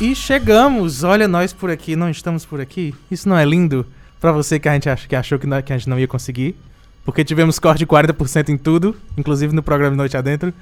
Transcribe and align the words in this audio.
E 0.00 0.14
chegamos! 0.14 1.02
Olha 1.02 1.26
nós 1.26 1.52
por 1.52 1.70
aqui, 1.70 1.96
não 1.96 2.08
estamos 2.08 2.44
por 2.44 2.60
aqui. 2.60 2.94
Isso 3.10 3.28
não 3.28 3.36
é 3.36 3.44
lindo? 3.44 3.84
Pra 4.20 4.30
você 4.32 4.58
que 4.58 4.68
a 4.68 4.74
gente 4.74 4.88
ach, 4.88 5.06
que 5.06 5.16
achou 5.16 5.38
que, 5.38 5.46
não- 5.46 5.60
que 5.62 5.72
a 5.72 5.78
gente 5.78 5.88
não 5.88 5.98
ia 5.98 6.06
conseguir. 6.06 6.56
Porque 7.04 7.24
tivemos 7.24 7.58
corte 7.58 7.80
de 7.80 7.86
40% 7.86 8.48
em 8.50 8.56
tudo, 8.58 8.94
inclusive 9.16 9.54
no 9.54 9.62
programa 9.62 9.96
Noite 9.96 10.16
Adentro. 10.16 10.52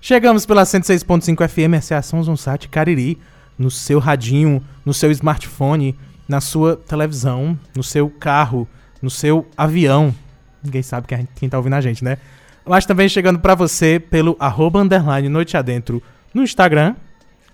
Chegamos 0.00 0.46
pela 0.46 0.62
106.5 0.64 1.46
FM, 1.48 1.74
essa 1.74 1.94
é 1.94 1.98
a 1.98 2.02
Sons 2.02 2.26
Cariri, 2.70 3.18
no 3.58 3.70
seu 3.70 3.98
radinho, 3.98 4.62
no 4.84 4.94
seu 4.94 5.10
smartphone, 5.10 5.96
na 6.28 6.40
sua 6.40 6.76
televisão, 6.76 7.58
no 7.74 7.82
seu 7.82 8.08
carro, 8.08 8.68
no 9.02 9.10
seu 9.10 9.46
avião. 9.56 10.14
Ninguém 10.62 10.82
sabe 10.82 11.06
quem, 11.06 11.28
quem 11.34 11.48
tá 11.48 11.56
ouvindo 11.58 11.74
a 11.74 11.80
gente, 11.80 12.04
né? 12.04 12.18
Mas 12.64 12.86
também 12.86 13.08
chegando 13.08 13.38
pra 13.38 13.54
você 13.54 13.98
pelo 13.98 14.36
arroba 14.38 14.80
underline 14.80 15.28
Noite 15.28 15.56
Adentro 15.56 16.02
no 16.34 16.42
Instagram, 16.42 16.94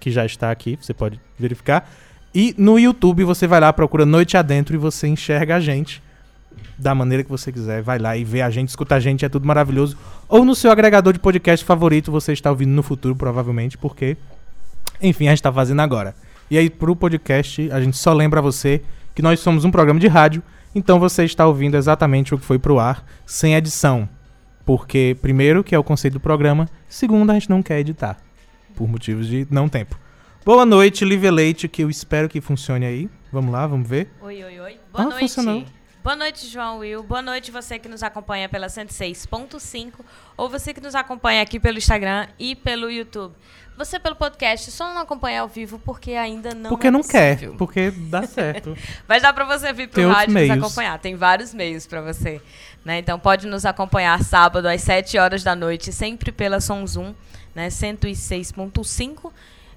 que 0.02 0.10
já 0.10 0.26
está 0.26 0.50
aqui, 0.50 0.76
você 0.80 0.92
pode 0.92 1.20
verificar. 1.38 1.88
E 2.34 2.52
no 2.58 2.76
YouTube 2.76 3.22
você 3.22 3.46
vai 3.46 3.60
lá, 3.60 3.72
procura 3.72 4.04
Noite 4.04 4.36
Adentro 4.36 4.74
e 4.74 4.78
você 4.78 5.06
enxerga 5.06 5.54
a 5.54 5.60
gente 5.60 6.02
da 6.76 6.92
maneira 6.92 7.22
que 7.22 7.30
você 7.30 7.52
quiser. 7.52 7.82
Vai 7.82 8.00
lá 8.00 8.16
e 8.16 8.24
vê 8.24 8.42
a 8.42 8.50
gente, 8.50 8.68
escuta 8.68 8.96
a 8.96 9.00
gente, 9.00 9.24
é 9.24 9.28
tudo 9.28 9.46
maravilhoso. 9.46 9.96
Ou 10.28 10.44
no 10.44 10.56
seu 10.56 10.72
agregador 10.72 11.12
de 11.12 11.20
podcast 11.20 11.64
favorito, 11.64 12.10
você 12.10 12.32
está 12.32 12.50
ouvindo 12.50 12.72
no 12.72 12.82
futuro, 12.82 13.14
provavelmente, 13.14 13.78
porque, 13.78 14.16
enfim, 15.00 15.28
a 15.28 15.30
gente 15.30 15.38
está 15.38 15.52
fazendo 15.52 15.80
agora. 15.80 16.16
E 16.50 16.58
aí, 16.58 16.68
pro 16.68 16.96
podcast, 16.96 17.70
a 17.70 17.80
gente 17.80 17.96
só 17.96 18.12
lembra 18.12 18.42
você 18.42 18.82
que 19.14 19.22
nós 19.22 19.38
somos 19.38 19.64
um 19.64 19.70
programa 19.70 20.00
de 20.00 20.08
rádio, 20.08 20.42
então 20.74 20.98
você 20.98 21.22
está 21.22 21.46
ouvindo 21.46 21.76
exatamente 21.76 22.34
o 22.34 22.38
que 22.38 22.44
foi 22.44 22.58
pro 22.58 22.80
ar, 22.80 23.06
sem 23.24 23.54
edição. 23.54 24.08
Porque, 24.66 25.16
primeiro, 25.22 25.62
que 25.62 25.76
é 25.76 25.78
o 25.78 25.84
conceito 25.84 26.14
do 26.14 26.20
programa, 26.20 26.68
segundo, 26.88 27.30
a 27.30 27.34
gente 27.34 27.48
não 27.48 27.62
quer 27.62 27.78
editar, 27.78 28.16
por 28.74 28.88
motivos 28.88 29.26
de 29.26 29.46
não 29.50 29.68
tempo. 29.68 29.98
Boa 30.44 30.66
noite, 30.66 31.04
Lívia 31.04 31.30
Leite, 31.30 31.68
que 31.68 31.82
eu 31.82 31.90
espero 31.90 32.28
que 32.28 32.40
funcione 32.40 32.84
aí. 32.84 33.08
Vamos 33.32 33.52
lá, 33.52 33.66
vamos 33.66 33.88
ver. 33.88 34.10
Oi, 34.20 34.42
oi, 34.42 34.60
oi. 34.60 34.76
Boa 34.92 35.04
Ah, 35.04 35.08
noite. 35.08 35.20
funcionou. 35.20 35.64
Boa 36.02 36.16
noite, 36.16 36.48
João 36.48 36.78
Will. 36.78 37.02
Boa 37.04 37.22
noite 37.22 37.52
você 37.52 37.78
que 37.78 37.88
nos 37.88 38.02
acompanha 38.02 38.48
pela 38.48 38.68
106.5 38.68 39.92
ou 40.36 40.48
você 40.48 40.74
que 40.74 40.80
nos 40.80 40.94
acompanha 40.96 41.40
aqui 41.42 41.60
pelo 41.60 41.78
Instagram 41.78 42.26
e 42.38 42.56
pelo 42.56 42.90
YouTube. 42.90 43.32
Você 43.78 43.98
pelo 44.00 44.16
podcast 44.16 44.70
só 44.72 44.92
não 44.92 45.00
acompanha 45.00 45.40
ao 45.42 45.48
vivo 45.48 45.78
porque 45.78 46.12
ainda 46.12 46.54
não 46.54 46.70
porque 46.70 46.88
é 46.88 46.90
não 46.90 47.02
quer, 47.02 47.34
possível. 47.36 47.56
porque 47.56 47.90
dá 47.92 48.26
certo. 48.26 48.76
Mas 49.08 49.22
dá 49.22 49.32
pra 49.32 49.44
você 49.44 49.72
vir 49.72 49.86
pro 49.88 49.94
Tem 49.96 50.04
outros 50.06 50.26
rádio 50.34 50.54
nos 50.56 50.64
acompanhar. 50.64 50.98
Tem 50.98 51.14
vários 51.14 51.54
meios 51.54 51.86
pra 51.86 52.00
você. 52.02 52.40
Né? 52.84 52.98
Então 52.98 53.18
pode 53.18 53.46
nos 53.46 53.64
acompanhar 53.64 54.22
sábado 54.24 54.66
às 54.66 54.82
7 54.82 55.16
horas 55.18 55.42
da 55.44 55.54
noite, 55.54 55.92
sempre 55.92 56.32
pela 56.32 56.60
Som 56.60 56.84
Zoom, 56.86 57.14
né? 57.54 57.68
106.5. 57.68 59.30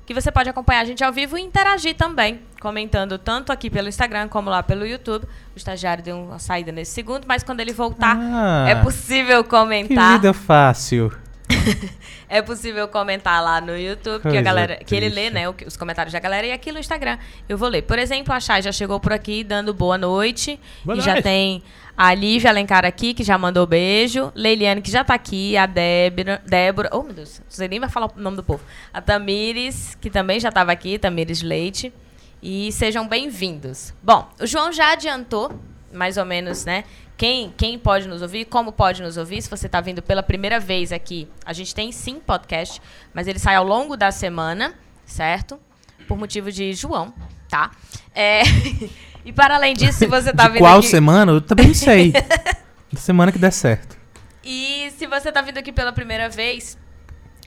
Que 0.06 0.14
você 0.14 0.32
pode 0.32 0.48
acompanhar 0.48 0.82
a 0.82 0.86
gente 0.86 1.04
ao 1.04 1.12
vivo 1.12 1.36
e 1.36 1.42
interagir 1.42 1.96
também, 1.96 2.40
comentando 2.62 3.18
tanto 3.18 3.52
aqui 3.52 3.72
pelo 3.72 3.88
Instagram 3.90 4.28
como 4.28 4.52
lá 4.52 4.62
pelo 4.62 4.86
YouTube. 4.86 5.26
O 5.26 5.58
estagiário 5.58 6.04
deu 6.04 6.16
uma 6.16 6.38
saída 6.38 6.72
nesse 6.72 6.92
segundo, 6.92 7.26
mas 7.28 7.42
quando 7.42 7.60
ele 7.60 7.74
voltar, 7.74 8.16
Ah, 8.16 8.66
é 8.70 8.76
possível 8.76 9.44
que 9.44 9.50
comentar. 9.50 10.14
vida 10.14 10.32
fácil. 10.32 11.12
É 12.28 12.42
possível 12.42 12.88
comentar 12.88 13.44
lá 13.44 13.62
no 13.62 13.78
YouTube, 13.78 14.24
que 14.24 14.38
a 14.38 14.42
galera, 14.42 14.78
que 14.78 14.96
ele 14.96 15.10
lê, 15.10 15.30
né, 15.30 15.44
os 15.66 15.78
comentários 15.78 16.12
da 16.12 16.20
galera 16.20 16.48
e 16.48 16.52
aqui 16.52 16.72
no 16.72 16.80
Instagram 16.80 17.18
eu 17.48 17.58
vou 17.58 17.70
ler. 17.70 17.84
Por 17.84 18.00
exemplo, 18.00 18.34
a 18.34 18.40
Chay 18.40 18.64
já 18.64 18.72
chegou 18.72 19.00
por 19.00 19.14
aqui 19.14 19.44
dando 19.44 19.74
boa 19.74 19.98
noite 19.98 20.60
Boa 20.84 20.98
e 20.98 21.02
já 21.02 21.14
noite. 21.14 21.24
tem 21.24 21.64
a 21.96 22.14
Lívia 22.14 22.50
Alencar 22.50 22.84
aqui 22.84 23.14
que 23.14 23.24
já 23.24 23.38
mandou 23.38 23.66
beijo, 23.68 24.32
Leiliane 24.36 24.82
que 24.82 24.90
já 24.92 25.04
tá 25.04 25.14
aqui, 25.14 25.56
a 25.56 25.66
Débora, 25.66 26.42
Débora, 26.46 26.90
oh 26.92 27.04
meu 27.04 27.14
Deus, 27.14 27.42
você 27.48 27.68
nem 27.68 27.80
vai 27.80 27.90
falar 27.90 28.08
o 28.08 28.20
nome 28.20 28.38
do 28.38 28.44
povo. 28.44 28.64
A 28.92 29.00
Tamires, 29.00 29.96
que 30.02 30.10
também 30.10 30.40
já 30.40 30.50
estava 30.50 30.72
aqui, 30.72 30.98
Tamires 30.98 31.42
Leite. 31.42 31.94
E 32.42 32.72
sejam 32.72 33.08
bem-vindos. 33.08 33.94
Bom, 34.04 34.28
o 34.40 34.46
João 34.46 34.72
já 34.72 34.92
adiantou 34.92 35.52
mais 35.92 36.18
ou 36.18 36.26
menos, 36.26 36.66
né? 36.66 36.84
Quem, 37.18 37.54
quem 37.56 37.80
pode 37.80 38.08
nos 38.08 38.22
ouvir, 38.22 38.46
como 38.46 38.72
pode 38.72 39.02
nos 39.02 39.16
ouvir. 39.16 39.42
Se 39.42 39.50
você 39.50 39.68
está 39.68 39.80
vindo 39.80 40.02
pela 40.02 40.22
primeira 40.22 40.60
vez 40.60 40.92
aqui, 40.92 41.28
a 41.46 41.54
gente 41.54 41.74
tem 41.74 41.92
sim 41.92 42.20
podcast, 42.20 42.82
mas 43.14 43.28
ele 43.28 43.40
sai 43.40 43.56
ao 43.56 43.66
longo 43.66 43.96
da 43.96 44.12
semana, 44.12 44.74
certo? 45.06 45.60
Por 46.08 46.18
motivo 46.18 46.52
de 46.52 46.74
João, 46.74 47.14
tá? 47.50 47.72
É, 48.14 48.42
e 49.24 49.32
para 49.32 49.56
além 49.56 49.74
disso, 49.74 50.00
se 50.00 50.08
você 50.08 50.32
está 50.32 50.48
vindo 50.48 50.60
qual 50.60 50.80
aqui... 50.80 50.88
semana? 50.88 51.32
Eu 51.32 51.42
também 51.42 51.74
sei. 51.74 52.12
da 52.92 53.00
semana 53.00 53.32
que 53.32 53.40
der 53.40 53.52
certo. 53.52 53.98
E 54.44 54.92
se 54.98 55.08
você 55.08 55.32
tá 55.32 55.42
vindo 55.42 55.58
aqui 55.58 55.72
pela 55.72 55.94
primeira 55.94 56.30
vez, 56.30 56.78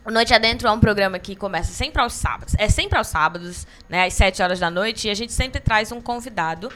o 0.05 0.11
Noite 0.11 0.33
Adentro 0.33 0.67
é 0.67 0.73
um 0.73 0.81
programa 0.81 1.19
que 1.19 1.37
começa 1.37 1.71
sempre 1.71 2.01
aos 2.01 2.15
sábados. 2.15 2.55
É 2.57 2.69
sempre 2.69 2.97
aos 2.97 3.09
sábados, 3.09 3.67
né? 3.89 4.07
Às 4.07 4.15
7 4.15 4.43
horas 4.43 4.59
da 4.59 4.71
noite. 4.71 5.07
E 5.07 5.11
a 5.11 5.15
gente 5.15 5.35
sempre 5.35 5.61
traz 5.61 5.93
um 5.93 6.01
convidado. 6.01 6.73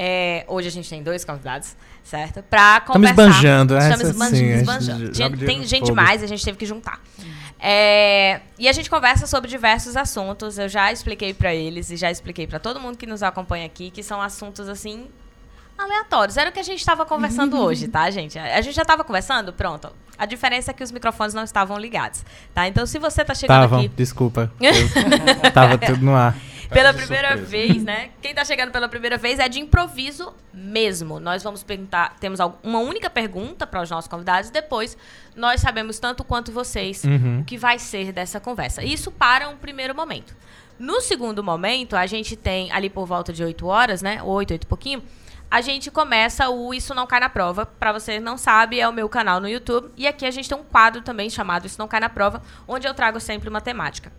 É, 0.00 0.44
hoje 0.46 0.68
a 0.68 0.70
gente 0.70 0.88
tem 0.88 1.02
dois 1.02 1.24
convidados, 1.24 1.74
certo? 2.04 2.40
Pra 2.44 2.76
Estamos 2.78 2.92
conversar. 3.10 3.22
esbanjando, 3.28 3.76
essa 3.76 3.88
Estamos 3.94 4.08
esban- 4.10 4.26
sim, 4.30 4.36
a 4.36 4.38
gente 4.38 4.60
esbanjando. 4.60 4.98
joga 5.00 5.12
Tinha- 5.12 5.30
dinheiro 5.30 5.46
Tem 5.58 5.64
gente 5.66 5.92
mais, 5.92 6.22
a 6.22 6.26
gente 6.28 6.44
teve 6.44 6.56
que 6.56 6.64
juntar. 6.66 7.00
É, 7.60 8.40
e 8.58 8.68
a 8.68 8.72
gente 8.72 8.88
conversa 8.88 9.26
sobre 9.26 9.50
diversos 9.50 9.96
assuntos. 9.96 10.56
Eu 10.58 10.68
já 10.68 10.92
expliquei 10.92 11.34
pra 11.34 11.52
eles 11.54 11.90
e 11.90 11.96
já 11.96 12.10
expliquei 12.10 12.46
pra 12.46 12.60
todo 12.60 12.78
mundo 12.78 12.96
que 12.96 13.06
nos 13.06 13.22
acompanha 13.22 13.66
aqui 13.66 13.90
que 13.90 14.02
são 14.02 14.22
assuntos 14.22 14.68
assim 14.68 15.06
aleatórios. 15.76 16.36
Era 16.36 16.50
o 16.50 16.52
que 16.52 16.60
a 16.60 16.62
gente 16.64 16.78
estava 16.78 17.04
conversando 17.04 17.58
hoje, 17.60 17.88
tá, 17.88 18.08
gente? 18.10 18.38
A 18.38 18.56
a 18.58 18.60
gente 18.60 18.74
já 18.76 18.82
estava 18.82 19.02
conversando? 19.02 19.52
Pronto. 19.52 19.90
A 20.16 20.26
diferença 20.26 20.70
é 20.72 20.74
que 20.74 20.82
os 20.82 20.90
microfones 20.92 21.32
não 21.34 21.44
estavam 21.44 21.78
ligados, 21.78 22.24
tá? 22.54 22.66
Então, 22.66 22.84
se 22.86 22.98
você 22.98 23.24
tá 23.24 23.34
chegando 23.34 23.56
Estavam, 23.56 23.78
aqui 23.80 23.88
desculpa. 23.88 24.52
Eu 24.60 25.50
tava 25.52 25.78
tudo 25.78 26.04
no 26.04 26.14
ar. 26.14 26.36
Pela 26.74 26.92
de 26.92 26.98
primeira 26.98 27.28
surpresa. 27.36 27.50
vez, 27.50 27.84
né? 27.84 28.10
Quem 28.20 28.34
tá 28.34 28.44
chegando 28.44 28.70
pela 28.70 28.88
primeira 28.88 29.16
vez 29.16 29.38
é 29.38 29.48
de 29.48 29.60
improviso 29.60 30.34
mesmo. 30.52 31.18
Nós 31.20 31.42
vamos 31.42 31.62
perguntar, 31.62 32.16
temos 32.20 32.38
uma 32.62 32.78
única 32.80 33.08
pergunta 33.08 33.66
para 33.66 33.82
os 33.82 33.90
nossos 33.90 34.08
convidados 34.08 34.50
depois 34.50 34.96
nós 35.36 35.60
sabemos 35.60 35.98
tanto 35.98 36.24
quanto 36.24 36.50
vocês 36.52 37.04
Uhum. 37.04 37.40
o 37.40 37.44
que 37.44 37.56
vai 37.56 37.78
ser 37.78 38.12
dessa 38.12 38.38
conversa. 38.40 38.82
Isso 38.82 39.10
para 39.10 39.48
um 39.48 39.56
primeiro 39.56 39.94
momento. 39.94 40.34
No 40.78 41.00
segundo 41.00 41.42
momento, 41.42 41.96
a 41.96 42.06
gente 42.06 42.36
tem 42.36 42.70
ali 42.72 42.88
por 42.88 43.04
volta 43.06 43.32
de 43.32 43.42
8 43.42 43.66
horas, 43.66 44.00
né? 44.02 44.22
8, 44.22 44.52
8 44.52 44.62
e 44.62 44.66
pouquinho. 44.66 45.02
A 45.50 45.60
gente 45.62 45.90
começa 45.90 46.48
o 46.50 46.74
Isso 46.74 46.94
Não 46.94 47.06
Cai 47.06 47.20
na 47.20 47.28
Prova. 47.30 47.64
Para 47.64 47.90
você 47.92 48.20
não 48.20 48.36
sabe, 48.36 48.78
é 48.78 48.86
o 48.86 48.92
meu 48.92 49.08
canal 49.08 49.40
no 49.40 49.48
YouTube. 49.48 49.88
E 49.96 50.06
aqui 50.06 50.26
a 50.26 50.30
gente 50.30 50.48
tem 50.48 50.58
um 50.58 50.62
quadro 50.62 51.00
também 51.02 51.30
chamado 51.30 51.66
Isso 51.66 51.78
Não 51.78 51.88
Cai 51.88 52.00
na 52.00 52.08
Prova, 52.10 52.42
onde 52.66 52.86
eu 52.86 52.92
trago 52.94 53.18
sempre 53.18 53.48
uma 53.48 53.60
temática. 53.60 54.12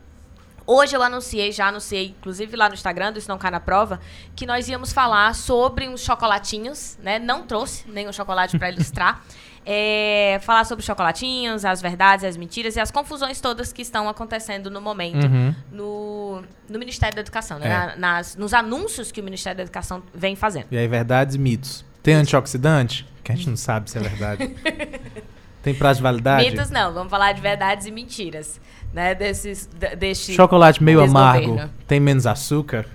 Hoje 0.65 0.95
eu 0.95 1.01
anunciei, 1.01 1.51
já 1.51 1.67
anunciei, 1.67 2.15
inclusive 2.19 2.55
lá 2.55 2.67
no 2.69 2.75
Instagram 2.75 3.11
do 3.13 3.19
Isso 3.19 3.27
Não 3.29 3.37
Cai 3.37 3.51
na 3.51 3.59
Prova, 3.59 3.99
que 4.35 4.45
nós 4.45 4.67
íamos 4.67 4.91
falar 4.93 5.33
sobre 5.35 5.87
uns 5.89 6.01
chocolatinhos, 6.01 6.97
né? 7.01 7.17
Não 7.19 7.43
trouxe 7.43 7.83
nenhum 7.89 8.11
chocolate 8.13 8.57
para 8.57 8.69
ilustrar. 8.71 9.23
É, 9.71 10.39
falar 10.41 10.63
sobre 10.63 10.83
chocolatinhos, 10.83 11.63
as 11.63 11.79
verdades, 11.79 12.23
as 12.25 12.35
mentiras 12.37 12.75
e 12.75 12.79
as 12.79 12.89
confusões 12.89 13.39
todas 13.39 13.71
que 13.71 13.83
estão 13.83 14.09
acontecendo 14.09 14.71
no 14.71 14.81
momento 14.81 15.27
Uhum. 15.27 15.53
no, 15.71 16.41
no 16.67 16.79
Ministério 16.79 17.13
da 17.13 17.21
Educação, 17.21 17.59
né? 17.59 17.67
É. 17.67 17.69
Na- 17.69 17.95
nas, 17.97 18.35
nos 18.35 18.53
anúncios 18.53 19.11
que 19.11 19.21
o 19.21 19.23
Ministério 19.23 19.57
da 19.57 19.63
Educação 19.63 20.01
vem 20.11 20.35
fazendo. 20.35 20.65
E 20.71 20.77
aí, 20.77 20.87
verdades 20.87 21.35
e 21.35 21.37
mitos. 21.37 21.85
Tem 22.01 22.15
antioxidante? 22.15 23.05
Que 23.23 23.31
a 23.31 23.35
gente 23.35 23.49
não 23.49 23.57
sabe 23.57 23.91
se 23.91 23.97
é 23.97 24.01
verdade. 24.01 24.55
Tem 25.61 25.75
prazo 25.75 25.97
de 25.99 26.03
validade? 26.03 26.49
Mitos 26.49 26.69
não, 26.71 26.93
vamos 26.93 27.11
falar 27.11 27.33
de 27.33 27.41
verdades 27.41 27.85
e 27.85 27.91
mentiras, 27.91 28.59
né? 28.93 29.15
Desses, 29.15 29.67
de- 29.67 29.95
deste 29.95 30.33
Chocolate 30.33 30.83
meio 30.83 31.01
amargo 31.01 31.59
tem 31.87 31.99
menos 31.99 32.25
açúcar? 32.25 32.85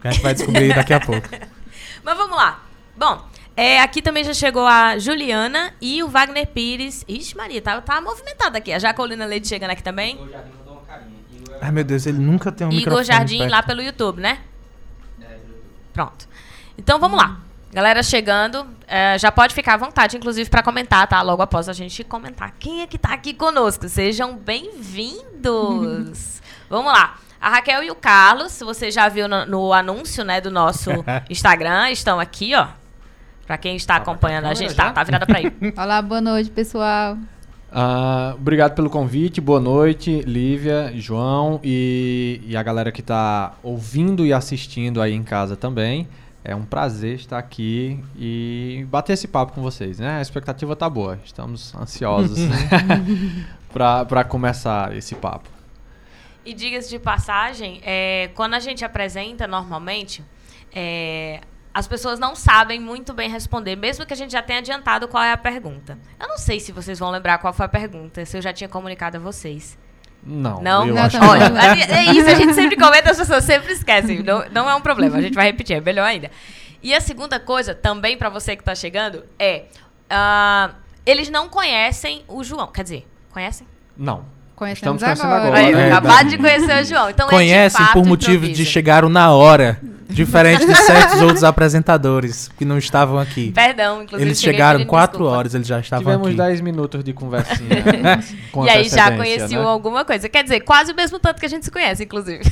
Que 0.00 0.08
a 0.08 0.10
gente 0.12 0.22
vai 0.22 0.34
descobrir 0.34 0.74
daqui 0.74 0.92
a 0.94 1.00
pouco. 1.00 1.28
Mas 2.04 2.16
vamos 2.16 2.36
lá. 2.36 2.62
Bom, 2.96 3.24
é, 3.56 3.80
aqui 3.80 4.00
também 4.00 4.24
já 4.24 4.32
chegou 4.32 4.66
a 4.66 4.98
Juliana 4.98 5.74
e 5.80 6.02
o 6.02 6.08
Wagner 6.08 6.46
Pires. 6.46 7.04
Ixi, 7.08 7.36
Maria, 7.36 7.60
tá, 7.60 7.80
tá 7.80 8.00
movimentado 8.00 8.56
aqui. 8.56 8.72
A 8.72 8.78
Jacolina 8.78 9.26
Leite 9.26 9.48
chegando 9.48 9.70
aqui 9.70 9.82
também. 9.82 10.18
Ai, 11.60 11.70
meu 11.70 11.84
Deus, 11.84 12.06
ele 12.06 12.18
nunca 12.18 12.50
tem 12.50 12.66
um 12.66 12.70
Igor 12.70 12.78
microfone 12.78 13.04
Jardim 13.04 13.38
perto. 13.38 13.50
lá 13.50 13.62
pelo 13.62 13.82
YouTube, 13.82 14.20
né? 14.20 14.38
Pronto. 15.92 16.26
Então 16.78 16.98
vamos 16.98 17.16
lá. 17.18 17.40
Galera 17.72 18.02
chegando, 18.02 18.66
é, 18.86 19.18
já 19.18 19.32
pode 19.32 19.54
ficar 19.54 19.74
à 19.74 19.76
vontade, 19.76 20.16
inclusive, 20.16 20.48
para 20.50 20.62
comentar, 20.62 21.06
tá? 21.06 21.22
Logo 21.22 21.40
após 21.42 21.68
a 21.68 21.72
gente 21.72 22.04
comentar. 22.04 22.54
Quem 22.58 22.82
é 22.82 22.86
que 22.86 22.98
tá 22.98 23.10
aqui 23.14 23.32
conosco? 23.32 23.88
Sejam 23.88 24.36
bem-vindos. 24.36 25.31
Vamos 26.68 26.92
lá. 26.92 27.18
A 27.40 27.48
Raquel 27.48 27.82
e 27.82 27.90
o 27.90 27.94
Carlos, 27.94 28.60
você 28.60 28.90
já 28.90 29.08
viu 29.08 29.26
no, 29.26 29.44
no 29.46 29.72
anúncio, 29.72 30.24
né, 30.24 30.40
do 30.40 30.50
nosso 30.50 30.90
Instagram, 31.28 31.90
estão 31.90 32.20
aqui, 32.20 32.54
ó. 32.54 32.68
Pra 33.46 33.58
quem 33.58 33.74
está 33.74 33.96
acompanhando 33.96 34.46
a 34.46 34.54
gente, 34.54 34.74
tá, 34.74 34.92
tá 34.92 35.02
virada 35.02 35.26
pra 35.26 35.38
aí. 35.38 35.52
Olá, 35.76 36.00
boa 36.00 36.20
noite, 36.20 36.50
pessoal. 36.50 37.18
Ah, 37.72 38.34
obrigado 38.36 38.74
pelo 38.74 38.88
convite, 38.88 39.40
boa 39.40 39.58
noite, 39.58 40.20
Lívia, 40.20 40.92
João 40.94 41.58
e, 41.64 42.40
e 42.46 42.56
a 42.56 42.62
galera 42.62 42.92
que 42.92 43.00
está 43.00 43.54
ouvindo 43.62 44.26
e 44.26 44.32
assistindo 44.32 45.02
aí 45.02 45.12
em 45.12 45.22
casa 45.22 45.56
também. 45.56 46.06
É 46.44 46.54
um 46.54 46.64
prazer 46.64 47.14
estar 47.14 47.38
aqui 47.38 48.02
e 48.16 48.84
bater 48.88 49.12
esse 49.12 49.28
papo 49.28 49.52
com 49.52 49.62
vocês, 49.62 49.98
né? 50.00 50.18
A 50.18 50.20
expectativa 50.20 50.74
tá 50.74 50.90
boa, 50.90 51.20
estamos 51.24 51.72
ansiosos 51.74 52.38
para 53.72 54.24
começar 54.24 54.96
esse 54.96 55.14
papo. 55.14 55.48
E 56.44 56.52
diga-se 56.52 56.90
de 56.90 56.98
passagem, 56.98 57.80
é, 57.84 58.30
quando 58.34 58.54
a 58.54 58.60
gente 58.60 58.84
apresenta 58.84 59.46
normalmente, 59.46 60.24
é, 60.74 61.40
as 61.72 61.86
pessoas 61.86 62.18
não 62.18 62.34
sabem 62.34 62.80
muito 62.80 63.14
bem 63.14 63.30
responder, 63.30 63.76
mesmo 63.76 64.04
que 64.04 64.12
a 64.12 64.16
gente 64.16 64.32
já 64.32 64.42
tenha 64.42 64.58
adiantado 64.58 65.06
qual 65.06 65.22
é 65.22 65.32
a 65.32 65.36
pergunta. 65.36 65.96
Eu 66.18 66.26
não 66.26 66.36
sei 66.36 66.58
se 66.58 66.72
vocês 66.72 66.98
vão 66.98 67.10
lembrar 67.10 67.38
qual 67.38 67.52
foi 67.52 67.66
a 67.66 67.68
pergunta, 67.68 68.24
se 68.26 68.36
eu 68.36 68.42
já 68.42 68.52
tinha 68.52 68.68
comunicado 68.68 69.16
a 69.16 69.20
vocês. 69.20 69.78
Não, 70.24 70.62
Não? 70.62 70.96
acho 70.98 71.18
Olha, 71.18 71.48
não. 71.48 71.60
é 71.60 71.80
é 71.90 72.04
isso, 72.12 72.28
a 72.28 72.34
gente 72.34 72.54
sempre 72.54 72.76
comenta, 72.76 73.10
as 73.10 73.16
pessoas 73.16 73.44
sempre 73.44 73.72
esquecem. 73.72 74.22
Não, 74.22 74.44
não 74.50 74.70
é 74.70 74.74
um 74.74 74.80
problema, 74.80 75.16
a 75.16 75.20
gente 75.20 75.34
vai 75.34 75.46
repetir, 75.46 75.76
é 75.76 75.80
melhor 75.80 76.04
ainda. 76.04 76.30
E 76.82 76.94
a 76.94 77.00
segunda 77.00 77.38
coisa, 77.38 77.74
também 77.74 78.16
pra 78.16 78.28
você 78.28 78.56
que 78.56 78.62
tá 78.62 78.74
chegando, 78.74 79.24
é. 79.38 79.64
ah, 80.10 80.70
eles 81.04 81.28
não 81.30 81.48
conhecem 81.48 82.24
o 82.28 82.42
João. 82.42 82.68
Quer 82.68 82.82
dizer, 82.82 83.06
conhecem? 83.30 83.66
Não. 83.96 84.24
Conhecemos 84.62 85.02
Estamos 85.02 85.20
conhecendo 85.20 85.32
agora. 85.32 85.58
agora. 85.58 85.82
É, 85.82 85.92
acabaram 85.92 86.28
de 86.28 86.38
conhecer 86.38 86.82
o 86.82 86.84
João. 86.84 87.10
Então, 87.10 87.26
é 87.26 87.30
Conhecem 87.30 87.86
por 87.92 88.06
motivo 88.06 88.46
de 88.46 88.64
chegaram 88.64 89.08
na 89.08 89.32
hora. 89.32 89.80
Diferente 90.08 90.66
de 90.66 90.74
certos 90.74 91.22
outros 91.22 91.42
apresentadores 91.42 92.48
que 92.58 92.64
não 92.66 92.76
estavam 92.76 93.18
aqui. 93.18 93.50
Perdão, 93.50 94.02
inclusive. 94.02 94.28
Eles 94.28 94.40
chegaram 94.40 94.84
quatro 94.84 95.18
desculpa. 95.18 95.38
horas, 95.38 95.54
eles 95.54 95.66
já 95.66 95.80
estavam 95.80 96.04
Tivemos 96.04 96.28
aqui. 96.28 96.36
10 96.36 96.60
minutos 96.60 97.02
de 97.02 97.14
conversinha. 97.14 97.82
com 98.52 98.66
E 98.66 98.68
aí 98.68 98.88
já 98.90 99.16
conheciam 99.16 99.62
né? 99.62 99.68
alguma 99.68 100.04
coisa. 100.04 100.28
Quer 100.28 100.44
dizer, 100.44 100.60
quase 100.60 100.92
o 100.92 100.94
mesmo 100.94 101.18
tanto 101.18 101.40
que 101.40 101.46
a 101.46 101.48
gente 101.48 101.64
se 101.64 101.70
conhece, 101.70 102.04
inclusive. 102.04 102.44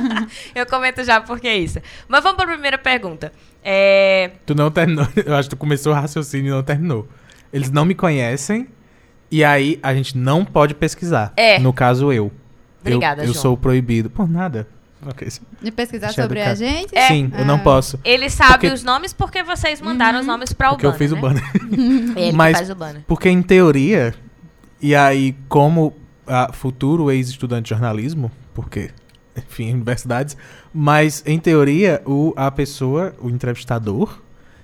Eu 0.54 0.64
comento 0.64 1.04
já 1.04 1.20
porque 1.20 1.46
é 1.46 1.56
isso. 1.56 1.78
Mas 2.08 2.22
vamos 2.22 2.36
para 2.36 2.46
a 2.46 2.54
primeira 2.54 2.78
pergunta. 2.78 3.30
É, 3.62 4.30
Tu 4.46 4.54
não 4.54 4.70
terminou. 4.70 5.06
Eu 5.14 5.34
acho 5.36 5.50
que 5.50 5.54
tu 5.54 5.58
começou 5.58 5.92
o 5.92 5.94
raciocínio 5.94 6.48
e 6.48 6.50
não 6.50 6.62
terminou. 6.62 7.06
Eles 7.52 7.70
não 7.70 7.84
me 7.84 7.94
conhecem 7.94 8.66
e 9.32 9.42
aí 9.42 9.80
a 9.82 9.92
gente 9.94 10.16
não 10.16 10.44
pode 10.44 10.74
pesquisar. 10.74 11.32
É. 11.36 11.58
No 11.58 11.72
caso, 11.72 12.12
eu. 12.12 12.30
Obrigada, 12.80 13.22
eu, 13.22 13.28
eu 13.28 13.32
João. 13.32 13.42
sou 13.42 13.56
proibido. 13.56 14.08
Por 14.10 14.28
nada. 14.28 14.68
Ok. 15.04 15.26
De 15.60 15.72
pesquisar 15.72 16.06
Deixa 16.08 16.20
eu 16.20 16.24
sobre 16.26 16.38
educar. 16.38 16.52
a 16.52 16.54
gente? 16.54 16.96
É. 16.96 17.08
Sim, 17.08 17.32
eu 17.36 17.44
não 17.44 17.56
Ah. 17.56 17.58
posso. 17.58 17.98
Ele 18.04 18.30
sabe 18.30 18.52
Porque- 18.52 18.66
os 18.68 18.84
nomes 18.84 19.12
porque 19.12 19.42
vocês 19.42 19.80
mandaram 19.80 20.20
os 20.20 20.26
nomes 20.26 20.52
para 20.52 20.68
o 20.68 20.70
Porque 20.76 20.86
eu 20.86 20.92
banner, 20.92 20.98
fiz 20.98 21.10
o 21.10 21.14
né? 21.16 21.20
banner. 21.20 21.44
É 22.16 22.20
ele 22.28 22.36
Mas- 22.36 22.52
que 22.52 22.58
faz 22.58 22.70
o 22.70 22.74
banner. 22.76 23.02
Porque 23.08 23.28
em 23.28 23.42
teoria, 23.42 24.14
e 24.80 24.94
aí 24.94 25.34
como 25.48 25.92
a 26.24 26.52
futuro 26.52 27.10
ex-estudante 27.10 27.64
de 27.64 27.70
jornalismo, 27.70 28.30
porque, 28.54 28.90
enfim, 29.36 29.72
universidades, 29.74 30.36
mas 30.72 31.22
em 31.26 31.38
teoria 31.40 32.00
o, 32.06 32.32
a 32.36 32.48
pessoa, 32.50 33.12
o 33.20 33.28
entrevistador, 33.28 34.20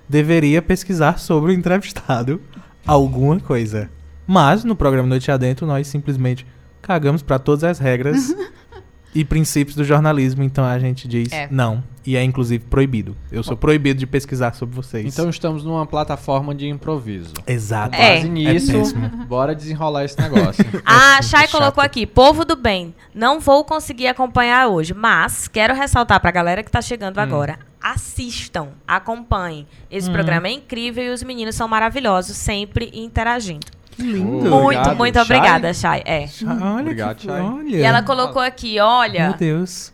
deveria 0.07 0.61
pesquisar 0.61 1.19
sobre 1.19 1.51
o 1.51 1.53
entrevistado 1.53 2.41
alguma 2.87 3.39
coisa. 3.41 3.89
Mas 4.31 4.63
no 4.63 4.75
programa 4.75 5.07
Noite 5.09 5.31
Adentro 5.31 5.65
nós 5.65 5.87
simplesmente 5.87 6.45
cagamos 6.83 7.23
para 7.23 7.39
todas 7.39 7.63
as 7.63 7.79
regras 7.79 8.31
e 9.15 9.25
princípios 9.25 9.75
do 9.75 9.83
jornalismo, 9.83 10.43
então 10.43 10.63
a 10.63 10.77
gente 10.77 11.07
diz 11.07 11.31
É. 11.33 11.47
não. 11.49 11.83
E 12.05 12.15
é 12.15 12.23
inclusive 12.23 12.63
proibido. 12.65 13.15
Eu 13.31 13.41
sou 13.43 13.57
proibido 13.57 13.99
de 13.99 14.05
pesquisar 14.05 14.53
sobre 14.53 14.75
vocês. 14.75 15.03
Então 15.11 15.29
estamos 15.29 15.63
numa 15.63 15.85
plataforma 15.85 16.53
de 16.53 16.67
improviso. 16.67 17.33
Exato. 17.47 17.95
É. 17.95 18.17
Base 18.17 18.29
nisso, 18.29 18.71
péssimo. 18.71 19.09
bora 19.25 19.55
desenrolar 19.55 20.05
esse 20.05 20.19
negócio. 20.21 20.63
A 20.85 21.13
muito 21.21 21.25
Chay 21.25 21.47
colocou 21.47 21.83
aqui, 21.83 22.05
povo 22.05 22.45
do 22.45 22.55
bem, 22.55 22.93
não 23.15 23.39
vou 23.39 23.63
conseguir 23.63 24.07
acompanhar 24.07 24.67
hoje, 24.67 24.93
mas 24.93 25.47
quero 25.47 25.73
ressaltar 25.73 26.19
pra 26.19 26.29
galera 26.29 26.61
que 26.63 26.69
tá 26.71 26.81
chegando 26.81 27.17
Hum. 27.17 27.21
agora. 27.21 27.57
Assistam, 27.81 28.69
acompanhem. 28.87 29.65
Esse 29.89 30.09
programa 30.11 30.47
é 30.47 30.51
incrível 30.51 31.03
e 31.03 31.09
os 31.09 31.23
meninos 31.23 31.55
são 31.55 31.67
maravilhosos, 31.67 32.37
sempre 32.37 32.91
interagindo. 32.93 33.67
Que 33.99 34.05
lindo. 34.13 34.25
Muito 34.25 34.49
muito, 34.49 34.55
Obrigado, 34.63 34.97
muito 34.97 35.13
Chay. 35.15 35.23
obrigada, 35.23 35.73
Chay. 35.73 36.01
É. 36.05 36.25
Olha, 36.45 36.81
Obrigado, 36.81 37.17
que, 37.17 37.27
Chay. 37.27 37.41
olha. 37.41 37.75
E 37.77 37.81
ela 37.81 38.01
colocou 38.03 38.41
aqui, 38.41 38.75
Meu 38.75 38.85
olha, 38.85 39.35
Deus. 39.37 39.91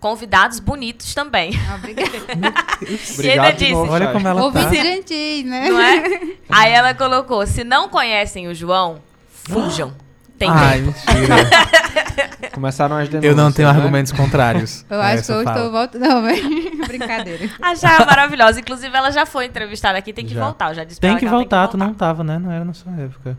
convidados 0.00 0.58
bonitos 0.60 1.14
também. 1.14 1.50
Ah, 1.70 1.74
obrigada. 1.76 2.10
Obrigado 3.14 3.52
de 3.52 3.58
disse- 3.58 3.72
novo, 3.72 3.92
Olha 3.92 4.04
Chay. 4.06 4.12
como 4.14 4.28
ela 4.28 4.40
tá. 4.40 4.46
Ouvintes 4.46 4.82
gentis, 4.82 5.44
né? 5.44 5.68
Não 5.68 5.80
é? 5.80 6.02
Aí 6.48 6.72
ela 6.72 6.94
colocou, 6.94 7.46
se 7.46 7.62
não 7.64 7.88
conhecem 7.88 8.48
o 8.48 8.54
João, 8.54 9.00
fujam. 9.28 9.92
Tem 10.38 10.50
Ai, 10.50 10.82
tempo. 10.82 10.94
Ah, 11.06 12.48
Começaram 12.52 12.96
as 12.96 13.08
denúncias. 13.08 13.30
Eu 13.30 13.36
não 13.36 13.50
tenho 13.50 13.68
né? 13.72 13.74
argumentos 13.74 14.12
contrários. 14.12 14.84
Eu 14.90 15.00
acho 15.00 15.24
que 15.24 15.32
eu 15.32 15.42
fala. 15.44 15.56
estou 15.56 15.72
voltando. 15.72 16.02
Não, 16.02 16.22
mas... 16.22 16.40
brincadeira. 16.86 17.50
A 17.60 17.74
Chay 17.74 17.96
é 18.02 18.04
maravilhosa. 18.04 18.60
Inclusive, 18.60 18.94
ela 18.94 19.10
já 19.10 19.24
foi 19.26 19.46
entrevistada 19.46 19.96
aqui, 19.98 20.12
tem 20.12 20.26
que 20.26 20.34
Já. 20.34 20.44
voltar. 20.44 20.70
Eu 20.70 20.74
já 20.74 20.84
disse 20.84 21.00
Tem 21.00 21.16
que 21.16 21.24
ela 21.24 21.36
voltar, 21.36 21.68
tu 21.68 21.76
não 21.78 21.94
tava, 21.94 22.22
né? 22.22 22.38
Não 22.38 22.50
era 22.52 22.64
na 22.64 22.74
sua 22.74 22.92
época. 23.00 23.36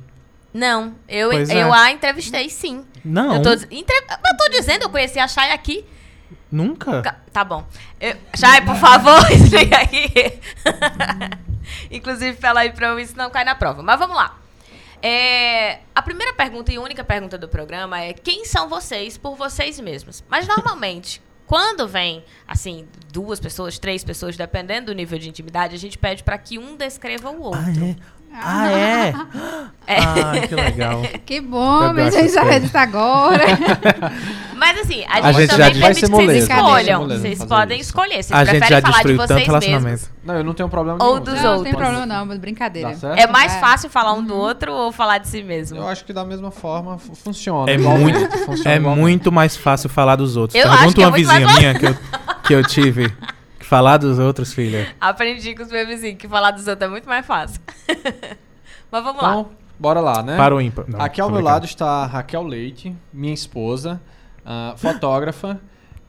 Não, 0.54 0.94
eu, 1.08 1.30
Pois 1.30 1.50
eu 1.50 1.74
é. 1.74 1.80
a 1.80 1.92
entrevistei 1.92 2.50
sim. 2.50 2.84
Não, 3.06 3.36
Eu 3.36 3.42
tô, 3.44 3.52
entre- 3.52 3.96
eu 4.10 4.38
tô 4.38 4.50
dizendo, 4.50 4.84
eu 4.84 4.90
conheci 4.90 5.20
a 5.20 5.28
Chay 5.28 5.52
aqui. 5.52 5.86
nunca. 6.52 7.02
Ca- 7.04 7.16
Tá 7.32 7.44
bom. 7.44 7.64
Eu, 8.02 8.16
Chay, 8.36 8.62
por 8.62 8.76
favor, 8.76 9.20
explica 9.32 9.78
aqui. 9.78 10.12
Inclusive, 11.92 12.38
fala 12.38 12.62
aí 12.62 12.72
pra 12.72 12.88
eu 12.88 13.00
isso 13.00 13.16
não 13.16 13.30
cai 13.30 13.44
na 13.44 13.54
prova. 13.56 13.84
Mas 13.84 14.00
vamos 14.00 14.16
lá. 14.16 14.36
É, 15.02 15.80
a 15.94 16.02
primeira 16.02 16.34
pergunta 16.34 16.72
e 16.72 16.80
única 16.80 17.04
pergunta 17.04 17.38
do 17.38 17.48
programa 17.48 18.02
é 18.02 18.14
quem 18.14 18.46
são 18.46 18.68
vocês 18.68 19.18
por 19.18 19.36
vocês 19.36 19.80
mesmos? 19.80 20.24
Mas 20.28 20.48
normalmente, 20.48 21.22
quando 21.46 21.88
vem, 21.88 22.24
assim, 22.48 22.88
duas 23.12 23.40
pessoas, 23.40 23.80
três 23.80 24.04
pessoas, 24.04 24.36
dependendo 24.36 24.88
do 24.88 24.94
nível 24.94 25.18
de 25.18 25.30
intimidade, 25.30 25.76
a 25.76 25.80
gente 25.80 25.98
pede 25.98 26.24
pra 26.24 26.38
que 26.38 26.58
um 26.58 26.76
descreva 26.76 27.30
o 27.30 27.42
outro. 27.42 27.62
Ah, 27.62 27.90
é? 27.90 27.96
Ah, 28.34 28.72
é? 28.72 29.14
É. 29.90 30.00
Ah, 30.02 30.34
que 30.46 30.54
legal. 30.54 31.02
Que 31.26 31.40
bom, 31.40 31.94
mas 31.94 32.14
a 32.14 32.20
gente 32.20 32.34
já 32.34 32.58
isso 32.58 32.78
agora. 32.78 33.42
Mas 34.58 34.80
assim, 34.80 35.06
a 35.08 35.20
A 35.28 35.32
gente, 35.32 35.42
gente 35.42 35.50
já 35.52 35.66
também 35.68 35.80
permite 35.82 36.00
ser 36.00 36.06
que 36.08 36.12
vocês 36.12 36.44
escolham. 36.44 37.08
Vocês 37.08 37.46
podem 37.46 37.80
isso. 37.80 37.90
escolher. 37.90 38.24
Vocês 38.24 38.32
A 38.34 38.44
gente 38.44 38.58
preferem 38.60 38.70
já 38.70 38.82
falar 38.82 38.92
de 39.04 39.08
destruiu 39.08 39.18
vocês 39.18 39.28
tanto 39.28 39.40
mesmos. 39.40 39.64
relacionamento. 39.64 40.12
Não, 40.26 40.36
eu 40.36 40.44
não 40.44 40.54
tenho 40.54 40.68
problema 40.68 40.98
Ou 41.02 41.12
nenhum. 41.14 41.24
dos 41.24 41.34
não, 41.36 41.42
não 41.44 41.50
outros. 41.52 41.64
tem 41.72 41.74
problema 41.76 42.06
não, 42.06 42.26
mas 42.26 42.38
brincadeira. 42.40 42.98
É 43.16 43.28
mais 43.28 43.54
É. 43.56 43.60
fácil 43.62 43.90
falar 43.90 44.12
um 44.14 44.24
do 44.26 44.36
outro 44.36 44.74
ou 44.74 44.92
falar 44.92 45.20
de 45.20 45.28
si 45.30 45.42
mesmo? 45.42 45.78
Eu 45.78 45.88
acho 45.88 46.04
que 46.04 46.12
da 46.12 46.26
mesma 46.26 46.52
forma 46.52 46.98
fu- 46.98 47.16
funciona. 47.16 47.72
É 47.72 47.78
muito, 47.78 48.38
funciona 48.46 48.72
é 48.76 48.80
muito 48.80 49.32
mais 49.32 49.56
fácil 49.56 49.88
falar 49.90 50.18
dos 50.18 50.36
outros. 50.36 50.56
Eu 50.62 50.68
Pergunta 50.70 50.86
acho 50.86 50.96
que 50.96 51.02
é 51.02 51.06
uma 51.06 51.12
muito 51.12 51.28
vizinha 51.30 51.46
mais 51.48 51.60
minha 51.60 51.74
que 51.76 51.86
eu, 51.86 51.96
que 52.44 52.54
eu 52.56 52.64
tive. 52.64 53.14
Falar 53.68 53.98
dos 53.98 54.18
outros, 54.18 54.54
filha. 54.54 54.96
Aprendi 55.00 55.54
com 55.54 55.62
os 55.62 55.70
meus 55.70 55.86
vizinhos 55.88 56.18
que 56.18 56.26
falar 56.26 56.52
dos 56.52 56.66
outros 56.68 56.88
é 56.88 56.90
muito 56.90 57.06
mais 57.06 57.26
fácil. 57.26 57.60
Mas 58.90 59.04
vamos 59.04 59.22
lá. 59.22 59.32
Então, 59.32 59.50
bora 59.78 60.00
lá, 60.00 60.24
né? 60.24 60.38
Para 60.38 60.56
o 60.56 60.62
ímpar. 60.62 60.86
Não, 60.88 61.02
Aqui 61.02 61.20
ao 61.20 61.30
meu 61.30 61.42
lado 61.42 61.66
está 61.66 61.86
a 61.86 62.06
Raquel 62.06 62.44
Leite, 62.44 62.96
minha 63.12 63.34
esposa, 63.34 64.02
ah, 64.46 64.74
fotógrafa 64.78 65.60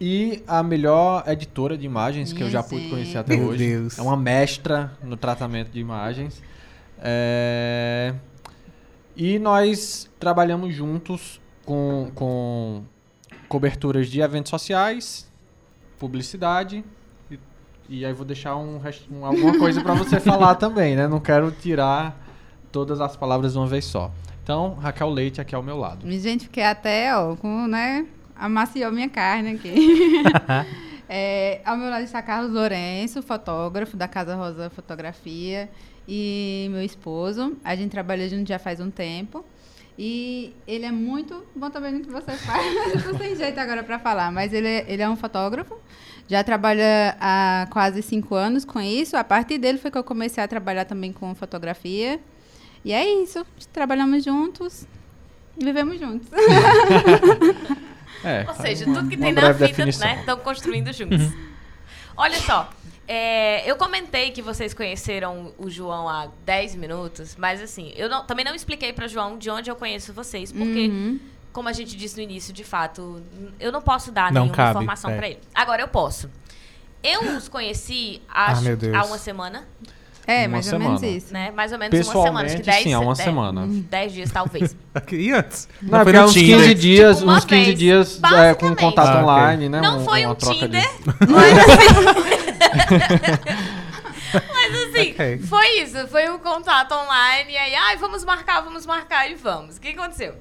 e 0.01 0.41
a 0.47 0.63
melhor 0.63 1.25
editora 1.27 1.77
de 1.77 1.85
imagens 1.85 2.33
que 2.33 2.41
eu 2.45 2.49
já 2.49 2.63
pude 2.63 2.89
conhecer 2.89 3.19
até 3.19 3.37
Meu 3.37 3.49
hoje. 3.49 3.67
Deus. 3.67 3.99
É 3.99 4.03
uma 4.03 4.17
mestra 4.17 4.93
no 5.03 5.17
tratamento 5.17 5.71
de 5.71 5.81
imagens. 5.81 6.41
É, 7.01 8.15
E 9.17 9.37
nós 9.41 10.09
trabalhamos 10.21 10.73
juntos 10.73 11.41
com, 11.67 12.13
com 12.15 12.85
coberturas 13.49 14.07
de 14.07 14.21
eventos 14.21 14.51
sociais, 14.51 15.29
publicidade. 15.99 16.85
E, 17.89 18.05
aí 18.05 18.13
vou 18.13 18.25
deixar 18.25 18.57
um, 18.57 18.81
um- 19.11 19.25
alguma 19.25 19.59
coisa 19.59 19.81
para 19.81 19.95
você 19.95 20.21
falar 20.21 20.55
também, 20.57 20.95
né? 20.95 21.09
Não 21.09 21.21
quero 21.21 21.51
tirar 21.51 22.17
todas 22.71 23.01
as 23.01 23.17
palavras 23.17 23.53
de 23.53 23.59
uma 23.59 23.67
vez 23.67 23.85
só. 23.85 24.11
Então, 24.43 24.75
Raquel 24.75 25.11
Leite 25.11 25.41
aqui 25.41 25.55
ao 25.55 25.63
meu 25.63 25.77
lado. 25.79 26.11
Gente, 26.11 26.45
fiquei 26.45 26.65
até, 26.65 27.15
ó, 27.17 27.35
com, 27.37 27.67
né, 27.67 28.07
amaciou 28.37 28.91
minha 28.93 29.09
carne 29.09 29.53
aqui. 29.53 29.75
É, 31.11 31.63
ao 31.65 31.75
meu 31.75 31.89
lado 31.89 32.05
está 32.05 32.21
Carlos 32.21 32.53
Lourenço, 32.53 33.23
fotógrafo 33.23 33.97
da 33.97 34.07
Casa 34.07 34.35
Rosa 34.37 34.69
Fotografia, 34.69 35.71
e 36.07 36.69
meu 36.71 36.83
esposo. 36.83 37.57
A 37.65 37.75
gente 37.75 37.91
trabalha 37.91 38.29
junto 38.29 38.47
já 38.47 38.59
faz 38.59 38.79
um 38.79 38.91
tempo. 38.91 39.43
E 39.99 40.55
ele 40.67 40.85
é 40.85 40.93
muito 40.93 41.43
bom 41.57 41.71
também 41.71 41.93
no 41.93 42.01
que 42.01 42.11
você 42.11 42.33
faz. 42.33 42.95
Eu 42.95 43.11
tô 43.13 43.19
sem 43.19 43.35
jeito 43.35 43.59
agora 43.59 43.83
para 43.83 43.99
falar, 43.99 44.31
mas 44.31 44.53
ele 44.53 44.69
é, 44.69 44.85
ele 44.87 45.01
é 45.03 45.09
um 45.09 45.17
fotógrafo. 45.17 45.77
Já 46.29 46.45
trabalha 46.45 47.17
há 47.19 47.67
quase 47.71 48.03
cinco 48.03 48.35
anos 48.35 48.65
com 48.65 48.81
isso. 48.81 49.17
A 49.17 49.25
partir 49.25 49.57
dele 49.59 49.79
foi 49.79 49.91
que 49.91 49.97
eu 49.99 50.05
comecei 50.05 50.45
a 50.45 50.47
trabalhar 50.49 50.85
também 50.85 51.11
com 51.13 51.35
fotografia. 51.35 52.21
E 52.85 52.93
é 52.93 53.05
isso. 53.23 53.45
Trabalhamos 53.73 54.23
juntos 54.25 54.87
e 55.59 55.65
vivemos 55.65 55.99
juntos. 55.99 56.29
É, 58.25 58.45
Ou 58.49 58.55
seja, 58.55 58.85
uma- 58.85 58.97
tudo 58.97 59.09
que 59.09 59.17
tem 59.17 59.33
na 59.33 59.53
vida, 59.53 59.67
definição. 59.69 60.07
né? 60.07 60.17
Estão 60.21 60.37
construindo 60.39 60.93
juntos. 60.93 61.21
Olha 62.17 62.39
só. 62.41 62.69
é, 63.11 63.63
eu 63.71 63.75
comentei 63.77 64.33
que 64.33 64.43
vocês 64.43 64.75
conheceram 64.75 65.53
o 65.57 65.71
João 65.71 66.07
há 66.09 66.29
10 66.45 66.75
minutos, 66.75 67.37
mas 67.39 67.63
assim, 67.63 67.91
eu 67.97 68.07
não- 68.09 68.27
também 68.27 68.45
não 68.45 68.55
expliquei 68.55 68.93
para 68.93 69.07
João 69.09 69.39
de 69.39 69.49
onde 69.49 69.71
eu 69.71 69.77
conheço 69.77 70.13
vocês, 70.13 70.53
porque, 70.53 70.89
Uhum. 70.89 71.19
Como 71.53 71.69
a 71.69 71.73
gente 71.73 71.97
disse 71.97 72.17
no 72.17 72.23
início, 72.23 72.53
de 72.53 72.65
fato, 72.65 73.23
eu 73.59 73.71
não 73.73 73.81
posso 73.83 74.11
dar 74.13 74.33
Não 74.33 74.43
nenhuma 74.43 74.55
cabe, 74.57 74.71
informação 74.71 75.11
é. 75.11 75.17
para 75.17 75.29
ele. 75.29 75.41
Agora 75.55 75.83
eu 75.83 75.89
posso. 75.89 76.31
Eu 77.03 77.37
os 77.37 77.49
conheci 77.49 78.21
há, 78.29 78.53
Ah, 78.53 78.61
meu 78.61 78.77
Deus. 78.77 78.95
há 78.95 79.05
uma 79.05 79.19
semana. 79.19 79.67
É, 80.27 80.43
Uma 80.43 80.49
mais 80.49 80.71
ou 80.71 80.79
menos 80.79 81.01
semana. 81.01 81.17
isso. 81.17 81.33
Né? 81.33 81.51
Mais 81.53 81.73
ou 81.73 81.79
menos 81.79 81.95
uma 81.95 82.05
semana. 82.05 82.41
Acho 82.45 82.57
que 82.57 82.63
Pessoalmente, 82.63 82.71
10, 82.71 82.83
sim, 82.83 82.93
há 82.93 83.01
uma 83.01 83.15
10 83.15 83.25
semana. 83.25 83.67
10 83.67 84.13
dias, 84.13 84.31
talvez. 84.31 84.77
E 85.11 85.33
antes? 85.33 85.69
Não, 85.81 85.91
foi 85.91 86.05
porque 86.05 86.19
no 86.19 86.19
é 86.19 86.27
uns 86.27 86.33
15 86.35 86.45
Tinder? 86.53 86.75
dias, 86.75 87.19
Tipo, 87.19 87.31
uns 87.31 87.45
15 87.47 87.65
vez, 87.65 87.79
dias 87.79 88.21
é, 88.23 88.55
com 88.55 88.77
contato 88.77 89.09
Ah, 89.09 89.23
online, 89.23 89.69
né? 89.71 89.81
Não 89.81 90.05
foi 90.05 90.25
uma 90.27 90.33
um 90.33 90.35
troca 90.35 90.55
Tinder, 90.55 90.85
mas 91.31 91.59
assim... 91.59 92.99
mas 94.53 94.75
assim, 94.83 95.11
Ok. 95.13 95.39
foi 95.49 95.67
isso. 95.81 96.07
Foi 96.09 96.29
um 96.29 96.39
contato 96.39 96.93
online. 96.93 97.53
E 97.53 97.57
aí, 97.57 97.75
ai, 97.75 97.97
vamos 97.97 98.25
marcar, 98.25 98.61
vamos 98.61 98.85
marcar 98.85 99.31
e 99.31 99.35
vamos. 99.35 99.77
O 99.77 99.81
que 99.81 99.89
aconteceu? 99.89 100.35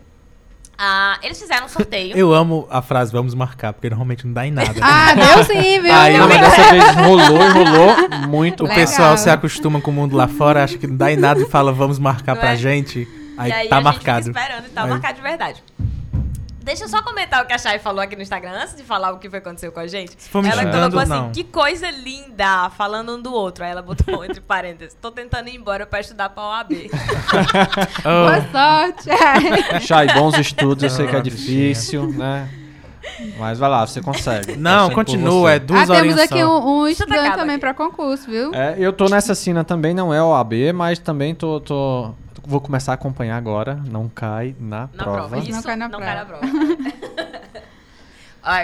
Ah, 0.77 1.17
eles 1.23 1.39
fizeram 1.39 1.65
um 1.65 1.69
sorteio. 1.69 2.15
Eu 2.15 2.33
amo 2.33 2.67
a 2.69 2.81
frase 2.81 3.11
vamos 3.11 3.33
marcar, 3.33 3.73
porque 3.73 3.89
normalmente 3.89 4.25
não 4.27 4.33
dá 4.33 4.45
em 4.45 4.51
nada. 4.51 4.73
Ah, 4.81 5.13
deu 5.15 5.43
sim, 5.43 5.81
viu? 5.81 5.93
Aí 5.93 6.17
mas 6.19 6.39
dessa 6.39 6.71
vez 6.71 6.95
rolou 6.95 7.41
e 7.43 7.49
rolou 7.49 8.09
muito. 8.27 8.61
o 8.63 8.67
Legal. 8.67 8.79
pessoal 8.85 9.17
se 9.17 9.29
acostuma 9.29 9.81
com 9.81 9.89
o 9.89 9.93
mundo 9.93 10.15
lá 10.15 10.27
fora, 10.27 10.63
acha 10.63 10.77
que 10.77 10.85
não 10.85 10.95
dá 10.95 11.11
em 11.11 11.17
nada 11.17 11.41
e 11.41 11.45
fala 11.49 11.71
vamos 11.71 11.97
marcar 11.97 12.33
Não 12.35 12.41
pra 12.41 12.51
é? 12.53 12.55
gente. 12.57 13.07
Aí, 13.37 13.49
e 13.49 13.53
aí 13.53 13.67
tá 13.69 13.77
a 13.77 13.81
marcado. 13.81 14.25
gente 14.25 14.33
fica 14.33 14.39
esperando 14.41 14.65
e 14.65 14.69
tá 14.69 14.83
Aí- 14.83 14.89
marcado 14.89 15.15
de 15.15 15.21
verdade. 15.21 15.63
Deixa 16.67 16.83
eu 16.83 16.89
só 16.89 17.01
comentar 17.01 17.41
o 17.41 17.47
que 17.47 17.53
a 17.53 17.57
Chay 17.57 17.79
falou 17.79 18.01
aqui 18.01 18.13
no 18.13 18.21
Instagram, 18.21 18.51
antes 18.61 18.75
de 18.75 18.83
falar 18.83 19.13
o 19.13 19.19
que 19.19 19.29
foi 19.29 19.39
aconteceu 19.39 19.71
com 19.71 19.79
a 19.79 19.87
gente. 19.87 20.11
Se 20.17 20.27
for 20.29 20.43
me 20.43 20.49
ela 20.49 20.63
xingando, 20.63 20.77
colocou 20.91 20.99
assim, 20.99 21.09
não. 21.25 21.31
que 21.31 21.45
coisa 21.45 21.89
linda, 21.89 22.69
falando 22.71 23.15
um 23.15 23.21
do 23.21 23.33
outro. 23.33 23.63
Aí 23.63 23.71
ela 23.71 23.81
botou 23.81 24.21
entre 24.25 24.41
parênteses, 24.41 24.93
tô 25.01 25.09
tentando 25.09 25.47
ir 25.47 25.55
embora 25.55 25.85
pra 25.85 26.01
estudar 26.01 26.27
pra 26.27 26.43
OAB. 26.43 26.71
Boa 28.03 28.37
Oh, 28.37 28.51
sorte. 28.51 29.85
Chay, 29.87 30.07
bons 30.13 30.37
estudos, 30.37 30.83
eu 30.83 30.89
sei 30.89 31.07
que 31.07 31.15
é 31.15 31.19
Ah, 31.19 31.21
difícil, 31.21 32.07
né? 32.11 32.49
Mas 33.39 33.57
vai 33.57 33.69
lá, 33.69 33.87
você 33.87 34.01
consegue. 34.01 34.57
não, 34.57 34.89
por 34.89 34.95
continua, 34.95 35.53
é 35.53 35.59
duas 35.59 35.89
ah, 35.89 35.95
temos 35.95 36.19
aqui 36.19 36.43
um, 36.43 36.81
um 36.81 36.87
estudante 36.89 37.37
também 37.37 37.55
aqui. 37.55 37.59
pra 37.61 37.73
concurso, 37.73 38.29
viu? 38.29 38.53
É, 38.53 38.75
eu 38.77 38.91
tô 38.91 39.05
nessa 39.07 39.33
cena 39.33 39.63
também, 39.63 39.93
não 39.93 40.13
é 40.13 40.21
OAB, 40.21 40.73
mas 40.75 40.99
também 40.99 41.33
tô, 41.33 41.61
tô- 41.61 42.13
Vou 42.47 42.61
começar 42.61 42.93
a 42.93 42.95
acompanhar 42.95 43.35
agora, 43.35 43.75
não 43.89 44.07
cai 44.07 44.55
na, 44.57 44.81
Na 44.81 44.87
prova. 44.87 45.17
prova. 45.17 45.37
Isso 45.39 45.51
Não 45.51 45.61
cai 45.63 45.75
na 45.75 45.89
não 45.89 45.99
prova. 45.99 46.05
cai 46.05 46.15
na 46.15 46.25
prova. 46.25 46.47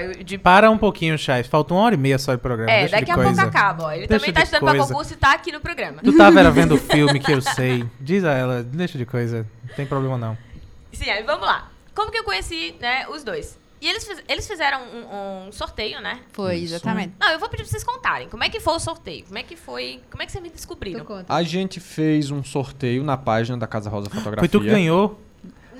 Eu- 0.02 0.24
de 0.24 0.38
Para 0.38 0.72
um 0.72 0.78
pouquinho, 0.78 1.18
Chai. 1.18 1.44
Falta 1.44 1.74
uma 1.74 1.84
hora 1.84 1.96
e 1.96 1.98
meia 1.98 2.18
só 2.18 2.34
de 2.34 2.40
programa. 2.40 2.72
É, 2.72 2.80
deixa 2.82 2.92
daqui 2.96 3.06
de 3.06 3.12
a 3.12 3.16
coisa. 3.16 3.32
pouco 3.42 3.48
acaba, 3.58 3.84
ó. 3.84 3.92
Ele 3.92 4.08
Deixa 4.08 4.20
também 4.26 4.34
tá 4.34 4.42
estudando 4.44 4.62
pra 4.62 4.72
coisa. 4.72 4.88
concurso 4.88 5.14
e 5.14 5.18
tá 5.18 5.34
aqui 5.34 5.52
no 5.52 5.60
programa. 5.60 6.02
Tu 6.02 6.16
tava 6.16 6.40
era 6.40 6.50
vendo 6.50 6.76
o 6.76 6.78
filme 6.80 7.20
que 7.20 7.34
eu 7.34 7.42
sei. 7.42 7.86
Diz 8.00 8.24
a 8.24 8.32
ela, 8.32 8.64
deixa 8.64 8.98
de 8.98 9.06
coisa. 9.06 9.46
Não 9.68 9.76
tem 9.76 9.86
problema 9.86 10.18
não. 10.18 10.38
Sim, 10.94 11.10
aí 11.10 11.22
vamos 11.24 11.46
lá. 11.46 11.68
Como 11.94 12.10
que 12.12 12.18
eu 12.18 12.24
conheci, 12.24 12.76
né, 12.80 13.06
os 13.10 13.26
dois? 13.26 13.60
E 13.84 13.90
eles, 13.90 14.08
eles 14.30 14.48
fizeram 14.48 14.80
um, 14.82 15.48
um 15.48 15.52
sorteio, 15.52 16.00
né? 16.00 16.22
Foi, 16.32 16.56
Isso. 16.56 16.74
exatamente. 16.74 17.16
Não, 17.20 17.32
eu 17.32 17.38
vou 17.38 17.50
pedir 17.50 17.64
pra 17.64 17.70
vocês 17.70 17.84
contarem. 17.84 18.30
Como 18.30 18.42
é 18.42 18.48
que 18.48 18.62
foi 18.62 18.74
o 18.76 18.80
sorteio? 18.80 19.26
Como 19.26 19.38
é 19.38 19.44
que 19.44 19.58
foi... 19.58 20.00
Como 20.10 20.24
é 20.24 20.26
que 20.26 20.32
vocês 20.32 20.42
me 20.42 20.50
descobriram? 20.50 21.04
conta. 21.04 21.26
A 21.28 21.44
gente 21.44 21.82
fez 21.82 22.32
um 22.32 22.42
sorteio 22.42 23.04
na 23.04 23.18
página 23.18 23.58
da 23.58 23.68
Casa 23.68 23.90
Rosa 23.90 24.10
Fotografia. 24.10 24.40
Foi 24.40 24.48
tu 24.48 24.62
que 24.62 24.68
ganhou? 24.68 25.20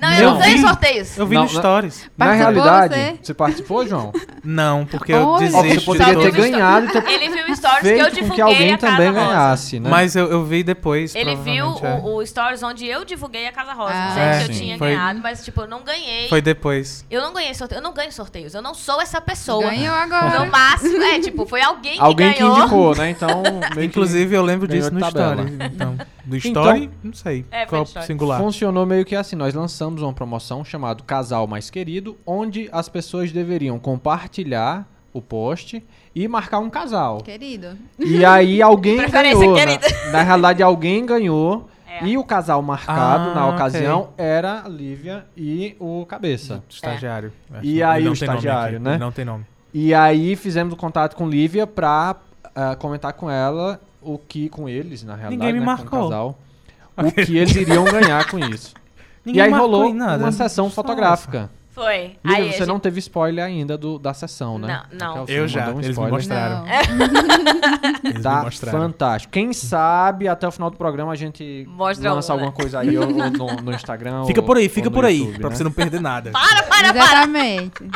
Não, 0.00 0.12
eu 0.14 0.30
não 0.32 0.40
vi. 0.42 0.58
sorteios. 0.60 1.16
Eu 1.16 1.26
vi 1.26 1.34
Não, 1.36 1.42
no. 1.44 1.48
Stories. 1.48 2.10
Na 2.16 2.26
Participou 2.26 2.52
realidade, 2.52 2.94
você? 2.94 3.18
você 3.22 3.34
participou, 3.34 3.86
João? 3.86 4.12
Não, 4.42 4.84
porque 4.86 5.12
eu 5.12 5.26
Olha. 5.26 5.50
Ó, 5.54 5.62
você 5.62 5.80
poderia 5.80 6.14
ter 6.18 6.30
ganhado 6.32 6.86
e 6.86 6.92
ter 6.92 7.04
Ele 7.08 7.28
viu 7.30 7.56
stories 7.56 7.80
que 7.82 7.88
eu 7.88 8.10
divulguei 8.10 8.34
que 8.36 8.40
alguém 8.42 8.72
a 8.74 8.78
Casa 8.78 8.96
também 8.96 9.08
Rosa. 9.12 9.20
ganhasse, 9.26 9.80
né? 9.80 9.90
Mas 9.90 10.16
eu, 10.16 10.30
eu 10.30 10.44
vi 10.44 10.62
depois. 10.62 11.14
Ele 11.14 11.36
viu 11.36 11.64
é. 11.82 12.00
o, 12.02 12.16
o 12.16 12.26
stories 12.26 12.62
onde 12.62 12.86
eu 12.86 13.04
divulguei 13.04 13.46
a 13.46 13.52
Casa 13.52 13.72
Rosa, 13.72 13.92
Ah, 13.94 14.08
dizendo 14.08 14.24
é, 14.26 14.36
que 14.38 14.42
eu 14.50 14.54
sim. 14.54 14.60
tinha 14.64 14.78
Foi- 14.78 14.88
ganhado, 14.88 15.20
mas 15.22 15.44
tipo, 15.44 15.60
eu 15.62 15.66
não 15.68 15.82
ganhei. 15.82 16.28
Foi 16.28 16.42
depois. 16.42 17.04
Eu 17.10 17.22
não 17.22 17.32
ganhei 17.32 17.54
sorteio, 17.54 17.78
eu 17.78 17.82
não 17.82 17.92
ganho 17.94 18.12
sorteios, 18.12 18.54
eu 18.54 18.62
não 18.62 18.74
sou 18.74 19.00
essa 19.00 19.20
pessoa. 19.20 19.70
Ganhou 19.70 19.94
agora. 19.94 20.40
No 20.40 20.50
máximo, 20.50 21.02
é, 21.02 21.18
tipo, 21.20 21.46
foi 21.46 21.62
alguém 21.62 21.94
que 21.94 22.00
Alguém 22.00 22.32
que 22.32 22.40
ganhou. 22.40 22.58
indicou, 22.58 22.94
né? 22.96 23.10
Então, 23.10 23.42
que 23.72 23.84
Inclusive, 23.84 24.34
eu 24.34 24.42
lembro 24.42 24.66
disso 24.68 24.92
no. 24.92 25.04
Story. 25.06 25.56
Então, 25.60 25.96
do 26.24 26.36
Então- 26.36 26.62
Story, 26.62 26.90
não 27.02 27.12
sei. 27.12 27.44
É, 27.50 27.66
qual 27.66 27.84
singular. 27.86 28.38
funcionou 28.40 28.84
meio 28.86 29.04
que 29.04 29.14
assim. 29.14 29.36
Nós 29.36 29.54
lançamos 29.54 30.02
uma 30.02 30.12
promoção 30.12 30.64
chamada 30.64 31.02
Casal 31.04 31.46
Mais 31.46 31.70
Querido, 31.70 32.16
onde 32.26 32.68
as 32.72 32.88
pessoas 32.88 33.30
deveriam 33.32 33.78
compartilhar 33.78 34.88
o 35.12 35.20
post 35.22 35.82
e 36.14 36.26
marcar 36.26 36.58
um 36.58 36.68
casal. 36.70 37.18
Querido. 37.18 37.76
E 37.98 38.24
aí 38.24 38.60
alguém 38.62 38.96
Preferência, 38.96 39.38
ganhou. 39.40 39.56
Na, 39.56 39.66
querida. 39.66 40.10
na 40.12 40.22
realidade, 40.22 40.62
alguém 40.62 41.04
ganhou. 41.06 41.68
É. 41.86 42.04
E 42.06 42.18
o 42.18 42.24
casal 42.24 42.60
marcado 42.60 43.30
Ah, 43.30 43.34
na 43.34 43.46
ocasião 43.48 44.08
era 44.18 44.62
a 44.64 44.68
Lívia 44.68 45.24
e 45.36 45.76
o 45.78 46.04
Cabeça. 46.06 46.64
Estagiário. 46.68 47.32
E 47.62 47.74
Ele 47.74 47.82
aí 47.84 48.02
não 48.04 48.10
o 48.10 48.14
estagiário, 48.14 48.80
né? 48.80 48.98
Não 48.98 49.12
tem 49.12 49.24
nome. 49.24 49.44
E 49.72 49.94
aí 49.94 50.34
fizemos 50.34 50.72
o 50.74 50.76
contato 50.76 51.14
com 51.14 51.28
Lívia 51.28 51.66
pra 51.68 52.16
ah, 52.52 52.74
comentar 52.74 53.12
com 53.12 53.30
ela 53.30 53.80
o 54.04 54.18
que, 54.18 54.48
com 54.48 54.68
eles, 54.68 55.02
na 55.02 55.14
realidade, 55.14 55.36
Ninguém 55.36 55.52
me 55.54 55.60
né, 55.60 55.66
marcou. 55.66 55.88
com 55.88 55.96
o 55.98 56.02
casal, 56.08 56.38
o 56.96 57.12
que 57.12 57.36
eles 57.36 57.54
iriam 57.56 57.84
ganhar 57.84 58.28
com 58.30 58.38
isso. 58.38 58.74
Ninguém 59.24 59.40
e 59.40 59.44
aí 59.46 59.50
rolou 59.52 59.90
uma 59.90 60.30
sessão 60.32 60.68
fotográfica. 60.70 61.50
Foi. 61.70 62.14
Lívia, 62.24 62.38
Aí, 62.44 62.52
você 62.52 62.58
gente- 62.58 62.68
não 62.68 62.78
teve 62.78 63.00
spoiler 63.00 63.44
ainda 63.44 63.76
do, 63.76 63.98
da 63.98 64.14
sessão, 64.14 64.58
né? 64.60 64.82
Não, 64.92 65.16
não. 65.16 65.24
Eu 65.26 65.48
já, 65.48 65.70
um 65.70 65.80
eles 65.80 65.98
me 65.98 66.08
mostraram. 66.08 66.64
Eles 66.68 68.14
me 68.16 68.22
Tá 68.22 68.42
mostraram. 68.44 68.78
fantástico. 68.78 69.32
Quem 69.32 69.52
sabe 69.52 70.28
até 70.28 70.46
o 70.46 70.52
final 70.52 70.70
do 70.70 70.76
programa 70.76 71.10
a 71.10 71.16
gente 71.16 71.66
Mostra 71.68 72.12
lança 72.12 72.32
um, 72.32 72.34
alguma 72.36 72.50
né? 72.52 72.56
coisa 72.56 72.78
aí 72.78 72.96
ou, 72.96 73.08
ou 73.08 73.12
no, 73.30 73.56
no 73.62 73.72
Instagram. 73.72 74.24
Fica 74.24 74.40
ou- 74.40 74.46
por 74.46 74.56
aí, 74.56 74.68
fica 74.68 74.88
por 74.88 75.04
aí. 75.04 75.18
YouTube, 75.18 75.40
pra 75.40 75.50
né? 75.50 75.56
você 75.56 75.64
não 75.64 75.72
perder 75.72 76.00
nada. 76.00 76.30
Para, 76.30 76.62
para, 76.62 76.94
para! 76.94 77.06
Exatamente. 77.06 77.90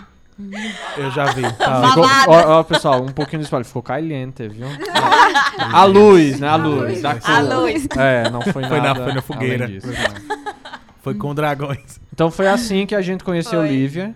Eu 0.97 1.11
já 1.11 1.25
vi. 1.33 1.42
Fala. 1.59 1.88
Ficou, 1.88 2.04
ó, 2.28 2.59
ó, 2.61 2.62
pessoal, 2.62 3.02
um 3.02 3.09
pouquinho 3.12 3.40
do 3.40 3.45
spoiler. 3.45 3.66
Ficou 3.66 3.83
caliente, 3.83 4.47
viu? 4.49 4.66
a 5.73 5.85
luz, 5.85 6.38
né? 6.40 6.49
A 6.49 6.57
luz. 6.57 7.02
Da 7.02 7.16
A 7.25 7.40
luz. 7.40 7.87
É, 7.97 8.30
não 8.30 8.40
foi 8.42 8.62
nada. 8.62 8.68
Foi 8.68 8.80
na- 8.80 8.95
foi 8.95 9.04
na 9.04 9.11
além 9.11 9.23
fogueira. 9.23 9.66
disso. 9.68 9.88
Foi 11.02 11.14
com 11.14 11.35
dragões. 11.35 12.00
Então 12.12 12.30
foi 12.30 12.47
assim 12.49 12.87
que 12.87 12.95
a 12.95 13.00
gente 13.02 13.25
conheceu 13.25 13.61
Foi. 13.61 13.68
Lívia. 13.68 14.14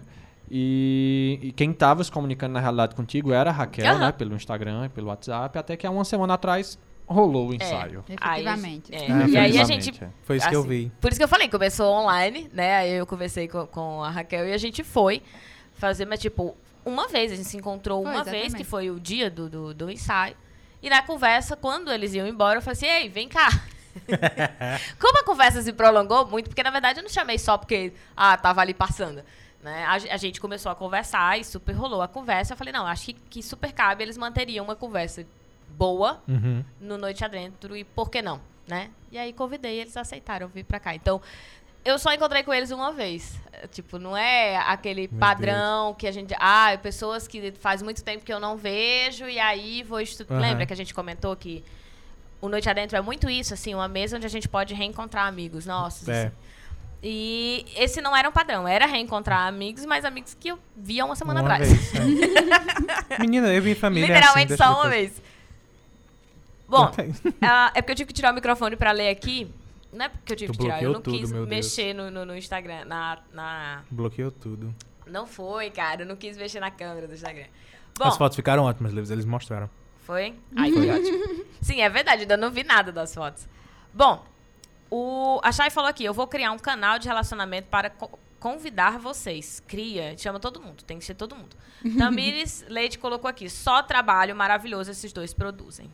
E, 0.54 1.38
e 1.42 1.52
quem 1.52 1.72
tava 1.72 2.04
se 2.04 2.12
comunicando 2.12 2.52
na 2.52 2.60
realidade 2.60 2.94
contigo 2.94 3.32
era 3.32 3.48
a 3.48 3.52
Raquel, 3.52 3.86
Aham. 3.86 3.98
né? 3.98 4.12
Pelo 4.12 4.34
Instagram 4.36 4.84
e 4.84 4.88
pelo 4.90 5.06
WhatsApp. 5.08 5.58
Até 5.58 5.76
que 5.76 5.86
há 5.86 5.90
uma 5.90 6.04
semana 6.04 6.34
atrás 6.34 6.78
rolou 7.06 7.48
o 7.50 7.54
ensaio. 7.54 8.04
Aí, 8.20 8.42
Efetivamente. 8.42 8.94
é. 8.94 9.28
E 9.28 9.36
aí 9.38 9.58
a 9.58 9.64
gente 9.64 9.90
é. 10.02 10.08
Foi 10.24 10.36
isso 10.36 10.48
que 10.48 10.54
eu 10.54 10.60
Assim, 10.60 10.68
vi. 10.68 10.92
Por 11.00 11.10
isso 11.10 11.18
que 11.18 11.24
eu 11.24 11.28
falei, 11.28 11.48
começou 11.48 11.90
online, 11.94 12.50
né? 12.52 12.76
Aí 12.76 12.92
eu 12.92 13.06
conversei 13.06 13.48
com, 13.48 13.66
com 13.66 14.02
a 14.04 14.10
Raquel 14.10 14.46
e 14.46 14.52
a 14.52 14.58
gente 14.58 14.84
foi 14.84 15.22
fazer, 15.82 16.06
mas 16.06 16.20
tipo, 16.20 16.56
uma 16.84 17.08
vez, 17.08 17.30
a 17.32 17.36
gente 17.36 17.48
se 17.48 17.56
encontrou 17.56 18.02
Foi, 18.02 18.12
uma 18.12 18.24
vez, 18.24 18.54
que 18.54 18.64
foi 18.64 18.90
o 18.90 18.98
dia 18.98 19.30
do, 19.30 19.48
do, 19.48 19.74
do 19.74 19.90
ensaio. 19.90 20.36
E 20.82 20.88
na 20.90 21.02
conversa, 21.02 21.56
quando 21.56 21.92
eles 21.92 22.12
iam 22.14 22.26
embora, 22.26 22.58
eu 22.58 22.62
falei 22.62 22.72
assim, 22.76 22.86
ei, 22.86 23.08
vem 23.08 23.28
cá. 23.28 23.48
Como 24.98 25.18
a 25.18 25.24
conversa 25.24 25.62
se 25.62 25.72
prolongou 25.72 26.26
muito, 26.26 26.48
porque 26.48 26.62
na 26.62 26.70
verdade 26.70 26.98
eu 26.98 27.02
não 27.02 27.10
chamei 27.10 27.38
só 27.38 27.56
porque, 27.58 27.92
ah, 28.16 28.36
tava 28.36 28.60
ali 28.60 28.74
passando. 28.74 29.22
Né? 29.62 29.84
A, 29.84 29.92
a 29.94 30.16
gente 30.16 30.40
começou 30.40 30.72
a 30.72 30.74
conversar 30.74 31.38
e 31.38 31.44
super 31.44 31.72
rolou 31.72 32.02
a 32.02 32.08
conversa. 32.08 32.52
Eu 32.54 32.56
falei, 32.56 32.72
não, 32.72 32.86
acho 32.86 33.06
que, 33.06 33.12
que 33.14 33.42
super 33.42 33.72
cabe, 33.72 34.02
eles 34.02 34.16
manteriam 34.16 34.64
uma 34.64 34.74
conversa 34.74 35.24
boa, 35.68 36.20
Uhum. 36.28 36.64
no 36.80 36.98
Noite 36.98 37.24
Adentro 37.24 37.76
e 37.76 37.84
por 37.84 38.10
que 38.10 38.20
não, 38.20 38.40
né? 38.66 38.90
E 39.10 39.18
aí 39.18 39.32
convidei, 39.32 39.80
eles 39.80 39.96
aceitaram 39.96 40.48
vir 40.48 40.64
pra 40.64 40.80
cá. 40.80 40.94
Então, 40.94 41.20
eu 41.84 41.98
só 41.98 42.12
encontrei 42.12 42.42
com 42.42 42.52
eles 42.52 42.70
uma 42.70 42.92
vez. 42.92 43.34
É, 43.52 43.66
Tipo, 43.66 43.98
não 43.98 44.16
é 44.16 44.56
aquele 44.56 45.08
Meu 45.10 45.20
padrão 45.20 45.94
que 45.94 46.06
a 46.06 46.12
gente. 46.12 46.34
Ah, 46.38 46.76
pessoas 46.82 47.28
que 47.28 47.52
faz 47.52 47.82
muito 47.82 48.02
tempo 48.02 48.24
que 48.24 48.32
eu 48.32 48.40
não 48.40 48.56
vejo 48.56 49.28
e 49.28 49.38
aí 49.38 49.82
vou 49.82 50.00
estudar. 50.00 50.34
Aham. 50.34 50.42
Lembra 50.42 50.66
que 50.66 50.72
a 50.72 50.76
gente 50.76 50.92
comentou 50.94 51.34
que 51.36 51.62
o 52.40 52.48
Noite 52.48 52.68
Adentro 52.68 52.96
é 52.96 53.00
muito 53.00 53.30
isso, 53.30 53.54
assim, 53.54 53.72
uma 53.74 53.86
mesa 53.86 54.16
onde 54.16 54.26
a 54.26 54.30
gente 54.30 54.48
pode 54.48 54.74
reencontrar 54.74 55.26
amigos 55.26 55.64
nossos. 55.66 56.08
É. 56.08 56.26
assim. 56.26 56.32
E 57.04 57.66
esse 57.76 58.00
não 58.00 58.16
era 58.16 58.28
um 58.28 58.32
padrão, 58.32 58.66
era 58.66 58.86
reencontrar 58.86 59.48
amigos, 59.48 59.84
mas 59.84 60.04
amigos 60.04 60.36
que 60.38 60.48
eu 60.48 60.58
via 60.76 61.04
uma 61.04 61.16
semana 61.16 61.40
Uma 61.40 61.52
atrás. 61.54 61.72
vez, 61.72 61.94
é. 63.10 63.18
Menina, 63.18 63.52
eu 63.52 63.60
vi 63.60 63.74
família 63.74 64.06
Literalmente 64.14 64.52
assim, 64.52 64.62
só 64.62 64.70
uma 64.74 64.88
depois. 64.88 65.10
vez. 65.10 65.22
Bom, 66.68 66.92
ah, 67.42 67.72
é 67.74 67.82
porque 67.82 67.92
eu 67.92 67.96
tive 67.96 68.08
que 68.08 68.14
tirar 68.14 68.30
o 68.30 68.34
microfone 68.34 68.76
pra 68.76 68.92
ler 68.92 69.08
aqui. 69.08 69.52
Não 69.92 70.06
é 70.06 70.08
porque 70.08 70.32
eu 70.32 70.36
tive 70.36 70.52
Tu 70.52 70.58
que 70.58 70.64
tirar, 70.64 70.82
eu 70.82 70.92
não 70.92 71.00
tudo, 71.02 71.18
quis 71.18 71.30
mexer 71.32 71.92
no, 71.94 72.10
no, 72.10 72.24
no 72.24 72.36
Instagram, 72.36 72.84
na, 72.86 73.18
na... 73.32 73.84
Bloqueou 73.90 74.30
tudo. 74.30 74.74
Não 75.06 75.26
foi, 75.26 75.70
cara, 75.70 76.02
eu 76.02 76.06
não 76.06 76.16
quis 76.16 76.36
mexer 76.36 76.60
na 76.60 76.70
câmera 76.70 77.06
do 77.06 77.12
Instagram. 77.14 77.46
Bom, 77.98 78.06
As 78.06 78.16
fotos 78.16 78.36
ficaram 78.36 78.64
ótimas, 78.64 78.92
Lives, 78.92 79.10
eles 79.10 79.24
mostraram. 79.26 79.68
foi? 80.04 80.34
Ai, 80.56 80.72
foi 80.72 80.90
ótimo. 80.90 81.44
Sim, 81.60 81.82
é 81.82 81.88
verdade, 81.90 82.22
ainda 82.22 82.36
não 82.38 82.50
vi 82.50 82.64
nada 82.64 82.90
das 82.90 83.14
fotos. 83.14 83.46
Bom, 83.92 84.24
o, 84.90 85.40
a 85.42 85.52
Chay 85.52 85.68
falou 85.70 85.90
aqui, 85.90 86.04
eu 86.04 86.14
vou 86.14 86.26
criar 86.26 86.52
um 86.52 86.58
canal 86.58 86.98
de 86.98 87.06
relacionamento 87.06 87.68
para 87.68 87.92
convidar 88.42 88.98
vocês. 88.98 89.62
Cria, 89.68 90.18
chama 90.18 90.40
todo 90.40 90.60
mundo, 90.60 90.82
tem 90.82 90.98
que 90.98 91.04
ser 91.04 91.14
todo 91.14 91.36
mundo. 91.36 91.56
Tamires 91.96 92.64
Leite 92.68 92.98
colocou 92.98 93.30
aqui, 93.30 93.48
só 93.48 93.84
trabalho 93.84 94.34
maravilhoso 94.34 94.90
esses 94.90 95.12
dois 95.12 95.32
produzem. 95.32 95.88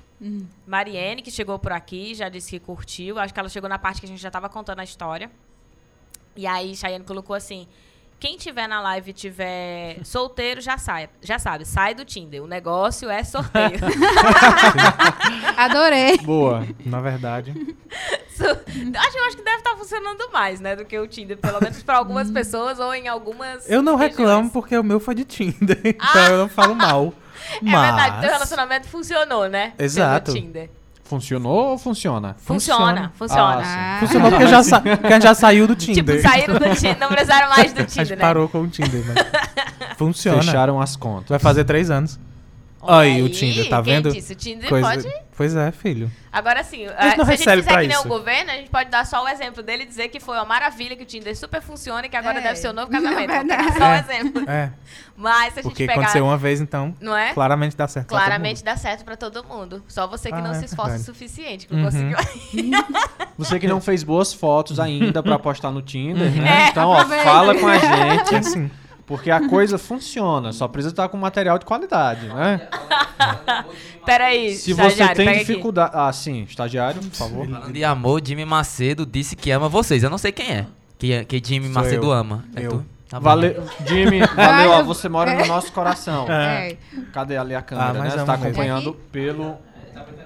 Mariene, 0.67 1.21
que 1.21 1.31
chegou 1.31 1.59
por 1.59 1.73
aqui, 1.73 2.15
já 2.15 2.31
disse 2.31 2.51
que 2.53 2.59
curtiu. 2.59 3.19
Acho 3.19 3.35
que 3.35 3.39
ela 3.39 3.51
chegou 3.51 3.69
na 3.69 3.79
parte 3.79 4.01
que 4.01 4.07
a 4.07 4.09
gente 4.09 4.21
já 4.21 4.31
estava 4.31 4.49
contando 4.49 4.81
a 4.81 4.85
história. 4.85 5.31
E 6.35 6.47
aí, 6.47 6.75
Chayane 6.75 7.05
colocou 7.05 7.37
assim: 7.37 7.69
Quem 8.21 8.37
tiver 8.37 8.67
na 8.67 8.81
live 8.81 9.11
e 9.11 9.15
tiver 9.15 9.99
solteiro, 10.05 10.61
já 10.61 10.77
sai, 10.77 11.09
já 11.23 11.39
sabe, 11.39 11.65
sai 11.65 11.95
do 11.95 12.05
Tinder. 12.05 12.43
O 12.43 12.49
negócio 12.49 13.09
é 13.09 13.23
sorteio. 13.23 13.79
Adorei. 15.57 16.19
Boa. 16.19 16.67
Na 16.85 17.01
verdade. 17.01 17.55
Acho, 18.41 19.19
eu 19.19 19.25
acho 19.27 19.37
que 19.37 19.43
deve 19.43 19.57
estar 19.59 19.77
funcionando 19.77 20.31
mais, 20.33 20.61
né, 20.61 20.77
do 20.77 20.85
que 20.85 20.99
o 20.99 21.07
Tinder, 21.07 21.37
pelo 21.37 21.61
menos 21.61 21.83
para 21.83 21.97
algumas 21.97 22.31
pessoas 22.31 22.79
ou 22.79 22.95
em 22.95 23.09
algumas 23.09 23.69
Eu 23.69 23.83
não 23.83 23.97
regiões. 23.97 24.19
reclamo 24.19 24.51
porque 24.51 24.77
o 24.77 24.85
meu 24.85 25.01
foi 25.01 25.15
de 25.15 25.25
Tinder. 25.25 25.79
Então 25.85 26.07
Ah! 26.25 26.29
eu 26.31 26.39
não 26.39 26.49
falo 26.49 26.75
mal. 26.75 27.13
É 27.63 27.65
Mas... 27.65 27.87
verdade, 27.95 28.21
teu 28.21 28.31
relacionamento 28.31 28.89
funcionou, 28.89 29.49
né? 29.49 29.73
Exato. 29.79 30.35
Tinder. 30.35 30.69
Funcionou 31.09 31.71
ou 31.71 31.79
funciona? 31.79 32.37
Funciona, 32.39 33.11
Funciona. 33.11 33.13
funciona. 33.17 33.59
Ah, 33.61 33.65
sim. 33.65 33.71
Ah. 33.79 33.97
Funcionou 34.01 34.31
porque, 34.31 34.47
já 34.47 34.63
sa... 34.63 34.81
porque 34.81 35.07
a 35.07 35.11
gente 35.13 35.23
já 35.23 35.35
saiu 35.35 35.67
do 35.67 35.75
Tinder. 35.75 36.17
Tipo, 36.17 36.29
saíram 36.29 36.55
do 36.59 36.75
Tinder, 36.77 36.99
não 36.99 37.09
precisaram 37.09 37.49
mais 37.49 37.73
do 37.73 37.81
A 37.83 37.85
Tinder, 37.87 38.07
gente 38.07 38.17
né? 38.19 38.21
parou 38.21 38.49
com 38.49 38.61
o 38.61 38.69
Tinder, 38.69 39.03
mas... 39.07 39.97
Funciona. 39.97 40.43
Fecharam 40.43 40.81
as 40.81 40.97
contas. 40.97 41.31
Vai 41.31 41.39
fazer 41.39 41.65
três 41.65 41.91
anos. 41.91 42.21
Olha 42.81 43.01
Aí, 43.13 43.23
o 43.23 43.29
Tinder, 43.29 43.69
tá 43.69 43.83
quem 43.83 43.95
vendo? 43.95 44.13
Disse? 44.13 44.33
O 44.33 44.37
Tinder 44.37 44.69
Coisa- 44.69 44.89
pode... 44.89 45.29
Pois 45.37 45.55
é, 45.55 45.71
filho. 45.71 46.11
Agora 46.33 46.65
sim, 46.65 46.87
não 46.87 46.93
se 46.93 46.99
a 46.99 47.09
gente 47.11 47.27
recebe 47.39 47.63
fizer 47.63 47.81
que 47.83 47.87
nem 47.87 47.97
o 47.97 48.05
governo, 48.09 48.51
a 48.51 48.55
gente 48.55 48.71
pode 48.71 48.91
dar 48.91 49.07
só 49.07 49.23
o 49.25 49.29
exemplo 49.29 49.63
dele 49.63 49.85
e 49.85 49.87
dizer 49.87 50.09
que 50.09 50.19
foi 50.19 50.37
uma 50.37 50.45
maravilha, 50.45 50.97
que 50.97 51.05
o 51.05 51.07
Tinder 51.07 51.37
super 51.37 51.63
funciona 51.63 52.05
e 52.07 52.09
que 52.09 52.17
agora 52.17 52.41
É. 52.41 52.43
deve 52.43 52.57
ser 52.57 52.69
o 52.69 52.73
novo 52.73 52.91
casamento. 52.91 53.29
Verdade. 53.31 53.49
pegar 53.49 53.73
só 53.73 53.79
o 53.79 53.93
É. 53.93 53.99
exemplo. 54.01 54.51
É, 54.51 54.73
Mas 55.17 55.55
se 55.55 55.61
a 55.61 55.63
gente 55.63 55.71
porque 55.71 55.87
pegar... 55.87 55.93
aconteceu 56.01 56.25
uma 56.25 56.37
vez, 56.37 56.61
então, 56.61 56.93
Não 57.01 57.17
é? 57.17 57.33
claramente 57.33 57.77
dá 57.77 57.87
certo. 57.87 58.09
Claramente 58.09 58.65
dá 58.65 58.77
certo 58.77 59.05
pra 59.05 59.17
todo 59.17 59.45
mundo. 59.45 59.81
Só 59.87 60.09
você 60.09 60.29
que 60.29 60.35
Ah, 60.35 60.41
não 60.41 60.51
é 60.51 60.55
se 60.55 60.65
esforça 60.65 60.83
o 60.83 60.97
verdade. 60.99 61.05
suficiente, 61.07 61.67
que 61.69 61.73
não 61.75 61.85
Uhum. 61.85 61.91
conseguiu. 61.91 62.17
Você 63.39 63.61
que 63.61 63.69
não 63.69 63.81
fez 63.81 64.03
boas 64.03 64.33
fotos 64.33 64.81
ainda 64.81 65.23
pra 65.23 65.39
postar 65.39 65.71
no 65.71 65.81
Tinder, 65.83 66.31
né? 66.33 66.65
É, 66.67 66.69
então, 66.71 66.89
ó, 66.91 67.05
fala 67.05 67.55
com 67.55 67.67
a 67.69 67.79
gente, 67.79 68.35
É 68.35 68.39
assim. 68.39 68.69
Porque 69.09 69.31
a 69.31 69.49
coisa 69.49 69.77
funciona. 69.79 70.53
Só 70.53 70.69
precisa 70.69 70.93
estar 70.93 71.09
com 71.09 71.17
material 71.17 71.59
de 71.59 71.65
qualidade, 71.65 72.29
né? 72.29 72.69
Peraí, 74.07 74.55
Se 74.55 74.73
você 74.73 75.09
tem 75.15 75.39
dificuldade... 75.39 75.93
Ah, 75.95 76.13
sim. 76.13 76.43
Estagiário, 76.49 77.01
por 77.01 77.11
favor. 77.17 77.49
Falando 77.49 77.73
de 77.73 77.85
amor, 77.85 78.23
Jimmy 78.25 78.45
Macedo 78.45 79.05
disse 79.05 79.35
que 79.35 79.51
ama 79.51 79.69
vocês. 79.69 80.03
Eu 80.03 80.11
não 80.11 80.19
sei 80.19 80.31
quem 80.31 80.51
é. 80.53 80.67
Que, 80.99 81.25
que 81.25 81.43
Jimmy 81.45 81.67
Sou 81.73 81.75
Macedo 81.83 82.07
eu. 82.07 82.13
ama. 82.13 82.45
É 82.55 82.67
Eu. 82.67 82.71
tu? 82.71 82.85
Tá. 83.09 83.19
Valeu, 83.19 83.65
Jimmy, 83.87 84.21
valeu, 84.37 84.71
ó, 84.71 84.83
você 84.83 85.09
mora 85.09 85.35
no 85.35 85.47
nosso 85.47 85.73
coração. 85.73 86.31
É. 86.31 86.77
Cadê 87.11 87.39
ali 87.39 87.55
a 87.55 87.63
câmera, 87.63 87.89
Ah, 87.89 87.93
né? 87.95 88.11
Você 88.11 88.17
amo 88.19 88.27
tá 88.27 88.33
mesmo. 88.33 88.47
acompanhando 88.49 88.93
pelo 89.11 89.57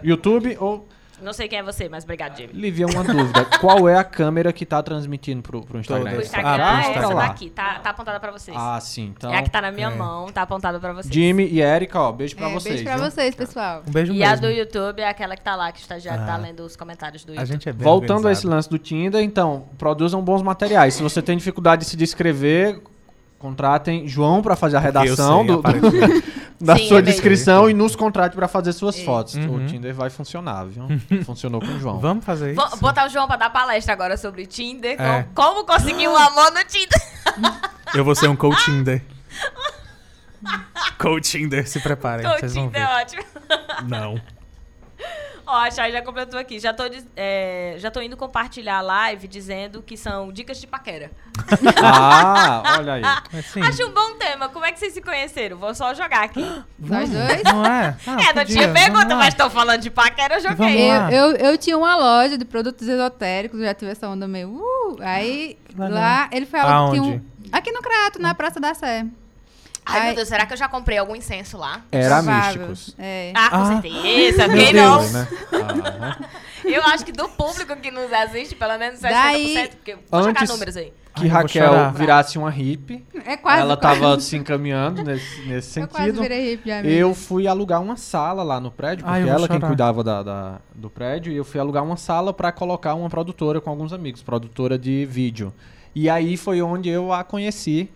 YouTube 0.03 0.57
ou... 0.59 0.89
Não 1.23 1.33
sei 1.33 1.49
quem 1.49 1.59
é 1.61 1.63
você, 1.63 1.89
mas 1.89 2.05
obrigado, 2.05 2.37
Jimmy. 2.37 2.53
Livia, 2.53 2.87
uma 2.87 3.05
dúvida. 3.05 3.45
Qual 3.61 3.89
é 3.89 3.97
a 3.97 4.05
câmera 4.05 4.53
que 4.53 4.67
tá 4.67 4.83
transmitindo 4.83 5.41
pro, 5.43 5.63
pro 5.63 5.79
Instagram? 5.79 6.05
O 6.11 6.13
Todas. 6.15 6.27
Instagram 6.27 6.51
Ah, 6.51 6.57
pro 6.57 6.65
é 6.65 6.81
essa 6.81 6.91
Instagram. 6.91 7.15
daqui, 7.17 7.51
tá, 7.51 7.79
tá 7.79 7.91
apontada 7.91 8.21
pra 8.21 8.33
vocês. 8.33 8.57
Ah, 8.59 8.79
sim. 8.81 9.13
Então, 9.17 9.33
é 9.33 9.39
a 9.39 9.43
que 9.43 9.51
tá 9.51 9.61
na 9.63 9.71
minha 9.71 9.89
é. 9.89 9.95
mão, 9.95 10.27
tá 10.33 10.43
apontada 10.43 10.79
pra 10.81 10.93
vocês. 10.93 11.13
Jimmy 11.15 11.47
e 11.47 11.61
Erika, 11.61 12.01
ó, 12.01 12.13
beijo 12.13 12.35
pra 12.37 12.49
É, 12.49 12.53
vocês. 12.53 12.75
beijo 12.75 12.85
pra 12.85 12.97
viu? 12.97 13.11
vocês, 13.11 13.35
pessoal. 13.35 13.83
Um 13.87 13.91
beijo 13.93 14.13
E 14.13 14.23
a 14.25 14.31
mesmo. 14.31 14.47
do 14.47 14.51
YouTube 14.53 15.01
é 15.01 15.09
aquela 15.09 15.37
que 15.37 15.43
tá 15.43 15.55
lá, 15.55 15.71
que 15.71 15.79
o 15.79 15.83
estagiário 15.83 16.25
tá 16.27 16.35
Ah. 16.35 16.39
lendo 16.39 16.61
os 16.65 16.77
comentários 16.77 17.25
do 17.25 17.33
A 17.33 17.35
YouTube. 17.37 17.53
gente 17.53 17.69
é 17.69 17.73
bem 17.73 17.85
Voltando 17.85 18.29
a 18.29 18.33
esse 18.33 18.47
organizado. 18.47 18.55
lance 18.57 18.69
do 18.71 18.79
Tinder, 18.79 19.23
então, 19.23 19.65
produzam 19.79 20.21
bons 20.23 20.43
materiais. 20.43 20.95
Se 20.95 21.03
você 21.03 21.23
tem 21.23 21.37
dificuldade 21.37 21.83
de 21.85 21.89
se 21.89 21.97
descrever, 21.97 22.81
contratem 23.39 24.07
João 24.07 24.43
pra 24.43 24.55
fazer 24.57 24.77
a 24.77 24.81
redação 24.81 25.45
sei, 25.45 25.57
do- 25.57 25.63
do- 25.63 25.63
da 26.65 26.77
Sim, 26.77 26.89
sua 26.89 26.99
é 26.99 27.03
descrição 27.03 27.69
e 27.69 27.75
nos 27.75 27.97
contrate 27.97 28.37
pra 28.37 28.47
fazer 28.47 28.73
suas 28.73 29.01
fotos. 29.01 29.35
Uhum. 29.35 29.57
O 29.57 29.67
Tinder 29.67 29.93
vai 29.95 30.09
funcionar, 30.11 30.65
viu? 30.65 30.87
Funcionou 31.25 31.61
com 31.61 31.67
o 31.67 31.79
João. 31.81 31.99
Vamos 31.99 32.25
fazer 32.25 32.55
Vou 32.55 32.65
isso? 32.67 32.77
botar 32.79 33.07
o 33.07 33.09
João 33.09 33.27
pra 33.27 33.37
dar 33.37 33.51
palestra 33.51 33.93
agora 33.93 34.17
sobre 34.17 34.47
Tinder. 34.47 35.01
É. 35.01 35.25
com- 35.25 35.43
Como 35.43 35.65
conseguir 35.67 36.07
um 36.09 36.17
amor 36.17 36.53
no 36.53 36.65
Tinder. 36.65 37.03
Eu 37.95 38.05
vou 38.05 38.15
ser 38.15 38.29
um 38.29 38.37
coach 38.37 38.65
Tinder. 38.65 39.03
coach 40.99 41.31
Tinder, 41.31 41.69
se 41.69 41.81
preparem. 41.81 42.25
vão 42.27 42.37
Tinder 42.49 42.81
é 42.81 43.03
ótimo. 43.03 43.23
Não. 43.89 44.21
Ó, 45.53 45.55
a 45.55 45.71
Chay 45.71 45.93
já 45.93 46.01
completou 46.01 46.41
aqui. 46.41 46.59
Já 46.59 46.73
tô, 46.73 46.85
é, 47.15 47.75
já 47.77 47.91
tô 47.91 48.01
indo 48.01 48.17
compartilhar 48.17 48.79
a 48.79 48.81
live 48.81 49.29
dizendo 49.29 49.83
que 49.83 49.99
são 49.99 50.33
dicas 50.33 50.59
de 50.59 50.67
paquera. 50.67 51.11
Ah, 51.85 52.77
olha 52.79 52.95
aí. 52.95 53.03
Mas 53.33 53.47
sim. 53.47 53.61
Acho 53.63 53.87
um 53.87 53.93
bom 53.93 54.15
tema. 54.15 54.49
Como 54.49 54.65
é 54.65 54.73
que 54.73 54.79
vocês 54.79 54.95
se 54.95 55.03
conheceram? 55.03 55.59
Vou 55.59 55.75
só 55.75 55.93
jogar 55.93 56.25
aqui. 56.25 56.41
Nós 56.79 57.11
dois? 57.11 57.43
Não 57.45 57.67
é? 57.67 57.95
Ah, 58.07 58.13
é, 58.13 58.27
não 58.29 58.35
podia, 58.35 58.45
tinha 58.47 58.73
pergunta, 58.73 59.15
mas 59.15 59.35
tô 59.35 59.51
falando 59.51 59.81
de 59.83 59.91
paquera, 59.91 60.37
eu 60.37 60.41
joguei. 60.41 60.91
Eu, 60.91 61.11
eu, 61.11 61.37
eu 61.37 61.59
tinha 61.59 61.77
uma 61.77 61.97
loja 61.97 62.39
de 62.39 62.45
produtos 62.47 62.89
esotéricos, 62.89 63.61
já 63.61 63.75
tive 63.75 63.91
essa 63.91 64.09
onda 64.09 64.27
meio. 64.27 64.49
Uh, 64.57 64.97
aí 65.01 65.59
lá 65.77 66.29
ele 66.33 66.47
foi 66.47 66.61
Aonde? 66.61 67.01
tinha 67.01 67.15
um- 67.15 67.21
aqui 67.53 67.73
no 67.73 67.83
Crato, 67.83 68.21
na 68.21 68.35
Praça 68.35 68.59
da 68.59 68.73
Sé. 68.75 69.07
Ai, 69.85 70.01
Ai. 70.01 70.07
meu 70.07 70.15
Deus, 70.17 70.29
será 70.29 70.47
que 70.47 70.53
eu 70.53 70.57
já 70.57 70.69
comprei 70.69 70.97
algum 70.99 71.15
incenso 71.17 71.59
lá? 71.59 71.83
Era 71.91 72.23
Provável. 72.23 72.69
místicos. 72.69 72.95
É. 72.99 73.33
Ah, 73.35 73.51
com 73.51 73.57
Ah. 73.57 73.67
certeza. 73.83 74.49
Quem 74.49 74.73
não? 74.73 75.03
Né? 75.11 75.29
Aham. 75.53 76.17
Eu 76.65 76.81
acho 76.85 77.05
que 77.05 77.11
do 77.11 77.29
público 77.31 77.75
que 77.75 77.91
nos 77.91 78.13
assiste, 78.13 78.55
pelo 78.55 78.79
menos 78.79 79.01
60%, 79.01 79.11
Daí- 79.11 79.69
porque 79.71 79.97
vou 80.09 80.23
jogar 80.23 80.43
Antes- 80.43 80.49
números 80.51 80.77
aí. 80.77 80.93
Que 81.17 81.23
Ai, 81.25 81.27
eu 81.27 81.33
Raquel 81.33 81.91
virasse 81.93 82.39
uma 82.39 82.49
hippie. 82.51 83.05
É 83.27 83.37
quase. 83.37 83.61
Ela 83.63 83.77
quase. 83.77 84.01
tava 84.01 84.21
se 84.21 84.37
encaminhando 84.37 85.03
nesse, 85.03 85.41
nesse 85.43 85.81
Eu 85.81 85.89
quase 85.89 86.05
sentido. 86.07 86.23
virei 86.23 86.53
hippie, 86.53 86.71
amiga. 86.71 86.89
Eu 86.95 87.15
fui 87.17 87.49
alugar 87.49 87.83
uma 87.83 87.97
sala 87.97 88.45
lá 88.45 88.61
no 88.61 88.71
prédio, 88.71 89.05
Ai, 89.07 89.15
porque 89.21 89.23
eu 89.25 89.27
vou 89.27 89.39
ela 89.45 89.49
quem 89.49 89.61
cuidava 89.61 90.05
da, 90.05 90.23
da- 90.23 90.61
do 90.73 90.89
prédio, 90.89 91.33
e 91.33 91.37
eu 91.37 91.45
fui 91.45 91.59
alugar 91.61 91.83
uma 91.85 91.97
sala 91.97 92.33
pra 92.33 92.53
colocar 92.53 92.95
uma 92.95 93.11
produtora 93.11 93.61
com 93.61 93.69
alguns 93.69 93.93
amigos, 93.93 94.23
produtora 94.23 94.79
de 94.79 95.05
vídeo. 95.05 95.53
E 95.95 96.09
aí 96.09 96.37
foi 96.37 96.63
onde 96.63 96.89
eu 96.89 97.13
a 97.13 97.23
conheci, 97.25 97.91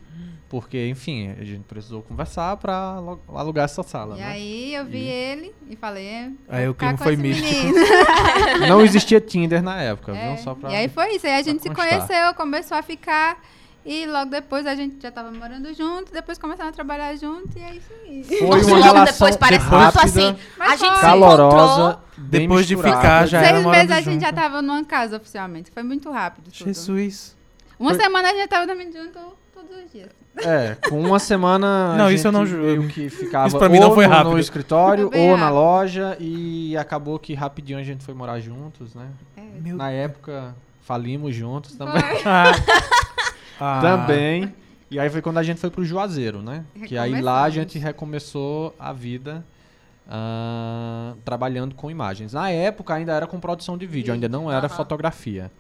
porque, 0.48 0.88
enfim, 0.88 1.30
a 1.40 1.44
gente 1.44 1.62
precisou 1.64 2.02
conversar 2.02 2.56
pra 2.56 2.74
alu- 2.96 3.20
alugar 3.35 3.64
essa 3.64 3.82
sala. 3.82 4.16
E 4.16 4.20
né? 4.20 4.26
aí 4.26 4.74
eu 4.74 4.85
vi 4.85 4.98
E- 4.98 5.09
ele 5.09 5.54
e 5.68 5.76
falei. 5.76 6.06
é, 6.06 6.30
Aí 6.48 6.68
o 6.68 6.74
clima 6.74 6.96
com 6.96 7.02
foi 7.04 7.16
místico. 7.16 7.72
Não 8.68 8.80
existia 8.80 9.20
Tinder 9.20 9.62
na 9.62 9.80
época, 9.82 10.12
É, 10.16 10.28
viu? 10.35 10.42
Só 10.42 10.54
pra... 10.54 10.70
E 10.70 10.76
aí 10.76 10.88
foi 10.88 11.16
isso. 11.16 11.26
Aí 11.26 11.35
a 11.35 11.42
gente 11.42 11.62
se 11.62 11.68
constar. 11.68 11.88
conheceu, 12.06 12.35
começou 12.35 12.76
a 12.76 12.82
ficar. 12.82 13.42
E 13.85 14.04
logo 14.06 14.30
depois 14.30 14.66
a 14.66 14.74
gente 14.74 15.00
já 15.00 15.12
tava 15.12 15.30
morando 15.30 15.72
junto, 15.72 16.12
depois 16.12 16.37
começaram 16.38 16.70
a 16.70 16.72
trabalhar 16.72 17.14
junto 17.14 17.56
e 17.56 17.62
é 17.62 17.74
isso 17.76 17.92
aí. 18.04 18.24
Foi 18.24 18.40
Nossa, 18.48 18.66
uma 18.66 18.76
logo 18.78 18.82
relação 18.94 19.12
depois 19.28 19.37
parece 19.37 19.64
rápida, 19.64 19.92
tanto 19.92 20.04
assim. 20.18 20.37
Mas 20.59 20.72
a 20.72 20.76
gente 20.88 21.00
calorosa, 21.00 22.00
Depois 22.18 22.66
de 22.66 22.76
ficar, 22.76 23.26
já 23.26 23.40
era 23.42 23.61
Seis 23.62 23.66
meses 23.70 23.90
a 23.92 24.00
gente 24.00 24.12
junto. 24.14 24.20
já 24.22 24.32
tava 24.32 24.61
numa 24.61 24.85
casa 24.85 25.16
oficialmente. 25.18 25.70
Foi 25.70 25.85
muito 25.85 26.11
rápido. 26.11 26.50
Tudo. 26.50 26.54
Jesus. 26.66 27.37
Uma 27.78 27.94
Foi- 27.94 28.02
semana 28.02 28.26
a 28.28 28.30
gente 28.32 28.40
já 28.40 28.48
tava 28.48 28.66
dormindo 28.66 28.92
junto 28.96 29.18
todos 29.66 29.85
os 29.85 29.92
dias. 29.92 30.09
É, 30.38 30.76
com 30.88 31.00
uma 31.00 31.18
semana. 31.18 31.92
a 31.94 31.96
Não, 31.96 32.11
isso 32.11 32.26
eu 32.26 32.33
não 32.33 32.44
ju- 32.46 32.57
meio 32.59 32.88
que 32.88 33.09
ficava 33.09 33.48
isso 33.48 33.59
pra 33.59 33.68
mim 33.68 33.79
não 33.79 33.94
foi 33.94 34.07
no, 34.07 34.12
rápido. 34.12 34.33
no 34.33 34.38
escritório 34.38 35.11
ou 35.14 35.37
na 35.37 35.48
loja 35.50 36.16
e 36.20 36.76
acabou 36.76 37.18
que 37.18 37.35
rapidinho 37.35 37.79
a 37.79 37.83
gente 37.83 38.05
foi 38.05 38.14
morar 38.14 38.38
juntos, 38.40 38.94
né? 38.94 39.09
Meu 39.61 39.76
Na 39.76 39.90
época 39.90 40.55
falimos 40.83 41.35
juntos 41.35 41.74
também. 41.76 42.00
Foi. 42.02 42.22
Ah. 43.59 43.79
Ah. 43.79 43.81
também. 43.81 44.52
E 44.90 45.00
aí 45.00 45.09
foi 45.09 45.22
quando 45.22 45.38
a 45.38 45.42
gente 45.42 45.59
foi 45.59 45.70
pro 45.70 45.83
Juazeiro, 45.85 46.42
né? 46.42 46.62
Que 46.87 46.98
aí 46.98 47.20
lá 47.22 47.42
a 47.44 47.48
gente 47.50 47.79
recomeçou 47.79 48.74
a 48.79 48.92
vida 48.92 49.42
ah, 50.09 51.14
trabalhando 51.24 51.74
com 51.74 51.90
imagens. 51.90 52.33
Na 52.33 52.50
época 52.50 52.94
ainda 52.94 53.12
era 53.12 53.26
com 53.26 53.40
produção 53.40 53.76
de 53.76 53.87
vídeo, 53.87 54.12
ainda 54.14 54.29
não 54.29 54.50
era 54.50 54.66
Aham. 54.66 54.76
fotografia. 54.76 55.50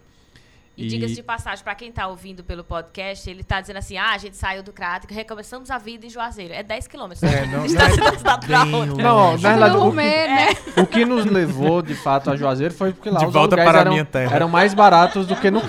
E, 0.76 0.84
E- 0.84 0.88
diga-se 0.88 1.14
de 1.14 1.22
passagem, 1.22 1.64
pra 1.64 1.74
quem 1.74 1.90
tá 1.90 2.06
ouvindo 2.06 2.44
pelo 2.44 2.62
podcast, 2.62 3.30
ele 3.30 3.42
tá 3.42 3.60
dizendo 3.62 3.78
assim: 3.78 3.96
ah, 3.96 4.10
a 4.12 4.18
gente 4.18 4.36
saiu 4.36 4.62
do 4.62 4.72
cráter, 4.72 5.10
recomeçamos 5.12 5.70
a 5.70 5.78
vida 5.78 6.04
em 6.04 6.10
Juazeiro. 6.10 6.52
É 6.52 6.62
10 6.62 6.86
quilômetros. 6.86 7.22
É, 7.22 7.46
não, 7.48 7.64
Está 7.64 7.88
não 7.88 7.94
se 7.94 8.00
dando 8.24 8.46
pra 8.46 8.64
outra. 8.64 9.02
Não, 9.02 9.38
na 9.38 9.50
verdade, 9.50 9.76
o 9.76 9.78
que- 9.80 9.84
rumê, 9.86 10.26
né? 10.28 10.48
O 10.76 10.86
que 10.86 11.04
nos 11.06 11.24
levou, 11.24 11.80
de 11.80 11.94
fato, 11.94 12.30
a 12.30 12.36
Juazeiro 12.36 12.74
foi 12.74 12.92
porque 12.92 13.08
lá 13.08 13.20
De 13.20 13.26
os 13.26 13.32
volta 13.32 13.56
para 13.56 13.78
a 13.78 13.80
eram, 13.80 13.92
minha 13.92 14.04
terra. 14.04 14.36
eram 14.36 14.48
mais 14.48 14.74
baratos 14.74 15.26
do 15.26 15.34
que 15.36 15.50
no 15.50 15.62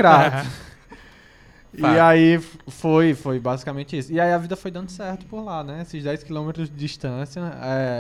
Crato. 1.78 1.94
e 1.94 1.98
Fato. 1.98 2.02
aí 2.02 2.40
foi, 2.70 3.14
foi 3.14 3.40
basicamente 3.40 3.98
isso. 3.98 4.12
E 4.12 4.20
aí 4.20 4.34
a 4.34 4.38
vida 4.38 4.56
foi 4.56 4.72
dando 4.72 4.90
certo 4.90 5.26
por 5.28 5.42
lá, 5.44 5.64
né? 5.64 5.82
Esses 5.84 6.04
10 6.04 6.24
quilômetros 6.24 6.70
de 6.70 6.76
distância, 6.76 7.42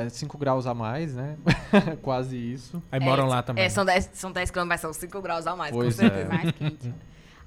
5 0.10 0.38
graus 0.38 0.66
a 0.68 0.74
mais, 0.74 1.16
né? 1.16 1.38
Quase 2.02 2.36
isso. 2.38 2.82
Aí 2.92 3.00
moram 3.00 3.28
lá 3.28 3.42
também. 3.44 3.63
É, 3.63 3.70
são 3.70 3.86
10, 3.86 4.10
são 4.13 4.32
10 4.32 4.52
quilômetros, 4.52 4.70
mas 4.70 4.82
são 4.82 4.94
5 5.08 5.22
graus 5.22 5.48
a 5.48 5.56
mais, 5.56 5.72
Pois 5.72 5.96
com 5.96 6.02
certeza. 6.02 6.22
é. 6.22 6.28
Mais 6.28 6.52
quente. 6.52 6.94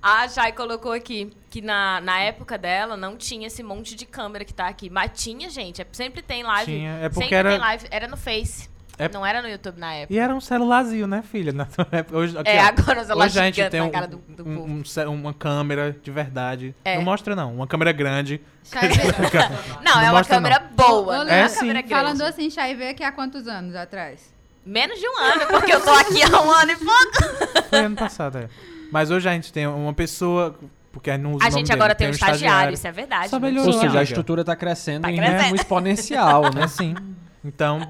A 0.02 0.26
Jai 0.28 0.52
colocou 0.52 0.92
aqui 0.92 1.30
que 1.50 1.60
na, 1.60 2.00
na 2.00 2.18
época 2.20 2.56
dela 2.56 2.96
não 2.96 3.18
tinha 3.18 3.48
esse 3.48 3.62
monte 3.62 3.94
de 3.94 4.06
câmera 4.06 4.46
que 4.46 4.54
tá 4.54 4.66
aqui. 4.66 4.88
Mas 4.88 5.10
tinha, 5.22 5.50
gente. 5.50 5.82
é- 5.82 5.86
Sempre 5.92 6.22
tem 6.22 6.42
live. 6.42 6.72
Tinha, 6.72 6.92
é 6.92 7.08
porque 7.10 7.24
sempre 7.24 7.36
era- 7.36 7.50
tem 7.50 7.58
live. 7.58 7.86
Era 7.90 8.08
no 8.08 8.16
Face. 8.16 8.69
É- 9.04 9.08
Não 9.12 9.24
era 9.24 9.40
no 9.42 9.48
YouTube 9.48 9.78
na 9.78 9.94
época. 9.94 10.12
E 10.14 10.18
era 10.18 10.34
um 10.34 10.40
celularzinho, 10.40 11.06
né, 11.06 11.22
filha? 11.22 11.52
Na 11.54 11.66
época. 11.92 12.16
Hoje, 12.18 12.36
aqui, 12.38 12.50
é, 12.50 12.62
ó. 12.62 12.66
agora 12.66 13.00
o 13.00 13.04
celular 13.04 13.26
Hoje 13.26 13.40
a 13.40 13.44
gente 13.44 13.54
gigante 13.56 13.70
tem 13.70 13.80
na 13.80 13.86
um, 13.86 13.90
cara 13.90 14.06
do, 14.06 14.16
do 14.18 14.42
um- 14.48 14.54
povo. 14.82 15.10
um 15.10 15.14
uma 15.14 15.34
câmera 15.34 15.96
de 16.02 16.10
verdade. 16.10 16.74
É. 16.84 16.96
Não 16.96 17.02
mostra, 17.04 17.34
não. 17.34 17.54
Uma 17.54 17.66
câmera 17.66 17.92
grande. 17.92 18.40
Não, 19.82 19.94
Não 19.94 20.00
é 20.00 20.04
uma 20.04 20.18
mostra, 20.18 20.36
câmera 20.36 20.58
boa, 20.76 21.24
não 21.24 21.32
é 21.32 21.38
É 21.38 21.42
uma 21.42 21.48
sim. 21.48 21.72
Falando 21.88 22.22
assim, 22.22 22.50
Chai 22.50 22.74
V 22.74 22.88
aqui 22.88 23.02
há 23.02 23.10
quantos 23.10 23.48
anos 23.48 23.74
atrás? 23.74 24.32
Menos 24.64 24.98
de 24.98 25.08
um 25.08 25.18
ano, 25.18 25.46
porque 25.48 25.72
eu 25.72 25.80
tô 25.82 25.90
aqui 25.90 26.22
há 26.22 26.42
um 26.42 26.50
ano 26.50 26.70
e 26.72 26.76
pouco. 26.76 27.68
Foi 27.70 27.78
ano 27.80 27.96
passado, 27.96 28.38
é. 28.38 28.48
Mas 28.92 29.10
hoje 29.10 29.28
a 29.28 29.32
gente 29.32 29.52
tem 29.52 29.66
uma 29.66 29.94
pessoa 29.94 30.54
Porque 30.92 31.16
não 31.16 31.34
usa 31.34 31.46
A 31.46 31.50
gente 31.50 31.66
dele, 31.68 31.72
agora 31.80 31.94
tem 31.94 32.08
um 32.08 32.10
estagiário, 32.10 32.74
isso 32.74 32.86
é 32.86 32.92
verdade. 32.92 33.28
Só 33.30 33.38
né? 33.38 33.48
melhorou. 33.48 33.72
Ou 33.74 33.80
seja, 33.80 34.00
a 34.00 34.02
estrutura 34.02 34.44
tá 34.44 34.54
crescendo 34.54 35.02
Tá 35.02 35.10
em 35.10 35.16
crescendo. 35.16 35.40
ritmo 35.40 35.56
exponencial, 35.56 36.46
É 36.46 36.50
né? 36.54 36.66
sim. 36.68 36.94
Então, 37.44 37.80
é, 37.80 37.88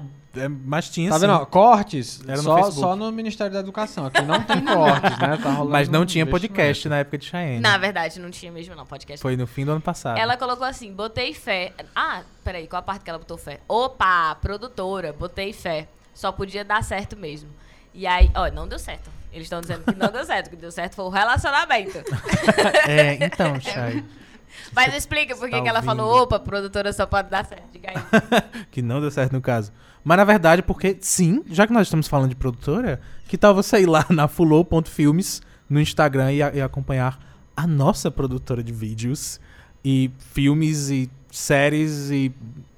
mas 0.65 0.89
tinha 0.89 1.09
Tá 1.09 1.17
vendo? 1.17 1.33
ó, 1.33 1.45
Cortes 1.45 2.21
Era 2.25 2.37
no 2.37 2.43
só, 2.43 2.55
Facebook. 2.55 2.79
só 2.79 2.95
no 2.95 3.11
Ministério 3.11 3.53
da 3.53 3.59
Educação. 3.59 4.05
Aqui 4.05 4.21
não 4.21 4.41
tem 4.43 4.63
cortes, 4.63 5.19
né? 5.19 5.37
Tá 5.37 5.51
rolando 5.51 5.71
Mas 5.71 5.89
não 5.89 6.01
um 6.01 6.05
tinha 6.05 6.25
podcast 6.25 6.87
na 6.87 6.99
época 6.99 7.17
de 7.17 7.25
Cheyenne. 7.25 7.59
Na 7.59 7.77
verdade, 7.77 8.19
não 8.19 8.31
tinha 8.31 8.51
mesmo, 8.51 8.75
não, 8.75 8.85
podcast. 8.85 9.21
Foi 9.21 9.35
no 9.35 9.45
fim 9.45 9.65
do 9.65 9.71
ano 9.71 9.81
passado. 9.81 10.17
Ela 10.17 10.37
colocou 10.37 10.65
assim, 10.65 10.91
botei 10.93 11.33
fé. 11.33 11.73
Ah, 11.95 12.23
peraí, 12.43 12.67
qual 12.67 12.79
a 12.79 12.83
parte 12.83 13.03
que 13.03 13.09
ela 13.09 13.19
botou 13.19 13.37
fé? 13.37 13.59
Opa, 13.67 14.35
produtora, 14.35 15.11
botei 15.13 15.51
fé. 15.53 15.87
Só 16.13 16.31
podia 16.31 16.63
dar 16.63 16.83
certo 16.83 17.17
mesmo. 17.17 17.49
E 17.93 18.07
aí, 18.07 18.31
ó, 18.35 18.49
não 18.51 18.67
deu 18.67 18.79
certo. 18.79 19.09
Eles 19.33 19.45
estão 19.45 19.61
dizendo 19.61 19.83
que 19.85 19.97
não 19.97 20.11
deu 20.11 20.25
certo. 20.25 20.47
O 20.47 20.49
que 20.51 20.55
deu 20.55 20.71
certo 20.71 20.95
foi 20.95 21.05
o 21.05 21.09
relacionamento. 21.09 21.99
É, 22.87 23.13
então, 23.23 23.59
Chay. 23.59 24.03
Mas 24.73 24.93
explica 24.93 25.35
por 25.35 25.49
que 25.49 25.55
Tá 25.55 25.61
que 25.61 25.69
ela 25.69 25.81
falou, 25.81 26.23
opa, 26.23 26.39
produtora 26.39 26.91
só 26.91 27.05
pode 27.05 27.29
dar 27.29 27.45
certo. 27.45 27.63
Diga 27.71 27.89
aí. 27.91 28.65
que 28.71 28.81
não 28.81 28.99
deu 28.99 29.09
certo 29.11 29.31
no 29.33 29.41
caso. 29.41 29.71
Mas 30.03 30.17
na 30.17 30.23
verdade, 30.23 30.61
porque 30.63 30.97
sim, 31.01 31.43
já 31.49 31.67
que 31.67 31.73
nós 31.73 31.87
estamos 31.87 32.07
falando 32.07 32.29
de 32.29 32.35
produtora, 32.35 32.99
que 33.27 33.37
tal 33.37 33.53
você 33.53 33.81
ir 33.81 33.85
lá 33.85 34.05
na 34.09 34.27
fulô.filmes 34.27 35.41
no 35.69 35.79
Instagram 35.79 36.31
e, 36.33 36.37
e 36.37 36.61
acompanhar 36.61 37.19
a 37.55 37.67
nossa 37.67 38.09
produtora 38.09 38.63
de 38.63 38.73
vídeos 38.73 39.39
e 39.85 40.09
filmes 40.33 40.89
e 40.89 41.09
séries 41.31 42.09
e 42.09 42.31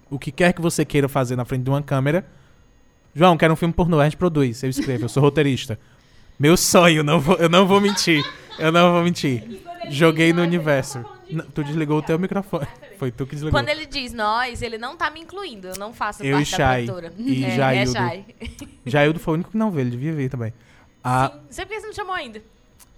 o 0.10 0.20
que 0.20 0.32
quer 0.32 0.54
que 0.54 0.62
você 0.62 0.84
queira 0.86 1.08
fazer 1.10 1.36
na 1.36 1.46
frente 1.46 1.64
de 1.64 1.70
uma 1.70 1.82
câmera. 1.82 2.26
João, 3.16 3.38
quero 3.38 3.54
um 3.54 3.56
filme 3.56 3.74
pornô, 3.74 4.00
a 4.00 4.04
gente 4.06 4.18
produz, 4.18 4.62
eu 4.64 4.70
escrevo, 4.70 5.06
eu 5.06 5.10
sou 5.10 5.22
roteirista. 5.24 5.80
Meu 6.40 6.58
sonho, 6.58 7.04
não 7.04 7.20
vou- 7.20 7.36
eu 7.38 7.48
não 7.48 7.66
vou 7.68 7.80
mentir. 7.80 8.24
Eu 8.60 8.72
não 8.72 8.92
vou 8.92 9.04
mentir. 9.04 9.62
Joguei 9.90 10.34
no 10.34 10.42
universo. 10.42 11.04
Não, 11.34 11.46
tu 11.46 11.64
desligou 11.64 11.98
o 11.98 12.02
teu 12.02 12.18
microfone. 12.20 12.68
Foi 12.98 13.12
tu 13.12 13.26
que 13.26 13.36
desligou. 13.36 13.60
Quando 13.60 13.70
ele 13.70 13.86
diz 13.86 14.14
nós, 14.14 14.62
ele 14.62 14.78
não 14.78 14.96
tá 14.96 15.10
me 15.10 15.20
incluindo. 15.20 15.68
Eu 15.68 15.78
não 15.78 15.94
faço 15.94 16.24
Eu 16.24 16.30
e 16.30 16.34
parte 16.46 16.52
da 16.52 16.58
Chay. 16.58 16.86
produtora. 16.86 17.14
E 17.18 17.44
é, 17.46 17.48
é 17.50 17.56
Jaildo. 17.56 17.92
Chay. 17.92 18.26
Jaildo 18.86 19.20
foi 19.20 19.34
o 19.34 19.36
único 19.36 19.52
que 19.52 19.58
não 19.58 19.72
veio, 19.72 19.84
ele 19.84 19.92
devia 19.92 20.14
vir 20.14 20.30
também. 20.30 20.54
Ah, 21.04 21.32
Sim. 21.34 21.40
Você 21.50 21.66
por 21.66 21.74
que 21.74 21.82
você 21.82 21.88
não 21.88 21.94
chamou 21.94 22.14
ainda? 22.14 22.42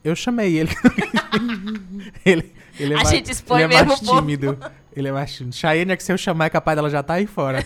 eu 0.03 0.15
chamei 0.15 0.55
ele. 0.55 0.69
ele, 2.23 2.53
ele 2.79 2.93
é 2.93 2.95
A 2.95 2.99
mais, 2.99 3.09
gente 3.09 3.31
expõe 3.31 3.63
ele 3.63 3.73
é 3.73 3.77
mais 3.77 3.87
mesmo 3.87 4.03
o 4.03 4.05
povo. 4.07 4.21
tímido. 4.21 4.57
Ele 4.95 5.07
é 5.07 5.11
mais 5.11 5.33
tímido. 5.33 5.55
Cheyenne 5.55 5.91
é 5.91 5.97
que 5.97 6.03
se 6.03 6.13
eu 6.13 6.17
chamar 6.17 6.45
é 6.45 6.49
capaz 6.51 6.75
dela 6.75 6.89
já 6.91 7.01
tá 7.01 7.15
aí 7.15 7.25
fora. 7.25 7.65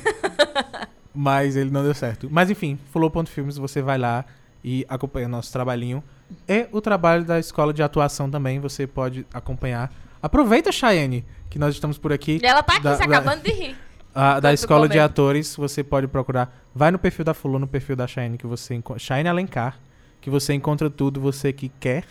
Mas 1.14 1.56
ele 1.58 1.70
não 1.70 1.84
deu 1.84 1.94
certo. 1.94 2.30
Mas 2.32 2.50
enfim, 2.50 2.80
Flow.filmes, 2.94 3.58
você 3.58 3.82
vai 3.82 3.98
lá 3.98 4.24
e 4.64 4.86
acompanha 4.88 5.28
nosso 5.28 5.52
trabalhinho. 5.52 6.02
E 6.48 6.68
o 6.72 6.80
trabalho 6.80 7.26
da 7.26 7.40
escola 7.40 7.74
de 7.74 7.82
atuação 7.84 8.30
também, 8.30 8.60
você 8.60 8.88
pode 8.88 9.26
acompanhar. 9.34 9.92
Aproveita, 10.22 10.72
Cheyenne, 10.72 11.26
que 11.50 11.58
nós 11.60 11.74
estamos 11.74 11.98
por 11.98 12.12
aqui. 12.14 12.40
E 12.42 12.46
ela 12.46 12.62
tá 12.64 12.74
aqui 12.74 12.84
Da- 12.84 12.96
se 12.96 13.00
da- 13.00 13.18
acabando 13.18 13.44
de 13.44 13.52
rir. 13.52 13.76
A, 14.14 14.40
da 14.40 14.52
escola 14.52 14.90
de 14.90 15.00
atores, 15.00 15.56
você 15.56 15.84
pode 15.84 16.08
procurar. 16.08 16.52
Vai 16.74 16.90
no 16.92 16.98
perfil 16.98 17.24
da 17.24 17.34
Fulô, 17.34 17.60
no 17.60 17.68
perfil 17.68 17.96
da 17.96 18.08
Shine, 18.08 18.38
que 18.38 18.48
você 18.48 18.74
encontra. 18.74 19.00
Shine 19.00 19.30
Alencar, 19.30 19.80
que 20.20 20.30
você 20.32 20.54
encontra 20.54 20.90
tudo. 20.90 21.22
Você 21.22 21.54
que 21.54 21.70
quer 21.80 22.04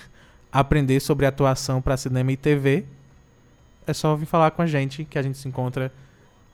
aprender 0.51 1.01
sobre 1.01 1.27
atuação 1.27 1.83
para 1.83 1.97
cinema 1.97 2.31
e 2.33 2.37
TV, 2.37 2.85
é 3.87 3.93
só 3.93 4.15
vir 4.15 4.27
falar 4.27 4.53
com 4.53 4.63
a 4.63 4.67
gente, 4.67 5.05
que 5.05 5.19
a 5.19 5.23
gente 5.23 5.37
se 5.39 5.49
encontra 5.49 5.93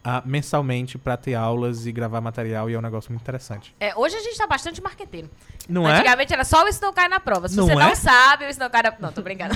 ah, 0.06 0.22
mensalmente 0.22 0.98
para 0.98 1.16
ter 1.16 1.34
aulas 1.34 1.86
e 1.86 1.92
gravar 1.92 2.20
material, 2.20 2.68
e 2.68 2.74
é 2.74 2.78
um 2.78 2.82
negócio 2.82 3.10
muito 3.10 3.22
interessante. 3.22 3.74
É, 3.80 3.96
hoje 3.96 4.14
a 4.14 4.20
gente 4.20 4.36
tá 4.36 4.46
bastante 4.46 4.82
marqueteiro. 4.82 5.30
Não 5.66 5.88
é? 5.88 5.94
Antigamente 5.94 6.30
era 6.30 6.44
só 6.44 6.62
o 6.62 6.68
Isso 6.68 6.82
Não 6.82 6.92
Cai 6.92 7.08
na 7.08 7.18
Prova. 7.18 7.48
Se 7.48 7.56
Não 7.56 7.64
você 7.64 7.72
é? 7.72 7.76
não 7.76 7.94
sabe, 7.94 8.44
o 8.44 8.48
Isso 8.50 8.60
Não 8.60 8.68
Cai 8.68 8.82
na 8.82 8.94
Não, 9.00 9.10
tô 9.10 9.22
brincando. 9.22 9.54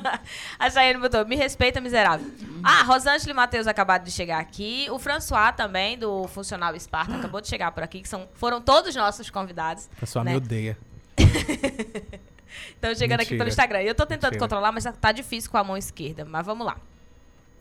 a 0.58 0.70
Chayane 0.70 0.98
botou, 0.98 1.26
me 1.26 1.36
respeita, 1.36 1.82
miserável. 1.82 2.26
Ah, 2.62 2.82
Rosângela 2.84 3.30
e 3.30 3.34
Matheus 3.34 3.66
acabaram 3.66 4.02
de 4.02 4.10
chegar 4.10 4.40
aqui. 4.40 4.86
O 4.90 4.98
François 4.98 5.54
também, 5.54 5.98
do 5.98 6.26
Funcional 6.28 6.74
Esparta, 6.74 7.16
acabou 7.16 7.42
de 7.42 7.48
chegar 7.48 7.70
por 7.72 7.82
aqui, 7.82 8.00
que 8.00 8.08
são, 8.08 8.26
foram 8.32 8.62
todos 8.62 8.96
nossos 8.96 9.28
convidados. 9.28 9.84
O 9.96 10.00
pessoal 10.00 10.24
né? 10.24 10.30
me 10.30 10.38
odeia. 10.38 10.78
Estão 12.74 12.94
chegando 12.94 13.20
aqui 13.20 13.32
Mentira. 13.32 13.38
pelo 13.38 13.48
Instagram. 13.48 13.82
Eu 13.82 13.94
tô 13.94 14.06
tentando 14.06 14.30
Mentira. 14.30 14.40
controlar, 14.44 14.72
mas 14.72 14.84
tá 14.98 15.12
difícil 15.12 15.50
com 15.50 15.58
a 15.58 15.64
mão 15.64 15.76
esquerda. 15.76 16.24
Mas 16.24 16.46
vamos 16.46 16.64
lá. 16.66 16.76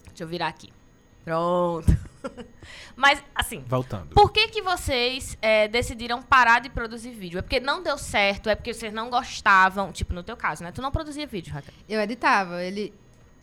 Deixa 0.07 0.23
eu 0.23 0.27
virar 0.27 0.47
aqui. 0.47 0.71
Pronto. 1.25 2.12
mas, 2.95 3.23
assim, 3.35 3.63
Voltando. 3.67 4.13
por 4.15 4.31
que 4.31 4.47
que 4.47 4.61
vocês 4.61 5.37
é, 5.41 5.67
decidiram 5.67 6.21
parar 6.21 6.59
de 6.61 6.69
produzir 6.69 7.11
vídeo? 7.11 7.39
É 7.39 7.41
porque 7.41 7.59
não 7.59 7.81
deu 7.83 7.97
certo? 7.97 8.49
É 8.49 8.55
porque 8.55 8.73
vocês 8.73 8.93
não 8.93 9.09
gostavam? 9.09 9.91
Tipo, 9.91 10.13
no 10.13 10.23
teu 10.23 10.35
caso, 10.37 10.63
né? 10.63 10.71
Tu 10.71 10.81
não 10.81 10.91
produzia 10.91 11.25
vídeo, 11.27 11.53
Raquel. 11.53 11.73
Eu 11.87 11.99
editava, 12.01 12.63
ele. 12.63 12.93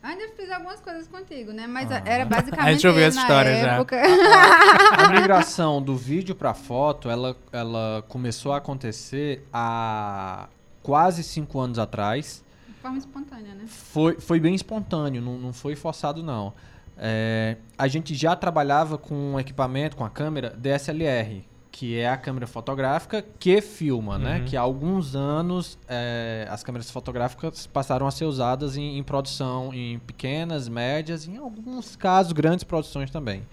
Ainda 0.03 0.29
fiz 0.35 0.51
algumas 0.51 0.81
coisas 0.81 1.07
contigo, 1.09 1.53
né? 1.53 1.67
Mas 1.67 1.91
Ah. 1.93 2.03
era 2.07 2.23
A 2.23 2.27
basicamente. 2.27 2.73
gente 2.73 2.87
ouviu 2.87 3.05
essa 3.05 3.17
na 3.17 3.23
história 3.23 3.61
já. 3.61 3.73
época. 3.75 4.01
A 4.97 5.09
migração 5.11 5.83
do 5.83 5.95
vídeo 5.95 6.35
pra 6.35 6.55
foto, 6.55 7.11
ela, 7.11 7.37
ela 7.53 8.03
começou 8.09 8.53
a 8.53 8.57
acontecer 8.57 9.47
há 9.53 10.49
quase 10.83 11.23
cinco 11.23 11.61
anos 11.61 11.79
atrás. 11.79 12.43
De 12.67 12.75
forma 12.81 12.97
espontânea, 12.97 13.55
né? 13.55 13.65
Foi, 13.67 14.19
foi 14.19 14.41
bem 14.41 14.55
espontâneo, 14.55 15.21
não, 15.21 15.37
não 15.37 15.53
foi 15.53 15.77
forçado 15.77 16.23
não. 16.23 16.55
É, 17.03 17.57
a 17.79 17.89
gente 17.89 18.15
já 18.15 18.37
trabalhava 18.37 18.99
com 18.99 19.15
um 19.15 19.41
equipamento, 19.41 19.97
com 19.97 20.05
a 20.05 20.11
câmera 20.11 20.51
DSLR, 20.51 21.43
que 21.73 21.99
é 21.99 22.07
a 22.07 22.17
câmera 22.19 22.47
fotográfica 22.47 23.25
que 23.39 23.63
filma, 23.63 24.19
né? 24.19 24.41
Uhum. 24.41 24.45
Que 24.45 24.55
há 24.55 24.61
alguns 24.61 25.17
anos 25.17 25.79
é, 25.89 26.47
as 26.51 26.63
câmeras 26.63 26.91
fotográficas 26.91 27.67
passaram 27.67 28.07
a 28.07 28.11
ser 28.11 28.27
usadas 28.27 28.77
em, 28.77 28.99
em 28.99 29.03
produção 29.03 29.73
em 29.73 29.99
pequenas, 30.01 30.69
médias, 30.69 31.27
em 31.27 31.39
alguns 31.39 31.97
casos 31.97 32.33
grandes 32.33 32.65
produções 32.65 33.11
também. 33.11 33.47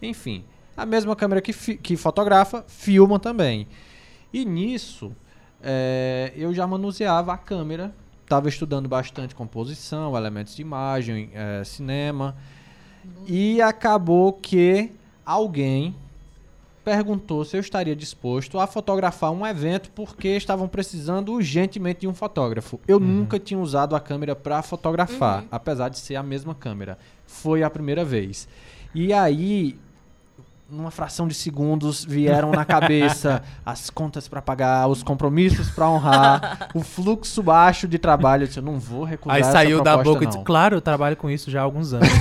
Enfim, 0.00 0.42
a 0.74 0.86
mesma 0.86 1.14
câmera 1.14 1.42
que, 1.42 1.52
que 1.52 1.98
fotografa, 1.98 2.64
filma 2.66 3.20
também. 3.20 3.68
E 4.32 4.42
nisso, 4.46 5.14
é, 5.62 6.32
eu 6.34 6.54
já 6.54 6.66
manuseava 6.66 7.34
a 7.34 7.36
câmera, 7.36 7.94
estava 8.22 8.48
estudando 8.48 8.88
bastante 8.88 9.34
composição, 9.34 10.16
elementos 10.16 10.56
de 10.56 10.62
imagem, 10.62 11.28
é, 11.34 11.62
cinema. 11.62 12.34
E 13.26 13.60
acabou 13.60 14.32
que 14.32 14.92
alguém 15.24 15.94
perguntou 16.84 17.44
se 17.44 17.56
eu 17.56 17.60
estaria 17.60 17.96
disposto 17.96 18.60
a 18.60 18.66
fotografar 18.68 19.32
um 19.32 19.44
evento 19.44 19.90
porque 19.92 20.28
estavam 20.28 20.68
precisando 20.68 21.32
urgentemente 21.32 22.02
de 22.02 22.08
um 22.08 22.14
fotógrafo. 22.14 22.78
Eu 22.86 23.00
nunca 23.00 23.40
tinha 23.40 23.58
usado 23.58 23.96
a 23.96 24.00
câmera 24.00 24.36
para 24.36 24.62
fotografar, 24.62 25.44
apesar 25.50 25.88
de 25.88 25.98
ser 25.98 26.14
a 26.14 26.22
mesma 26.22 26.54
câmera. 26.54 26.96
Foi 27.26 27.64
a 27.64 27.70
primeira 27.70 28.04
vez. 28.04 28.46
E 28.94 29.12
aí, 29.12 29.76
numa 30.68 30.90
fração 30.90 31.28
de 31.28 31.34
segundos, 31.34 32.04
vieram 32.04 32.50
na 32.50 32.64
cabeça 32.64 33.42
as 33.64 33.88
contas 33.88 34.26
para 34.26 34.42
pagar, 34.42 34.88
os 34.88 35.02
compromissos 35.02 35.70
para 35.70 35.88
honrar, 35.88 36.70
o 36.74 36.82
fluxo 36.82 37.42
baixo 37.42 37.86
de 37.86 37.98
trabalho. 37.98 38.42
Eu 38.42 38.46
disse, 38.48 38.58
eu 38.58 38.64
não 38.64 38.78
vou 38.78 39.04
recusar 39.04 39.36
Aí 39.36 39.42
essa 39.42 39.52
saiu 39.52 39.82
da 39.82 39.96
boca 39.96 40.24
e 40.24 40.26
disse: 40.26 40.42
Claro, 40.42 40.76
eu 40.76 40.80
trabalho 40.80 41.16
com 41.16 41.30
isso 41.30 41.50
já 41.50 41.60
há 41.60 41.62
alguns 41.64 41.92
anos. 41.92 42.08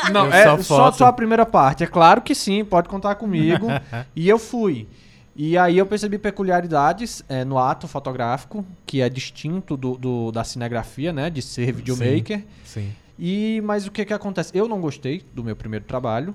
Não, 0.12 0.26
Eu 0.26 0.32
é 0.32 0.44
só 0.44 0.62
só, 0.62 0.92
só 0.92 1.06
a 1.06 1.12
primeira 1.12 1.44
parte. 1.44 1.84
É 1.84 1.86
claro 1.86 2.22
que 2.22 2.34
sim, 2.34 2.64
pode 2.64 2.88
contar 2.88 3.14
comigo. 3.16 3.66
e 4.14 4.28
eu 4.28 4.38
fui. 4.38 4.88
E 5.36 5.56
aí 5.56 5.78
eu 5.78 5.86
percebi 5.86 6.18
peculiaridades 6.18 7.22
é, 7.28 7.44
no 7.44 7.58
ato 7.58 7.86
fotográfico, 7.86 8.64
que 8.86 9.00
é 9.00 9.08
distinto 9.08 9.76
do, 9.76 9.96
do- 9.96 10.32
da 10.32 10.42
cinegrafia, 10.42 11.12
né? 11.12 11.30
De 11.30 11.40
ser 11.42 11.72
videomaker. 11.72 12.44
Sim. 12.64 12.90
E, 13.18 13.60
mas 13.64 13.86
o 13.86 13.90
que 13.90 14.04
que 14.04 14.12
acontece? 14.14 14.50
Eu 14.56 14.66
não 14.66 14.80
gostei 14.80 15.24
do 15.34 15.44
meu 15.44 15.54
primeiro 15.54 15.84
trabalho, 15.84 16.34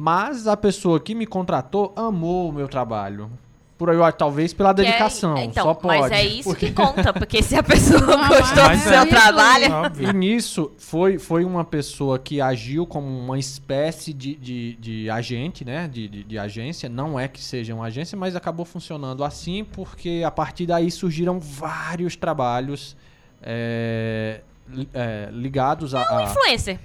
mas 0.00 0.46
a 0.46 0.56
pessoa 0.56 1.00
que 1.00 1.12
me 1.14 1.26
contratou 1.26 1.92
amou 1.96 2.48
o 2.50 2.52
meu 2.52 2.68
trabalho. 2.68 3.28
Por 3.76 3.90
aí, 3.90 3.96
ó, 3.96 4.10
talvez 4.10 4.52
pela 4.52 4.74
Que 4.74 4.80
é- 4.80 4.84
dedicação, 4.86 5.36
então, 5.38 5.62
só 5.64 5.72
pode. 5.74 6.00
Mas 6.00 6.10
é 6.12 6.24
isso 6.24 6.48
porque- 6.48 6.66
que 6.66 6.72
conta, 6.72 7.12
porque 7.12 7.40
se 7.42 7.54
a 7.56 7.62
pessoa 7.64 8.00
Não, 8.00 8.28
gostou 8.28 8.64
mas 8.64 8.82
do 8.82 8.88
é 8.88 8.92
seu 8.92 9.02
isso 9.02 9.06
trabalho... 9.08 9.72
Óbvio. 9.72 10.10
E 10.10 10.12
nisso 10.12 10.72
foi, 10.78 11.16
foi 11.18 11.44
uma 11.44 11.64
pessoa 11.64 12.18
que 12.18 12.40
agiu 12.40 12.84
como 12.86 13.06
uma 13.06 13.38
espécie 13.38 14.12
de, 14.12 14.34
de, 14.34 14.74
de 14.80 15.08
agente, 15.10 15.64
né? 15.64 15.86
De, 15.86 16.08
de, 16.08 16.24
de 16.24 16.38
agência. 16.38 16.88
Não 16.88 17.18
é 17.20 17.28
que 17.28 17.40
seja 17.40 17.72
uma 17.72 17.84
agência, 17.86 18.18
mas 18.18 18.34
acabou 18.34 18.64
funcionando 18.66 19.22
assim 19.22 19.62
porque 19.64 20.22
a 20.26 20.30
partir 20.30 20.66
daí 20.66 20.90
surgiram 20.90 21.38
vários 21.38 22.16
trabalhos 22.16 22.96
é, 23.40 24.40
li- 24.68 24.88
é, 24.92 25.28
ligados 25.32 25.94
a. 25.94 26.00
a- 26.18 26.24
influencer. 26.24 26.78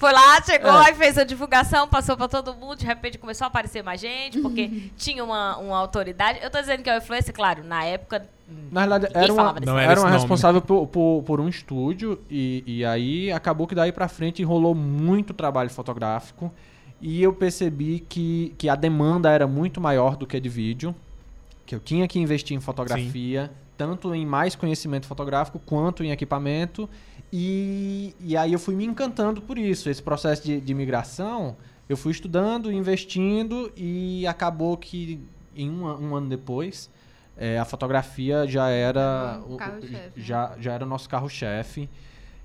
Foi 0.00 0.12
lá, 0.14 0.40
chegou, 0.42 0.70
É. 0.70 0.86
aí 0.86 0.94
fez 0.94 1.18
a 1.18 1.24
divulgação, 1.24 1.86
passou 1.86 2.16
pra 2.16 2.26
todo 2.26 2.54
mundo, 2.54 2.78
de 2.78 2.86
repente 2.86 3.18
começou 3.18 3.44
a 3.44 3.48
aparecer 3.48 3.84
mais 3.84 4.00
gente, 4.00 4.40
porque 4.40 4.88
tinha 4.96 5.22
uma, 5.22 5.58
uma 5.58 5.76
autoridade. 5.76 6.38
Eu 6.42 6.48
tô 6.48 6.58
dizendo 6.58 6.82
que 6.82 6.88
é 6.88 6.94
o 6.94 6.96
influencer, 6.96 7.34
claro, 7.34 7.62
na 7.62 7.84
época. 7.84 8.26
Na 8.72 8.86
verdade, 8.86 9.08
era 9.12 9.30
uma, 9.30 9.52
Não 9.60 9.78
era 9.78 9.92
era 9.92 10.00
uma 10.00 10.08
responsável 10.08 10.62
por, 10.62 10.86
por, 10.86 11.22
por 11.22 11.38
um 11.38 11.50
estúdio 11.50 12.18
e, 12.30 12.64
e 12.66 12.82
aí 12.82 13.30
acabou 13.30 13.66
que 13.66 13.74
daí 13.74 13.92
pra 13.92 14.08
frente 14.08 14.42
rolou 14.42 14.74
muito 14.74 15.34
trabalho 15.34 15.68
fotográfico 15.68 16.50
e 16.98 17.22
eu 17.22 17.34
percebi 17.34 18.00
que, 18.08 18.54
que 18.56 18.70
a 18.70 18.74
demanda 18.74 19.30
era 19.30 19.46
muito 19.46 19.82
maior 19.82 20.16
do 20.16 20.26
que 20.26 20.40
de 20.40 20.48
vídeo, 20.48 20.94
que 21.66 21.74
eu 21.74 21.78
tinha 21.78 22.08
que 22.08 22.18
investir 22.18 22.56
em 22.56 22.60
fotografia, 22.60 23.50
tanto 23.76 24.14
em 24.14 24.24
mais 24.24 24.56
conhecimento 24.56 25.06
fotográfico 25.06 25.58
quanto 25.58 26.02
em 26.02 26.10
equipamento. 26.10 26.88
E, 27.32 28.14
e 28.20 28.36
aí 28.36 28.52
eu 28.52 28.58
fui 28.58 28.74
me 28.74 28.84
encantando 28.84 29.40
por 29.40 29.56
isso. 29.58 29.88
Esse 29.88 30.02
processo 30.02 30.42
de, 30.44 30.60
de 30.60 30.74
migração, 30.74 31.56
eu 31.88 31.96
fui 31.96 32.12
estudando, 32.12 32.72
investindo 32.72 33.72
e 33.76 34.26
acabou 34.26 34.76
que 34.76 35.20
em 35.56 35.70
um, 35.70 35.84
um 36.10 36.14
ano 36.16 36.28
depois 36.28 36.90
é, 37.36 37.58
a 37.58 37.64
fotografia 37.64 38.46
já 38.46 38.68
era 38.68 39.40
O 39.46 39.54
o- 39.54 39.56
né? 39.90 40.10
já, 40.16 40.54
já 40.60 40.72
era 40.72 40.84
o 40.84 40.88
nosso 40.88 41.08
carro-chefe. 41.08 41.88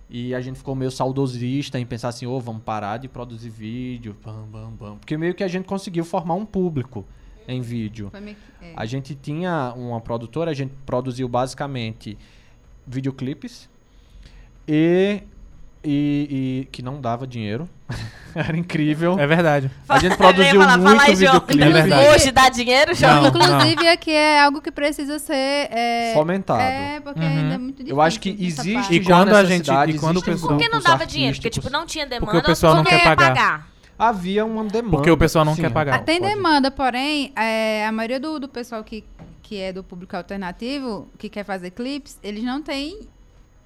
E 0.08 0.36
a 0.36 0.40
gente 0.42 0.58
ficou 0.58 0.76
meio 0.76 0.92
saudosista 0.92 1.80
em 1.80 1.86
pensar 1.86 2.10
assim, 2.10 2.28
ô, 2.28 2.40
vamos 2.40 2.62
parar 2.62 2.98
de 2.98 3.08
produzir 3.08 3.50
vídeo, 3.50 4.16
bam, 4.24 4.46
bam, 4.52 4.70
bam. 4.72 4.98
Porque 4.98 5.18
meio 5.18 5.34
que 5.34 5.44
a 5.44 5.48
gente 5.48 5.66
conseguiu 5.66 6.06
formar 6.06 6.36
um 6.36 6.46
público 6.46 7.04
em 7.48 7.60
vídeo. 7.60 8.12
Meio 8.22 8.38
é. 8.62 8.74
A 8.76 8.86
gente 8.86 9.16
tinha 9.16 9.74
uma 9.76 10.00
produtora, 10.00 10.52
a 10.52 10.54
gente 10.54 10.74
produziu 10.86 11.28
basicamente 11.28 12.16
videoclipes 12.86 13.68
e, 14.68 15.22
e, 15.84 16.62
e 16.64 16.68
que 16.72 16.82
não 16.82 17.00
dava 17.02 17.26
dinheiro. 17.28 17.70
Era 18.36 18.58
incrível. 18.58 19.18
É 19.18 19.26
verdade. 19.26 19.72
A 19.88 19.98
gente 19.98 20.18
produziu 20.18 20.60
falar, 20.60 20.78
muito 20.78 20.90
fala 20.98 21.04
aí, 21.04 21.16
João. 21.16 21.34
videoclipe. 21.34 21.64
É 21.64 21.70
verdade. 21.72 22.10
Hoje 22.10 22.32
dá 22.34 22.50
dinheiro, 22.50 22.94
João? 22.94 23.22
Não, 23.22 23.28
Inclusive, 23.30 23.88
aqui 23.88 24.12
é 24.12 24.42
algo 24.44 24.62
que 24.62 24.72
precisa 24.72 25.20
ser. 25.20 25.34
É, 25.72 26.12
Fomentado. 26.14 26.60
É, 26.62 27.00
porque 27.00 27.22
Uhum. 27.22 27.26
ainda 27.28 27.54
é 27.54 27.58
muito 27.58 27.78
difícil. 27.78 27.96
Eu 27.96 28.02
acho 28.02 28.20
que 28.20 28.30
existe. 28.38 28.94
E 28.94 29.00
quando 29.06 29.34
a 29.34 29.46
gente- 29.46 29.72
e 29.88 29.98
quando 29.98 30.18
o 30.18 30.22
pessoal- 30.22 30.58
Por 30.58 30.62
que 30.62 30.68
não 30.68 30.82
dava 30.82 31.06
dinheiro? 31.06 31.34
Porque, 31.38 31.50
tipo, 31.50 31.70
não 31.70 31.86
tinha 31.86 32.06
demanda. 32.06 32.26
Porque 32.26 32.38
o 32.40 32.44
pessoal 32.44 32.76
não 32.76 32.84
quer 32.84 33.06
ia 33.06 33.16
pagar. 33.16 33.70
Havia 33.98 34.44
uma 34.44 34.66
demanda. 34.66 34.98
Porque 34.98 35.10
o 35.10 35.16
pessoal 35.18 35.46
não 35.46 35.56
sim. 35.56 35.62
quer 35.62 35.72
pagar. 35.72 35.96
Ah, 35.96 36.00
Tem 36.00 36.20
Pode. 36.20 36.36
demanda, 36.36 36.70
porém, 36.70 37.32
é, 37.38 37.86
a 37.88 37.92
maioria 37.94 38.20
do, 38.20 38.38
do 38.38 38.50
pessoal 38.50 38.84
que, 38.84 39.06
que 39.42 39.58
é 39.62 39.72
do 39.72 39.82
público 39.82 40.18
alternativo, 40.18 41.08
que 41.18 41.30
quer 41.30 41.46
fazer 41.46 41.72
clipes, 41.72 42.20
eles 42.22 42.44
não 42.44 42.62
têm 42.62 43.00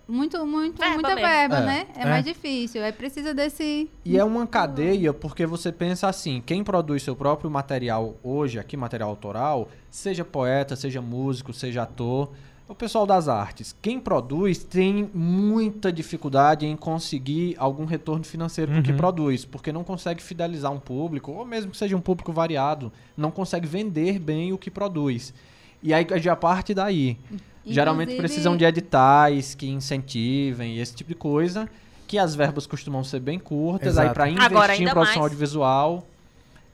muito, 0.10 0.46
muito, 0.46 0.78
Verba 0.78 0.94
muita 0.96 1.16
mesmo. 1.16 1.22
verba, 1.30 1.58
É. 1.58 1.66
né? 1.66 1.88
É, 1.96 2.02
É. 2.02 2.06
mais 2.06 2.26
difícil. 2.26 2.84
Aí 2.84 2.92
precisa 2.92 3.34
desse. 3.34 3.90
E 4.04 4.18
é 4.18 4.24
uma 4.24 4.46
cadeia, 4.48 5.14
porque 5.14 5.46
você 5.46 5.72
pensa 5.72 6.08
assim, 6.08 6.42
quem 6.46 6.64
produz 6.64 7.04
seu 7.04 7.16
próprio 7.16 7.50
material 7.50 8.16
hoje, 8.24 8.58
aqui 8.60 8.76
material 8.76 9.10
autoral, 9.10 9.70
seja 9.90 10.26
poeta, 10.26 10.76
seja 10.76 11.02
músico, 11.02 11.54
seja 11.54 11.84
ator, 11.84 12.32
é 12.68 12.72
o 12.72 12.76
pessoal 12.76 13.06
das 13.08 13.28
artes. 13.28 13.76
Quem 13.82 14.00
produz 14.00 14.64
tem 14.64 15.10
muita 15.14 15.92
dificuldade 15.92 16.66
em 16.68 16.76
conseguir 16.76 17.56
algum 17.58 17.86
retorno 17.86 18.24
financeiro 18.24 18.72
com 18.72 18.80
o 18.80 18.84
que 18.84 18.92
Uhum. 18.92 18.98
produz, 18.98 19.44
porque 19.46 19.72
não 19.72 19.84
consegue 19.84 20.22
fidelizar 20.22 20.72
um 20.72 20.80
público, 20.80 21.32
ou 21.32 21.46
mesmo 21.46 21.72
que 21.72 21.78
seja 21.78 21.98
um 21.98 22.02
público 22.02 22.32
variado, 22.32 22.92
não 23.18 23.32
consegue 23.32 23.68
vender 23.68 24.20
bem 24.20 24.54
o 24.54 24.58
que 24.58 24.70
produz. 24.70 25.34
E 25.82 25.94
aí 25.94 26.06
já 26.18 26.36
parte 26.36 26.74
daí. 26.74 27.18
Geralmente 27.74 28.10
Inclusive- 28.14 28.28
precisam 28.28 28.58
de 28.58 28.66
editais 28.66 29.56
que 29.56 29.68
incentivem 29.70 30.80
esse 30.80 30.96
tipo 30.96 31.10
de 31.10 31.16
coisa, 31.16 31.70
que 32.08 32.18
as 32.18 32.34
verbas 32.36 32.66
costumam 32.66 33.04
ser 33.04 33.20
bem 33.20 33.38
curtas, 33.40 33.98
aí 33.98 34.06
Exato. 34.06 34.14
para 34.16 34.28
investir 34.30 34.46
Agora, 34.52 34.76
em 34.76 34.84
produção 34.86 35.04
mais. 35.06 35.18
audiovisual 35.18 36.08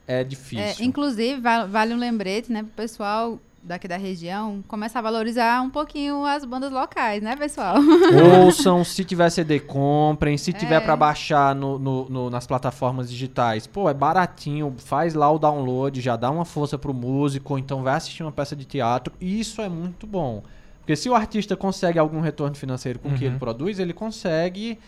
é 0.08 0.20
É, 0.20 0.24
difícil. 0.24 0.84
inclusive, 0.84 1.40
va- 1.40 1.66
vale 1.66 1.92
um 1.94 1.98
lembrete, 1.98 2.50
né, 2.50 2.62
pro 2.62 2.72
pessoal 2.72 3.38
daqui 3.62 3.88
da 3.88 3.96
região 3.96 4.62
começar 4.68 5.00
a 5.00 5.02
valorizar 5.02 5.60
um 5.60 5.68
pouquinho 5.68 6.24
as 6.24 6.44
bandas 6.44 6.70
locais, 6.70 7.20
né, 7.20 7.34
pessoal? 7.34 7.74
Ouçam, 8.46 8.84
se 8.84 9.04
tiver 9.04 9.28
CD, 9.28 9.58
comprem. 9.58 10.38
Se 10.38 10.52
tiver 10.52 10.76
É. 10.76 10.80
pra 10.80 10.94
baixar 10.96 11.52
no, 11.54 11.76
no- 11.78 12.08
no- 12.08 12.30
nas 12.30 12.46
plataformas 12.46 13.10
digitais, 13.10 13.66
pô, 13.66 13.90
é 13.90 13.94
baratinho. 13.94 14.72
Faz 14.78 15.14
lá 15.14 15.28
o 15.30 15.38
download, 15.38 16.00
já 16.00 16.14
dá 16.16 16.30
uma 16.30 16.44
força 16.44 16.78
pro 16.78 16.94
músico, 16.94 17.54
ou 17.54 17.58
então 17.58 17.82
vai 17.82 17.94
assistir 17.96 18.22
uma 18.22 18.30
peça 18.32 18.54
de 18.54 18.64
teatro. 18.64 19.12
Isso 19.20 19.60
é 19.60 19.68
muito 19.68 20.06
bom. 20.06 20.42
Porque 20.86 20.94
se 20.94 21.08
o 21.10 21.16
artista 21.16 21.56
consegue 21.56 21.98
algum 21.98 22.20
retorno 22.20 22.54
financeiro 22.54 23.00
com 23.00 23.08
o 23.08 23.14
que 23.14 23.24
Uhum. 23.24 23.30
ele 23.32 23.38
produz, 23.40 23.80
ele 23.80 23.92
consegue 23.92 24.78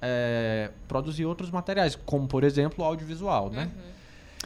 é, 0.00 0.70
produzir 0.86 1.24
outros 1.26 1.50
materiais, 1.50 1.98
como 2.06 2.28
por 2.28 2.44
exemplo 2.44 2.84
o 2.84 2.86
audiovisual, 2.86 3.50
né? 3.50 3.68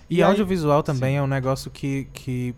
E, 0.08 0.14
E 0.16 0.22
aí- 0.22 0.28
audiovisual 0.30 0.82
também 0.82 1.18
é 1.18 1.22
um 1.22 1.26
negócio 1.26 1.70
que, 1.70 2.08
que. 2.14 2.54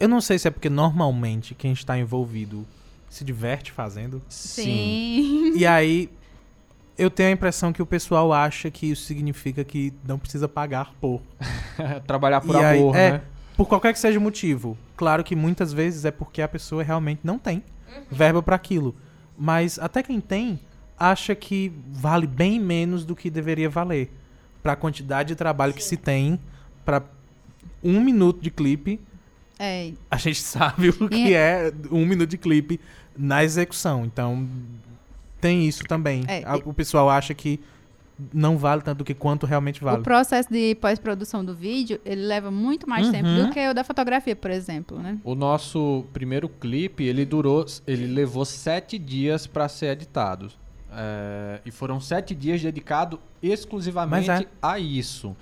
Eu 0.00 0.08
não 0.08 0.22
sei 0.22 0.38
se 0.38 0.48
é 0.48 0.50
porque 0.50 0.70
normalmente 0.70 1.54
quem 1.54 1.72
está 1.72 1.98
envolvido 1.98 2.66
se 3.10 3.22
diverte 3.22 3.70
fazendo. 3.70 4.22
Sim. 4.30 5.52
E 5.54 5.66
aí 5.66 6.08
eu 6.96 7.10
tenho 7.10 7.28
a 7.28 7.32
impressão 7.32 7.70
que 7.74 7.82
o 7.82 7.86
pessoal 7.86 8.32
acha 8.32 8.70
que 8.70 8.86
isso 8.90 9.04
significa 9.04 9.62
que 9.62 9.92
não 10.08 10.18
precisa 10.18 10.48
pagar 10.48 10.94
por. 10.98 11.20
Trabalhar 12.06 12.40
por 12.40 12.54
E 12.54 12.64
aí- 12.64 12.78
amor, 12.80 12.96
é. 12.96 13.12
né? 13.12 13.22
Por 13.56 13.66
qualquer 13.68 13.92
que 13.92 13.98
seja 13.98 14.18
o 14.18 14.22
motivo. 14.22 14.76
Claro 14.96 15.22
que 15.22 15.36
muitas 15.36 15.72
vezes 15.72 16.04
é 16.04 16.10
porque 16.10 16.40
a 16.42 16.48
pessoa 16.48 16.82
realmente 16.82 17.20
não 17.24 17.38
tem 17.38 17.62
verba 18.10 18.42
para 18.42 18.56
aquilo. 18.56 18.94
Mas 19.36 19.78
até 19.78 20.02
quem 20.02 20.20
tem 20.20 20.58
acha 20.98 21.34
que 21.34 21.72
vale 21.90 22.26
bem 22.26 22.58
menos 22.60 23.04
do 23.04 23.14
que 23.16 23.28
deveria 23.30 23.68
valer. 23.68 24.10
Pra 24.62 24.76
quantidade 24.76 25.28
de 25.28 25.34
trabalho 25.34 25.74
que 25.74 25.82
se 25.82 25.96
tem 25.96 26.38
pra 26.84 27.02
um 27.82 28.00
minuto 28.00 28.40
de 28.40 28.50
clipe, 28.50 29.00
É, 29.58 29.92
a 30.10 30.16
gente 30.16 30.40
sabe 30.42 30.88
o 30.90 31.08
que 31.08 31.28
E- 31.30 31.34
é 31.34 31.72
um 31.90 32.06
minuto 32.06 32.30
de 32.30 32.38
clipe 32.38 32.80
na 33.16 33.44
execução. 33.44 34.04
Então, 34.04 34.48
tem 35.40 35.66
isso 35.66 35.84
também. 35.84 36.24
É, 36.28 36.42
A- 36.44 36.56
O 36.64 36.72
pessoal 36.72 37.10
acha 37.10 37.34
que 37.34 37.60
não 38.32 38.56
vale 38.58 38.82
tanto 38.82 38.98
do 38.98 39.04
que 39.04 39.14
quanto 39.14 39.46
realmente 39.46 39.82
vale. 39.82 40.00
O 40.00 40.02
processo 40.02 40.52
de 40.52 40.74
pós-produção 40.76 41.44
do 41.44 41.54
vídeo, 41.54 42.00
ele 42.04 42.22
leva 42.22 42.50
muito 42.50 42.88
mais 42.88 43.06
Uhum. 43.06 43.12
tempo 43.12 43.28
do 43.28 43.50
que 43.50 43.68
o 43.68 43.74
da 43.74 43.82
fotografia, 43.82 44.36
por 44.36 44.50
exemplo, 44.50 44.98
né? 44.98 45.18
O 45.24 45.34
nosso 45.34 46.04
primeiro 46.12 46.48
clipe, 46.48 47.04
ele 47.04 47.24
durou, 47.24 47.64
ele 47.86 48.06
levou 48.06 48.44
sete 48.44 48.98
dias 48.98 49.46
para 49.46 49.68
ser 49.68 49.86
editado. 49.86 50.50
É, 50.94 51.60
e 51.64 51.70
foram 51.70 52.00
sete 52.00 52.34
dias 52.34 52.60
dedicados 52.60 53.18
exclusivamente 53.42 54.30
é. 54.30 54.46
a 54.60 54.78
isso. 54.78 55.34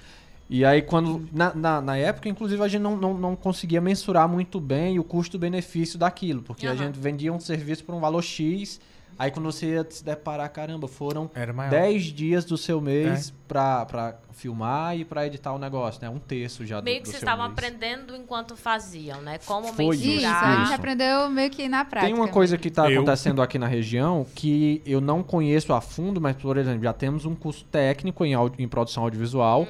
E 0.48 0.64
aí, 0.64 0.82
quando. 0.82 1.28
Na, 1.32 1.54
na, 1.54 1.80
na 1.80 1.96
época, 1.96 2.28
inclusive, 2.28 2.60
a 2.62 2.68
gente 2.68 2.82
não, 2.82 2.96
não, 2.96 3.14
não 3.14 3.36
conseguia 3.36 3.80
mensurar 3.80 4.28
muito 4.28 4.60
bem 4.60 4.98
o 4.98 5.04
custo-benefício 5.04 5.98
daquilo. 5.98 6.42
Porque 6.42 6.66
a 6.66 6.70
Aham. 6.70 6.78
gente 6.78 6.98
vendia 6.98 7.32
um 7.32 7.38
serviço 7.38 7.84
por 7.84 7.94
um 7.94 8.00
valor 8.00 8.22
X. 8.22 8.80
Aí, 9.20 9.30
quando 9.30 9.52
você 9.52 9.66
ia 9.66 9.86
se 9.90 10.02
deparar, 10.02 10.48
caramba, 10.50 10.88
foram 10.88 11.30
Era 11.34 11.52
maior. 11.52 11.68
10 11.70 12.04
dias 12.04 12.42
do 12.46 12.56
seu 12.56 12.78
É. 12.78 12.80
mês 12.80 13.34
pra, 13.46 13.84
pra 13.84 14.16
filmar 14.32 14.96
e 14.96 15.04
pra 15.04 15.26
editar 15.26 15.52
o 15.52 15.58
negócio, 15.58 16.00
né? 16.00 16.08
Um 16.08 16.18
terço 16.18 16.64
já 16.64 16.80
do, 16.80 16.84
Meio 16.84 17.02
que 17.02 17.08
vocês 17.08 17.18
estavam 17.22 17.44
mês. 17.46 17.52
aprendendo 17.52 18.16
enquanto 18.16 18.56
faziam, 18.56 19.20
né? 19.20 19.38
Como 19.44 19.68
Foi 19.74 19.94
Isso, 19.94 20.04
a 20.04 20.06
mensurar. 20.08 20.64
gente 20.66 20.74
aprendeu 20.74 21.28
meio 21.28 21.50
que 21.50 21.68
na 21.68 21.84
prática. 21.84 22.06
Tem 22.10 22.14
uma 22.18 22.28
coisa 22.28 22.56
que 22.56 22.68
está 22.68 22.90
Eu. 22.90 23.02
acontecendo 23.02 23.42
aqui 23.42 23.58
na 23.58 23.66
região 23.66 24.24
que 24.34 24.80
eu 24.86 25.02
não 25.02 25.22
conheço 25.22 25.74
a 25.74 25.82
fundo, 25.82 26.18
mas, 26.18 26.34
por 26.36 26.56
exemplo, 26.56 26.82
já 26.82 26.94
temos 26.94 27.26
um 27.26 27.34
curso 27.34 27.66
técnico 27.66 28.24
em, 28.24 28.32
áudio- 28.32 28.62
em 28.64 28.68
produção 28.68 29.02
audiovisual 29.02 29.68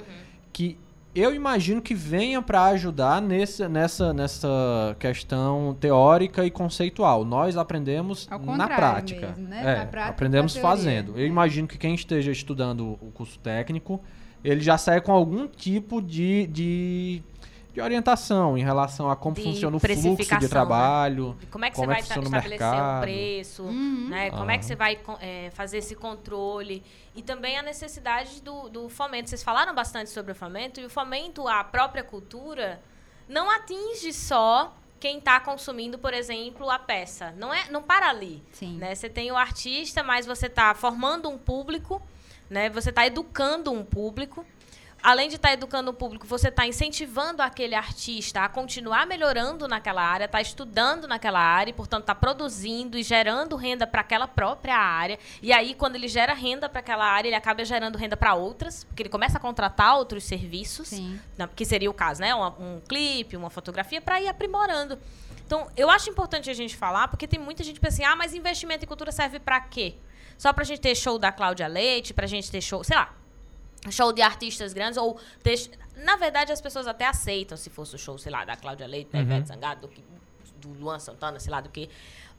que 0.53 0.79
eu 1.15 1.35
imagino 1.35 1.83
que 1.83 1.95
venha 1.95 2.41
para 2.41 2.65
ajudar 2.67 3.21
nesse, 3.21 3.67
nessa, 3.69 4.13
nessa 4.13 4.97
questão 4.99 5.77
teórica 5.81 6.45
e 6.45 6.51
conceitual. 6.51 7.25
Nós 7.25 7.57
aprendemos 7.57 8.29
na 8.57 8.69
prática. 8.69 9.29
mesmo, 9.37 9.49
né? 9.49 9.61
É, 9.61 9.65
Na 9.79 9.87
prática, 9.87 10.11
aprendemos 10.11 10.57
fazendo. 10.57 11.13
Eu 11.19 11.25
É. 11.25 11.27
imagino 11.27 11.67
que 11.67 11.77
quem 11.79 11.95
esteja 11.95 12.31
estudando 12.31 12.99
o 13.01 13.11
curso 13.13 13.39
técnico, 13.41 14.01
ele 14.45 14.61
já 14.61 14.79
sai 14.79 15.01
com 15.01 15.13
algum 15.13 15.47
tipo 15.49 16.01
de, 16.01 16.47
de, 16.47 17.23
de 17.73 17.81
orientação 17.81 18.59
em 18.59 18.63
relação 18.65 19.11
a 19.11 19.15
como 19.17 19.37
De 19.37 19.43
funciona 19.43 19.77
o 19.77 19.81
fluxo 19.81 20.25
de 20.27 20.35
né? 20.43 20.49
trabalho. 20.49 21.37
Como 21.51 21.65
é 21.65 21.71
que 21.71 21.77
Como 21.77 21.87
você 21.87 21.93
é 21.93 21.95
vai 21.95 22.03
que 22.03 22.09
ta- 22.09 22.15
funciona 22.15 22.37
o 22.37 22.41
estabelecer 22.41 22.83
um 22.83 23.01
preço, 23.01 23.63
Uhum. 23.63 24.07
né? 24.09 24.31
Como 24.31 24.51
é 24.51 24.59
que 24.59 24.65
você 24.65 24.75
vai 24.77 24.99
é, 25.21 25.51
fazer 25.55 25.79
esse 25.79 25.95
controle? 25.95 26.83
E 27.15 27.23
também 27.23 27.57
a 27.59 27.63
necessidade 27.63 28.41
do, 28.43 28.69
do 28.69 28.89
fomento. 28.89 29.29
Vocês 29.31 29.43
falaram 29.43 29.75
bastante 29.75 30.11
sobre 30.11 30.33
o 30.33 30.35
fomento, 30.35 30.81
e 30.81 30.85
o 30.87 30.91
fomento 30.91 31.47
à 31.47 31.63
própria 31.63 32.03
cultura 32.03 32.81
não 33.29 33.51
atinge 33.51 34.13
só 34.13 34.75
quem 34.99 35.19
está 35.19 35.41
consumindo, 35.41 35.99
por 35.99 36.13
exemplo, 36.13 36.69
a 36.69 36.79
peça. 36.79 37.33
Não, 37.39 37.55
é, 37.55 37.71
não 37.71 37.83
para 37.83 38.09
ali. 38.11 38.43
Sim. 38.53 38.77
Né? 38.77 38.95
Você 38.95 39.09
tem 39.09 39.31
o 39.33 39.37
artista, 39.37 40.03
mas 40.03 40.27
você 40.27 40.47
está 40.47 40.75
formando 40.75 41.29
um 41.29 41.39
público, 41.39 42.03
né? 42.51 42.69
Você 42.71 42.91
está 42.91 43.07
educando 43.07 43.73
um 43.73 43.83
público. 43.85 44.45
Além 45.03 45.29
de 45.29 45.37
estar 45.37 45.53
educando 45.53 45.91
o 45.91 45.95
público, 45.95 46.27
você 46.27 46.49
está 46.49 46.67
incentivando 46.67 47.43
aquele 47.43 47.75
artista 47.75 48.41
a 48.45 48.49
continuar 48.49 49.07
melhorando 49.07 49.67
naquela 49.67 50.03
área, 50.03 50.27
está 50.27 50.41
estudando 50.41 51.09
naquela 51.09 51.41
área, 51.41 51.71
e, 51.71 51.73
portanto, 51.73 52.03
está 52.03 52.15
produzindo 52.15 52.99
e 52.99 53.03
gerando 53.03 53.57
renda 53.57 53.87
para 53.87 54.03
aquela 54.03 54.29
própria 54.29 54.77
área. 54.77 55.19
E 55.41 55.53
aí, 55.53 55.75
quando 55.75 55.95
ele 55.97 56.07
gera 56.07 56.35
renda 56.35 56.69
para 56.69 56.81
aquela 56.81 57.07
área, 57.07 57.29
ele 57.29 57.37
acaba 57.37 57.65
gerando 57.65 57.97
renda 57.97 58.17
para 58.17 58.35
outras, 58.35 58.85
porque 58.85 59.03
ele 59.03 59.09
começa 59.09 59.39
a 59.39 59.41
contratar 59.41 59.97
outros 59.97 60.25
serviços 60.25 60.89
Sim. 60.89 61.19
na- 61.39 61.49
que 61.49 61.65
seria 61.65 61.91
o 61.91 61.95
caso, 61.95 62.21
né? 62.21 62.35
Uma- 62.35 62.51
um 62.59 62.81
clipe, 62.87 63.37
uma 63.37 63.49
fotografia, 63.49 64.01
para 64.03 64.21
ir 64.21 64.29
aprimorando. 64.29 64.99
Então, 65.47 65.69
eu 65.77 65.91
acho 65.91 66.11
importante 66.11 66.51
a 66.51 66.55
gente 66.55 66.77
falar, 66.77 67.09
porque 67.09 67.27
tem 67.27 67.41
muita 67.41 67.65
gente 67.65 67.77
que 67.77 67.81
pensa 67.81 68.03
assim, 68.03 68.05
ah, 68.05 68.15
mas 68.15 68.35
investimento 68.35 68.85
em 68.85 68.89
cultura 68.89 69.11
serve 69.11 69.41
para 69.41 69.61
quê? 69.61 69.95
Só 70.39 70.53
pra 70.53 70.63
gente 70.65 70.81
ter 70.81 70.95
show 70.95 71.19
da 71.19 71.33
Cláudia 71.33 71.67
Leite, 71.67 72.15
pra 72.15 72.27
gente 72.27 72.51
ter 72.51 72.61
show, 72.61 72.85
sei 72.85 72.97
lá, 72.97 73.13
show 73.91 74.13
de 74.13 74.23
artistas 74.23 74.73
grandes, 74.73 74.97
ou 74.97 75.19
ter... 75.43 75.71
Na 75.97 76.17
verdade, 76.17 76.51
as 76.53 76.61
pessoas 76.61 76.87
até 76.87 77.07
aceitam 77.07 77.57
se 77.57 77.71
fosse 77.71 77.95
o 77.95 77.99
show, 77.99 78.19
sei 78.19 78.33
lá, 78.33 78.45
da 78.45 78.57
Cláudia 78.57 78.87
Leite, 78.87 79.11
da 79.13 79.19
Uhum. 79.19 79.25
Ivete 79.25 79.49
Sangado, 79.49 79.83
do 79.83 79.89
que 79.89 80.03
do 80.57 80.73
Luan 80.75 80.99
Santana, 80.99 81.41
sei 81.41 81.51
lá 81.51 81.61
do 81.61 81.69
que. 81.71 81.89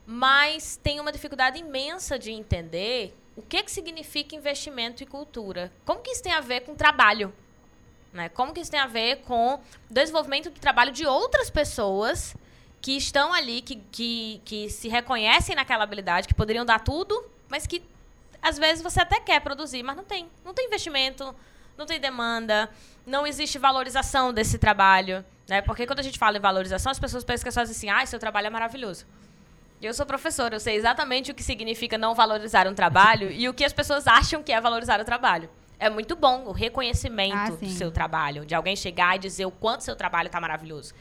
Mas 0.06 0.76
tem 0.76 1.00
uma 1.00 1.12
dificuldade 1.12 1.58
imensa 1.58 2.18
de 2.18 2.30
entender 2.30 3.14
o 3.36 3.42
que, 3.42 3.62
que 3.62 3.70
significa 3.70 4.34
investimento 4.34 5.02
e 5.02 5.06
cultura. 5.06 5.72
Como 5.84 6.00
que 6.00 6.10
isso 6.10 6.22
tem 6.22 6.32
a 6.32 6.40
ver 6.40 6.60
com 6.60 6.74
trabalho? 6.74 7.32
Né? 8.12 8.28
Como 8.28 8.52
que 8.52 8.60
isso 8.60 8.70
tem 8.70 8.80
a 8.80 8.86
ver 8.86 9.22
com 9.22 9.54
o 9.54 9.60
desenvolvimento 9.90 10.50
do 10.50 10.60
trabalho 10.60 10.92
de 10.92 11.06
outras 11.06 11.50
pessoas 11.50 12.36
que 12.80 12.96
estão 12.96 13.32
ali, 13.32 13.62
que, 13.62 13.76
que, 13.90 14.40
que 14.44 14.70
se 14.70 14.88
reconhecem 14.88 15.54
naquela 15.54 15.84
habilidade, 15.84 16.26
que 16.28 16.34
poderiam 16.34 16.64
dar 16.64 16.80
tudo, 16.80 17.24
mas 17.48 17.66
que 17.66 17.80
às 18.42 18.58
vezes 18.58 18.82
você 18.82 19.00
até 19.00 19.20
quer 19.20 19.40
produzir, 19.40 19.82
mas 19.82 19.96
não 19.96 20.04
tem. 20.04 20.28
Não 20.44 20.52
tem 20.52 20.66
investimento, 20.66 21.34
não 21.78 21.86
tem 21.86 22.00
demanda, 22.00 22.68
não 23.06 23.26
existe 23.26 23.58
valorização 23.58 24.32
desse 24.34 24.58
trabalho. 24.58 25.24
Né? 25.48 25.62
Porque 25.62 25.86
quando 25.86 26.00
a 26.00 26.02
gente 26.02 26.18
fala 26.18 26.36
em 26.36 26.40
valorização, 26.40 26.90
as 26.90 26.98
pessoas 26.98 27.24
pensam 27.24 27.44
que 27.44 27.48
é 27.48 27.52
só 27.52 27.60
assim, 27.62 27.88
ah, 27.88 28.04
seu 28.04 28.18
trabalho 28.18 28.48
é 28.48 28.50
maravilhoso. 28.50 29.06
Eu 29.80 29.92
sou 29.92 30.06
professora, 30.06 30.54
eu 30.54 30.60
sei 30.60 30.76
exatamente 30.76 31.30
o 31.32 31.34
que 31.34 31.42
significa 31.42 31.98
não 31.98 32.14
valorizar 32.14 32.68
um 32.68 32.74
trabalho 32.74 33.30
e 33.32 33.48
o 33.48 33.54
que 33.54 33.64
as 33.64 33.72
pessoas 33.72 34.06
acham 34.06 34.42
que 34.42 34.52
é 34.52 34.60
valorizar 34.60 35.00
o 35.00 35.04
trabalho. 35.04 35.50
É 35.78 35.90
muito 35.90 36.14
bom 36.14 36.44
o 36.44 36.52
reconhecimento 36.52 37.34
Ah, 37.34 37.50
do 37.50 37.68
seu 37.68 37.90
trabalho, 37.90 38.46
de 38.46 38.54
alguém 38.54 38.76
chegar 38.76 39.16
e 39.16 39.18
dizer 39.18 39.44
o 39.44 39.50
quanto 39.50 39.82
seu 39.82 39.96
trabalho 39.96 40.26
está 40.26 40.40
maravilhoso. 40.40 40.94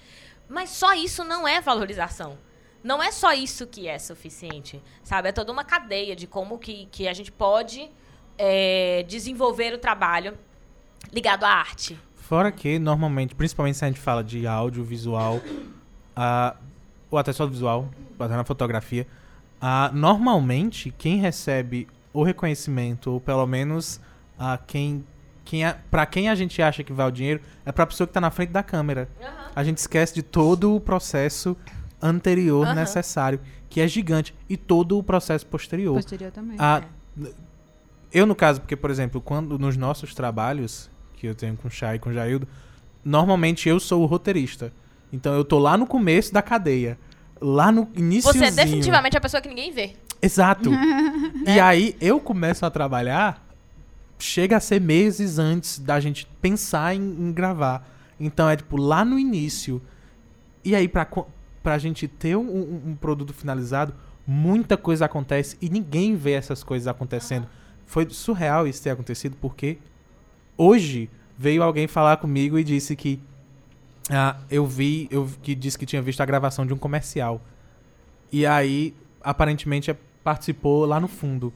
Mas 0.50 0.72
só 0.72 0.94
isso 0.94 1.24
não 1.24 1.48
é 1.48 1.62
valorização. 1.62 2.38
Não 2.84 3.02
é 3.02 3.12
só 3.12 3.34
isso 3.34 3.68
que 3.68 3.88
é 3.88 4.00
suficiente, 4.00 4.82
sabe? 5.04 5.30
É 5.30 5.32
toda 5.32 5.52
uma 5.52 5.64
cadeia 5.64 6.16
de 6.16 6.26
como 6.26 6.58
que, 6.58 6.88
que 6.92 7.08
a 7.08 7.14
gente 7.14 7.32
pode 7.32 7.90
é, 8.38 9.04
desenvolver 9.08 9.74
o 9.74 9.78
trabalho 9.78 10.38
ligado 11.14 11.44
à 11.44 11.50
arte. 11.50 11.98
Fora 12.16 12.52
que, 12.52 12.80
normalmente, 12.80 13.36
principalmente 13.36 13.78
se 13.78 13.86
a 13.86 13.88
gente 13.88 14.00
fala 14.00 14.24
de 14.24 14.48
áudio, 14.48 14.84
visual, 14.84 15.42
ah, 16.16 16.56
ou 17.10 17.20
até 17.20 17.34
só 17.34 17.46
visual, 17.46 17.90
até 18.20 18.36
na 18.36 18.44
fotografia, 18.44 19.06
ah, 19.60 19.92
normalmente 19.94 20.92
quem 20.98 21.18
recebe 21.18 21.88
o 22.14 22.24
reconhecimento, 22.24 23.12
ou 23.12 23.22
pelo 23.22 23.46
menos 23.46 24.00
ah, 24.40 24.58
quem, 24.66 25.06
quem 25.46 25.66
a, 25.66 25.78
pra 25.92 26.06
quem 26.06 26.30
a 26.30 26.36
gente 26.36 26.62
acha 26.62 26.84
que 26.84 26.94
vai 26.94 27.08
o 27.08 27.12
dinheiro, 27.12 27.42
é 27.66 27.72
pra 27.72 27.86
pessoa 27.86 28.08
que 28.08 28.14
tá 28.14 28.22
na 28.22 28.32
frente 28.32 28.50
da 28.50 28.64
câmera. 28.64 29.08
A 29.56 29.64
gente 29.64 29.78
esquece 29.78 30.14
de 30.14 30.24
todo 30.24 30.76
o 30.76 30.80
processo 30.80 31.56
anterior 32.02 32.66
Aham. 32.66 32.76
necessário, 32.76 33.40
que 33.70 33.80
é 33.80 33.88
gigante, 33.88 34.34
e 34.50 34.58
todo 34.58 34.98
o 34.98 35.04
processo 35.04 35.46
posterior. 35.46 35.96
Posterior 35.96 36.32
também. 36.32 36.58
Ah, 36.60 36.84
eu, 38.12 38.26
no 38.26 38.36
caso, 38.36 38.60
porque, 38.60 38.76
por 38.76 38.90
exemplo, 38.90 39.22
quando 39.22 39.58
nos 39.58 39.78
nossos 39.78 40.14
trabalhos, 40.14 40.90
que 41.16 41.28
eu 41.28 41.36
tenho 41.36 41.56
com 41.56 41.68
o 41.68 41.72
Chay 41.72 41.96
e 41.96 42.00
com 42.00 42.10
o 42.10 42.14
Jaildo, 42.14 42.48
normalmente 43.04 43.70
eu 43.70 43.80
sou 43.80 44.04
o 44.04 44.06
roteirista. 44.06 44.74
Então 45.14 45.34
eu 45.34 45.46
tô 45.46 45.60
lá 45.60 45.78
no 45.78 45.86
começo 45.86 46.34
da 46.34 46.42
cadeia. 46.42 46.98
Lá 47.40 47.72
no 47.72 47.90
início. 47.96 48.32
Você 48.32 48.46
é 48.46 48.52
definitivamente 48.52 49.18
a 49.18 49.22
pessoa 49.22 49.42
que 49.42 49.50
ninguém 49.50 49.72
vê. 49.72 49.96
Exato. 50.22 50.70
E 51.44 51.60
aí 51.60 51.96
eu 52.00 52.20
começo 52.20 52.64
a 52.68 52.70
trabalhar, 52.70 53.44
chega 54.20 54.58
a 54.58 54.60
ser 54.60 54.80
meses 54.80 55.40
antes 55.40 55.80
da 55.80 56.00
gente 56.00 56.28
pensar 56.40 56.96
em, 56.96 57.02
em 57.02 57.32
gravar. 57.32 57.88
Então 58.20 58.48
é 58.48 58.56
tipo 58.56 58.78
lá 58.78 59.04
no 59.04 59.18
início. 59.18 59.82
E 60.64 60.76
aí 60.76 60.88
pra, 60.88 61.08
pra 61.64 61.78
gente 61.78 62.08
ter 62.08 62.36
um, 62.36 62.42
um- 62.42 62.82
um 62.92 62.96
produto 62.96 63.34
finalizado, 63.34 63.94
muita 64.26 64.78
coisa 64.78 65.06
acontece 65.06 65.58
e 65.62 65.70
ninguém 65.70 66.16
vê 66.16 66.32
essas 66.34 66.64
coisas 66.64 66.88
acontecendo. 66.88 67.48
Foi 67.86 68.08
surreal 68.10 68.68
isso 68.68 68.82
ter 68.82 68.90
acontecido 68.92 69.36
porque 69.42 69.78
hoje 70.58 71.10
veio 71.38 71.64
alguém 71.64 71.88
falar 71.88 72.18
comigo 72.18 72.58
e 72.58 72.64
disse 72.64 72.96
que 72.96 73.20
ah, 74.10 74.38
eu 74.50 74.66
vi, 74.66 75.08
eu 75.12 75.30
que 75.42 75.54
disse 75.56 75.78
que 75.78 75.86
tinha 75.86 76.02
visto 76.02 76.22
a 76.22 76.26
gravação 76.26 76.66
de 76.66 76.74
um 76.74 76.78
comercial. 76.78 77.42
E 78.32 78.46
aí, 78.46 78.94
aparentemente, 79.22 79.92
é- 79.92 79.98
participou 80.24 80.86
lá 80.86 81.00
no 81.00 81.08
fundo. 81.08 81.54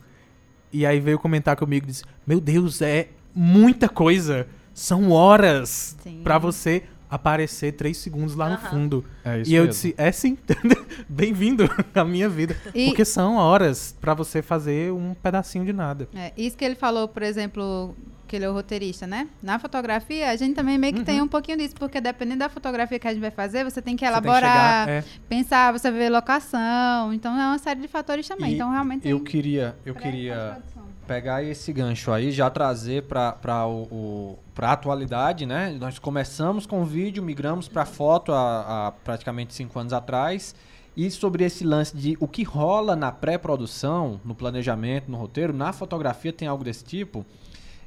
E 0.71 0.85
aí 0.85 0.99
veio 0.99 1.17
comentar 1.19 1.55
comigo 1.55 1.85
e 1.85 1.87
disse: 1.87 2.03
Meu 2.25 2.39
Deus, 2.39 2.81
é 2.81 3.09
muita 3.33 3.87
coisa. 3.89 4.47
São 4.73 5.11
horas 5.11 5.95
pra 6.23 6.37
você 6.37 6.83
aparecer 7.15 7.71
três 7.73 7.97
segundos 7.97 8.35
lá 8.35 8.47
no 8.49 8.55
Aham. 8.55 8.69
fundo. 8.69 9.05
É 9.23 9.41
isso 9.41 9.51
e 9.51 9.55
eu 9.55 9.63
mesmo. 9.63 9.71
disse: 9.73 9.95
É 9.97 10.11
sim, 10.11 10.37
bem-vindo 11.09 11.63
à 11.93 12.03
minha 12.03 12.29
vida. 12.29 12.55
E- 12.73 12.87
Porque 12.87 13.05
são 13.05 13.35
horas 13.35 13.95
pra 13.99 14.13
você 14.13 14.41
fazer 14.41 14.91
um 14.91 15.13
pedacinho 15.13 15.65
de 15.65 15.73
nada. 15.73 16.07
É, 16.15 16.31
isso 16.37 16.57
que 16.57 16.63
ele 16.65 16.75
falou, 16.75 17.07
por 17.07 17.23
exemplo, 17.23 17.95
que 18.27 18.35
ele 18.35 18.45
é 18.45 18.49
o 18.49 18.53
roteirista, 18.53 19.05
né? 19.05 19.27
Na 19.41 19.59
fotografia, 19.59 20.29
a 20.31 20.35
gente 20.35 20.55
também 20.55 20.77
meio 20.77 20.93
que 20.93 21.03
tem 21.03 21.21
um 21.21 21.27
pouquinho 21.27 21.57
disso, 21.57 21.75
porque 21.75 22.01
dependendo 22.01 22.39
da 22.39 22.49
fotografia 22.49 22.97
que 22.99 23.07
a 23.07 23.11
gente 23.11 23.21
vai 23.21 23.31
fazer, 23.31 23.63
você 23.63 23.81
tem 23.81 23.95
que 23.95 24.03
Você 24.05 24.11
tem 24.11 24.21
que 24.21 24.27
elaborar, 24.27 24.79
chegar- 24.85 24.89
é. 24.89 25.03
pensar, 25.29 25.71
você 25.71 25.91
vê 25.91 26.09
locação. 26.09 27.13
Então 27.13 27.33
é 27.39 27.45
uma 27.47 27.57
série 27.59 27.79
de 27.81 27.87
fatores 27.87 28.27
também. 28.27 28.51
E 28.51 28.55
então 28.55 28.71
realmente 28.71 29.07
eu 29.07 29.17
tem 29.19 29.25
queria, 29.25 29.75
eu 29.85 29.93
queria. 29.95 30.57
Pegar 31.05 31.43
esse 31.43 31.71
gancho 31.71 32.11
aí, 32.11 32.31
já 32.31 32.49
trazer 32.49 33.03
para 33.03 33.67
o, 33.67 33.83
o, 33.91 34.39
a 34.57 34.71
atualidade, 34.71 35.45
né? 35.45 35.75
Nós 35.79 35.99
começamos 35.99 36.65
com 36.65 36.83
vídeo, 36.83 37.23
migramos 37.23 37.67
para 37.67 37.85
foto 37.85 38.31
há, 38.31 38.87
há 38.87 38.91
praticamente 38.91 39.53
cinco 39.53 39.79
anos 39.79 39.93
atrás. 39.93 40.55
E 40.97 41.11
sobre 41.11 41.43
esse 41.43 41.63
lance 41.65 41.95
de 41.95 42.17
o 42.19 42.27
que 42.27 42.43
rola 42.43 42.95
na 42.95 43.11
pré-produção, 43.11 44.19
no 44.23 44.33
planejamento, 44.33 45.11
no 45.11 45.17
roteiro, 45.17 45.51
na 45.51 45.73
fotografia 45.73 46.31
tem 46.31 46.47
algo 46.47 46.63
desse 46.63 46.83
tipo. 46.85 47.25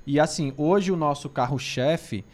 E 0.07 0.21
assim, 0.21 0.53
hoje 0.57 0.93
o 0.93 0.97
nosso 0.97 1.29
carro-chefe 1.29 2.25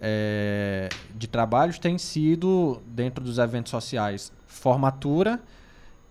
é, 0.00 0.88
de 1.14 1.26
trabalhos 1.26 1.78
tem 1.78 1.96
sido, 1.96 2.82
dentro 2.86 3.24
dos 3.24 3.38
eventos 3.38 3.70
sociais, 3.70 4.32
formatura 4.46 5.40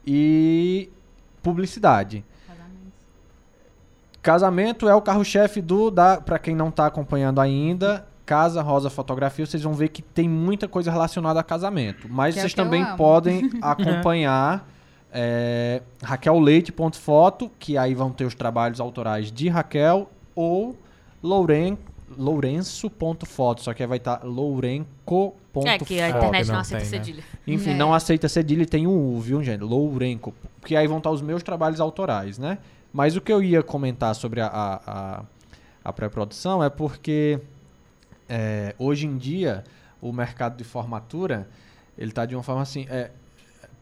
e 0.05 0.89
publicidade. 1.43 2.23
Casamento 4.25 4.89
é 4.89 4.95
o 4.95 5.03
carro-chefe 5.03 5.61
do 5.61 5.91
da 5.91 6.19
para 6.19 6.39
quem 6.39 6.55
não 6.55 6.71
tá 6.71 6.87
acompanhando 6.87 7.39
ainda, 7.39 8.07
Casa 8.25 8.59
Rosa 8.59 8.89
Fotografia, 8.89 9.45
vocês 9.45 9.61
vão 9.61 9.75
ver 9.75 9.89
que 9.89 10.01
tem 10.01 10.27
muita 10.27 10.67
coisa 10.67 10.89
relacionada 10.89 11.39
a 11.39 11.43
casamento, 11.43 12.07
mas 12.09 12.33
Que 12.33 12.39
é 12.39 12.41
o 12.41 12.49
vocês 12.49 12.57
eu 12.57 12.65
também 12.65 12.83
podem 12.97 13.51
acompanhar 13.61 14.67
é, 15.13 15.83
raquelleite.foto, 16.01 17.51
que 17.59 17.77
aí 17.77 17.93
vão 17.93 18.09
ter 18.11 18.25
os 18.25 18.33
trabalhos 18.33 18.79
autorais 18.79 19.31
de 19.31 19.47
Raquel 19.47 20.09
ou 20.33 20.75
Louren, 21.21 21.77
lourenço.foto, 22.17 23.61
só 23.61 23.75
que 23.75 23.83
aí 23.83 23.87
vai 23.87 23.97
estar 23.99 24.23
lourenco.foto. 24.23 25.67
É 25.67 25.77
que 25.77 26.01
a 26.01 26.09
internet 26.09 26.47
não 26.47 26.55
não 26.55 26.61
aceita 26.61 26.83
tem, 26.83 26.91
né? 26.99 27.05
cedilha. 27.05 27.23
Enfim, 27.45 27.69
É. 27.69 27.73
não 27.75 27.93
aceita 27.93 28.27
cedilha 28.27 28.63
e 28.63 28.65
tem 28.65 28.87
um 28.87 29.15
U, 29.15 29.19
viu, 29.19 29.43
gente? 29.43 29.61
Lourenco. 29.61 30.33
Que 30.65 30.75
aí 30.75 30.87
vão 30.87 30.97
estar 30.97 31.11
os 31.11 31.21
meus 31.21 31.43
trabalhos 31.43 31.79
autorais, 31.79 32.39
né? 32.39 32.57
Mas 32.95 33.17
o 33.17 33.19
que 33.21 33.33
eu 33.33 33.43
ia 33.43 33.61
comentar 33.61 34.15
sobre 34.15 34.39
a, 34.39 34.47
a, 34.47 35.23
a- 35.83 35.91
pré-produção 35.91 36.63
é 36.63 36.69
porque 36.69 37.41
é, 38.29 38.73
hoje 38.79 39.05
em 39.05 39.17
dia 39.17 39.65
o 40.01 40.13
mercado 40.13 40.55
de 40.55 40.63
formatura 40.63 41.45
ele 41.97 42.13
tá 42.13 42.25
de 42.25 42.33
uma 42.37 42.41
forma 42.43 42.61
assim. 42.61 42.87
é, 42.89 43.11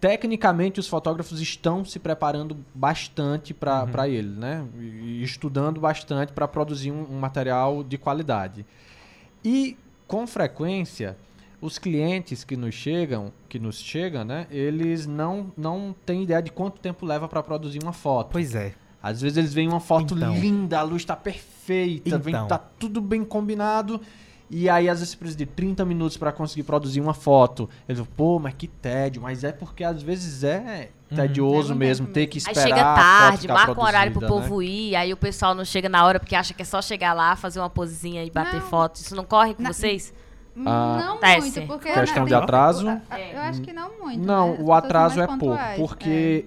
tecnicamente 0.02 0.80
os 0.80 0.88
fotógrafos 0.88 1.40
estão 1.40 1.86
se 1.86 2.00
preparando 2.00 2.58
bastante 2.74 3.54
para 3.54 3.84
Uhum. 3.86 4.06
ele, 4.06 4.30
né? 4.36 4.66
E 4.80 5.22
estudando 5.22 5.80
bastante 5.80 6.34
para 6.34 6.48
produzir 6.48 6.90
um, 6.92 7.04
um 7.12 7.20
material 7.20 7.84
de 7.84 8.00
qualidade. 8.00 8.66
E 9.46 9.78
com 10.08 10.26
frequência 10.26 11.16
os 11.62 11.78
clientes 11.78 12.44
que 12.44 12.58
nos 12.58 12.74
chegam, 12.74 13.32
que 13.48 13.60
nos 13.60 13.78
chegam, 13.80 14.26
né? 14.26 14.48
Eles 14.50 15.06
não 15.06 15.52
não 15.56 15.96
têm 16.04 16.24
ideia 16.24 16.42
de 16.42 16.52
quanto 16.52 16.80
tempo 16.82 17.06
leva 17.06 17.28
para 17.30 17.44
produzir 17.44 17.80
uma 17.84 17.94
foto. 17.94 18.30
Pois 18.32 18.56
é. 18.56 18.74
Às 19.04 19.22
vezes 19.22 19.38
eles 19.38 19.54
veem 19.54 19.68
uma 19.68 19.82
foto 19.82 20.16
Então. 20.16 20.34
linda, 20.34 20.80
a 20.80 20.82
luz 20.82 21.02
está 21.02 21.16
perfeita, 21.16 22.18
vem, 22.18 22.34
Então. 22.34 22.48
tá 22.48 22.58
tudo 22.58 23.02
bem 23.02 23.24
combinado. 23.26 24.00
E 24.50 24.70
aí, 24.70 24.88
às 24.88 25.00
vezes, 25.00 25.12
você 25.12 25.18
precisa 25.18 25.38
de 25.40 25.46
30 25.48 25.84
minutos 25.84 26.16
para 26.16 26.32
conseguir 26.32 26.64
produzir 26.64 27.02
uma 27.02 27.14
foto. 27.14 27.68
Eles 27.90 28.00
falam, 28.00 28.12
pô, 28.16 28.40
mas 28.40 28.54
que 28.54 28.68
tédio. 28.68 29.22
Mas 29.22 29.44
é 29.44 29.52
porque 29.52 29.84
às 29.84 30.02
vezes 30.04 30.44
é 30.44 30.90
Uhum. 31.10 31.18
tedioso 31.18 31.74
mesmo 31.76 32.08
ter 32.08 32.28
que 32.28 32.38
Aí 32.38 32.54
esperar. 32.54 32.62
chega 32.62 32.82
a 32.82 32.96
foto 32.96 32.96
tarde, 32.96 33.42
ficar 33.42 33.54
marca 33.54 33.82
um 33.82 33.84
horário 33.84 34.12
pro 34.12 34.22
né? 34.22 34.28
povo 34.28 34.62
ir, 34.62 34.96
aí 34.96 35.12
o 35.12 35.18
pessoal 35.18 35.56
não 35.56 35.66
chega 35.66 35.90
na 35.90 36.06
hora 36.06 36.20
porque 36.20 36.36
acha 36.36 36.54
que 36.54 36.62
é 36.62 36.66
só 36.66 36.82
chegar 36.84 37.14
lá, 37.14 37.36
fazer 37.36 37.60
uma 37.60 37.70
posezinha 37.70 38.24
e 38.24 38.30
bater 38.30 38.60
Não. 38.62 38.68
foto. 38.70 38.98
Isso 38.98 39.16
não 39.16 39.24
corre 39.26 39.54
com 39.56 39.64
Na- 39.64 39.74
vocês? 39.74 40.14
Ah, 40.66 41.04
não 41.04 41.20
Desce. 41.20 41.60
muito, 41.60 41.68
porque 41.68 41.92
Questão 41.92 42.24
né, 42.24 42.30
de 42.30 42.36
atraso? 42.36 42.88
Eu 42.88 43.42
acho 43.42 43.60
que 43.62 43.74
não 43.74 43.90
muito. 44.00 44.24
Não, 44.24 44.52
né? 44.52 44.58
O 44.62 44.72
atraso 44.72 45.20
é 45.20 45.26
pouco, 45.26 45.58
porque 45.78 46.46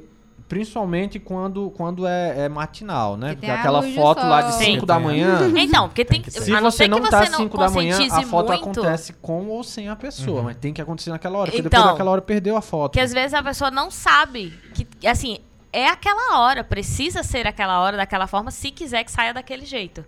principalmente 0.48 1.18
quando, 1.18 1.70
quando 1.70 2.06
é, 2.06 2.44
é 2.44 2.48
matinal, 2.48 3.16
né? 3.16 3.30
Que 3.30 3.34
Porque 3.36 3.46
tem 3.46 3.54
a 3.54 3.58
aquela 3.58 3.82
foto 3.82 4.26
lá 4.26 4.42
de 4.42 4.52
sol. 4.52 4.62
5 4.62 4.80
Sim. 4.80 4.86
da 4.86 4.98
manhã. 4.98 5.38
Então, 5.56 5.88
porque 5.88 6.04
tem, 6.04 6.22
que. 6.22 6.30
Se 6.30 6.52
a 6.54 6.60
não 6.60 6.70
você 6.70 6.76
ser 6.84 6.88
não 6.88 7.00
que 7.00 7.10
tá 7.10 7.18
você 7.18 7.24
às 7.24 7.30
não 7.30 7.38
5 7.38 7.58
da 7.58 7.70
manhã, 7.70 7.98
a 8.10 8.22
foto 8.22 8.48
muito, 8.48 8.62
acontece 8.80 9.12
com 9.14 9.48
ou 9.48 9.64
sem 9.64 9.88
a 9.88 9.96
pessoa, 9.96 10.38
Uhum. 10.38 10.44
mas 10.44 10.56
tem 10.56 10.72
que 10.72 10.80
acontecer 10.80 11.10
naquela 11.10 11.38
hora, 11.38 11.50
porque 11.50 11.66
Então, 11.66 11.70
depois 11.80 11.92
daquela 11.94 12.10
hora 12.10 12.22
perdeu 12.22 12.56
a 12.56 12.62
foto. 12.62 12.92
que 12.92 13.00
às 13.00 13.12
vezes 13.12 13.34
a 13.34 13.42
pessoa 13.42 13.70
não 13.70 13.90
sabe 13.90 14.52
que, 14.74 15.06
assim, 15.06 15.38
é 15.72 15.88
aquela 15.88 16.38
hora, 16.40 16.62
precisa 16.64 17.22
ser 17.22 17.46
aquela 17.46 17.80
hora, 17.80 17.96
daquela 17.96 18.26
forma, 18.26 18.50
se 18.50 18.70
quiser 18.70 19.04
que 19.04 19.10
saia 19.10 19.34
daquele 19.34 19.64
jeito. 19.66 20.04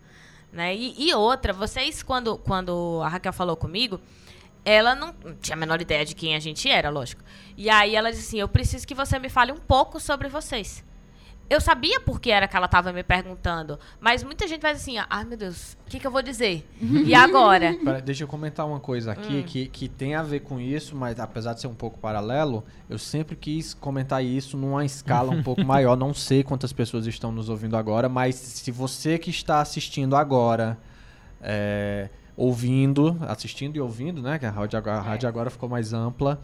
Né? 0.52 0.74
E, 0.74 1.08
e 1.08 1.14
outra, 1.14 1.52
vocês, 1.52 2.02
quando, 2.02 2.38
quando 2.38 3.00
a 3.04 3.08
Raquel 3.08 3.32
falou 3.32 3.54
comigo, 3.56 4.00
ela 4.68 4.94
não 4.94 5.14
tinha 5.40 5.56
a 5.56 5.58
menor 5.58 5.80
ideia 5.80 6.04
de 6.04 6.14
quem 6.14 6.34
a 6.36 6.38
gente 6.40 6.68
era, 6.68 6.90
lógico. 6.90 7.22
E 7.56 7.70
aí 7.70 7.94
ela 7.96 8.10
disse 8.10 8.28
assim: 8.28 8.40
Eu 8.40 8.48
preciso 8.48 8.86
que 8.86 8.94
você 8.94 9.18
me 9.18 9.28
fale 9.28 9.50
um 9.52 9.56
pouco 9.56 9.98
sobre 9.98 10.28
vocês. 10.28 10.84
Eu 11.50 11.62
sabia 11.62 11.98
por 11.98 12.20
que 12.20 12.30
era 12.30 12.46
que 12.46 12.54
ela 12.54 12.66
estava 12.66 12.92
me 12.92 13.02
perguntando, 13.02 13.78
mas 13.98 14.22
muita 14.22 14.46
gente 14.46 14.60
vai 14.60 14.72
assim: 14.72 14.96
Ai 15.08 15.24
meu 15.24 15.38
Deus, 15.38 15.78
o 15.86 15.90
que, 15.90 15.98
que 15.98 16.06
eu 16.06 16.10
vou 16.10 16.20
dizer? 16.20 16.68
e 16.82 17.14
agora? 17.14 17.74
Pera, 17.82 18.02
deixa 18.02 18.24
eu 18.24 18.28
comentar 18.28 18.66
uma 18.66 18.78
coisa 18.78 19.12
aqui 19.12 19.38
Hum. 19.38 19.42
que, 19.44 19.66
que 19.68 19.88
tem 19.88 20.14
a 20.14 20.22
ver 20.22 20.40
com 20.40 20.60
isso, 20.60 20.94
mas 20.94 21.18
apesar 21.18 21.54
de 21.54 21.62
ser 21.62 21.66
um 21.66 21.74
pouco 21.74 21.98
paralelo, 21.98 22.62
eu 22.90 22.98
sempre 22.98 23.34
quis 23.34 23.72
comentar 23.72 24.22
isso 24.22 24.58
numa 24.58 24.84
escala 24.84 25.30
um 25.30 25.42
pouco 25.42 25.64
maior. 25.64 25.96
Não 25.96 26.12
sei 26.12 26.42
quantas 26.44 26.70
pessoas 26.74 27.06
estão 27.06 27.32
nos 27.32 27.48
ouvindo 27.48 27.78
agora, 27.78 28.10
mas 28.10 28.34
se 28.34 28.70
você 28.70 29.18
que 29.18 29.30
está 29.30 29.62
assistindo 29.62 30.14
agora, 30.16 30.76
é, 31.40 32.10
ouvindo, 32.38 33.16
assistindo 33.22 33.76
e 33.76 33.80
ouvindo, 33.80 34.22
né? 34.22 34.38
Que 34.38 34.46
a 34.46 34.50
rádio 34.50 34.78
agora, 34.78 34.96
a 34.98 35.02
rádio 35.02 35.28
agora 35.28 35.50
ficou 35.50 35.68
mais 35.68 35.92
ampla. 35.92 36.40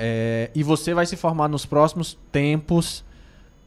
é, 0.00 0.50
e 0.54 0.62
você 0.62 0.94
vai 0.94 1.04
se 1.06 1.16
formar 1.16 1.48
nos 1.48 1.66
próximos 1.66 2.16
tempos. 2.32 3.04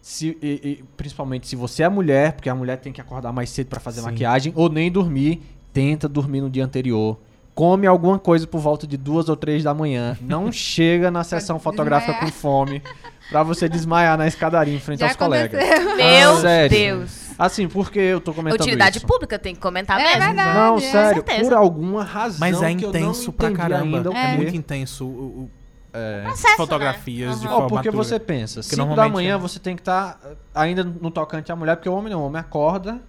se- 0.02 0.36
e- 0.42 0.80
e 0.80 0.84
principalmente 0.98 1.48
se 1.48 1.56
você 1.56 1.84
é 1.84 1.90
mulher, 1.90 2.34
porque 2.34 2.50
a 2.50 2.56
mulher 2.56 2.78
tem 2.78 2.92
que 2.92 3.00
acordar 3.00 3.32
mais 3.32 3.52
cedo 3.52 3.68
para 3.68 3.80
fazer 3.80 4.00
Sim. 4.00 4.08
maquiagem, 4.08 4.52
ou 4.56 4.68
nem 4.68 4.92
dormir, 4.92 5.42
tenta 5.72 6.10
dormir 6.10 6.42
no 6.42 6.50
dia 6.50 6.66
anterior. 6.66 7.20
Come 7.54 7.86
alguma 7.86 8.18
coisa 8.18 8.48
por 8.48 8.60
volta 8.60 8.88
de 8.88 8.98
duas 8.98 9.30
ou 9.30 9.36
três 9.36 9.64
da 9.64 9.74
manhã. 9.76 10.18
Não 10.20 10.50
chega 10.54 11.12
na 11.12 11.24
sessão 11.24 11.60
fotográfica 11.60 12.14
com 12.14 12.26
desmaiar. 12.26 12.34
fome 12.42 12.82
pra 13.32 13.42
você 13.42 13.68
desmaiar 13.68 14.16
na 14.18 14.28
escadaria 14.28 14.76
em 14.76 14.80
frente 14.80 15.00
Já 15.00 15.08
aos 15.08 15.16
colegas. 15.16 15.60
aconteceu. 15.64 15.96
Meu 15.96 16.36
sério? 16.42 16.78
Deus. 16.78 17.22
Assim, 17.40 17.68
porque 17.68 17.98
eu 18.00 18.22
tô 18.22 18.34
comentando 18.34 18.62
Utilidade 18.62 18.98
isso? 19.00 19.08
pública 19.08 19.40
tem 19.40 19.56
que 19.56 19.62
comentar 19.62 20.00
É 20.00 20.04
mesmo. 20.04 20.20
verdade. 20.36 20.58
Não, 20.60 20.76
é. 20.78 20.80
sério, 20.82 21.24
por 21.24 21.54
alguma 21.54 22.04
razão 22.04 22.38
Mas 22.40 22.62
é 22.62 22.76
que 22.76 22.86
eu 22.86 22.90
intenso 22.90 23.28
não 23.28 23.34
pra 23.34 23.52
caramba. 23.52 23.98
ainda 23.98 24.10
É, 24.16 24.32
quê. 24.32 24.36
muito 24.38 24.56
intenso 24.56 25.06
o, 25.08 25.10
o- 25.46 25.52
É. 25.94 26.22
Processo, 26.24 26.56
fotografias 26.58 27.36
né? 27.36 27.42
de. 27.42 27.48
Ó, 27.48 27.50
formatura. 27.50 27.82
porque 27.84 27.90
você 27.92 28.20
pensa, 28.20 28.62
5 28.62 28.76
da 28.78 28.86
normalmente 28.86 29.14
manhã 29.14 29.36
é. 29.36 29.38
você 29.38 29.60
tem 29.60 29.76
que 29.76 29.82
estar 29.82 30.20
ainda 30.54 30.84
no 30.84 31.10
tocante 31.10 31.52
à 31.52 31.56
mulher, 31.56 31.76
porque 31.78 31.90
o 31.90 31.94
homem 31.94 32.14
não, 32.14 32.22
o 32.22 32.26
homem 32.28 32.40
acorda, 32.40 33.02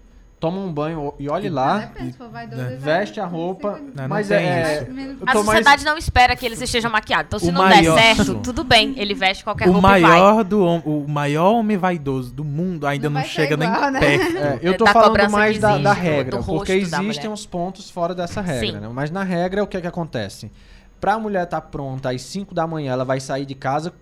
toma 0.43 0.59
um 0.59 0.73
banho 0.73 1.15
e 1.21 1.29
olhe 1.29 1.49
lá, 1.49 1.79
né, 1.79 2.13
vai- 2.19 2.77
veste 2.77 3.21
a 3.21 3.25
roupa, 3.25 3.79
Não, 3.95 4.03
não 4.03 4.09
mas 4.09 4.29
é... 4.29 4.83
isso. 4.83 4.91
eu 4.91 5.17
A 5.25 5.33
tô 5.35 5.45
mais- 5.45 5.59
sociedade 5.61 5.85
não 5.85 5.97
espera 5.97 6.35
que 6.35 6.45
eles 6.45 6.61
estejam 6.61 6.91
maquiados. 6.91 7.27
Então, 7.29 7.39
se 7.39 7.49
O 7.49 7.53
não 7.53 7.63
maior- 7.63 7.95
der 7.95 8.17
certo, 8.17 8.35
tudo 8.41 8.65
bem. 8.65 8.93
Ele 8.97 9.15
veste 9.15 9.45
qualquer 9.45 9.69
O 9.69 9.73
roupa 9.75 9.99
e 9.99 10.03
vai. 10.03 10.11
maior, 10.11 10.43
do, 10.43 10.61
o 10.65 11.09
maior 11.09 11.53
homem 11.53 11.77
vaidoso 11.77 12.35
do 12.35 12.43
mundo 12.43 12.89
ainda 12.89 13.09
Não 13.09 13.21
não, 13.21 13.27
chega 13.27 13.55
igual, 13.55 13.83
nem 13.83 13.93
né? 13.93 14.01
perto. 14.01 14.33
É, 14.43 14.59
eu 14.63 14.77
tô 14.77 14.85
Da 14.85 14.93
falando 14.93 15.31
mais 15.31 15.61
da, 15.61 15.79
da 15.79 15.95
do- 15.95 16.01
regra, 16.01 16.39
do 16.39 16.45
porque 16.45 16.73
existem 16.73 17.31
uns 17.31 17.47
pontos 17.47 17.89
fora 17.89 18.13
dessa 18.13 18.41
regra, 18.41 18.81
né? 18.81 18.91
Mas 18.93 19.13
na 19.13 19.23
regra, 19.23 19.63
o 19.63 19.67
que 19.69 19.77
é 19.77 19.81
que 19.81 19.87
acontece? 19.87 20.51
Pra 21.01 21.21
mulher 21.21 21.45
estar 21.45 21.61
pronta 21.61 22.11
às 22.11 22.21
5 22.23 22.53
da 22.53 22.67
manhã, 22.67 22.93
ela 22.95 23.05
vai 23.05 23.21
sair 23.21 23.47
de 23.47 23.55
casa 23.55 23.93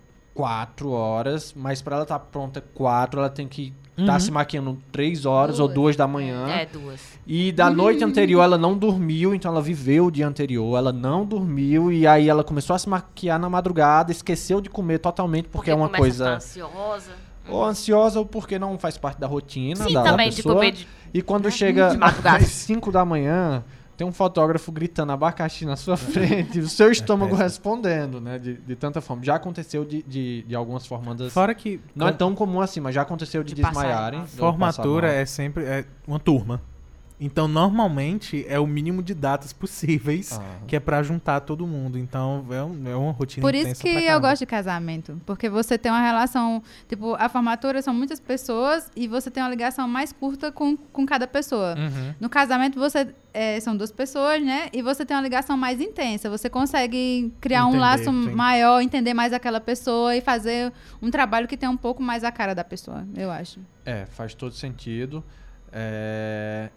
4 0.40 0.90
horas, 0.90 1.52
mas 1.54 1.82
pra 1.82 1.96
ela 1.96 2.02
estar 2.04 2.18
pronta 2.18 2.62
4, 2.74 3.20
ela 3.20 3.28
tem 3.28 3.46
que 3.46 3.72
estar 3.98 4.14
Uhum. 4.14 4.20
se 4.20 4.30
maquiando 4.30 4.78
3 4.90 5.26
horas 5.26 5.60
ou 5.60 5.66
Duas. 5.68 5.74
2 5.74 5.96
da 5.96 6.06
manhã. 6.08 6.48
É, 6.48 6.64
duas. 6.64 7.00
E 7.26 7.52
da 7.52 7.68
noite 7.68 8.02
anterior 8.02 8.42
ela 8.42 8.56
não 8.56 8.76
dormiu, 8.76 9.34
então 9.34 9.50
ela 9.52 9.60
viveu 9.60 10.06
o 10.06 10.10
dia 10.10 10.26
anterior, 10.26 10.78
ela 10.78 10.92
não 10.92 11.26
dormiu 11.26 11.92
e 11.92 12.06
aí 12.06 12.28
ela 12.28 12.42
começou 12.42 12.74
a 12.74 12.78
se 12.78 12.88
maquiar 12.88 13.38
na 13.38 13.50
madrugada, 13.50 14.10
esqueceu 14.10 14.60
de 14.62 14.70
comer 14.70 14.98
totalmente 15.00 15.48
porque, 15.48 15.70
é 15.70 15.74
uma 15.74 15.86
começa 15.88 15.96
a 15.96 16.00
coisa 16.00 16.30
ansiosa. 16.36 17.10
ou 17.46 17.62
ansiosa 17.64 18.18
ou 18.18 18.24
porque 18.24 18.58
não 18.58 18.78
faz 18.78 18.96
parte 18.96 19.18
da 19.20 19.26
rotina 19.26 19.84
Sim, 19.84 19.92
da, 19.92 20.02
também, 20.02 20.32
pessoa. 20.32 20.54
comer 20.54 20.72
de... 20.72 20.88
E 21.12 21.20
quando 21.20 21.50
chega 21.50 21.90
de 21.90 21.98
madrugada. 21.98 22.38
às 22.42 22.46
5 22.48 22.90
da 22.90 23.04
manhã, 23.04 23.62
tem 24.00 24.06
um 24.06 24.12
fotógrafo 24.12 24.72
gritando 24.72 25.12
abacaxi 25.12 25.66
na 25.66 25.76
sua 25.76 25.94
frente, 25.98 26.56
e 26.56 26.62
o 26.62 26.68
seu 26.70 26.90
estômago 26.90 27.32
péssimo. 27.32 27.44
respondendo, 27.44 28.18
né? 28.18 28.38
De, 28.38 28.54
de 28.54 28.74
tanta 28.74 28.98
fome. 29.02 29.26
Já 29.26 29.34
aconteceu 29.34 29.84
de, 29.84 30.02
de, 30.04 30.42
de 30.48 30.54
algumas 30.54 30.86
formandas. 30.86 31.30
Fora 31.30 31.54
que 31.54 31.78
Não 31.94 32.08
é 32.08 32.12
tão 32.12 32.34
comum 32.34 32.62
assim, 32.62 32.80
mas 32.80 32.94
já 32.94 33.02
aconteceu 33.02 33.44
de, 33.44 33.54
De 33.54 33.62
desmaiarem. 33.62 34.26
formatura 34.26 35.12
é 35.12 35.26
sempre 35.26 35.64
é 35.64 35.84
uma 36.06 36.18
turma. 36.18 36.62
Então, 37.22 37.46
normalmente, 37.46 38.46
é 38.48 38.58
o 38.58 38.66
mínimo 38.66 39.02
de 39.02 39.12
datas 39.12 39.52
possíveis 39.52 40.32
Ah. 40.32 40.42
que 40.66 40.74
é 40.74 40.80
pra 40.80 41.02
juntar 41.02 41.40
todo 41.40 41.66
mundo. 41.66 41.98
Então, 41.98 42.46
é, 42.50 42.62
um- 42.62 42.88
é 42.88 42.96
uma 42.96 43.12
rotina 43.12 43.42
Por 43.46 43.54
isso 43.54 43.80
que 43.82 43.88
eu 43.90 44.18
gosto 44.20 44.38
de 44.40 44.46
casamento. 44.46 45.20
Porque 45.26 45.48
você 45.50 45.76
tem 45.76 45.92
uma 45.92 46.00
relação. 46.00 46.62
Tipo, 46.88 47.14
a 47.16 47.28
formatura 47.28 47.82
são 47.82 47.92
muitas 47.92 48.18
pessoas 48.18 48.90
e 48.96 49.06
você 49.06 49.30
tem 49.30 49.42
uma 49.42 49.50
ligação 49.50 49.86
mais 49.86 50.12
curta 50.14 50.50
com, 50.50 50.76
com 50.76 51.04
cada 51.04 51.26
pessoa. 51.26 51.74
Uhum. 51.76 52.14
No 52.18 52.30
casamento, 52.30 52.78
você 52.78 53.08
é, 53.34 53.60
são 53.60 53.76
duas 53.76 53.92
pessoas, 53.92 54.42
né? 54.42 54.68
E 54.72 54.80
você 54.80 55.04
tem 55.04 55.14
uma 55.14 55.22
ligação 55.22 55.56
mais 55.58 55.78
intensa. 55.80 56.30
Você 56.30 56.48
consegue 56.48 57.32
criar 57.40 57.64
um 57.66 57.68
Entender, 57.68 57.80
laço 57.80 58.04
sim. 58.04 58.30
maior, 58.32 58.80
entender 58.80 59.12
mais 59.12 59.32
aquela 59.34 59.60
pessoa 59.60 60.16
e 60.16 60.22
fazer 60.22 60.72
um 61.02 61.10
trabalho 61.10 61.46
que 61.46 61.56
tem 61.56 61.68
um 61.68 61.76
pouco 61.76 62.02
mais 62.02 62.24
a 62.24 62.32
cara 62.32 62.54
da 62.54 62.64
pessoa, 62.64 63.06
eu 63.14 63.30
acho. 63.30 63.60
É, 63.84 64.06
faz 64.06 64.32
todo 64.34 64.54
sentido. 64.54 65.22
É, 65.72 66.70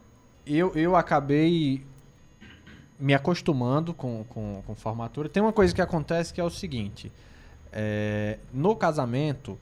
eu, 0.45 0.71
eu 0.75 0.95
acabei 0.95 1.83
me 2.99 3.13
acostumando 3.13 3.93
com, 3.93 4.23
com, 4.29 4.61
com 4.65 4.75
formatura. 4.75 5.27
Tem 5.29 5.41
uma 5.41 5.53
coisa 5.53 5.73
que 5.73 5.81
acontece 5.81 6.33
que 6.33 6.39
é 6.39 6.43
o 6.43 6.49
seguinte: 6.49 7.11
é, 7.71 8.37
no 8.53 8.75
casamento 8.75 9.57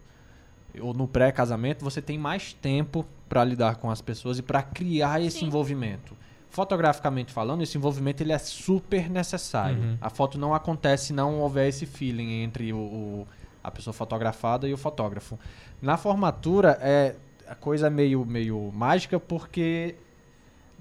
ou 0.79 0.93
no 0.93 1.07
pré-casamento, 1.07 1.83
você 1.83 2.01
tem 2.01 2.17
mais 2.17 2.53
tempo 2.53 3.05
para 3.27 3.43
lidar 3.43 3.75
com 3.75 3.89
as 3.89 4.01
pessoas 4.01 4.37
e 4.39 4.41
para 4.41 4.61
criar 4.61 5.21
esse 5.21 5.39
Sim. 5.39 5.47
envolvimento. 5.47 6.15
Fotograficamente 6.49 7.31
falando, 7.31 7.63
esse 7.63 7.77
envolvimento 7.77 8.21
ele 8.21 8.33
é 8.33 8.37
super 8.37 9.09
necessário. 9.09 9.77
Uhum. 9.81 9.97
A 10.01 10.09
foto 10.09 10.37
não 10.37 10.53
acontece 10.53 11.07
se 11.07 11.13
não 11.13 11.39
houver 11.39 11.67
esse 11.69 11.85
feeling 11.85 12.43
entre 12.43 12.73
o, 12.73 12.77
o- 12.77 13.27
a 13.63 13.71
pessoa 13.71 13.93
fotografada 13.93 14.67
e 14.67 14.73
o 14.73 14.77
fotógrafo. 14.77 15.39
Na 15.81 15.95
formatura, 15.95 16.77
é, 16.81 17.15
a 17.47 17.55
coisa 17.55 17.87
é 17.87 17.89
meio, 17.89 18.25
meio 18.25 18.69
mágica 18.73 19.17
porque 19.19 19.95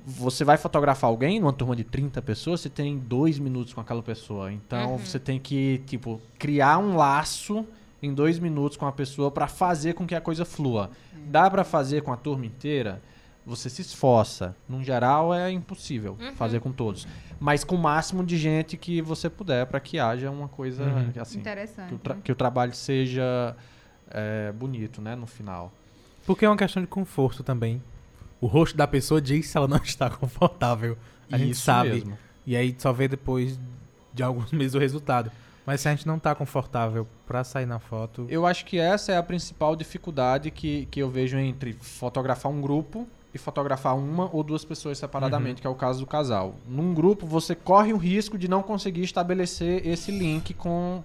você 0.06 0.44
vai 0.44 0.56
fotografar 0.56 1.08
alguém 1.10 1.38
numa 1.40 1.52
turma 1.52 1.76
de 1.76 1.84
30 1.84 2.20
pessoas, 2.22 2.60
você 2.60 2.68
tem 2.68 2.98
dois 2.98 3.38
minutos 3.38 3.72
com 3.74 3.80
aquela 3.80 4.02
pessoa. 4.02 4.52
Então 4.52 4.92
Uhum. 4.92 4.98
você 4.98 5.18
tem 5.18 5.38
que, 5.38 5.82
tipo, 5.86 6.20
criar 6.38 6.78
um 6.78 6.96
laço 6.96 7.64
em 8.02 8.12
dois 8.14 8.38
minutos 8.38 8.76
com 8.76 8.86
a 8.86 8.92
pessoa 8.92 9.30
para 9.30 9.46
fazer 9.46 9.94
com 9.94 10.06
que 10.06 10.14
a 10.14 10.20
coisa 10.20 10.44
flua. 10.44 10.90
Dá 11.26 11.50
para 11.50 11.64
fazer 11.64 12.02
com 12.02 12.12
a 12.12 12.16
turma 12.16 12.46
inteira? 12.46 13.00
Você 13.46 13.68
se 13.70 13.82
esforça. 13.82 14.54
Num 14.68 14.82
geral 14.82 15.34
é 15.34 15.50
impossível 15.50 16.16
Uhum. 16.20 16.32
fazer 16.32 16.60
com 16.60 16.72
todos. 16.72 17.06
Mas 17.38 17.64
com 17.64 17.74
o 17.74 17.78
máximo 17.78 18.22
de 18.24 18.36
gente 18.38 18.76
que 18.76 19.00
você 19.02 19.28
puder 19.30 19.66
para 19.66 19.80
que 19.80 19.98
haja 19.98 20.30
uma 20.30 20.48
coisa 20.48 20.84
Uhum. 20.84 21.12
assim. 21.20 21.38
Interessante. 21.38 21.88
Que 21.88 21.94
o, 21.94 21.98
tra- 21.98 22.16
que 22.24 22.32
o 22.32 22.34
trabalho 22.34 22.74
seja 22.74 23.56
é, 24.10 24.50
bonito, 24.52 25.00
né, 25.00 25.14
no 25.14 25.26
final. 25.26 25.72
Porque 26.26 26.44
é 26.44 26.48
uma 26.48 26.56
questão 26.56 26.82
de 26.82 26.88
conforto 26.88 27.42
também. 27.42 27.80
O 28.40 28.46
rosto 28.46 28.76
da 28.76 28.86
pessoa 28.86 29.20
diz 29.20 29.48
se 29.48 29.56
ela 29.56 29.68
não 29.68 29.78
está 29.84 30.08
confortável. 30.10 30.96
A 31.30 31.38
gente 31.38 31.52
Isso 31.52 31.62
sabe. 31.62 31.90
mesmo. 31.90 32.18
E 32.46 32.56
aí 32.56 32.74
só 32.78 32.92
vê 32.92 33.06
depois 33.06 33.58
de 34.12 34.22
alguns 34.22 34.50
meses 34.52 34.74
o 34.74 34.78
resultado. 34.78 35.30
Mas 35.66 35.82
se 35.82 35.88
a 35.88 35.94
gente 35.94 36.06
não 36.06 36.18
tá 36.18 36.34
confortável 36.34 37.06
pra 37.26 37.44
sair 37.44 37.66
na 37.66 37.78
foto. 37.78 38.26
Eu 38.28 38.46
acho 38.46 38.64
que 38.64 38.78
essa 38.78 39.12
é 39.12 39.16
a 39.16 39.22
principal 39.22 39.76
dificuldade 39.76 40.50
que, 40.50 40.86
que 40.90 41.00
eu 41.00 41.08
vejo 41.08 41.38
entre 41.38 41.74
fotografar 41.74 42.50
um 42.50 42.60
grupo 42.60 43.06
e 43.32 43.38
fotografar 43.38 43.96
uma 43.96 44.28
ou 44.34 44.42
duas 44.42 44.64
pessoas 44.64 44.98
separadamente, 44.98 45.60
que 45.60 45.66
é 45.66 45.70
o 45.70 45.74
caso 45.74 46.00
do 46.00 46.06
casal. 46.06 46.56
Num 46.66 46.92
grupo, 46.92 47.26
você 47.26 47.54
corre 47.54 47.92
o 47.92 47.96
risco 47.96 48.36
de 48.36 48.48
não 48.48 48.62
conseguir 48.62 49.02
estabelecer 49.02 49.86
esse 49.86 50.10
link 50.10 50.52
com, 50.54 51.04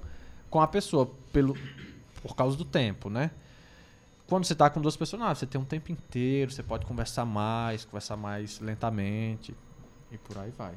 com 0.50 0.60
a 0.60 0.68
pessoa, 0.68 1.12
pelo, 1.32 1.56
por 2.24 2.36
causa 2.36 2.58
do 2.58 2.66
tempo, 2.66 3.10
né? 3.10 3.30
Quando 4.28 4.46
você 4.46 4.56
tá 4.56 4.70
com 4.70 4.82
duas 4.82 4.98
pessoas, 4.98 5.22
não, 5.22 5.34
você 5.34 5.46
tem 5.46 5.60
um 5.62 5.66
tempo 5.66 5.92
inteiro, 5.92 6.52
você 6.52 6.64
pode 6.64 6.86
conversar 6.86 7.26
mais, 7.26 7.86
conversar 7.86 8.18
mais 8.18 8.60
lentamente 8.60 9.56
e 10.12 10.18
por 10.18 10.38
aí 10.40 10.52
vai. 10.58 10.74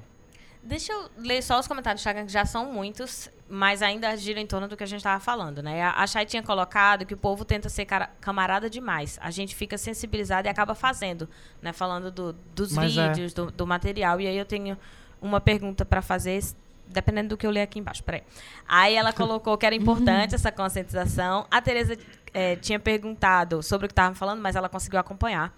Deixa 0.62 0.92
eu 0.92 1.08
ler 1.16 1.40
só 1.42 1.58
os 1.58 1.66
comentários 1.68 2.00
do 2.00 2.02
Instagram, 2.02 2.26
que 2.26 2.32
já 2.32 2.44
são 2.44 2.70
muitos, 2.70 3.30
mas 3.48 3.80
ainda 3.80 4.14
gira 4.16 4.38
em 4.40 4.46
torno 4.46 4.68
do 4.68 4.76
que 4.76 4.82
a 4.82 4.86
gente 4.86 4.98
estava 4.98 5.18
falando, 5.18 5.62
né? 5.62 5.82
A 5.82 6.06
Chay 6.06 6.26
tinha 6.26 6.42
colocado 6.42 7.06
que 7.06 7.14
o 7.14 7.16
povo 7.16 7.44
tenta 7.44 7.68
ser 7.70 7.86
cara- 7.86 8.10
camarada 8.20 8.68
demais. 8.68 9.18
A 9.22 9.30
gente 9.30 9.54
fica 9.54 9.78
sensibilizado 9.78 10.46
e 10.46 10.50
acaba 10.50 10.74
fazendo, 10.74 11.28
né? 11.62 11.72
Falando 11.72 12.10
do- 12.10 12.32
dos 12.54 12.72
Mas 12.72 12.98
é. 12.98 13.08
vídeos, 13.08 13.32
do, 13.32 13.50
do 13.50 13.66
material. 13.66 14.20
E 14.20 14.26
aí 14.26 14.36
eu 14.36 14.44
tenho 14.44 14.76
uma 15.22 15.40
pergunta 15.40 15.84
para 15.86 16.02
fazer, 16.02 16.42
dependendo 16.88 17.30
do 17.30 17.36
que 17.36 17.46
eu 17.46 17.50
ler 17.52 17.62
aqui 17.62 17.78
embaixo. 17.78 18.02
Peraí. 18.02 18.22
Aí 18.66 18.94
ela 18.94 19.12
colocou 19.12 19.56
que 19.56 19.64
era 19.64 19.76
importante 19.76 20.34
essa 20.34 20.50
conscientização. 20.50 21.46
A 21.50 21.62
Tereza 21.62 21.96
eh, 22.34 22.56
tinha 22.56 22.78
perguntado 22.78 23.62
sobre 23.62 23.86
o 23.86 23.88
que 23.88 23.92
estavam 23.92 24.14
falando, 24.14 24.40
mas 24.40 24.56
ela 24.56 24.68
conseguiu 24.68 24.98
acompanhar. 24.98 25.56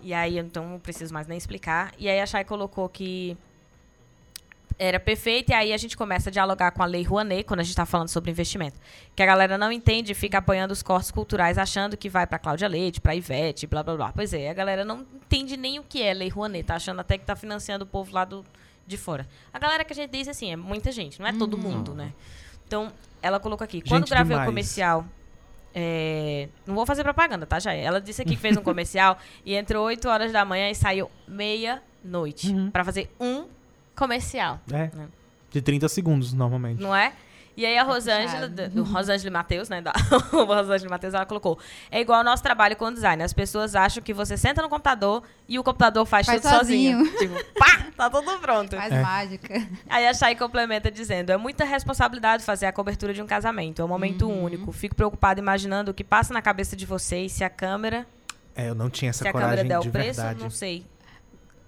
E 0.00 0.12
aí, 0.12 0.38
então, 0.38 0.68
não 0.68 0.78
preciso 0.78 1.14
mais 1.14 1.26
nem 1.26 1.38
explicar. 1.38 1.92
E 1.98 2.08
aí 2.08 2.20
a 2.20 2.26
Chay 2.26 2.44
colocou 2.44 2.88
que 2.88 3.36
era 4.78 4.98
perfeito, 4.98 5.50
e 5.50 5.54
aí 5.54 5.72
a 5.72 5.76
gente 5.76 5.96
começa 5.96 6.28
a 6.28 6.32
dialogar 6.32 6.72
com 6.72 6.82
a 6.82 6.86
Lei 6.86 7.02
Rouanet, 7.02 7.44
quando 7.44 7.60
a 7.60 7.62
gente 7.62 7.70
está 7.70 7.86
falando 7.86 8.08
sobre 8.08 8.30
investimento. 8.30 8.80
Que 9.14 9.22
a 9.22 9.26
galera 9.26 9.56
não 9.56 9.70
entende 9.70 10.12
e 10.12 10.14
fica 10.14 10.38
apoiando 10.38 10.72
os 10.72 10.82
cortes 10.82 11.10
culturais, 11.10 11.56
achando 11.58 11.96
que 11.96 12.08
vai 12.08 12.26
para 12.26 12.38
Cláudia 12.38 12.66
Leite, 12.66 13.00
para 13.00 13.14
Ivete, 13.14 13.66
blá 13.66 13.82
blá 13.82 13.96
blá. 13.96 14.12
Pois 14.12 14.32
é, 14.32 14.50
a 14.50 14.54
galera 14.54 14.84
não 14.84 15.06
entende 15.14 15.56
nem 15.56 15.78
o 15.78 15.84
que 15.84 16.02
é 16.02 16.12
Lei 16.12 16.28
Rouanet, 16.28 16.64
tá 16.66 16.74
achando 16.76 17.00
até 17.00 17.16
que 17.16 17.24
tá 17.24 17.36
financiando 17.36 17.84
o 17.84 17.86
povo 17.86 18.12
lá 18.12 18.24
do 18.24 18.44
de 18.84 18.96
fora. 18.96 19.28
A 19.52 19.58
galera 19.58 19.84
que 19.84 19.92
a 19.92 19.96
gente 19.96 20.10
diz 20.10 20.26
assim, 20.26 20.52
é 20.52 20.56
muita 20.56 20.90
gente, 20.90 21.20
não 21.20 21.26
é 21.26 21.32
todo 21.32 21.56
mundo, 21.56 21.94
né? 21.94 22.12
Então, 22.66 22.92
ela 23.22 23.38
colocou 23.38 23.64
aqui, 23.64 23.80
quando 23.82 24.00
Gente 24.00 24.10
gravei 24.10 24.34
o 24.34 24.38
demais. 24.38 24.48
comercial. 24.48 25.06
É, 25.74 26.48
não 26.66 26.74
vou 26.74 26.84
fazer 26.86 27.02
propaganda, 27.02 27.46
tá, 27.46 27.58
Jair? 27.58 27.84
Ela 27.84 28.00
disse 28.00 28.22
aqui 28.22 28.36
que 28.36 28.40
fez 28.40 28.56
um 28.56 28.62
comercial 28.64 29.18
e 29.44 29.54
entrou 29.54 29.84
8 29.86 30.08
horas 30.08 30.32
da 30.32 30.44
manhã 30.44 30.70
e 30.70 30.74
saiu 30.74 31.10
meia-noite 31.26 32.50
Uhum. 32.50 32.70
pra 32.70 32.84
fazer 32.84 33.10
um 33.20 33.46
comercial, 33.96 34.60
É. 34.70 34.90
Né? 34.94 35.08
De 35.50 35.60
30 35.60 35.88
segundos, 35.88 36.32
normalmente. 36.32 36.80
não 36.82 36.94
é? 36.94 37.12
E 37.54 37.66
aí 37.66 37.76
a 37.76 37.82
Rosângela, 37.82 38.48
puxado. 38.48 38.68
do, 38.70 38.82
Rosângela 38.82 39.30
Matheus, 39.30 39.68
né? 39.68 39.82
Da 39.82 39.92
Rosângela 40.32 40.88
Matheus, 40.90 41.12
ela 41.12 41.26
colocou. 41.26 41.58
É 41.90 42.00
igual 42.00 42.18
ao 42.18 42.24
nosso 42.24 42.42
trabalho 42.42 42.74
com 42.76 42.90
design. 42.90 43.22
As 43.22 43.32
pessoas 43.34 43.74
acham 43.74 44.02
que 44.02 44.14
você 44.14 44.36
senta 44.38 44.62
no 44.62 44.70
computador 44.70 45.22
e 45.46 45.58
o 45.58 45.62
computador 45.62 46.06
faz, 46.06 46.24
Faz 46.26 46.40
tudo 46.40 46.50
sozinho. 46.50 47.04
sozinho. 47.04 47.18
tipo, 47.18 47.54
pá, 47.58 47.86
tá 47.94 48.08
tudo 48.08 48.38
pronto. 48.38 48.74
Faz 48.74 48.92
É. 48.92 49.02
mágica. 49.02 49.68
Aí 49.90 50.06
a 50.08 50.14
Chay 50.14 50.34
complementa 50.34 50.90
dizendo: 50.90 51.30
é 51.30 51.36
muita 51.36 51.64
responsabilidade 51.64 52.42
fazer 52.42 52.64
a 52.66 52.72
cobertura 52.72 53.12
de 53.12 53.20
um 53.20 53.26
casamento. 53.26 53.82
É 53.82 53.84
um 53.84 53.88
momento 53.88 54.26
Uhum. 54.26 54.44
único. 54.44 54.72
Fico 54.72 54.94
preocupada 54.94 55.38
imaginando 55.38 55.90
o 55.90 55.94
que 55.94 56.02
passa 56.04 56.32
na 56.32 56.40
cabeça 56.40 56.74
de 56.74 56.86
vocês 56.86 57.32
se 57.32 57.44
a 57.44 57.50
câmera. 57.50 58.06
É, 58.56 58.68
eu 58.70 58.74
não 58.74 58.88
tinha 58.88 59.10
essa 59.10 59.24
se 59.24 59.28
a 59.28 59.32
câmera 59.32 59.50
coragem 59.50 59.68
der 59.68 59.78
de 59.80 59.88
o 59.88 59.92
preço, 59.92 60.20
verdade. 60.20 60.42
não 60.42 60.50
sei. 60.50 60.86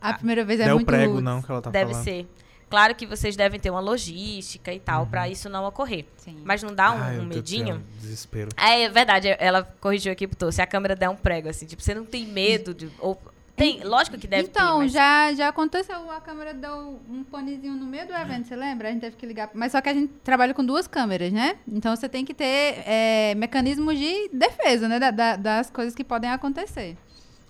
A 0.01 0.15
primeira 0.15 0.45
vez 0.45 0.61
é 0.61 0.65
Deu 0.65 0.75
muito 0.77 0.87
prego, 0.87 1.13
luz. 1.15 1.25
não, 1.25 1.41
que 1.43 1.51
ela 1.51 1.63
tá 1.63 1.71
Deve 1.71 1.91
falando. 1.93 2.05
ser. 2.05 2.27
Claro 2.71 2.95
que 2.95 3.07
vocês 3.07 3.37
devem 3.37 3.61
ter 3.61 3.71
uma 3.71 3.81
logística 3.81 4.73
e 4.73 4.81
tal 4.81 5.07
pra 5.07 5.29
isso 5.29 5.49
não 5.49 5.65
ocorrer. 5.65 6.05
Sim. 6.17 6.41
Mas 6.45 6.63
não 6.63 6.75
dá 6.75 6.93
um, 6.93 6.99
Ai, 7.03 7.19
um 7.21 7.25
medinho? 7.25 7.67
céu, 7.77 7.83
desespero. 8.01 8.51
É, 8.57 8.83
é 8.83 8.89
verdade, 8.89 9.29
ela 9.39 9.63
corrigiu 9.81 10.13
aqui 10.13 10.27
pro 10.27 10.51
se 10.51 10.61
a 10.63 10.67
câmera 10.67 10.97
der 10.97 11.09
um 11.09 11.17
prego, 11.17 11.49
assim, 11.49 11.67
tipo, 11.67 11.83
você 11.83 11.95
não 11.95 12.05
tem 12.05 12.27
medo 12.27 12.75
de. 12.75 12.91
Ou, 12.99 13.21
tem, 13.57 13.85
lógico 13.85 14.19
que 14.19 14.27
deve 14.27 14.49
então, 14.49 14.79
ter. 14.79 14.83
mas- 14.85 14.93
já, 14.93 15.33
já 15.35 15.49
aconteceu, 15.49 16.11
a 16.11 16.21
câmera 16.21 16.53
deu 16.53 17.01
um 17.09 17.23
panezinho 17.23 17.75
no 17.75 17.87
meio 17.87 18.05
do 18.05 18.13
evento, 18.13 18.49
você 18.49 18.57
lembra? 18.57 18.89
A 18.89 18.91
gente 18.91 19.03
teve 19.03 19.15
que 19.17 19.25
ligar. 19.25 19.49
Mas 19.55 19.71
só 19.71 19.81
que 19.81 19.89
a 19.89 19.95
gente 19.95 20.13
trabalha 20.25 20.53
com 20.53 20.65
duas 20.65 20.89
câmeras, 20.89 21.33
né? 21.33 21.57
Então 21.71 21.95
você 21.95 22.09
tem 22.09 22.25
que 22.25 22.35
ter 22.35 22.83
é, 22.85 23.33
mecanismos 23.37 23.97
de 23.97 24.29
defesa, 24.33 24.89
né? 24.89 24.99
da- 24.99 25.13
da- 25.13 25.37
das 25.37 25.71
coisas 25.71 25.95
que 25.95 26.03
podem 26.03 26.31
acontecer. 26.31 26.97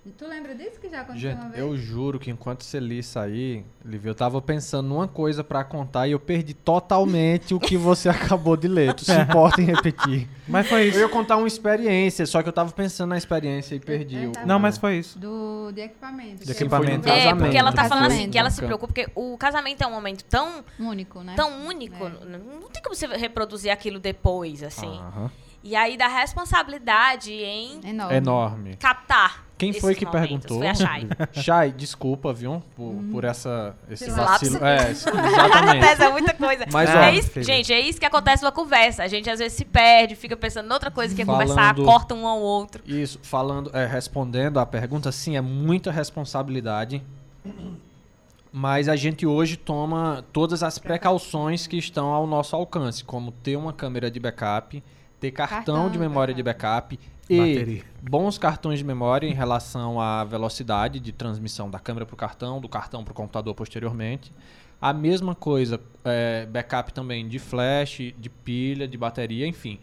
E 0.07 0.11
tu 0.11 0.27
lembra 0.29 0.55
disso 0.55 0.79
que 0.79 0.89
já 0.91 1.01
aconteceu 1.01 1.31
uma 1.31 1.41
Gente, 1.45 1.51
vez? 1.53 1.59
eu 1.63 1.75
juro 1.79 2.19
que 2.19 2.31
enquanto 2.31 2.63
você 2.63 2.79
li 2.79 2.99
isso 2.99 3.19
aí, 3.19 3.65
Lívia, 3.83 4.11
eu 4.11 4.15
tava 4.15 4.43
pensando 4.43 4.87
numa 4.87 5.09
coisa 5.09 5.43
pra 5.43 5.65
contar 5.65 6.07
e 6.07 6.13
eu 6.13 6.21
perdi 6.21 6.53
totalmente 6.53 7.55
o 7.55 7.59
que 7.61 7.75
você 7.77 8.09
acabou 8.11 8.55
de 8.55 8.69
ler. 8.69 8.93
Tu 8.93 9.05
se 9.07 9.19
importa 9.19 9.63
em 9.63 9.65
repetir? 9.65 10.29
Mas 10.47 10.69
foi 10.69 10.83
Eu 10.83 10.89
isso. 10.89 10.99
ia 10.99 11.09
contar 11.09 11.39
uma 11.39 11.47
experiência, 11.49 12.27
só 12.27 12.43
que 12.43 12.49
eu 12.49 12.53
tava 12.53 12.71
pensando 12.73 13.09
na 13.11 13.17
experiência 13.17 13.75
e 13.75 13.81
perdi. 13.81 14.25
É, 14.25 14.29
o- 14.29 14.33
tá. 14.33 14.45
Não, 14.45 14.59
mas 14.59 14.77
foi 14.77 14.99
isso. 14.99 15.19
Do, 15.19 15.73
de 15.73 15.81
equipamento. 15.81 16.45
De 16.45 16.45
que 16.45 16.51
equipamento. 16.53 17.09
É, 17.09 17.17
casamento, 17.25 17.39
porque 17.43 17.57
ela 17.57 17.73
tá 17.73 17.85
falando 17.89 18.07
assim, 18.09 18.29
que 18.31 18.39
ela 18.39 18.51
se 18.51 18.61
preocupa, 18.61 18.87
porque 18.93 19.11
o 19.15 19.39
casamento 19.39 19.83
é 19.83 19.87
um 19.87 19.93
momento 19.93 20.23
tão, 20.25 20.63
Único, 20.79 21.23
né? 21.23 21.33
tão 21.35 21.67
único, 21.67 22.05
É. 22.05 22.11
não 22.37 22.69
tem 22.71 22.83
como 22.83 22.95
você 22.95 23.07
reproduzir 23.07 23.73
aquilo 23.73 23.99
depois, 23.99 24.63
assim. 24.63 24.99
Aham. 24.99 25.31
E 25.67 25.75
aí 25.75 25.97
da 25.97 26.09
responsabilidade 26.09 27.33
em 27.33 27.81
Enorme. 27.89 28.15
Enorme. 28.17 28.77
captar. 28.77 29.44
Quem 29.57 29.71
esses 29.71 29.81
foi 29.81 29.95
que 29.95 30.05
momentos. 30.05 30.29
perguntou? 30.29 30.59
Foi 30.59 30.67
a 30.69 30.75
Chay. 30.75 31.09
Chay, 31.33 31.73
desculpa, 31.79 32.33
viu? 32.33 32.61
Por, 32.75 32.93
por 33.13 33.25
essa, 33.25 33.75
esse 33.89 34.05
Esse 34.05 34.13
vacilo. 34.13 34.55
lapso. 34.61 34.65
É, 34.65 34.91
isso- 34.93 35.09
exatamente. 35.09 36.03
É 36.03 36.11
muita 36.11 36.35
coisa. 36.35 36.67
Mas, 36.73 36.91
é 36.91 36.97
ó, 36.99 37.11
isso, 37.11 37.31
filha. 37.31 37.45
gente, 37.45 37.73
é 37.73 37.79
isso 37.81 38.01
que 38.01 38.05
acontece 38.07 38.43
numa 38.43 38.51
conversa. 38.53 39.05
A 39.05 39.09
gente 39.09 39.31
às 39.31 39.39
vezes 39.39 39.57
se 39.57 39.65
perde, 39.65 40.17
fica 40.17 40.37
pensando 40.37 40.69
em 40.69 40.73
outra 40.73 40.91
coisa 40.91 41.15
que 41.15 41.23
é 41.23 41.25
conversar, 41.25 41.75
Falando- 41.75 41.85
corta 41.87 42.15
um 42.15 42.27
ao 42.27 42.41
outro. 42.41 42.83
Isso, 42.85 43.21
falando, 43.23 43.71
é, 43.73 43.87
respondendo 43.87 44.59
à 44.59 44.67
pergunta, 44.67 45.13
sim, 45.13 45.37
é 45.37 45.41
muita 45.41 45.93
responsabilidade. 45.93 47.01
Mas 48.53 48.89
a 48.89 48.95
gente 48.95 49.27
hoje 49.27 49.57
toma 49.57 50.25
todas 50.33 50.63
as 50.63 50.79
precauções 50.79 51.67
que 51.67 51.77
estão 51.77 52.09
ao 52.09 52.27
nosso 52.27 52.55
alcance, 52.55 53.03
como 53.03 53.33
ter 53.33 53.57
uma 53.57 53.73
câmera 53.73 54.09
de 54.11 54.21
backup, 54.21 54.83
ter 55.19 55.31
cartão, 55.33 55.57
Cartão 55.59 55.87
de 55.87 55.93
de 55.95 55.99
memória 55.99 56.33
de 56.35 56.43
backup 56.43 56.99
e 57.29 57.39
Bateria. 57.39 57.83
bons 58.03 58.37
cartões 58.39 58.79
de 58.79 58.85
memória 58.85 59.27
em 59.27 59.33
relação 59.33 60.01
à 60.01 60.25
velocidade 60.25 61.01
de 61.01 61.11
transmissão 61.13 61.71
da 61.71 61.79
câmera 61.79 62.05
para 62.05 62.15
o 62.15 62.17
cartão, 62.17 62.61
do 62.61 62.69
cartão 62.69 63.03
para 63.03 63.13
o 63.13 63.15
computador 63.15 63.55
posteriormente. 63.55 64.33
A 64.81 64.93
mesma 64.93 65.35
coisa, 65.35 65.81
é, 66.05 66.45
backup 66.47 66.93
também 66.93 67.27
de 67.27 67.39
flash, 67.39 68.13
de 68.19 68.29
pilha, 68.29 68.87
de 68.87 68.99
bateria, 68.99 69.47
enfim. 69.47 69.79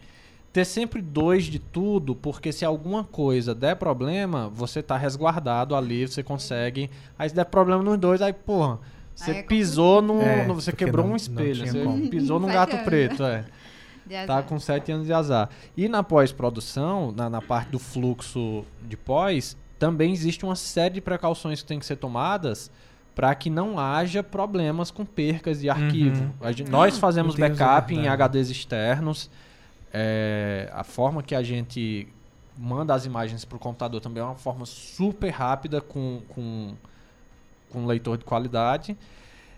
Ter 0.52 0.64
sempre 0.66 1.00
dois 1.00 1.44
de 1.46 1.58
tudo, 1.58 2.14
porque 2.14 2.52
se 2.52 2.64
alguma 2.64 3.02
coisa 3.02 3.54
der 3.54 3.74
problema, 3.76 4.48
você 4.54 4.82
tá 4.82 4.96
resguardado 4.96 5.74
ali, 5.74 6.06
você 6.06 6.22
consegue. 6.22 6.90
Aí 7.18 7.28
se 7.28 7.34
der 7.34 7.46
problema 7.46 7.82
nos 7.82 7.98
dois, 7.98 8.20
aí, 8.22 8.34
porra, 8.34 8.78
você 9.14 9.30
Aí 9.30 9.36
é 9.38 9.42
pisou 9.42 10.00
no. 10.02 10.20
É, 10.20 10.46
você 10.46 10.70
quebrou 10.70 11.06
não- 11.06 11.14
um 11.14 11.16
espelho, 11.16 11.66
você 11.66 11.82
como. 11.82 12.08
pisou 12.08 12.38
num 12.38 12.46
Sete 12.48 12.54
gato 12.54 12.84
preto, 12.84 13.24
é. 13.24 13.44
Tá 14.26 14.42
com 14.42 14.58
sete 14.58 14.90
anos 14.92 15.06
de 15.06 15.12
azar. 15.12 15.48
E 15.76 15.88
na 15.88 16.02
pós-produção, 16.02 17.12
na, 17.12 17.30
na 17.30 17.40
parte 17.40 17.70
do 17.70 17.78
fluxo 17.78 18.64
de 18.82 18.96
pós, 18.96 19.56
também 19.78 20.12
existe 20.12 20.44
uma 20.44 20.56
série 20.56 20.94
de 20.94 21.00
precauções 21.00 21.62
que 21.62 21.68
tem 21.68 21.78
que 21.78 21.86
ser 21.86 21.96
tomadas 21.96 22.70
para 23.14 23.34
que 23.34 23.50
não 23.50 23.78
haja 23.78 24.22
problemas 24.22 24.90
com 24.90 25.04
percas 25.04 25.60
de 25.60 25.68
arquivo. 25.68 26.32
A 26.40 26.50
gente- 26.52 26.70
nós 26.70 26.98
fazemos 26.98 27.34
é 27.38 27.48
backup 27.48 27.94
em. 27.94 28.08
HDs 28.08 28.50
externos. 28.50 29.30
É, 29.92 30.70
a 30.72 30.82
forma 30.84 31.22
que 31.22 31.34
a 31.34 31.42
gente 31.42 32.08
manda 32.56 32.94
as 32.94 33.04
imagens 33.04 33.44
para 33.44 33.56
o 33.56 33.58
computador 33.58 34.00
também 34.00 34.22
é 34.22 34.24
uma 34.26 34.34
forma 34.36 34.64
super 34.64 35.28
rápida 35.30 35.80
com, 35.80 36.22
com, 36.30 36.74
com 37.70 37.86
leitor 37.86 38.16
de 38.16 38.24
qualidade. 38.24 38.96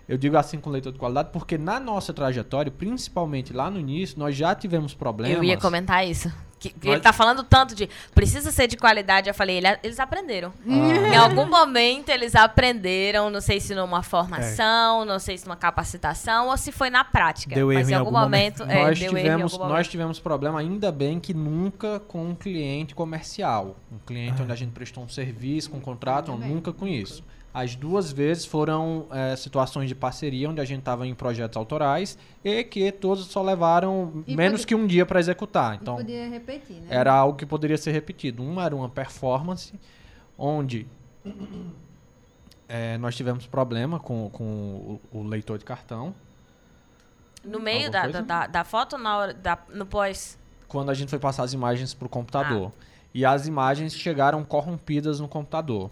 Eu 0.07 0.17
digo 0.17 0.37
assim 0.37 0.59
com 0.59 0.69
leitor 0.69 0.91
de 0.93 0.99
qualidade 0.99 1.29
porque 1.33 1.57
na 1.57 1.79
nossa 1.79 2.13
trajetória, 2.13 2.71
principalmente 2.71 3.51
lá 3.53 3.69
no 3.71 3.79
início, 3.79 4.19
nós 4.19 4.35
já 4.35 4.53
tivemos 4.53 4.93
problemas. 4.93 5.35
Eu 5.37 5.43
ia 5.43 5.57
comentar 5.57 6.07
isso. 6.07 6.31
Que, 6.59 6.69
que 6.69 6.87
Nós- 6.87 6.95
Ele 6.95 7.01
tá 7.03 7.11
falando 7.11 7.43
tanto 7.43 7.75
de 7.75 7.89
precisa 8.13 8.49
ser 8.51 8.67
de 8.67 8.77
qualidade. 8.77 9.27
Eu 9.29 9.33
falei, 9.35 9.57
ele- 9.57 9.77
eles 9.83 9.99
aprenderam. 9.99 10.53
Ah. 10.67 10.71
Em 11.13 11.15
algum 11.15 11.45
momento 11.47 12.09
eles 12.09 12.33
aprenderam, 12.35 13.29
não 13.29 13.41
sei 13.41 13.59
se 13.59 13.75
numa 13.75 14.01
formação, 14.01 15.05
não 15.05 15.19
sei 15.19 15.37
se 15.37 15.45
numa 15.45 15.55
capacitação 15.57 16.47
ou 16.49 16.57
se 16.57 16.71
foi 16.71 16.89
na 16.89 17.03
prática. 17.03 17.53
Deu 17.55 17.67
Mas 17.67 17.77
erro 17.79 17.89
em 17.89 17.91
em 17.91 17.95
algum 17.95 18.09
algum 18.17 18.19
momento, 18.25 18.63
é, 18.63 18.83
nós, 18.83 18.97
tivemos, 18.99 19.51
nós 19.57 19.69
momento. 19.69 19.89
tivemos 19.89 20.19
problema, 20.19 20.59
ainda 20.59 20.91
bem 20.91 21.19
que 21.19 21.33
nunca 21.33 21.99
com 21.99 22.29
um 22.29 22.35
cliente 22.35 22.95
comercial. 22.95 23.75
Um 23.91 23.97
cliente 23.99 24.39
Ah. 24.39 24.43
onde 24.43 24.51
a 24.51 24.55
gente 24.55 24.71
prestou 24.71 25.03
um 25.03 25.09
serviço, 25.09 25.69
com 25.69 25.77
um 25.77 25.81
contrato, 25.81 26.31
nunca 26.31 26.71
com 26.71 26.87
isso. 26.87 27.23
As 27.57 27.73
duas 27.73 28.11
vezes 28.11 28.45
foram 28.45 29.05
é, 29.09 29.33
situações 29.37 29.87
de 29.87 29.95
parceria, 29.95 30.49
onde 30.49 30.59
a 30.59 30.65
gente 30.65 30.79
estava 30.79 31.07
em 31.07 31.15
projetos 31.15 31.55
autorais 31.55 32.17
e 32.43 32.65
que 32.65 32.91
todos 32.91 33.27
só 33.27 33.41
levaram 33.41 34.23
E 34.27 34.35
menos 34.35 34.59
pode- 34.61 34.67
que 34.67 34.75
um 34.75 34.85
dia 34.85 35.05
para 35.05 35.21
executar. 35.21 35.75
Então, 35.81 35.95
podia 35.95 36.27
repetir, 36.27 36.75
né? 36.81 36.87
era 36.89 37.13
algo 37.13 37.37
que 37.37 37.45
poderia 37.45 37.77
ser 37.77 37.91
repetido. 37.93 38.43
Uma 38.43 38.65
era 38.65 38.75
uma 38.75 38.89
performance, 38.89 39.73
onde 40.37 40.85
é, 42.67 42.97
nós 42.97 43.15
tivemos 43.15 43.45
problema 43.45 43.99
com, 43.99 44.29
com 44.31 44.43
o, 45.13 45.19
o 45.19 45.23
leitor 45.23 45.57
de 45.57 45.65
cartão. 45.65 46.13
No 47.43 47.59
meio 47.59 47.91
da, 47.91 48.07
da, 48.07 48.47
da 48.47 48.63
foto, 48.63 48.97
na 48.97 49.17
hora, 49.17 49.33
da, 49.33 49.57
no 49.73 49.85
pós. 49.85 50.37
quando 50.67 50.89
a 50.89 50.93
gente 50.93 51.09
foi 51.09 51.19
passar 51.19 51.43
as 51.43 51.53
imagens 51.53 51.93
para 51.93 52.05
o 52.07 52.09
computador. 52.09 52.71
Ah. 52.77 52.85
E 53.15 53.23
as 53.23 53.47
imagens 53.47 53.95
chegaram 53.95 54.43
corrompidas 54.43 55.21
no 55.21 55.27
computador. 55.29 55.89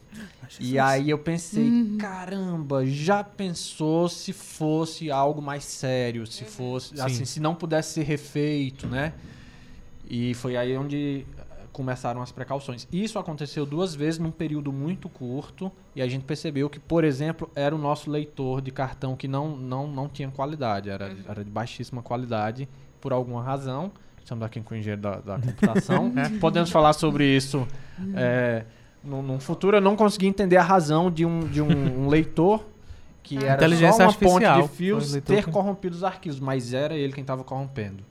E 0.60 0.78
aí 0.78 1.10
eu 1.10 1.18
pensei, 1.18 1.70
Uhum. 1.70 1.96
caramba, 1.98 2.86
já 2.86 3.24
pensou 3.24 4.10
se 4.10 4.34
fosse 4.34 5.10
algo 5.10 5.42
mais 5.42 5.64
sério, 5.64 6.28
se 6.28 6.44
Uhum. 6.44 6.50
fosse, 6.50 6.98
Sim. 6.98 7.02
assim, 7.02 7.24
se 7.24 7.40
não 7.40 7.56
pudesse 7.56 7.94
ser 7.94 8.04
refeito, 8.04 8.88
né? 8.88 9.14
E 10.06 10.34
foi 10.34 10.58
aí 10.58 10.76
onde 10.78 11.26
eh, 11.40 11.44
começaram 11.72 12.22
as 12.22 12.30
precauções. 12.30 12.86
Isso 12.92 13.18
aconteceu 13.18 13.66
duas 13.66 13.96
vezes 13.96 14.20
num 14.20 14.30
período 14.30 14.74
muito 14.74 15.08
curto 15.08 15.72
e 15.96 16.02
a 16.02 16.08
gente 16.10 16.26
percebeu 16.26 16.70
que, 16.70 16.78
por 16.78 17.06
exemplo, 17.06 17.50
era 17.56 17.74
o 17.74 17.78
nosso 17.78 18.12
leitor 18.12 18.60
de 18.62 18.70
cartão 18.70 19.16
que 19.16 19.30
não, 19.30 19.56
não, 19.56 19.88
não 19.88 20.10
tinha 20.10 20.30
qualidade, 20.30 20.90
era, 20.90 21.08
Uhum. 21.08 21.16
era 21.26 21.42
de 21.46 21.50
baixíssima 21.50 22.02
qualidade 22.04 22.68
por 23.00 23.14
alguma 23.14 23.42
razão. 23.42 23.94
Estamos 24.24 24.44
aqui 24.46 24.62
com 24.62 24.74
o 24.74 24.78
engenheiro 24.78 25.02
da, 25.02 25.16
da 25.18 25.38
computação. 25.40 26.12
Podemos 26.40 26.70
falar 26.72 26.94
sobre 26.94 27.26
isso 27.36 27.68
é, 28.16 28.64
no, 29.04 29.22
num 29.22 29.40
futuro. 29.40 29.78
Eu 29.78 29.82
não 29.82 29.96
consegui 29.96 30.28
entender 30.28 30.56
a 30.58 30.64
razão 30.64 31.12
de 31.12 31.26
um, 31.26 31.42
de 31.42 31.62
um, 31.62 32.06
um 32.06 32.08
leitor 32.08 32.66
que 33.22 33.38
era 33.38 33.56
Inteligência 33.56 33.94
só 33.98 34.04
uma 34.04 34.14
ponte 34.14 34.46
artificial. 34.46 34.62
de 34.62 34.68
fios 34.70 35.12
ter 35.22 35.44
que- 35.46 35.52
corrompido 35.52 35.96
os 35.96 36.04
arquivos, 36.04 36.40
mas 36.40 36.74
era 36.74 36.94
ele 36.96 37.14
quem 37.14 37.22
estava 37.22 37.44
corrompendo. 37.44 38.04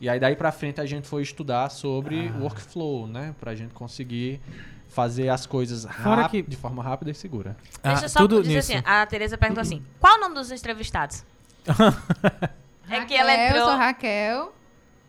E 0.00 0.08
aí 0.08 0.18
daí 0.18 0.34
pra 0.34 0.50
frente 0.50 0.80
a 0.80 0.86
gente 0.86 1.06
foi 1.06 1.22
estudar 1.22 1.70
sobre 1.70 2.28
Ah. 2.34 2.38
workflow, 2.40 3.06
né? 3.06 3.34
Pra 3.38 3.54
gente 3.54 3.72
conseguir 3.72 4.40
fazer 4.88 5.28
as 5.28 5.46
coisas 5.46 5.84
rápido, 5.84 6.44
que- 6.44 6.50
de 6.50 6.56
forma 6.56 6.82
rápida 6.82 7.10
e 7.10 7.14
segura. 7.14 7.56
Deixa 7.82 8.02
eu 8.02 8.06
Ah, 8.06 8.08
só 8.08 8.18
tudo 8.20 8.42
dizer 8.42 8.56
nisso. 8.56 8.72
assim, 8.72 8.82
a 8.84 9.06
Tereza 9.06 9.38
perguntou 9.38 9.62
assim, 9.62 9.82
qual 10.00 10.16
o 10.16 10.20
nome 10.20 10.34
dos 10.34 10.50
entrevistados? 10.50 11.24
é 12.90 13.04
que 13.04 13.14
ela 13.14 13.30
Raquel, 13.30 13.46
entrou... 13.46 13.60
Eu 13.62 13.66
sou 13.68 13.76
Raquel. 13.76 14.52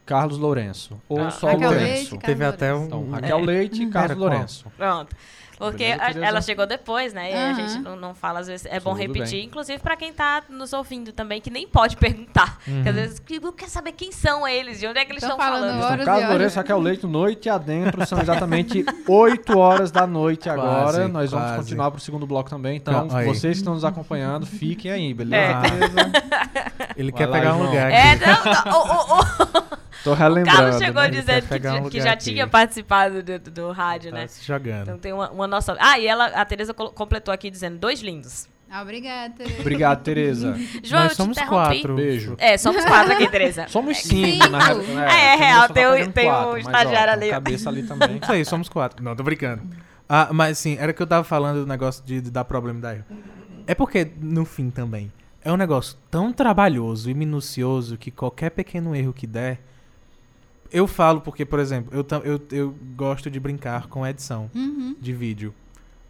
Carlos 0.06 0.38
Lourenço. 0.38 1.00
Ou 1.08 1.22
Ah, 1.22 1.32
só 1.32 1.48
Raquel 1.48 1.70
Lourenço. 1.70 1.86
Leite, 1.94 2.10
Carlos 2.10 2.26
Teve 2.26 2.46
até 2.46 2.74
Lourenço. 2.74 2.96
um. 2.96 3.00
Então, 3.02 3.12
Raquel 3.22 3.40
Leite 3.40 3.84
e 3.84 3.90
Carlos 3.90 4.12
Era 4.12 4.20
qual? 4.20 4.30
Lourenço. 4.30 4.66
Pronto. 4.78 5.16
Porque 5.56 5.84
a- 5.86 6.12
ela 6.12 6.42
chegou 6.42 6.66
depois, 6.66 7.14
né? 7.14 7.32
E 7.32 7.34
a 7.36 7.54
gente 7.54 7.80
não, 7.80 7.96
não 7.96 8.14
fala, 8.14 8.40
às 8.40 8.48
vezes. 8.48 8.66
É 8.66 8.80
bom 8.82 8.90
Tudo 8.92 9.02
repetir, 9.02 9.38
bem. 9.38 9.46
inclusive 9.46 9.80
pra 9.82 9.96
quem 9.96 10.12
tá 10.12 10.42
nos 10.50 10.74
ouvindo 10.74 11.14
também, 11.14 11.40
que 11.40 11.50
nem 11.50 11.66
pode 11.68 11.96
perguntar. 11.96 12.58
Uhum. 12.68 12.74
Porque 12.78 12.90
às 12.90 12.96
vezes 12.96 13.20
que- 13.20 13.40
quer 13.54 13.70
saber 13.70 13.92
quem 13.94 14.12
são 14.12 14.46
eles, 14.48 14.80
de 14.80 14.88
onde 14.88 15.00
é 15.00 15.06
que 15.06 15.12
eles 15.14 15.22
Tão 15.22 15.30
estão 15.30 15.46
falando 15.46 15.80
falando. 15.80 15.94
Então, 15.94 16.02
e 16.02 16.06
Carlos. 16.06 16.30
Lourenço, 16.30 16.58
Raquel 16.58 16.80
Leite, 16.80 17.06
noite 17.06 17.50
adentro, 17.50 18.06
são 18.06 18.20
exatamente 18.20 18.84
8 19.08 19.58
horas 19.58 19.92
da 19.92 20.06
noite 20.08 20.50
agora. 20.50 20.82
Quase, 20.82 21.08
Nós 21.08 21.32
vamos 21.32 21.46
quase. 21.48 21.58
continuar 21.62 21.92
pro 21.92 22.02
segundo 22.02 22.26
bloco 22.28 22.50
também. 22.50 22.76
Então, 22.78 23.08
aí. 23.12 23.26
vocês 23.26 23.54
que 23.54 23.58
estão 23.62 23.76
nos 23.76 23.86
acompanhando, 23.86 24.46
fiquem 24.46 24.92
aí, 24.92 25.14
beleza? 25.14 25.62
É. 25.62 26.94
Ele 26.98 27.12
Vai 27.12 27.18
quer 27.20 27.26
lá, 27.28 27.38
pegar 27.38 27.54
um 27.54 27.58
João. 27.60 27.70
lugar 27.70 27.92
É, 27.92 28.12
aqui. 28.14 28.26
não, 28.26 28.72
não, 28.72 28.82
o, 28.82 29.18
o- 29.18 29.20
o 29.22 29.83
Tô 30.04 30.14
relembrando. 30.14 30.58
Carlos 30.58 30.78
chegou 30.78 31.02
né? 31.04 31.10
dizendo 31.10 31.48
que, 31.48 31.68
um 31.70 31.90
que 31.90 32.02
já 32.02 32.12
aqui. 32.14 32.26
tinha 32.26 32.48
participado 32.48 33.24
do, 33.24 33.40
do 33.40 33.72
rádio, 33.72 34.12
Tá 34.12 34.18
né? 34.18 34.28
se 34.28 34.46
jogando. 34.46 34.82
Então 34.84 34.98
tem 34.98 35.14
uma, 35.14 35.30
uma 35.32 35.48
nossa. 35.48 35.76
Ah, 35.80 35.98
e 35.98 36.06
ela, 36.08 36.26
a 36.28 36.44
Tereza 36.46 36.74
completou 36.74 37.34
aqui 37.34 37.50
dizendo 37.50 37.78
dois 37.78 38.02
lindos. 38.02 38.48
Ah, 38.70 38.82
obrigada, 38.82 39.34
Tereza. 39.36 39.60
Obrigado, 39.62 40.04
Tereza. 40.04 40.58
João, 40.84 41.04
Nós 41.04 41.14
somos 41.14 41.38
quatro. 41.38 41.96
Beijo. 41.96 42.36
É, 42.40 42.58
somos 42.58 42.84
quatro 42.84 43.14
aqui, 43.14 43.30
Tereza. 43.30 43.68
Somos 43.70 43.98
cinco. 44.00 44.32
cinco, 44.32 44.50
na 44.50 44.60
real- 44.60 44.82
É, 44.82 45.06
a 45.08 45.34
é 45.34 45.36
real, 45.36 45.70
tem 45.70 45.86
o- 45.86 45.90
fazendo 45.92 46.12
tem 46.14 46.28
o 46.28 46.34
ó, 46.34 46.58
estagiário 46.58 47.14
ali. 47.14 47.30
cabeça 47.30 47.70
ali 47.70 47.84
também. 47.84 48.18
Isso 48.22 48.32
aí, 48.32 48.44
somos 48.44 48.68
quatro. 48.68 49.04
Não, 49.04 49.16
tô 49.16 49.22
brincando. 49.22 49.62
Ah, 50.10 50.30
mas 50.34 50.58
sim, 50.58 50.76
era 50.80 50.92
que 50.92 51.02
eu 51.02 51.06
tava 51.08 51.24
falando 51.24 51.62
do 51.62 51.68
negócio 51.68 52.04
de, 52.04 52.20
de 52.20 52.32
dar 52.32 52.44
problema 52.46 52.80
e 52.80 52.82
dar 52.82 52.96
erro. 52.96 53.06
É 53.68 53.76
porque, 53.76 54.12
no 54.20 54.44
fim 54.44 54.70
também, 54.72 55.12
é 55.44 55.52
um 55.52 55.56
negócio 55.58 55.96
tão 56.10 56.34
trabalhoso 56.34 57.10
e 57.12 57.14
minucioso 57.14 57.96
que 57.96 58.10
qualquer 58.10 58.50
pequeno 58.50 58.96
erro 58.96 59.14
que 59.14 59.28
der. 59.28 59.60
Eu 60.74 60.88
falo 60.88 61.22
porque, 61.22 61.46
por 61.46 61.60
exemplo, 61.60 61.92
eu, 61.96 62.06
eu, 62.24 62.42
eu 62.52 62.76
gosto 62.98 63.30
de 63.30 63.40
brincar 63.40 63.88
com 63.88 64.06
edição 64.06 64.50
Uhum. 64.56 64.96
de 65.00 65.14
vídeo. 65.14 65.54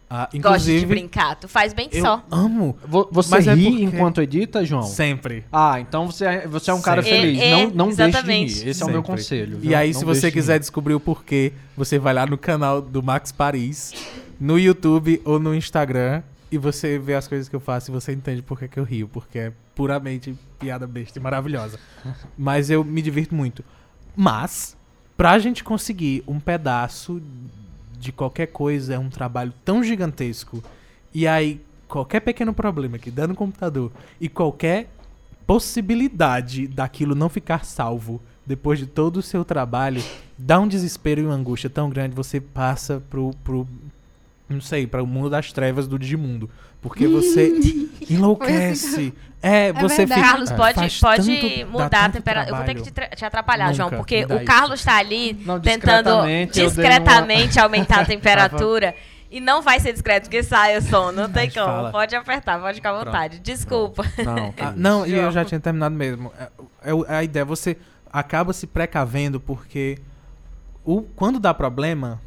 Ah, 0.08 0.20
Gosto 0.20 0.30
de 0.32 0.38
inclusive, 0.38 0.86
brincar. 0.86 1.34
Tu 1.36 1.48
faz 1.48 1.72
bem 1.72 1.88
eu 1.90 2.00
só. 2.02 2.24
amo 2.30 2.76
Vo- 2.86 3.08
Você 3.10 3.30
Mas 3.30 3.46
é 3.48 3.54
ri 3.54 3.64
porque- 3.64 3.82
enquanto 3.84 4.20
edita, 4.22 4.64
João? 4.64 4.82
sempre. 4.82 5.44
Ah, 5.50 5.80
então 5.80 6.06
você 6.06 6.24
é, 6.24 6.46
você 6.46 6.70
é 6.70 6.74
um 6.74 6.80
cara 6.80 7.02
Sempre. 7.02 7.20
feliz. 7.20 7.40
É, 7.40 7.46
é, 7.50 7.66
não 7.66 7.70
não 7.70 7.86
deixe 7.86 7.96
de 7.96 8.08
exatamente. 8.10 8.54
rir. 8.62 8.68
Esse 8.68 8.82
é 8.82 8.86
o 8.86 8.88
meu 8.90 9.00
Sempre. 9.00 9.10
conselho. 9.16 9.58
E 9.62 9.74
aí, 9.74 9.92
Não 9.92 9.98
se 9.98 10.04
você 10.04 10.26
de 10.28 10.32
quiser 10.32 10.52
rir. 10.54 10.58
descobrir 10.60 10.94
o 10.94 11.00
porquê, 11.00 11.52
você 11.76 11.98
vai 11.98 12.14
lá 12.14 12.26
no 12.26 12.38
canal 12.38 12.80
do 12.80 13.02
Max 13.02 13.32
Paris, 13.32 13.92
no 14.38 14.58
YouTube 14.58 15.20
ou 15.24 15.40
no 15.40 15.54
Instagram, 15.54 16.22
e 16.52 16.58
você 16.58 16.98
vê 16.98 17.14
as 17.14 17.26
coisas 17.26 17.48
que 17.48 17.56
eu 17.56 17.60
faço 17.60 17.90
e 17.90 17.92
você 17.92 18.12
entende 18.12 18.40
por 18.42 18.58
que, 18.58 18.68
que 18.68 18.78
eu 18.78 18.84
rio, 18.84 19.08
porque 19.08 19.38
é 19.38 19.52
puramente 19.74 20.34
piada 20.60 20.86
besta 20.86 21.18
e 21.18 21.22
maravilhosa. 21.22 21.78
Mas 22.38 22.70
eu 22.70 22.84
me 22.84 23.02
divirto 23.02 23.34
muito. 23.34 23.64
Mas, 24.16 24.76
pra 25.16 25.38
gente 25.38 25.64
conseguir 25.64 26.22
um 26.26 26.38
pedaço 26.38 27.20
de 27.98 28.12
qualquer 28.12 28.48
coisa, 28.48 28.94
é 28.94 28.98
um 28.98 29.08
trabalho 29.08 29.52
tão 29.64 29.82
gigantesco. 29.82 30.62
E 31.12 31.26
aí, 31.26 31.60
qualquer 31.88 32.20
pequeno 32.20 32.52
problema 32.52 32.98
que 32.98 33.10
dá 33.10 33.26
no 33.26 33.34
computador 33.34 33.90
e 34.20 34.28
qualquer 34.28 34.90
possibilidade 35.46 36.66
daquilo 36.66 37.14
não 37.14 37.28
ficar 37.28 37.64
salvo 37.64 38.20
depois 38.46 38.78
de 38.78 38.86
todo 38.86 39.18
o 39.18 39.22
seu 39.22 39.44
trabalho, 39.44 40.02
dá 40.36 40.58
um 40.60 40.68
desespero 40.68 41.20
e 41.20 41.24
uma 41.24 41.34
angústia 41.34 41.70
tão 41.70 41.88
grande, 41.88 42.14
você 42.14 42.40
passa 42.40 43.02
pro, 43.08 43.30
pro 43.42 43.66
não 44.48 44.60
sei, 44.60 44.86
para 44.86 45.02
o 45.02 45.06
mundo 45.06 45.30
das 45.30 45.52
trevas 45.52 45.86
do 45.88 45.98
Digimundo. 45.98 46.50
Porque 46.82 47.06
você 47.08 47.52
enlouquece. 48.10 49.12
É, 49.42 49.72
você 49.74 49.98
verdade. 50.06 50.20
fica. 50.20 50.28
Carlos, 50.30 50.52
pode, 50.52 50.74
faz 50.74 51.00
pode 51.00 51.36
tanto- 51.40 51.58
dá 51.58 51.66
mudar 51.66 52.04
a 52.04 52.08
temperatura. 52.08 52.50
Eu 52.50 52.56
vou 52.56 52.64
ter 52.64 52.74
que 52.74 52.82
te, 52.90 53.16
te 53.16 53.24
atrapalhar, 53.24 53.72
João, 53.74 53.88
Nunca 53.88 53.96
porque 53.98 54.20
me 54.20 54.26
dá 54.26 54.36
o. 54.36 54.44
Carlos 54.44 54.82
tá 54.84 54.96
ali 54.96 55.32
Não, 55.44 55.60
tentando 55.60 56.04
discretamente, 56.04 56.52
dei 56.54 56.66
discretamente 56.66 57.60
aumentar 57.60 58.00
a 58.00 58.04
temperatura. 58.06 58.94
E 59.30 59.40
não 59.40 59.60
vai 59.62 59.80
ser 59.80 59.92
discreto, 59.92 60.24
porque 60.24 60.42
sai 60.42 60.76
o 60.78 60.82
som. 60.82 61.10
Não 61.10 61.28
tem 61.30 61.46
Mas 61.46 61.54
como. 61.54 61.66
fala. 61.66 61.90
Pode 61.90 62.14
apertar, 62.14 62.60
pode 62.60 62.76
ficar 62.76 62.90
à 62.90 62.92
Pronto. 62.94 63.06
vontade. 63.06 63.38
Desculpa. 63.40 64.04
Não, 64.24 64.54
Ah, 64.60 64.72
não, 64.76 65.06
e 65.06 65.12
eu 65.12 65.20
João. 65.22 65.32
já 65.32 65.44
tinha 65.44 65.58
terminado 65.60 65.94
mesmo. 65.94 66.32
É, 66.38 66.90
é, 66.90 67.16
a 67.16 67.24
ideia, 67.24 67.44
você 67.44 67.76
acaba 68.12 68.52
se 68.52 68.66
precavendo 68.66 69.40
porque 69.40 69.98
o, 70.84 71.02
quando 71.02 71.40
dá 71.40 71.52
problema, 71.52 72.20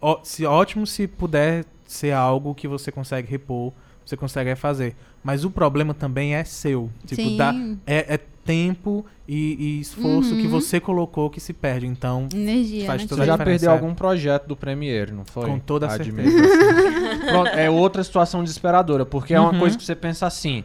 ó, 0.00 0.18
se, 0.22 0.44
ótimo 0.46 0.86
se 0.86 1.06
puder 1.06 1.64
ser 1.86 2.12
algo 2.12 2.54
que 2.54 2.68
você 2.68 2.90
consegue 2.92 3.30
repor, 3.30 3.72
você 4.04 4.16
consegue 4.16 4.54
fazer. 4.56 4.94
Mas 5.22 5.44
o 5.44 5.50
problema 5.50 5.92
também 5.94 6.34
é 6.34 6.44
seu. 6.44 6.90
Tipo, 7.06 7.22
Sim. 7.22 7.36
dá, 7.36 7.54
é, 7.86 8.14
é 8.14 8.18
tempo 8.44 9.04
e, 9.26 9.56
e 9.76 9.80
esforço 9.80 10.34
que 10.36 10.44
Uhum. 10.44 10.48
você 10.50 10.80
colocou 10.80 11.28
que 11.28 11.38
se 11.40 11.52
perde. 11.52 11.86
Então, 11.86 12.28
Energia, 12.32 12.86
Faz 12.86 13.02
né? 13.02 13.08
toda 13.08 13.22
Você 13.22 13.26
já 13.26 13.36
perdeu 13.36 13.70
algum 13.70 13.94
projeto 13.94 14.46
do 14.46 14.56
Premiere, 14.56 15.12
não 15.12 15.24
foi? 15.26 15.44
com 15.46 15.58
toda 15.58 15.86
a 15.86 15.92
Admito. 15.92 16.30
certeza. 16.30 17.26
Pronto, 17.28 17.48
é 17.50 17.68
outra 17.68 18.02
situação 18.02 18.42
desesperadora, 18.42 19.04
porque 19.04 19.34
é 19.34 19.40
uma 19.40 19.52
Uhum. 19.52 19.58
coisa 19.58 19.76
que 19.76 19.84
você 19.84 19.94
pensa 19.94 20.26
assim: 20.26 20.64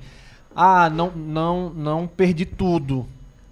ah, 0.56 0.90
não, 0.90 1.12
não, 1.12 1.70
não 1.72 2.08
perdi 2.08 2.46
tudo, 2.46 3.06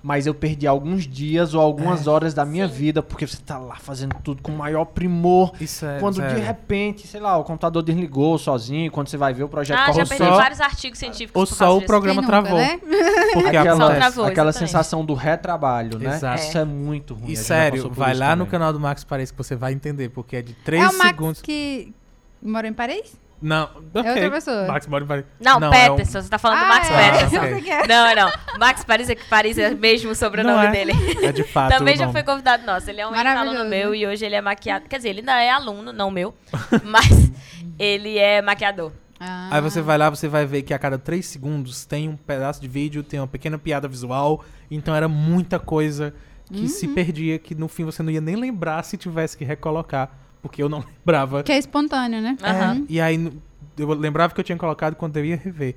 mas 0.03 0.25
eu 0.25 0.33
perdi 0.33 0.65
alguns 0.65 1.07
dias 1.07 1.53
ou 1.53 1.61
algumas 1.61 2.07
É. 2.07 2.09
horas 2.09 2.33
da 2.33 2.43
minha 2.43 2.67
vida, 2.67 3.03
porque 3.03 3.27
você 3.27 3.37
tá 3.37 3.57
lá 3.57 3.75
fazendo 3.75 4.15
tudo 4.23 4.41
com 4.41 4.51
o 4.51 4.57
maior 4.57 4.85
primor. 4.85 5.53
Isso 5.61 5.85
é. 5.85 5.99
Quando 5.99 6.15
sério. 6.15 6.35
de 6.35 6.41
repente, 6.41 7.05
sei 7.07 7.19
lá, 7.21 7.37
o 7.37 7.43
computador 7.43 7.83
desligou 7.83 8.37
sozinho, 8.37 8.91
quando 8.91 9.09
você 9.09 9.17
vai 9.17 9.33
ver 9.33 9.43
o 9.43 9.47
projeto 9.49 9.77
Ah, 9.79 9.91
já 9.91 10.03
corre 10.03 10.05
perdi 10.17 10.23
só- 10.25 10.35
vários 10.37 10.59
artigos 10.61 10.97
científicos. 10.99 11.39
Ou 11.39 11.45
por 11.47 11.53
só 11.53 11.65
causa 11.65 11.75
o 11.75 11.79
disso. 11.79 11.87
programa 11.87 12.21
nunca, 12.21 12.41
travou. 12.41 12.57
né? 12.57 12.79
Porque 13.33 13.57
aquela, 13.57 13.95
travou, 13.95 14.25
aquela 14.25 14.49
exatamente. 14.49 14.57
sensação 14.57 15.05
do 15.05 15.13
retrabalho, 15.13 15.99
né? 15.99 16.15
Exato. 16.15 16.41
Isso 16.41 16.57
é 16.57 16.65
muito 16.65 17.13
ruim. 17.13 17.31
E 17.31 17.35
já 17.35 17.41
sério, 17.43 17.89
vai 17.91 18.11
isso 18.11 18.19
lá 18.19 18.35
no 18.35 18.45
também. 18.45 18.51
canal 18.51 18.73
do 18.73 18.79
Max 18.79 19.03
Paris 19.03 19.29
que 19.31 19.37
você 19.37 19.55
vai 19.55 19.73
entender, 19.73 20.09
porque 20.09 20.35
é 20.37 20.41
de 20.41 20.53
3 20.53 20.83
É 20.83 20.87
o 20.89 20.97
Max 20.97 21.09
segundos. 21.09 21.41
que 21.41 21.93
mora 22.41 22.67
em 22.67 22.73
Paris? 22.73 23.13
Não, 23.41 23.63
ok. 23.93 24.11
outra 24.11 24.31
pessoa. 24.31 24.67
Max 24.67 24.85
mora 24.87 25.03
em 25.03 25.07
Paris. 25.07 25.25
Não, 25.39 25.59
Não, 25.59 25.73
é 25.73 25.89
um- 25.91 25.95
Peterson. 25.95 26.21
Você 26.21 26.29
tá 26.29 26.37
falando 26.37 26.59
do 26.59 26.65
Ah, 26.65 26.67
Max 26.67 26.89
é. 26.91 27.11
Peterson. 27.11 27.35
Ah, 27.35 27.39
ok. 27.39 27.53
Você 27.55 27.61
quer? 27.61 27.87
Não, 27.87 28.15
não. 28.15 28.31
Max 28.59 28.83
Paris 28.83 29.09
é 29.09 29.15
que 29.15 29.25
Paris 29.25 29.57
é 29.57 29.71
mesmo 29.71 30.11
o 30.11 30.15
sobrenome 30.15 30.55
Não 30.55 30.63
é. 30.63 30.71
dele. 30.71 30.93
É 31.25 31.31
de 31.31 31.43
fato. 31.43 31.71
Também 31.75 31.97
já 31.97 32.11
foi 32.11 32.21
convidado 32.23 32.65
nosso. 32.65 32.89
Ele 32.89 33.01
é 33.01 33.07
um 33.07 33.09
ex-aluno 33.15 33.33
Maravilhoso. 33.39 33.69
meu 33.69 33.95
e 33.95 34.05
hoje 34.05 34.25
ele 34.25 34.35
é 34.35 34.41
maquiado. 34.41 34.87
Quer 34.87 34.97
dizer, 34.97 35.09
ele 35.09 35.19
ainda 35.21 35.41
é 35.41 35.49
aluno, 35.49 35.91
não 35.91 36.11
meu, 36.11 36.35
mas 36.83 37.31
ele 37.79 38.17
é 38.17 38.41
maquiador. 38.41 38.91
Ah. 39.19 39.49
Aí 39.51 39.61
você 39.61 39.81
vai 39.81 39.97
lá, 39.97 40.09
você 40.09 40.27
vai 40.27 40.45
ver 40.45 40.61
que 40.63 40.73
a 40.73 40.79
cada 40.79 40.97
3 40.97 41.25
segundos 41.25 41.85
tem 41.85 42.09
um 42.09 42.15
pedaço 42.15 42.59
de 42.61 42.67
vídeo, 42.67 43.03
tem 43.03 43.19
uma 43.19 43.27
pequena 43.27 43.57
piada 43.57 43.87
visual. 43.87 44.43
Então 44.69 44.95
era 44.95 45.07
muita 45.07 45.59
coisa 45.59 46.13
que 46.51 46.67
se 46.67 46.85
Uhum. 46.87 46.93
perdia, 46.95 47.37
que 47.39 47.55
no 47.55 47.67
fim 47.67 47.85
você 47.85 48.01
não 48.03 48.11
ia 48.11 48.19
nem 48.21 48.35
lembrar 48.35 48.83
se 48.83 48.97
tivesse 48.97 49.37
que 49.37 49.43
recolocar. 49.45 50.09
Porque 50.41 50.61
eu 50.61 50.69
não 50.69 50.79
lembrava. 50.99 51.43
Que 51.43 51.51
é 51.51 51.57
espontâneo, 51.57 52.21
né? 52.21 52.37
Aham. 52.41 52.85
E 52.89 52.99
aí 52.99 53.31
eu 53.77 53.87
lembrava 53.93 54.33
que 54.33 54.39
eu 54.39 54.43
tinha 54.43 54.57
colocado 54.57 54.95
quando 54.95 55.17
eu 55.17 55.25
ia 55.25 55.35
rever. 55.37 55.75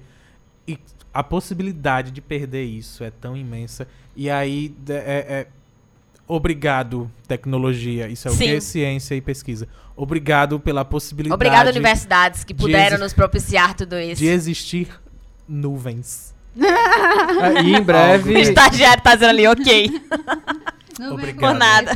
E 0.66 0.78
a 1.12 1.22
possibilidade 1.22 2.10
de 2.10 2.20
perder 2.20 2.64
isso 2.64 3.04
é 3.04 3.10
tão 3.10 3.36
imensa. 3.36 3.86
E 4.16 4.28
aí 4.30 4.74
é, 4.88 4.94
é- 4.94 5.46
obrigado 6.26 7.10
tecnologia, 7.28 8.08
isso 8.08 8.26
é 8.26 8.30
o 8.30 8.34
Sim. 8.34 8.44
que 8.46 8.60
ciência 8.60 9.14
e 9.14 9.20
pesquisa. 9.20 9.68
Obrigado 9.96 10.58
pela 10.58 10.84
possibilidade 10.84 11.34
Obrigado, 11.34 11.68
universidades, 11.68 12.42
que 12.42 12.52
de 12.52 12.60
puderam 12.60 12.98
nos 12.98 13.12
propiciar 13.12 13.74
tudo 13.74 13.98
isso. 13.98 14.20
de 14.20 14.26
existir 14.28 14.88
nuvens. 15.48 16.34
E 17.64 17.74
em 17.76 17.82
breve. 17.82 18.34
O 18.34 18.38
estagiário 18.38 19.02
tá 19.02 19.14
dizendo 19.14 19.30
ali, 19.30 19.46
ok. 19.46 20.02
Obrigado. 21.12 21.40
Por 21.40 21.54
nada. 21.58 21.90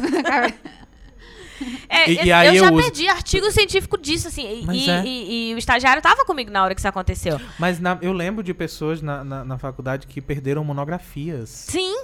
É, 1.89 2.11
E- 2.11 2.19
eu, 2.19 2.25
e 2.25 2.33
aí 2.33 2.49
eu 2.49 2.55
já 2.65 2.67
eu 2.69 2.75
uso- 2.75 2.83
perdi 2.85 3.09
artigo 3.09 3.51
científico 3.51 3.99
disso, 3.99 4.29
assim. 4.29 4.65
e- 4.71 4.77
E, 4.87 4.91
é. 4.91 5.05
e- 5.05 5.51
e 5.51 5.55
o 5.55 5.59
estagiário 5.59 6.01
tava 6.03 6.25
comigo 6.25 6.51
na 6.51 6.63
hora 6.63 6.75
que 6.75 6.81
isso 6.81 6.89
aconteceu. 6.89 7.41
Mas 7.59 7.81
na- 7.81 7.99
eu 8.03 8.13
lembro 8.13 8.43
de 8.45 8.53
pessoas 8.55 9.01
na, 9.03 9.25
na, 9.25 9.45
na 9.45 9.59
faculdade 9.59 10.07
que 10.07 10.21
perderam 10.21 10.63
monografias 10.65 11.49
Sim, 11.49 12.03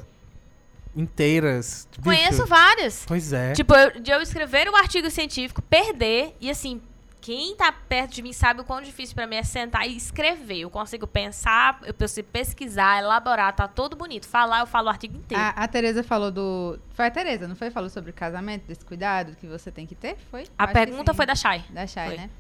inteiras. 0.97 1.89
Bicho, 1.93 2.03
conheço 2.05 2.47
várias. 2.47 3.05
Pois 3.07 3.33
é. 3.33 3.53
Tipo, 3.53 3.75
eu- 3.75 4.01
de 4.01 4.11
eu 4.11 4.21
escrever 4.21 4.69
um 4.69 4.77
artigo 4.77 5.11
científico, 5.11 5.61
perder, 5.63 6.35
e 6.41 6.51
assim, 6.51 6.81
quem 7.25 7.57
tá 7.57 7.73
perto 7.73 8.13
de 8.13 8.21
mim 8.21 8.35
sabe 8.35 8.61
o 8.61 8.65
quão 8.65 8.83
difícil 8.83 9.15
pra 9.15 9.27
mim 9.27 9.37
é 9.37 9.43
sentar 9.43 9.89
e 9.89 9.97
escrever. 9.97 10.59
Eu 10.59 10.69
consigo 10.69 11.07
pensar, 11.07 11.81
eu 11.83 11.95
consigo 11.95 12.29
pesquisar, 12.31 12.99
elaborar, 12.99 13.51
tá 13.57 13.67
todo 13.67 13.97
bonito. 13.97 14.29
Falar, 14.29 14.61
eu 14.61 14.67
falo 14.67 14.89
o 14.89 14.91
artigo 14.91 15.17
inteiro. 15.17 15.43
A, 15.43 15.49
a 15.49 15.67
Tereza 15.67 16.03
falou 16.05 16.31
do. 16.31 16.79
Foi 16.93 17.07
a 17.07 17.11
Tereza, 17.11 17.49
não 17.49 17.57
foi? 17.57 17.71
Falou 17.71 17.89
sobre 17.89 18.13
casamento, 18.13 18.67
desse 18.67 18.85
cuidado 18.85 19.35
que 19.37 19.47
você 19.47 19.71
tem 19.71 19.87
que 19.87 19.95
ter? 19.95 20.19
Foi? 20.31 20.45
a 20.59 20.65
Acho 20.65 20.73
pergunta 20.75 21.15
foi 21.15 21.25
da 21.25 21.35
Chay. 21.35 21.65
Da 21.71 21.87
Chay, 21.87 22.09
Foi. 22.09 22.17
né? 22.19 22.31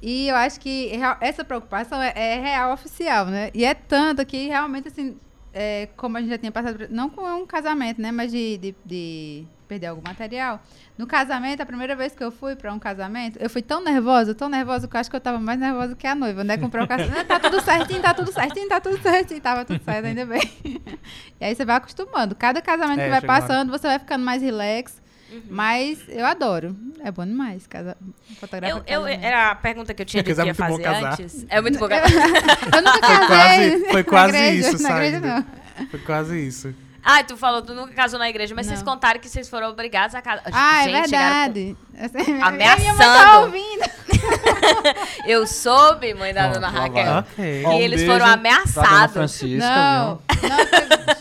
E 0.00 0.28
eu 0.28 0.36
acho 0.36 0.58
que 0.58 0.90
essa 1.20 1.44
preocupação 1.44 2.00
é, 2.00 2.14
é 2.16 2.40
real 2.40 2.72
oficial, 2.72 3.26
né? 3.26 3.50
E 3.52 3.62
é 3.62 3.74
tanto 3.74 4.24
que 4.24 4.46
realmente, 4.46 4.88
assim, 4.88 5.18
é, 5.52 5.88
como 5.96 6.16
a 6.16 6.20
gente 6.20 6.30
já 6.30 6.38
tinha 6.38 6.52
passado, 6.52 6.86
não 6.90 7.10
com 7.10 7.22
um 7.22 7.46
casamento, 7.46 8.00
né? 8.00 8.12
Mas 8.12 8.30
de, 8.30 8.58
de, 8.58 8.74
de 8.84 9.44
perder 9.66 9.86
algum 9.86 10.02
material. 10.02 10.60
No 10.98 11.06
casamento, 11.06 11.60
a 11.60 11.66
primeira 11.66 11.94
vez 11.94 12.14
que 12.14 12.22
eu 12.22 12.30
fui 12.30 12.56
pra 12.56 12.72
um 12.72 12.78
casamento, 12.78 13.38
eu 13.40 13.48
fui 13.48 13.62
tão 13.62 13.82
nervosa, 13.82 14.34
tão 14.34 14.48
nervosa, 14.48 14.88
que 14.88 14.96
eu 14.96 15.00
acho 15.00 15.10
que 15.10 15.16
eu 15.16 15.20
tava 15.20 15.38
mais 15.38 15.58
nervosa 15.58 15.94
que 15.94 16.06
a 16.06 16.14
noiva, 16.14 16.42
né? 16.44 16.56
Comprar 16.58 16.84
o 16.84 16.88
casamento, 16.88 17.26
tá 17.26 17.38
tudo 17.40 17.60
certinho, 17.60 18.02
tá 18.02 18.14
tudo 18.14 18.32
certinho, 18.32 18.68
tá 18.68 18.80
tudo 18.80 19.00
certinho, 19.00 19.40
tava 19.40 19.64
tudo 19.64 19.82
certo, 19.82 20.06
ainda 20.06 20.26
bem. 20.26 20.42
e 21.40 21.44
aí 21.44 21.54
você 21.54 21.64
vai 21.64 21.76
acostumando. 21.76 22.34
Cada 22.34 22.60
casamento 22.60 23.00
É, 23.00 23.04
que 23.04 23.10
vai 23.10 23.20
passando, 23.20 23.70
você 23.70 23.86
vai 23.86 23.98
ficando 23.98 24.24
mais 24.24 24.42
relax. 24.42 25.00
Uhum. 25.30 25.42
Mas 25.48 25.98
eu 26.08 26.26
adoro. 26.26 26.76
É 27.04 27.10
bom 27.10 27.24
demais. 27.24 27.66
Casa... 27.66 27.96
Fotografar 28.38 28.82
Eu, 28.86 29.02
eu, 29.02 29.06
era 29.06 29.50
a 29.50 29.54
pergunta 29.54 29.94
que 29.94 30.02
eu 30.02 30.06
tinha 30.06 30.20
É 30.20 30.24
que 30.24 30.30
é 30.32 30.34
que 30.34 30.40
ia 30.40 30.44
muito 30.46 30.56
bom 30.58 30.68
fazer 30.70 30.82
casar. 30.82 31.12
antes. 31.12 31.46
É 31.48 31.60
muito 31.60 31.78
bom 31.78 31.84
Eu, 31.86 31.90
casar. 31.90 32.10
eu 32.76 32.82
nunca 32.82 32.92
Foi 32.92 33.00
casei. 33.00 33.26
quase- 33.26 33.90
foi 33.90 34.04
quase 34.04 34.36
igreja, 34.36 34.68
isso, 34.70 34.82
não. 34.82 35.46
Foi 35.90 36.00
quase 36.00 36.46
isso. 36.46 36.74
Ah, 37.02 37.24
tu 37.24 37.34
falou, 37.34 37.62
tu 37.62 37.72
nunca 37.72 37.94
casou 37.94 38.18
na 38.18 38.28
igreja, 38.28 38.54
mas 38.54 38.66
Não. 38.66 38.74
vocês 38.74 38.82
contaram 38.84 39.18
que 39.18 39.26
vocês 39.28 39.48
foram 39.48 39.70
obrigados 39.70 40.14
a 40.14 40.20
casar. 40.20 40.42
Ah, 40.52 40.82
é 40.82 40.84
Gente, 40.84 41.08
chegaram 41.08 41.52
verdade. 41.54 41.76
Minha 42.26 42.50
mãe 42.50 42.66
Ameaçando. 42.68 42.98
tá 42.98 43.90
Eu 45.26 45.46
soube, 45.46 46.12
mãe 46.12 46.34
da 46.34 46.48
dona 46.48 46.68
Raquel. 46.68 47.04
vai. 47.04 47.18
Ok. 47.20 47.62
Ó, 47.64 47.72
E 47.72 47.74
um 47.76 47.80
eles 47.80 48.02
foram 48.04 48.26
ameaçados. 48.26 49.40
Não. 49.42 49.58
Não, 49.60 50.18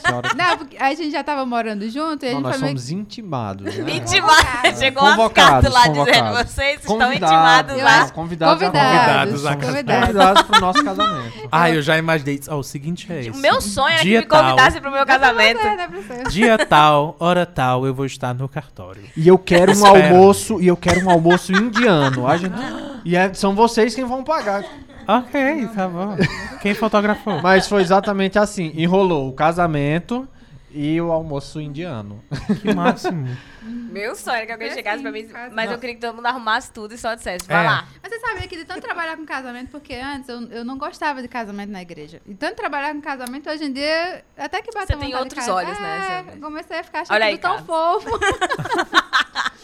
Senhora- 0.09 0.29
não, 0.35 0.57
porque 0.57 0.77
a 0.77 0.89
gente 0.93 1.11
já 1.11 1.23
tava 1.23 1.45
morando 1.45 1.89
junto 1.89 2.25
e 2.25 2.29
a 2.29 2.31
Não, 2.31 2.37
gente 2.39 2.43
nós 2.43 2.61
meio 2.61 2.67
somos 2.77 2.89
intimados. 2.91 3.75
Né? 3.75 3.95
Intimado. 3.95 4.77
Chegou 4.77 5.03
Convocados, 5.03 5.69
cartas 5.69 5.73
lá 5.73 5.87
dizendo, 5.87 6.33
vocês 6.33 6.79
estão 6.79 7.13
intimados 7.13 7.77
Eu 7.77 7.83
lá. 7.85 8.09
Convidados, 8.09 8.63
a 8.63 8.65
Convidados, 8.65 9.41
Convidados. 9.41 9.45
a- 9.45 9.55
Convidados. 9.55 10.05
Convidados 10.07 10.41
pro 10.43 10.61
nosso 10.61 10.83
casamento. 10.83 11.39
Ah, 11.51 11.69
eu 11.69 11.81
já 11.81 11.97
imaginei. 11.97 12.39
Ó, 12.49 12.57
o 12.57 12.63
seguinte 12.63 13.07
é 13.11 13.15
O 13.15 13.19
esse. 13.19 13.39
meu 13.39 13.59
sonho 13.61 13.87
era 13.93 13.97
que 13.99 14.07
Dia 14.09 14.19
me 14.19 14.25
convidassem 14.27 14.81
pro 14.81 14.91
meu 14.91 15.05
casamento. 15.05 15.59
você. 15.59 16.23
Dia 16.29 16.57
tal, 16.63 17.15
hora 17.19 17.45
tal, 17.45 17.85
eu 17.85 17.93
vou 17.93 18.05
estar 18.05 18.33
no 18.33 18.47
cartório. 18.47 19.03
E 19.17 19.27
eu 19.27 19.37
quero 19.37 19.75
um 19.77 19.85
almoço, 19.85 20.61
e 20.61 20.67
eu 20.67 20.77
quero 20.77 21.05
um 21.05 21.09
almoço 21.09 21.51
indiano. 21.51 22.27
A 22.27 22.37
gente- 22.37 22.53
E 23.09 23.15
é- 23.15 23.33
são 23.33 23.55
vocês 23.55 23.95
quem 23.95 24.05
vão 24.05 24.23
pagar. 24.23 24.63
Ok, 25.09 25.67
tá 25.73 25.87
bom. 25.87 26.15
Quem 26.61 26.75
fotografou? 26.75 27.41
Mas 27.41 27.67
foi 27.67 27.81
exatamente 27.81 28.37
assim. 28.37 28.71
Enrolou 28.75 29.27
o 29.27 29.33
casamento 29.33 30.27
e 30.71 31.01
o 31.01 31.11
almoço 31.11 31.59
indiano. 31.59 32.19
Que 32.61 32.71
máximo. 32.75 33.27
Meu 33.61 34.15
sonho 34.15 34.37
era 34.37 34.45
que 34.45 34.51
alguém 34.51 34.67
É 34.69 34.73
chegasse 34.73 35.01
pra 35.01 35.09
assim, 35.11 35.23
mim, 35.23 35.29
quase. 35.29 35.55
mas 35.55 35.71
eu 35.71 35.77
queria 35.79 35.95
que 35.95 36.01
todo 36.01 36.15
mundo 36.15 36.25
arrumasse 36.25 36.71
tudo 36.71 36.93
e 36.93 36.97
só 36.97 37.13
dissesse, 37.15 37.47
vai 37.47 37.63
É. 37.65 37.67
lá. 37.69 37.87
Mas 38.01 38.11
você 38.13 38.19
sabia 38.19 38.47
que 38.47 38.57
de 38.57 38.65
tanto 38.65 38.81
trabalhar 38.81 39.17
com 39.17 39.25
casamento, 39.25 39.69
porque 39.69 39.93
antes 39.95 40.29
eu, 40.29 40.41
eu 40.49 40.63
não 40.65 40.77
gostava 40.77 41.21
de 41.21 41.27
casamento 41.27 41.71
na 41.71 41.81
igreja. 41.81 42.21
E 42.25 42.33
tanto 42.35 42.55
trabalhar 42.55 42.93
com 42.93 43.01
casamento, 43.01 43.49
hoje 43.49 43.65
em 43.65 43.73
dia, 43.73 44.23
até 44.37 44.61
que 44.61 44.71
bateu 44.71 44.97
Você 44.97 45.05
tem 45.05 45.15
outros 45.15 45.47
olhos, 45.47 45.77
né? 45.79 46.23
É, 46.27 46.31
Você- 46.31 46.39
comecei 46.39 46.79
a 46.79 46.83
ficar 46.83 47.01
achando 47.01 47.15
Olha 47.15 47.25
aí, 47.25 47.37
tudo 47.37 47.41
tão 47.57 47.65
fofo. 47.65 48.09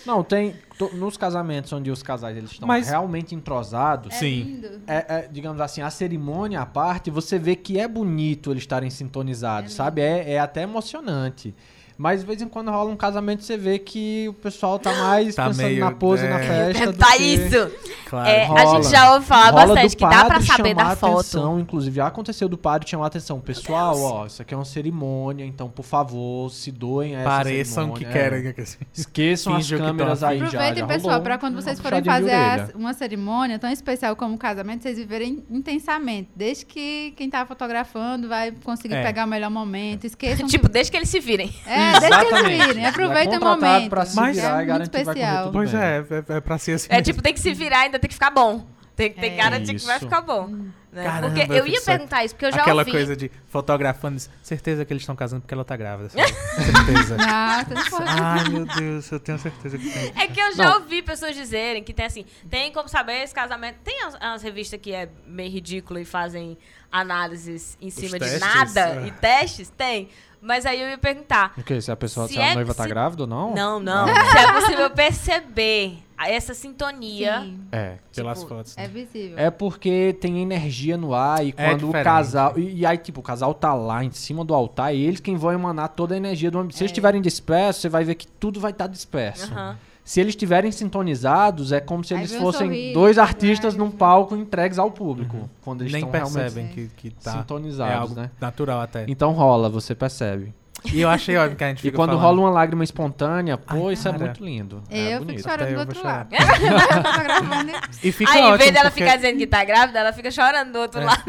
Não, 0.05 0.23
tem. 0.23 0.55
to- 0.77 0.93
nos 0.95 1.17
casamentos 1.17 1.71
onde 1.73 1.89
os 1.89 2.03
casais 2.03 2.37
eles 2.37 2.51
estão 2.51 2.67
Mas- 2.67 2.89
realmente 2.89 3.33
entrosados. 3.33 4.13
É 4.13 4.17
Sim. 4.19 4.61
É, 4.85 5.05
é, 5.23 5.29
digamos 5.31 5.59
assim, 5.61 5.81
a 5.81 5.89
cerimônia 5.89 6.59
à 6.61 6.65
parte, 6.65 7.09
você 7.09 7.39
vê 7.39 7.55
que 7.55 7.79
é 7.79 7.87
bonito 7.87 8.51
eles 8.51 8.61
estarem 8.63 8.89
sintonizados, 8.89 9.73
sabe? 9.73 10.01
É, 10.01 10.33
é 10.33 10.39
até 10.39 10.61
emocionante. 10.61 11.55
Mas 11.97 12.19
de 12.21 12.25
vez 12.25 12.41
em 12.41 12.47
quando 12.47 12.69
rola 12.71 12.91
um 12.91 12.95
casamento 12.95 13.43
você 13.43 13.55
vê 13.57 13.79
que 13.79 14.27
o 14.27 14.33
pessoal 14.33 14.77
tá 14.77 14.93
mais 14.93 15.33
Tá 15.35 15.47
pensando 15.47 15.65
meio- 15.65 15.79
na 15.79 15.91
pose, 15.91 16.25
é. 16.25 16.29
na 16.29 16.39
festa. 16.39 16.91
do 16.91 16.97
Tá 16.97 17.11
que- 17.15 17.23
isso. 17.23 17.71
Claro. 18.09 18.29
É, 18.29 18.45
a 18.45 18.65
gente 18.67 18.89
já 18.89 19.13
ouve 19.13 19.25
falar 19.25 19.49
Rola 19.51 19.67
bastante 19.67 19.91
do 19.91 19.97
que 19.97 20.07
dá 20.09 20.25
pra 20.25 20.41
saber 20.41 20.75
da 20.75 20.95
foto. 20.95 21.13
atenção, 21.19 21.59
inclusive 21.59 21.95
já 21.95 22.07
aconteceu 22.07 22.47
do 22.49 22.57
padre 22.57 22.89
chamar 22.89 23.07
atenção. 23.07 23.39
Pessoal, 23.39 23.99
ó, 23.99 24.25
isso 24.25 24.41
aqui 24.41 24.53
é 24.53 24.57
uma 24.57 24.65
cerimônia, 24.65 25.45
então 25.45 25.69
por 25.69 25.83
favor, 25.83 26.49
se 26.51 26.71
doem 26.71 27.15
a 27.15 27.19
essa 27.21 27.29
Pareçam 27.29 27.91
que 27.93 28.05
querem. 28.05 28.47
É. 28.47 28.55
Esqueçam 28.93 29.55
as 29.55 29.69
câmeras 29.71 30.23
aí 30.23 30.39
já. 30.39 30.45
Aproveitem, 30.47 30.85
pessoal, 30.87 31.09
rolou 31.13 31.23
pra 31.23 31.37
quando 31.37 31.55
vocês 31.55 31.79
forem 31.79 32.03
fazer 32.03 32.31
as- 32.33 32.73
uma 32.75 32.93
cerimônia 32.93 33.57
tão 33.57 33.69
especial 33.69 34.15
como 34.15 34.35
o 34.35 34.37
casamento, 34.37 34.83
vocês 34.83 34.97
viverem 34.97 35.43
intensamente. 35.49 36.29
Desde 36.35 36.65
que 36.65 37.13
quem 37.15 37.29
tá 37.29 37.45
fotografando 37.45 38.27
vai 38.27 38.51
conseguir 38.51 38.95
É. 38.95 39.03
pegar 39.03 39.25
o 39.25 39.27
melhor 39.27 39.49
momento. 39.49 40.05
Esqueçam 40.05 40.45
Tipo, 40.47 40.67
que... 40.67 40.73
deixa 40.73 40.91
que 40.91 40.97
eles 40.97 41.09
se 41.09 41.19
virem. 41.19 41.53
É, 41.65 41.84
deixa 41.91 42.07
que 42.07 42.13
eles 42.13 42.27
Exatamente. 42.31 42.67
virem. 42.67 42.86
Aproveitem 42.86 43.36
É 43.36 43.38
o 43.38 43.41
momento. 43.43 43.89
pra 43.89 44.05
se 44.05 44.15
Mas- 44.15 44.36
virar 44.36 44.47
é 44.47 44.51
e 44.51 44.55
muito 44.55 44.67
garantir 44.67 44.89
que 44.91 45.03
vai 45.03 45.03
correr 45.05 45.19
especial. 45.21 45.43
tudo 45.45 45.53
Pois 45.53 45.71
bem. 45.71 45.81
é, 45.81 46.05
é, 46.33 46.38
é 46.38 46.41
pra 46.41 46.57
ser 46.57 46.71
assim. 46.73 46.88
É 46.89 46.93
mesmo. 46.95 47.03
tipo, 47.05 47.21
tem 47.21 47.33
que 47.33 47.39
se 47.39 47.53
virar 47.53 47.79
ainda 47.81 47.99
tem 47.99 48.07
que 48.07 48.13
ficar 48.13 48.31
bom. 48.31 48.65
Tem, 48.95 49.11
tem 49.11 49.31
que 49.31 49.39
É. 49.39 49.43
garantir 49.43 49.75
que 49.75 49.86
vai 49.86 49.99
ficar 49.99 50.21
bom. 50.21 50.47
né? 50.93 51.03
Caramba, 51.03 51.36
porque 51.36 51.51
eu 51.51 51.67
ia 51.67 51.81
perguntar 51.81 52.23
isso, 52.23 52.33
porque 52.33 52.45
eu 52.45 52.53
já 52.53 52.61
Aquela 52.61 52.79
ouvi. 52.83 52.91
coisa 52.91 53.13
de 53.17 53.29
fotografando. 53.49 54.17
Certeza 54.41 54.86
que 54.86 54.93
eles 54.93 55.01
estão 55.03 55.13
casando 55.13 55.41
porque 55.41 55.53
ela 55.53 55.65
tá 55.65 55.75
grávida. 55.75 56.07
certeza. 56.55 57.17
Ah. 57.19 57.65
Ai, 58.07 58.49
meu 58.49 58.65
Deus, 58.65 59.11
eu 59.11 59.19
tenho 59.19 59.38
certeza 59.38 59.77
que 59.77 59.89
tem. 59.89 60.13
É 60.15 60.27
que 60.27 60.39
eu 60.39 60.55
já 60.55 60.63
Não. 60.63 60.73
ouvi 60.75 61.01
pessoas 61.01 61.36
dizerem 61.36 61.83
que 61.83 61.93
tem 61.93 62.05
assim, 62.05 62.25
tem 62.49 62.71
como 62.71 62.88
saber 62.88 63.21
esse 63.23 63.33
casamento. 63.36 63.79
Tem 63.83 64.03
as, 64.05 64.15
as 64.21 64.41
revistas 64.41 64.79
que 64.81 64.93
é 64.93 65.09
meio 65.27 65.51
ridícula 65.51 65.99
e 65.99 66.05
fazem 66.05 66.57
análises 66.89 67.77
em 67.81 67.89
cima 67.89 68.17
de 68.17 68.25
testes, 68.25 68.39
nada 68.39 69.01
é. 69.03 69.07
e 69.07 69.11
testes? 69.11 69.69
Tem. 69.69 70.07
Mas 70.45 70.65
aí 70.65 70.79
eu 70.81 70.87
ia 70.87 70.97
perguntar. 70.97 71.53
O 71.57 71.63
quê? 71.63 71.81
Se 71.81 71.91
a 71.91 71.95
pessoa, 71.95 72.27
Se 72.27 72.35
se, 72.35 72.39
a 72.39 72.45
é- 72.51 72.53
noiva 72.55 72.73
tá 72.73 72.83
se- 72.83 72.89
grávida 72.89 73.23
ou 73.23 73.27
não? 73.27 73.53
Não, 73.53 73.79
não. 73.79 74.05
Se 74.07 74.37
é 74.37 74.51
possível 74.53 74.89
perceber 74.91 75.97
essa 76.17 76.53
sintonia. 76.53 77.41
Sim, 77.41 77.59
É. 77.71 77.95
Pelas 78.15 78.39
Tipo, 78.39 78.55
fotos. 78.55 78.77
é 78.77 78.87
visível. 78.87 79.37
É 79.37 79.49
porque 79.49 80.15
tem 80.21 80.41
energia 80.41 80.95
no 80.97 81.13
ar 81.13 81.43
e 81.45 81.49
É 81.49 81.51
quando 81.69 81.83
o 81.83 81.85
diferente. 81.87 82.03
casal. 82.05 82.57
E, 82.57 82.75
e 82.81 82.85
aí, 82.85 82.97
tipo, 82.97 83.19
o 83.19 83.23
casal 83.23 83.53
tá 83.53 83.73
lá 83.73 84.03
em 84.03 84.11
cima 84.11 84.45
do 84.45 84.53
altar 84.53 84.93
e 84.95 85.03
eles 85.03 85.19
quem 85.19 85.35
vão 85.35 85.51
emanar 85.51 85.89
toda 85.89 86.13
a 86.13 86.17
energia 86.17 86.49
do 86.51 86.57
ambiente. 86.59 86.77
Se 86.77 86.83
eles 86.83 86.91
estiverem 86.91 87.21
dispersos, 87.21 87.81
você 87.81 87.89
vai 87.89 88.03
ver 88.03 88.15
que 88.15 88.27
tudo 88.27 88.59
vai 88.59 88.71
estar 88.71 88.87
disperso. 88.87 89.51
Aham. 89.51 89.77
Se 90.05 90.19
eles 90.21 90.33
estiverem 90.33 90.71
sintonizados, 90.71 91.71
é 91.71 91.79
como 91.79 92.03
se 92.03 92.13
eles 92.13 92.31
um 92.33 92.39
fossem 92.39 92.67
sorriso, 92.67 92.93
dois 92.93 93.17
artistas 93.17 93.75
num 93.75 93.89
vai. 93.89 93.97
palco 93.97 94.35
entregues 94.35 94.77
ao 94.77 94.91
público. 94.91 95.49
Quando 95.61 95.81
eles 95.81 95.91
Nem 95.91 96.03
estão 96.05 96.11
percebem 96.11 96.65
realmente 96.67 96.91
que, 96.95 97.09
que 97.09 97.23
tá. 97.23 97.31
sintonizados, 97.31 97.91
é 97.93 97.97
algo 97.97 98.13
né? 98.15 98.29
natural 98.39 98.81
até. 98.81 99.05
Então 99.07 99.31
rola, 99.31 99.67
você 99.67 99.95
percebe. 99.95 100.53
E 100.93 101.01
eu 101.01 101.09
achei 101.09 101.35
óbvio 101.35 101.57
que 101.57 101.63
a 101.63 101.69
gente 101.69 101.81
E 101.87 101.89
quando 101.91 102.11
falando. 102.11 102.21
rola 102.23 102.39
uma 102.41 102.49
lágrima 102.51 102.83
espontânea, 102.83 103.57
pô, 103.57 103.87
Ai, 103.87 103.93
isso 103.95 104.07
é 104.07 104.11
muito 104.11 104.45
lindo. 104.45 104.83
eu 104.91 104.97
é 104.97 105.11
fico 105.13 105.25
bonito. 105.25 105.41
chorando 105.41 105.61
Até 105.61 105.65
do 105.65 105.73
eu 105.73 105.79
outro 105.79 106.03
lado. 106.03 106.29
E- 108.03 108.11
fica 108.11 108.31
Aí, 108.31 108.39
em 108.41 108.43
ótimo 108.43 108.57
vez 108.59 108.71
dela 108.71 108.91
porque... 108.91 109.03
ficar 109.03 109.15
dizendo 109.15 109.37
que 109.39 109.47
tá 109.47 109.63
grávida, 109.63 109.99
ela 109.99 110.13
fica 110.13 110.29
chorando 110.29 110.71
do 110.73 110.79
outro 110.79 111.01
É. 111.01 111.05
lado. 111.05 111.23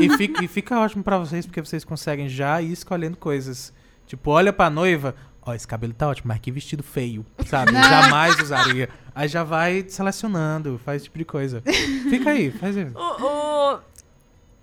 e, 0.00 0.16
fica, 0.16 0.44
e 0.44 0.46
fica 0.48 0.78
ótimo 0.78 1.02
pra 1.02 1.18
vocês, 1.18 1.46
porque 1.46 1.60
vocês 1.60 1.84
conseguem 1.84 2.28
já 2.28 2.60
ir 2.62 2.70
escolhendo 2.72 3.16
coisas. 3.16 3.72
Tipo, 4.06 4.30
olha 4.32 4.52
pra 4.52 4.68
noiva, 4.70 5.14
ó, 5.50 5.54
esse 5.54 5.66
cabelo 5.66 5.92
tá 5.92 6.08
ótimo, 6.08 6.28
mas 6.28 6.38
que 6.40 6.50
vestido 6.50 6.82
feio, 6.82 7.24
sabe? 7.46 7.72
Não. 7.72 7.82
Jamais 7.82 8.38
usaria. 8.40 8.88
Aí 9.14 9.28
já 9.28 9.44
vai 9.44 9.84
selecionando, 9.88 10.80
faz 10.84 10.96
esse 10.96 11.04
tipo 11.04 11.18
de 11.18 11.24
coisa. 11.24 11.62
Fica 12.08 12.30
aí, 12.30 12.50
faz 12.50 12.76
isso. 12.76 12.96
O, 12.96 13.76
o- 13.76 13.80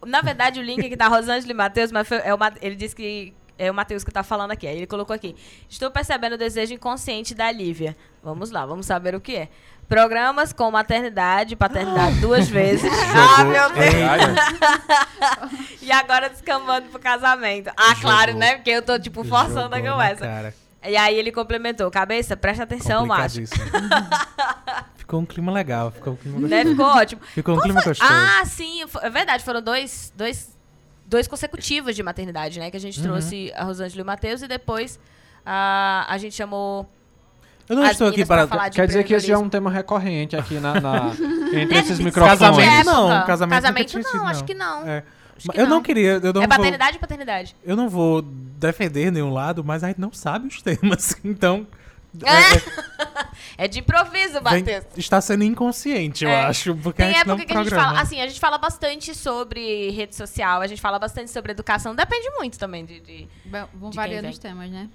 Na 0.06 0.22
verdade, 0.22 0.60
o 0.60 0.64
link 0.64 0.86
aqui 0.86 0.98
tá 0.98 1.08
Rosângela 1.08 1.52
e 1.52 1.56
Matheus, 1.56 1.92
mas 1.92 2.08
foi- 2.08 2.22
é 2.24 2.34
o 2.34 2.38
Ma- 2.38 2.54
ele 2.62 2.76
disse 2.76 2.96
que 2.96 3.34
é 3.60 3.72
o 3.72 3.74
Matheus 3.74 4.04
que 4.04 4.12
tá 4.12 4.22
falando 4.24 4.52
aqui. 4.52 4.68
Aí 4.68 4.78
ele 4.78 4.88
colocou 4.88 5.16
aqui. 5.16 5.36
Estou 5.70 5.90
percebendo 5.92 6.34
o 6.34 6.38
desejo 6.38 6.74
inconsciente 6.74 7.34
da 7.34 7.52
Lívia. 7.52 7.96
Vamos 8.24 8.52
lá, 8.52 8.66
vamos 8.66 8.86
saber 8.86 9.16
o 9.16 9.22
que 9.22 9.36
é. 9.36 9.50
Programas 9.88 10.52
com 10.54 10.70
maternidade 10.70 11.54
e 11.54 11.56
paternidade 11.56 12.20
duas 12.20 12.48
vezes. 12.50 12.84
ah, 13.16 13.44
meu 13.46 13.70
Deus! 13.72 14.36
e 15.82 15.92
agora 15.92 16.30
descambando 16.30 16.90
pro 16.90 17.00
casamento. 17.00 17.70
Ah, 17.76 17.96
claro, 18.00 18.32
Jogou. 18.34 18.40
né? 18.42 18.56
Porque 18.56 18.70
eu 18.70 18.82
tô, 18.82 19.00
tipo, 19.00 19.24
forçando 19.24 19.74
a 19.74 19.78
Jogou 19.80 19.84
na 19.84 19.92
conversa. 19.92 20.26
cara. 20.26 20.54
E 20.84 20.96
aí 20.96 21.16
ele 21.16 21.32
complementou. 21.32 21.90
Cabeça, 21.92 22.38
presta 22.38 22.64
atenção, 22.64 23.06
macho. 23.06 23.42
Ficou 24.96 25.22
um 25.22 25.26
clima 25.26 25.52
legal, 25.54 25.90
ficou 25.90 26.14
um 26.14 26.16
clima 26.18 26.48
Né? 26.48 26.66
Ficou 26.66 26.86
ótimo. 26.86 27.22
Ficou 27.34 27.56
um 27.56 27.62
clima 27.62 27.82
gostoso. 27.82 28.02
Ah, 28.12 28.44
sim, 28.46 28.84
é 29.02 29.10
verdade. 29.10 29.42
Foram 29.44 29.62
dois, 29.62 30.12
dois, 30.16 30.56
dois 31.06 31.28
consecutivos 31.30 31.96
de 31.96 32.04
maternidade, 32.04 32.60
né? 32.60 32.70
Que 32.70 32.76
a 32.76 32.80
gente 32.80 33.00
Uhum. 33.00 33.06
trouxe 33.06 33.52
a 33.56 33.64
Rosângela 33.64 34.02
e 34.02 34.04
o 34.04 34.06
Matheus 34.06 34.42
e 34.42 34.48
depois 34.50 35.00
a, 35.46 36.06
a 36.10 36.18
gente 36.18 36.36
chamou. 36.36 36.90
eu 37.70 37.78
não 37.78 37.84
as 37.84 37.92
estou 37.92 38.10
aqui 38.10 38.26
para... 38.26 38.46
falar 38.48 38.68
de 38.68 38.76
Quer 38.76 38.86
dizer 38.88 39.04
que 39.06 39.14
esse 39.14 39.28
já 39.28 39.36
é 39.36 39.38
um 39.38 39.48
tema 39.48 39.72
recorrente 39.72 40.36
aqui 40.36 40.56
na, 40.60 40.80
na- 40.82 41.12
entre 41.54 41.78
É, 41.78 41.80
esses 41.80 42.00
microfones. 42.00 42.40
Casamento 42.40 42.86
não, 42.86 43.08
casamento 43.08 43.16
nunca 43.16 43.62
Casamento 43.62 43.94
não, 43.96 44.04
sido, 44.04 44.24
acho 44.26 44.40
não. 44.42 44.46
que 44.46 44.54
não. 44.54 44.88
É. 44.88 45.04
Acho 45.38 45.50
que 45.50 45.60
eu 45.60 45.64
não 45.66 45.76
não. 45.78 45.82
queria, 45.84 46.20
eu 46.24 46.34
não 46.34 46.42
é 46.44 46.48
vou... 46.48 46.56
paternidade 46.58 46.98
e 46.98 47.00
paternidade. 47.00 47.56
Eu 47.64 47.76
não 47.76 47.88
vou 47.90 48.22
defender 48.22 49.12
nenhum 49.12 49.32
lado, 49.32 49.64
mas 49.64 49.84
a 49.84 49.88
gente 49.88 50.00
não 50.02 50.12
sabe 50.12 50.48
os 50.48 50.62
temas, 50.62 51.16
então... 51.24 51.66
é- 52.24 53.64
É 53.64 53.68
de 53.70 53.80
improviso, 53.80 54.38
é- 54.38 54.42
Matheus. 54.42 54.86
está 54.96 55.22
sendo 55.22 55.44
inconsciente, 55.44 56.24
eu 56.26 56.30
É. 56.30 56.46
acho, 56.46 56.76
porque 56.76 57.02
a 57.02 57.06
Tem 57.06 57.16
gente 57.16 57.28
não 57.28 57.34
época 57.36 57.46
que 57.48 57.54
a 57.54 57.58
gente 57.58 57.68
programa. 57.70 57.90
fala, 57.92 58.02
assim, 58.02 58.22
a 58.22 58.28
gente 58.28 58.40
fala 58.40 58.58
bastante 58.58 59.14
sobre 59.16 59.92
rede 59.92 60.16
social, 60.16 60.62
a 60.62 60.68
gente 60.68 60.82
fala 60.82 60.98
bastante 60.98 61.30
sobre 61.32 61.52
educação, 61.52 61.94
depende 61.96 62.30
muito 62.38 62.58
também 62.58 62.86
de. 62.86 63.00
de- 63.00 63.28
Vão 63.46 63.68
vão 63.74 63.90
De 63.90 63.96
quem 63.98 64.04
variando 64.04 64.22
vem. 64.24 64.32
os 64.32 64.38
temas, 64.40 64.70
né? 64.72 64.90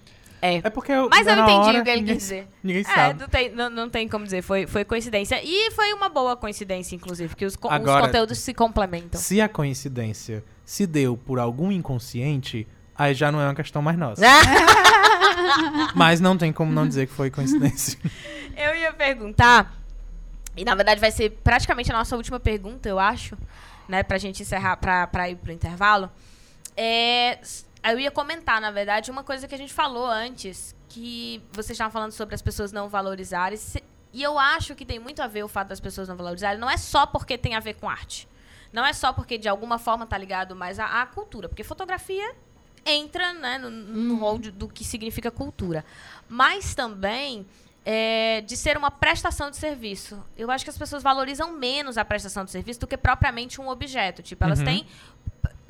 É. 0.45 0.57
É 0.57 0.70
porque 0.70 0.90
eu, 0.90 1.09
Mas 1.09 1.24
eu 1.24 1.34
entendi 1.34 1.51
hora, 1.53 1.80
o 1.80 1.84
que 1.84 1.90
ele 1.90 2.01
ninguém, 2.01 2.14
quis 2.16 2.24
dizer. 2.24 2.49
Ninguém 2.64 2.82
É, 2.82 2.84
sabe. 2.84 3.20
não 3.20 3.28
tem, 3.28 3.51
não, 3.53 3.70
não 3.70 3.88
tem 3.88 4.09
como 4.09 4.24
dizer, 4.24 4.43
foi, 4.43 4.66
foi 4.66 4.84
coincidência. 4.84 5.40
E 5.43 5.70
foi 5.70 5.93
uma 5.93 6.09
boa 6.09 6.36
coincidência, 6.36 6.97
inclusive, 6.97 7.36
que 7.36 7.45
os, 7.47 7.55
co- 7.55 7.68
os 7.68 7.74
Agora- 7.74 8.07
conteúdos 8.07 8.38
se 8.38 8.53
complementam. 8.53 9.20
Se 9.20 9.40
a 9.40 9.49
coincidência 9.49 10.43
se 10.64 10.84
deu 10.84 11.16
por 11.16 11.38
algum 11.38 11.70
inconsciente, 11.70 12.66
aí 12.95 13.14
já 13.14 13.30
não 13.30 13.40
é 13.40 13.45
uma 13.47 13.55
questão 13.55 13.80
mais 13.80 13.97
nossa. 13.97 14.20
Mas 15.95 16.20
não 16.20 16.36
tem 16.36 16.53
como 16.53 16.72
não 16.72 16.86
dizer 16.86 17.07
que 17.07 17.12
foi 17.12 17.30
coincidência. 17.30 17.99
Eu 18.57 18.74
ia 18.76 18.93
perguntar, 18.93 19.74
e 20.57 20.64
na 20.64 20.74
verdade 20.74 21.01
vai 21.01 21.11
ser 21.11 21.30
praticamente 21.43 21.90
a 21.90 21.97
nossa 21.97 22.16
última 22.16 22.38
pergunta, 22.38 22.86
eu 22.88 22.99
acho, 22.99 23.36
né, 23.88 24.03
pra 24.03 24.18
gente 24.18 24.43
encerrar, 24.43 24.76
pra, 24.76 25.07
pra 25.07 25.30
ir 25.30 25.36
pro 25.36 25.51
intervalo. 25.53 26.11
É, 26.76 27.38
eu 27.85 27.99
ia 27.99 28.11
comentar, 28.11 28.61
na 28.61 28.70
verdade, 28.70 29.11
uma 29.11 29.24
coisa 29.24 29.47
que 29.49 29.55
a 29.55 29.59
gente 29.59 29.72
falou 29.72 30.07
antes, 30.07 30.74
que 30.89 31.43
vocês 31.53 31.70
estavam 31.70 31.91
falando 31.93 32.12
sobre 32.12 32.35
as 32.35 32.43
pessoas 32.43 32.70
não 32.72 32.89
valorizarem, 32.89 33.59
e 34.12 34.22
eu 34.22 34.39
acho 34.39 34.74
que 34.74 34.85
tem 34.85 34.99
muito 34.99 35.20
a 35.22 35.26
ver 35.26 35.43
o 35.43 35.49
fato 35.49 35.68
das 35.68 35.80
pessoas 35.80 36.07
não 36.09 36.16
valorizarem, 36.16 36.59
não 36.61 36.68
é 36.70 36.76
só 36.76 37.07
porque 37.07 37.37
tem 37.39 37.55
a 37.55 37.61
ver 37.61 37.74
com 37.74 37.89
arte. 37.89 38.28
Não 38.72 38.85
é 38.87 38.93
só 38.93 39.12
porque 39.12 39.37
de 39.37 39.49
alguma 39.49 39.78
forma 39.78 40.07
tá 40.07 40.16
ligado 40.16 40.55
mais 40.57 40.78
à, 40.78 41.03
à 41.03 41.07
cultura, 41.07 41.49
porque 41.49 41.62
fotografia 41.64 42.35
entra 42.85 43.33
né, 43.35 43.59
no, 43.59 43.70
no 43.70 44.16
rol 44.16 44.39
de- 44.39 44.51
do 44.51 44.66
que 44.68 44.85
significa 44.85 45.30
cultura. 45.30 45.85
Mas 46.28 46.74
também 46.74 47.47
é, 47.85 48.41
de 48.43 48.57
ser 48.57 48.76
uma 48.76 48.91
prestação 48.91 49.51
de 49.51 49.57
serviço. 49.57 50.24
Eu 50.37 50.51
acho 50.51 50.64
que 50.64 50.70
as 50.70 50.78
pessoas 50.78 51.03
valorizam 51.03 51.53
menos 51.53 51.99
a 51.99 52.05
prestação 52.05 52.45
de 52.45 52.51
serviço 52.51 52.80
do 52.80 52.87
que 52.87 52.97
propriamente 52.97 53.61
um 53.61 53.68
objeto. 53.68 54.22
Tipo, 54.22 54.45
elas 54.45 54.61
Uhum. 54.61 54.64
têm 54.64 54.87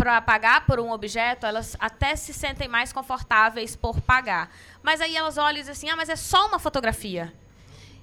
para 0.03 0.21
pagar 0.21 0.67
por 0.67 0.81
um 0.81 0.91
objeto, 0.91 1.47
elas 1.47 1.77
até 1.79 2.17
se 2.17 2.33
sentem 2.35 2.67
mais 2.67 2.93
confortáveis 2.93 3.77
por 3.77 4.01
pagar. 4.01 4.51
Mas 4.83 5.01
aí 5.01 5.15
elas 5.17 5.39
olham 5.39 5.59
e 5.59 5.61
dizem 5.61 5.71
assim: 5.73 5.89
"Ah, 5.91 5.95
mas 5.97 6.09
é 6.09 6.17
só 6.17 6.49
uma 6.49 6.59
fotografia". 6.59 7.33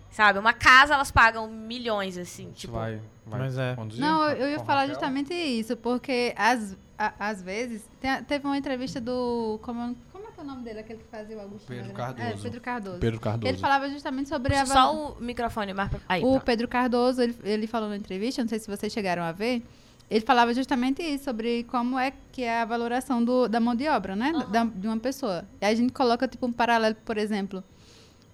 Sabe? 0.09 0.39
Uma 0.39 0.53
casa 0.53 0.93
elas 0.93 1.11
pagam 1.11 1.47
milhões 1.47 2.17
assim, 2.17 2.51
tipo. 2.51 2.73
vai, 2.73 3.01
vai 3.25 3.39
Mas 3.41 3.57
é. 3.57 3.75
conduzir 3.75 4.01
Não, 4.01 4.23
eu, 4.29 4.37
eu 4.37 4.49
ia 4.51 4.59
falar 4.59 4.81
Raquel? 4.81 4.95
justamente 4.95 5.33
isso, 5.33 5.75
porque 5.77 6.33
às, 6.37 6.75
a- 6.97 7.13
às 7.19 7.41
vezes. 7.43 7.85
tem- 7.99 8.23
teve 8.23 8.45
uma 8.45 8.57
entrevista 8.57 8.99
do. 9.01 9.59
Como, 9.61 9.95
como 10.11 10.27
é 10.27 10.31
que 10.31 10.39
é 10.39 10.43
o 10.43 10.45
nome 10.45 10.63
dele? 10.63 10.79
Aquele 10.79 10.99
que 10.99 11.09
fazia 11.11 11.37
o 11.37 11.41
Agostinho? 11.41 11.83
Pedro 11.83 11.91
Agra- 12.01 12.13
Cardoso. 12.15 12.39
É, 12.39 12.43
Pedro 12.43 12.61
Cardoso. 12.61 12.97
Pedro 12.99 13.19
Cardoso. 13.19 13.47
Ele 13.51 13.57
falava 13.59 13.89
justamente 13.89 14.29
sobre 14.29 14.55
a. 14.55 14.61
Puxa 14.61 14.73
valo- 14.73 14.93
só 14.97 15.13
o 15.19 15.21
microfone 15.21 15.73
pra... 15.73 15.89
aí. 16.07 16.21
O 16.23 16.29
pronto. 16.31 16.43
Pedro 16.45 16.67
Cardoso, 16.67 17.21
ele, 17.21 17.35
ele 17.43 17.67
falou 17.67 17.87
na 17.89 17.97
entrevista, 17.97 18.41
não 18.41 18.49
sei 18.49 18.57
se 18.59 18.67
vocês 18.67 18.91
chegaram 18.91 19.21
a 19.21 19.31
ver, 19.31 19.63
ele 20.09 20.21
falava 20.25 20.53
justamente 20.53 21.01
isso, 21.03 21.25
sobre 21.25 21.63
como 21.65 21.97
é 21.99 22.11
que 22.31 22.41
é 22.43 22.61
a 22.61 22.65
valoração 22.65 23.23
do, 23.23 23.47
da 23.47 23.59
mão 23.59 23.75
de 23.75 23.87
obra, 23.87 24.15
né? 24.15 24.31
Da- 24.51 24.63
de 24.65 24.87
uma 24.87 24.97
pessoa. 24.97 25.45
E 25.61 25.65
a 25.65 25.73
gente 25.75 25.93
coloca, 25.93 26.27
tipo, 26.27 26.45
um 26.47 26.51
paralelo, 26.51 26.95
por 27.05 27.17
exemplo, 27.17 27.63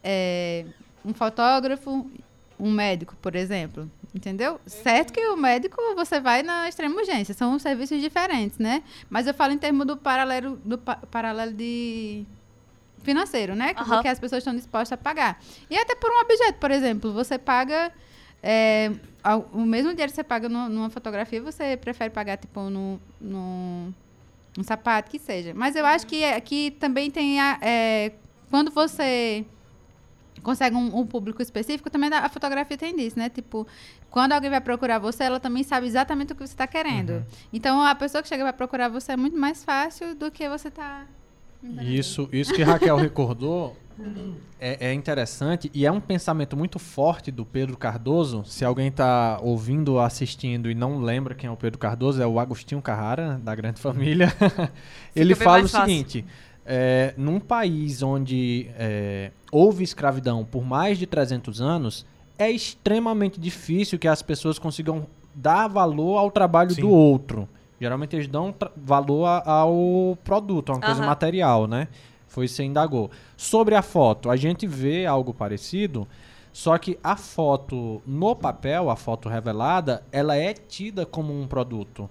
é, 0.04 0.66
um 1.04 1.14
fotógrafo, 1.14 2.10
um 2.60 2.72
médico, 2.72 3.16
por 3.22 3.36
exemplo. 3.36 3.90
Entendeu? 4.14 4.62
Certo 4.66 5.12
que 5.12 5.20
o 5.28 5.36
médico 5.36 5.76
você 5.94 6.22
vai 6.22 6.42
na 6.42 6.70
extrema 6.70 6.96
urgência, 6.96 7.34
são 7.34 7.60
serviços 7.60 8.00
diferentes, 8.02 8.58
né? 8.58 8.82
Mas 9.10 9.28
eu 9.28 9.34
falo 9.34 9.52
em 9.52 9.58
termos 9.58 9.86
do 9.86 9.98
paralelo, 9.98 10.56
do 10.64 10.78
pa- 10.78 10.96
paralelo 11.12 11.52
de 11.52 12.24
financeiro, 13.04 13.56
né? 13.56 13.74
Aham. 13.78 14.02
que 14.02 14.08
as 14.08 14.18
pessoas 14.20 14.40
estão 14.40 14.56
dispostas 14.56 14.94
a 14.94 14.98
pagar. 14.98 15.40
E 15.70 15.78
até 15.78 15.96
por 15.96 16.10
um 16.10 16.20
objeto, 16.22 16.58
por 16.60 16.72
exemplo, 16.72 17.12
você 17.12 17.38
paga 17.38 17.92
é, 18.48 18.92
ao- 19.24 19.50
o 19.52 19.66
mesmo 19.66 19.90
dinheiro 19.90 20.12
que 20.12 20.16
você 20.16 20.24
paga 20.24 20.48
nu- 20.48 20.70
numa 20.70 20.90
fotografia, 20.92 21.42
você 21.42 21.76
prefere 21.76 22.12
pagar 22.12 22.38
tipo 22.38 22.70
no, 22.70 23.02
no 23.20 23.92
um 24.58 24.64
sapato 24.64 25.10
que 25.10 25.18
seja. 25.18 25.52
Mas 25.56 25.76
eu 25.76 25.84
acho 25.86 26.06
que 26.06 26.24
aqui 26.24 26.70
também 26.80 27.10
tem 27.10 27.42
a, 27.42 27.58
é, 27.62 28.12
quando 28.52 28.70
você 28.72 29.44
consegue 30.44 30.76
um, 30.76 31.00
um 31.00 31.08
público 31.08 31.42
específico, 31.42 31.90
também 31.90 32.10
a 32.14 32.30
fotografia 32.30 32.78
tem 32.78 32.96
disso, 32.96 33.18
né? 33.18 33.30
Tipo, 33.30 33.66
quando 34.12 34.34
alguém 34.34 34.50
vai 34.52 34.62
procurar 34.62 35.00
você, 35.00 35.24
ela 35.24 35.40
também 35.40 35.64
sabe 35.64 35.88
exatamente 35.88 36.34
o 36.34 36.36
que 36.36 36.46
você 36.46 36.54
está 36.54 36.68
querendo. 36.68 37.14
Então, 37.52 37.82
a 37.84 37.96
pessoa 37.96 38.22
que 38.22 38.28
chega 38.30 38.44
para 38.44 38.54
procurar 38.54 38.90
você 38.90 39.14
é 39.14 39.18
muito 39.18 39.36
mais 39.36 39.64
fácil 39.64 40.14
do 40.14 40.30
que 40.30 40.48
você 40.48 40.70
tá... 40.70 41.06
Isso, 41.82 42.30
isso 42.32 42.54
que 42.54 42.64
Raquel 42.64 42.98
recordou 42.98 43.76
é, 44.60 44.88
é 44.88 44.94
interessante 44.94 45.70
e 45.74 45.86
é 45.86 45.92
um 45.92 46.00
pensamento 46.00 46.56
muito 46.56 46.80
forte 46.80 47.32
do 47.32 47.46
Pedro 47.46 47.78
Cardoso. 47.78 48.44
Se 48.46 48.66
alguém 48.66 48.88
está 48.88 49.40
ouvindo 49.42 49.94
ou 49.94 50.00
assistindo 50.00 50.70
e 50.70 50.76
não 50.76 51.00
lembra 51.00 51.36
quem 51.36 51.48
é 51.48 51.52
o 51.52 51.58
Pedro 51.58 51.80
Cardoso, 51.80 52.22
é 52.22 52.28
o 52.28 52.40
Agostinho 52.40 52.82
Carrara, 52.82 53.40
da 53.44 53.54
Grande 53.56 53.80
Família. 53.80 54.34
Ele 55.16 55.36
fala 55.36 55.64
o 55.64 55.70
fácil. 55.70 55.88
seguinte: 55.88 56.26
é, 56.66 57.14
num 57.18 57.40
país 57.40 58.02
onde 58.02 58.70
é, 58.78 59.32
houve 59.52 59.84
escravidão 59.84 60.44
por 60.44 60.66
mais 60.66 60.98
de 60.98 61.06
300 61.06 61.62
anos, 61.62 62.06
é 62.38 62.50
extremamente 62.50 63.40
difícil 63.40 64.00
que 64.00 64.08
as 64.08 64.22
pessoas 64.22 64.60
consigam 64.60 65.08
dar 65.34 65.68
valor 65.68 66.18
ao 66.18 66.32
trabalho 66.32 66.72
Sim. 66.72 66.82
do 66.82 66.90
outro. 66.90 67.48
Geralmente 67.80 68.16
eles 68.16 68.28
dão 68.28 68.54
valor 68.76 69.26
ao 69.46 70.18
produto, 70.24 70.72
a 70.72 70.76
uma 70.76 70.82
coisa 70.82 71.00
Aham. 71.02 71.10
material, 71.10 71.68
né? 71.68 71.88
Foi 72.28 72.48
você 72.48 72.64
indagou. 72.64 73.12
Sobre 73.38 73.76
a 73.76 73.82
foto, 73.82 74.30
a 74.30 74.36
gente 74.36 74.66
vê 74.68 75.06
algo 75.06 75.34
parecido, 75.34 76.08
só 76.52 76.78
que 76.78 76.98
a 77.04 77.16
foto 77.16 78.02
no 78.06 78.36
papel, 78.36 78.90
a 78.90 78.96
foto 78.96 79.30
revelada, 79.30 80.04
ela 80.12 80.36
é 80.36 80.54
tida 80.54 81.06
como 81.06 81.38
um 81.38 81.48
produto. 81.48 82.10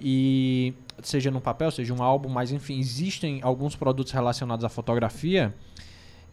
E 0.00 0.74
seja 1.02 1.30
no 1.30 1.40
papel, 1.40 1.70
seja 1.70 1.92
um 1.92 2.02
álbum, 2.02 2.28
mas 2.28 2.52
enfim, 2.52 2.78
existem 2.78 3.40
alguns 3.42 3.76
produtos 3.76 4.12
relacionados 4.12 4.64
à 4.64 4.68
fotografia. 4.68 5.54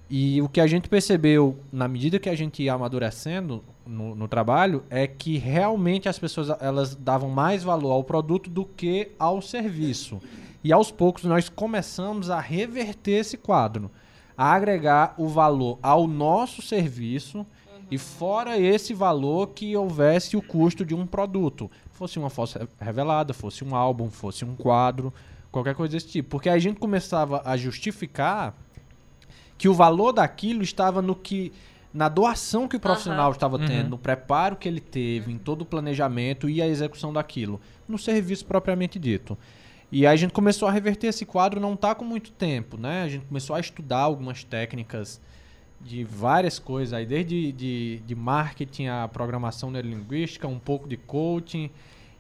E 0.10 0.42
o 0.42 0.50
que 0.50 0.60
a 0.60 0.66
gente 0.66 0.90
percebeu 0.90 1.58
na 1.72 1.88
medida 1.88 2.18
que 2.18 2.30
a 2.30 2.36
gente 2.36 2.64
ia 2.64 2.74
amadurecendo 2.74 3.64
no, 3.86 4.16
no 4.16 4.28
trabalho 4.28 4.84
é 4.90 5.06
que 5.06 5.38
realmente 5.38 6.10
as 6.10 6.18
pessoas 6.18 6.50
elas 6.60 6.96
davam 6.96 7.30
mais 7.30 7.64
valor 7.64 7.92
ao 7.92 8.04
produto 8.04 8.50
do 8.50 8.66
que 8.66 9.12
ao 9.20 9.40
serviço. 9.42 10.20
E 10.64 10.74
aos 10.74 10.90
poucos 10.92 11.24
nós 11.26 11.48
começamos 11.48 12.30
a 12.30 12.40
reverter 12.40 13.20
esse 13.20 13.38
quadro, 13.38 13.92
a 14.36 14.52
agregar 14.52 15.14
o 15.18 15.28
valor 15.28 15.78
ao 15.82 16.08
nosso 16.08 16.62
serviço 16.62 17.46
e 17.92 17.98
fora 17.98 18.58
esse 18.60 18.94
valor 18.94 19.50
que 19.50 19.76
houvesse 19.76 20.36
o 20.36 20.42
custo 20.42 20.84
de 20.84 20.96
um 20.96 21.06
produto. 21.06 21.70
Fosse 21.92 22.18
uma 22.18 22.30
foto 22.30 22.58
re- 22.60 22.68
revelada, 22.80 23.34
fosse 23.34 23.64
um 23.64 23.76
álbum, 23.76 24.10
fosse 24.10 24.44
um 24.44 24.56
quadro, 24.56 25.14
qualquer 25.52 25.76
coisa 25.76 25.94
desse 25.94 26.08
tipo. 26.08 26.30
Porque 26.30 26.50
a 26.50 26.60
gente 26.60 26.80
começava 26.80 27.42
a 27.46 27.56
justificar 27.56 28.56
que 29.60 29.70
o 29.70 29.74
valor 29.76 30.12
daquilo 30.14 30.64
estava 30.64 31.00
no 31.04 31.14
que 31.14 31.52
na 31.94 32.08
doação 32.08 32.68
que 32.68 32.76
o 32.76 32.80
profissional 32.80 33.26
Aham. 33.26 33.32
estava 33.32 33.58
Uhum. 33.58 33.66
tendo, 33.66 33.90
no 33.90 33.98
preparo 33.98 34.56
que 34.56 34.68
ele 34.68 34.80
teve, 34.80 35.32
em 35.32 35.38
todo 35.40 35.62
o 35.64 35.66
planejamento 35.66 36.48
e 36.50 36.62
a 36.62 36.68
execução 36.68 37.12
daquilo, 37.12 37.60
no 37.88 37.98
serviço 37.98 38.46
propriamente 38.46 38.98
dito. 39.00 39.36
E 39.92 40.06
aí 40.06 40.14
a 40.14 40.16
gente 40.16 40.32
começou 40.32 40.68
a 40.68 40.72
reverter 40.72 41.08
esse 41.08 41.26
quadro, 41.26 41.60
não 41.60 41.76
tá 41.76 41.96
com 41.96 42.06
muito 42.06 42.32
tempo, 42.32 42.78
né? 42.78 43.04
A 43.04 43.10
gente 43.10 43.26
começou 43.26 43.56
a 43.56 43.60
estudar 43.60 44.02
algumas 44.02 44.44
técnicas 44.44 45.20
de 45.82 46.04
várias 46.04 46.60
coisas, 46.60 46.94
aí 46.94 47.06
desde 47.08 47.52
de, 47.52 48.02
de 48.06 48.14
marketing, 48.16 48.86
a 48.86 49.08
programação 49.12 49.72
neurolinguística, 49.72 50.48
um 50.48 50.60
pouco 50.60 50.88
de 50.88 50.96
coaching, 50.96 51.72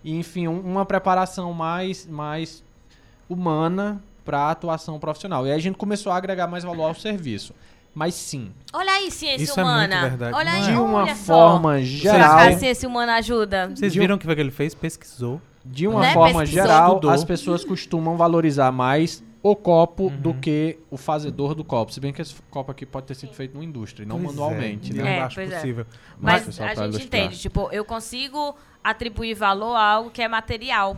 e, 0.03 0.17
enfim, 0.17 0.47
um- 0.47 0.61
uma 0.61 0.83
preparação 0.85 1.53
mais, 1.53 2.07
mais 2.07 2.63
humana 3.29 4.01
para 4.29 4.37
a 4.41 4.51
atuação 4.51 4.99
profissional. 4.99 5.47
E 5.47 5.51
aí 5.51 5.57
a 5.57 5.59
gente 5.59 5.75
começou 5.75 6.11
a 6.11 6.15
agregar 6.17 6.45
mais 6.45 6.63
valor 6.63 6.83
ao 6.85 6.93
serviço. 6.93 7.51
Mas 7.95 8.13
sim, 8.13 8.51
Olha 8.71 8.91
aí, 8.91 9.09
ciência 9.09 9.43
Isso 9.43 9.59
é 9.59 9.63
muito 9.63 9.75
humana. 9.75 10.09
verdade. 10.09 10.35
Olha 10.35 10.51
aí, 10.51 10.61
de 10.61 10.71
uma 10.73 10.99
olha 10.99 11.15
só. 11.15 11.33
forma 11.33 11.69
Pra 11.71 11.81
geral, 11.81 12.37
cá, 12.37 12.47
a 12.49 12.57
ciência 12.57 12.87
humana 12.87 13.15
ajuda. 13.15 13.71
Vocês 13.75 13.95
viram 13.95 14.15
o 14.15 14.19
que 14.19 14.25
foi 14.27 14.35
que 14.35 14.41
ele 14.41 14.51
fez? 14.51 14.75
Pesquisou. 14.75 15.41
de 15.65 15.87
uma 15.87 15.99
Né, 16.01 16.13
forma 16.13 16.39
pesquisou. 16.41 16.63
geral, 16.63 16.87
Estudou. 16.89 17.11
as 17.11 17.23
pessoas 17.23 17.65
costumam 17.65 18.15
valorizar 18.15 18.71
mais 18.71 19.21
o 19.43 19.55
copo 19.55 20.03
Uhum. 20.03 20.17
do 20.21 20.33
que 20.35 20.77
o 20.89 20.97
fazedor 20.97 21.53
do 21.55 21.63
copo. 21.63 21.91
Se 21.91 21.99
bem 21.99 22.13
que 22.13 22.21
esse 22.21 22.35
copo 22.49 22.71
aqui 22.71 22.85
pode 22.85 23.07
ter 23.07 23.15
sido 23.15 23.33
feito 23.33 23.53
numa 23.55 23.65
indústria, 23.65 24.03
e 24.03 24.07
não 24.07 24.17
Pois 24.19 24.29
manualmente, 24.35 24.91
é, 24.91 24.95
né? 24.95 25.01
Eu 25.01 25.05
É, 25.07 25.19
acho 25.21 25.35
pois 25.35 25.51
é. 25.51 25.55
possível. 25.55 25.85
Mas 26.19 26.45
Mas- 26.45 26.55
só 26.55 26.63
a 26.63 26.67
gente 26.69 26.77
ilustrar. 26.83 27.05
entende, 27.05 27.39
tipo, 27.39 27.69
eu 27.71 27.83
consigo 27.83 28.55
atribuir 28.83 29.33
valor 29.33 29.75
a 29.75 29.83
algo 29.83 30.09
que 30.11 30.21
é 30.21 30.27
material. 30.27 30.95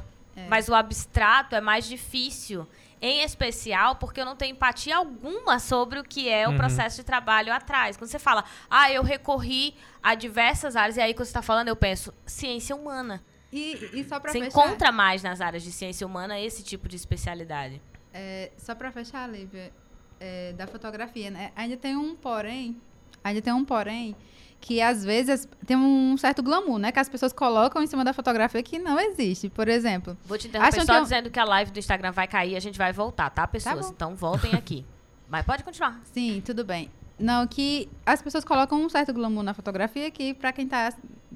Mas 0.50 0.70
o 0.70 0.74
abstrato 0.76 1.56
é 1.56 1.62
mais 1.62 1.88
difícil. 1.88 2.66
Em 3.02 3.24
especial 3.24 3.96
porque 3.96 4.22
eu 4.22 4.26
não 4.26 4.36
tenho 4.36 4.52
empatia 4.54 4.96
alguma 4.98 5.58
sobre 5.58 6.00
o 6.00 6.04
que 6.04 6.30
é 6.30 6.48
o 6.48 6.52
Uhum. 6.52 6.58
processo 6.58 6.98
de 6.98 7.04
trabalho 7.04 7.52
atrás. 7.52 7.98
Quando 7.98 8.10
você 8.12 8.20
fala, 8.20 8.44
ah, 8.70 8.92
eu 8.92 9.02
recorri 9.02 9.74
a 10.04 10.14
diversas 10.14 10.76
áreas, 10.76 10.98
e 10.98 11.02
aí 11.02 11.14
quando 11.14 11.26
você 11.26 11.30
está 11.32 11.42
falando, 11.42 11.68
eu 11.70 11.76
penso, 11.76 12.14
ciência 12.26 12.76
humana. 12.76 13.24
E, 13.52 13.90
e 13.94 14.04
só 14.04 14.20
pra 14.20 14.32
Você 14.32 14.40
fechar... 14.40 14.48
encontra 14.50 14.92
mais 14.92 15.24
nas 15.24 15.42
áreas 15.42 15.64
de 15.64 15.72
ciência 15.72 16.06
humana 16.06 16.40
esse 16.40 16.64
tipo 16.64 16.88
de 16.88 16.96
especialidade. 16.96 17.82
É, 18.14 18.52
só 18.58 18.76
para 18.76 18.92
fechar, 18.92 19.28
Lívia, 19.30 19.74
é, 20.20 20.54
da 20.54 20.68
fotografia, 20.68 21.30
né? 21.32 21.52
Ainda 21.56 21.76
tem 21.76 21.96
um 21.98 22.16
porém, 22.16 22.80
ainda 23.24 23.42
tem 23.42 23.52
um 23.52 23.66
porém 23.66 24.16
que 24.62 24.80
às 24.80 25.04
vezes 25.04 25.50
tem 25.66 25.76
um 25.76 26.16
certo 26.18 26.42
glamour, 26.44 26.78
né? 26.78 26.92
Que 26.92 27.00
as 27.00 27.10
pessoas 27.10 27.34
colocam 27.34 27.82
em 27.82 27.88
cima 27.88 28.04
da 28.06 28.14
fotografia 28.14 28.62
que 28.64 28.78
não 28.80 29.00
existe. 29.00 29.50
Por 29.50 29.68
exemplo, 29.68 30.16
Vou 30.26 30.38
te 30.38 30.48
interromper 30.48 30.70
Acham 30.76 30.86
só 30.86 30.94
que 30.94 31.00
eu- 31.00 31.04
dizendo 31.04 31.30
que 31.32 31.40
a 31.40 31.44
live 31.44 31.72
do 31.72 31.80
Instagram 31.80 32.12
vai 32.12 32.28
cair 32.28 32.52
e 32.54 32.56
a 32.56 32.60
gente 32.60 32.78
vai 32.78 32.94
voltar, 32.94 33.30
tá, 33.32 33.46
pessoas? 33.48 33.88
bom. 33.88 33.92
então 33.94 34.16
voltem 34.16 34.54
aqui. 34.54 34.86
Mas 35.28 35.46
pode 35.46 35.64
continuar. 35.64 36.00
sim, 36.14 36.42
tudo 36.46 36.64
bem. 36.64 36.90
Não, 37.20 37.46
que 37.48 37.88
as 38.06 38.22
pessoas 38.22 38.44
colocam 38.44 38.82
um 38.82 38.90
certo 38.90 39.14
glamour 39.14 39.44
na 39.44 39.54
fotografia 39.54 40.10
que 40.10 40.34
para 40.34 40.52
quem 40.52 40.68
tá 40.68 40.92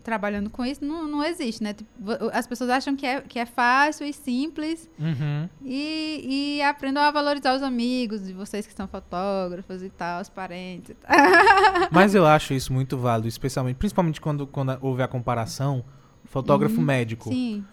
trabalhando 0.05 0.49
com 0.51 0.63
isso, 0.63 0.85
não, 0.85 1.07
não 1.07 1.23
existe, 1.23 1.61
né? 1.63 1.73
Tipo, 1.73 1.89
as 2.31 2.45
pessoas 2.45 2.69
acham 2.69 2.95
que 2.95 3.05
é, 3.05 3.21
que 3.21 3.39
é 3.39 3.45
fácil 3.45 4.05
e 4.05 4.13
simples 4.13 4.87
Uhum. 4.99 5.49
e, 5.65 6.57
e 6.57 6.61
aprendam 6.61 7.01
a 7.01 7.09
valorizar 7.09 7.55
os 7.55 7.63
amigos 7.63 8.23
de 8.25 8.31
vocês 8.31 8.67
que 8.67 8.73
são 8.73 8.87
fotógrafos 8.87 9.81
e 9.81 9.89
tal, 9.89 10.21
os 10.21 10.29
parentes 10.29 10.91
e 10.91 10.93
tal. 10.93 11.09
Mas 11.91 12.13
eu 12.13 12.25
acho 12.25 12.53
isso 12.53 12.71
muito 12.71 12.97
válido, 12.97 13.27
especialmente, 13.27 13.77
principalmente 13.77 14.21
quando, 14.21 14.45
quando 14.45 14.77
houve 14.79 15.01
a 15.01 15.07
comparação 15.07 15.83
fotógrafo 16.25 16.79
médico. 16.79 17.29
Sim. 17.29 17.65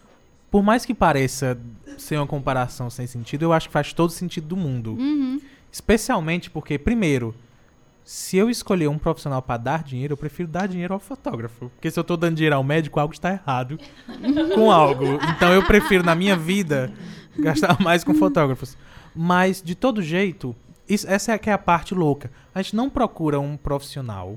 Por 0.51 0.63
mais 0.63 0.85
que 0.87 0.95
pareça 0.95 1.59
ser 1.99 2.17
uma 2.17 2.27
comparação 2.27 2.89
sem 2.91 3.07
sentido, 3.07 3.43
eu 3.45 3.53
acho 3.53 3.69
que 3.69 3.73
faz 3.73 3.93
todo 3.93 4.11
sentido 4.11 4.47
do 4.47 4.57
mundo. 4.57 4.95
Uhum. 4.95 5.41
Especialmente 5.71 6.51
porque, 6.51 6.79
primeiro, 6.79 7.35
se 8.05 8.37
eu 8.37 8.51
escolher 8.51 8.89
um 8.89 8.99
profissional 8.99 9.41
para 9.41 9.57
dar 9.59 9.83
dinheiro, 9.83 10.13
eu 10.15 10.17
prefiro 10.17 10.49
dar 10.49 10.67
dinheiro 10.69 10.93
ao 10.95 11.01
fotógrafo. 11.01 11.71
Porque 11.71 11.91
se 11.91 11.99
eu 11.99 12.05
tô 12.05 12.17
dando 12.17 12.37
dinheiro 12.37 12.57
ao 12.57 12.65
médico, 12.65 12.99
algo 12.99 13.13
está 13.15 13.31
errado 13.33 13.79
com 14.55 14.71
algo. 14.71 15.05
Então 15.37 15.53
eu 15.53 15.63
prefiro, 15.65 16.05
na 16.05 16.15
minha 16.15 16.37
vida, 16.37 16.93
gastar 17.39 17.79
mais 17.83 18.03
com 18.05 18.15
fotógrafos. 18.15 18.77
Mas, 19.15 19.63
de 19.63 19.75
todo 19.75 20.03
jeito, 20.03 20.55
isso- 20.89 21.07
essa 21.09 21.33
é 21.33 21.39
que 21.39 21.51
é 21.51 21.53
a 21.53 21.59
parte 21.59 21.95
louca. 21.95 22.31
A 22.55 22.61
gente 22.63 22.75
não 22.75 22.89
procura 22.91 23.39
um 23.39 23.57
profissional, 23.57 24.37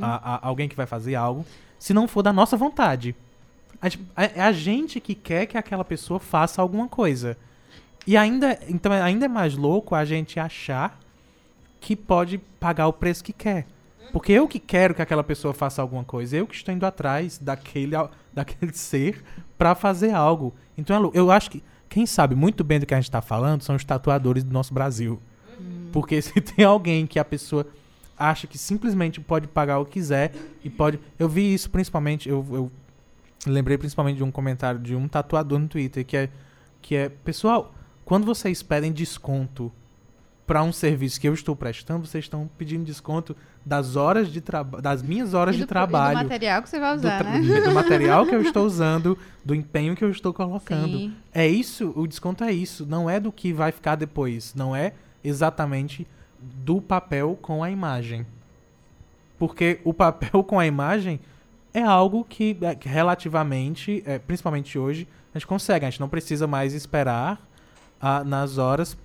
a- 0.00 0.34
a- 0.36 0.48
alguém 0.48 0.68
que 0.68 0.76
vai 0.76 0.86
fazer 0.86 1.14
algo, 1.16 1.44
se 1.78 1.92
não 1.92 2.06
for 2.08 2.22
da 2.22 2.32
nossa 2.32 2.56
vontade. 2.56 3.14
A 3.82 3.88
gente- 3.88 4.04
É 4.16 4.32
é 4.36 4.42
a 4.42 4.52
gente 4.52 5.00
que 5.00 5.14
quer 5.14 5.46
que 5.46 5.56
aquela 5.58 5.84
pessoa 5.84 6.20
faça 6.20 6.60
alguma 6.62 6.86
coisa. 6.88 7.36
E 8.06 8.16
ainda, 8.16 8.58
então 8.68 8.92
é- 8.92 9.02
ainda 9.02 9.24
é 9.24 9.28
mais 9.28 9.54
louco 9.56 9.94
a 9.94 10.04
gente 10.04 10.38
achar 10.38 10.98
que 11.80 11.96
pode 11.96 12.38
pagar 12.58 12.86
o 12.86 12.92
preço 12.92 13.24
que 13.24 13.32
quer. 13.32 13.66
Porque 14.12 14.32
eu 14.32 14.48
que 14.48 14.58
quero 14.58 14.94
que 14.94 15.02
aquela 15.02 15.22
pessoa 15.22 15.54
faça 15.54 15.80
alguma 15.80 16.04
coisa, 16.04 16.36
eu 16.36 16.46
que 16.46 16.54
estou 16.54 16.74
indo 16.74 16.84
atrás 16.84 17.38
daquele, 17.38 17.94
daquele 18.32 18.72
ser 18.72 19.22
pra 19.56 19.74
fazer 19.74 20.12
algo. 20.12 20.54
Então 20.76 21.10
eu 21.14 21.30
acho 21.30 21.50
que 21.50 21.62
quem 21.88 22.06
sabe 22.06 22.34
muito 22.34 22.62
bem 22.62 22.78
do 22.78 22.86
que 22.86 22.94
a 22.94 22.96
gente 22.96 23.04
está 23.04 23.20
falando 23.20 23.62
são 23.62 23.76
os 23.76 23.84
tatuadores 23.84 24.42
do 24.42 24.52
nosso 24.52 24.74
Brasil. 24.74 25.20
Porque 25.92 26.20
se 26.22 26.40
tem 26.40 26.64
alguém 26.64 27.06
que 27.06 27.18
a 27.18 27.24
pessoa 27.24 27.66
acha 28.16 28.46
que 28.46 28.58
simplesmente 28.58 29.20
pode 29.20 29.48
pagar 29.48 29.78
o 29.78 29.84
que 29.86 29.92
quiser 29.92 30.32
e 30.62 30.68
pode. 30.68 31.00
Eu 31.18 31.28
vi 31.28 31.54
isso 31.54 31.70
principalmente, 31.70 32.28
eu, 32.28 32.46
eu 32.50 32.72
lembrei 33.46 33.78
principalmente 33.78 34.18
de 34.18 34.24
um 34.24 34.30
comentário 34.30 34.78
de 34.78 34.94
um 34.94 35.08
tatuador 35.08 35.58
no 35.58 35.68
Twitter 35.68 36.04
que 36.04 36.16
é 36.16 36.28
que 36.82 36.96
é, 36.96 37.08
pessoal, 37.08 37.74
quando 38.04 38.24
vocês 38.24 38.62
pedem 38.62 38.90
desconto 38.90 39.70
para 40.50 40.64
um 40.64 40.72
serviço 40.72 41.20
que 41.20 41.28
eu 41.28 41.32
estou 41.32 41.54
prestando, 41.54 42.08
vocês 42.08 42.24
estão 42.24 42.50
pedindo 42.58 42.82
desconto 42.82 43.36
das 43.64 43.94
horas 43.94 44.32
de 44.32 44.40
trabalho, 44.40 44.82
das 44.82 45.00
minhas 45.00 45.32
horas 45.32 45.54
E 45.54 45.58
de 45.58 45.64
do, 45.64 45.68
trabalho, 45.68 46.18
E 46.18 46.22
do 46.24 46.28
material 46.28 46.60
que 46.60 46.68
você 46.68 46.80
vai 46.80 46.90
do, 46.90 46.98
usar, 46.98 47.18
tra- 47.18 47.38
né? 47.38 47.60
do 47.62 47.70
material 47.70 48.26
que 48.26 48.34
eu 48.34 48.42
estou 48.42 48.66
usando, 48.66 49.16
do 49.44 49.54
empenho 49.54 49.94
que 49.94 50.02
eu 50.02 50.10
estou 50.10 50.34
colocando. 50.34 50.88
Sim. 50.88 51.14
É 51.32 51.46
isso, 51.46 51.92
o 51.94 52.04
desconto 52.04 52.42
é 52.42 52.50
isso, 52.50 52.84
não 52.84 53.08
é 53.08 53.20
do 53.20 53.30
que 53.30 53.52
vai 53.52 53.70
ficar 53.70 53.94
depois, 53.94 54.52
não 54.52 54.74
é 54.74 54.92
exatamente 55.22 56.04
do 56.40 56.80
papel 56.80 57.38
com 57.40 57.62
a 57.62 57.70
imagem. 57.70 58.26
Porque 59.38 59.78
o 59.84 59.94
papel 59.94 60.42
com 60.42 60.58
a 60.58 60.66
imagem 60.66 61.20
é 61.72 61.82
algo 61.84 62.26
que, 62.28 62.58
é, 62.62 62.76
relativamente, 62.88 64.02
é, 64.04 64.18
principalmente 64.18 64.76
hoje, 64.76 65.06
a 65.32 65.38
gente 65.38 65.46
consegue. 65.46 65.86
A 65.86 65.90
gente 65.90 66.00
não 66.00 66.08
precisa 66.08 66.48
mais 66.48 66.74
esperar 66.74 67.40
ah, 68.00 68.24
nas 68.24 68.58
horas 68.58 68.98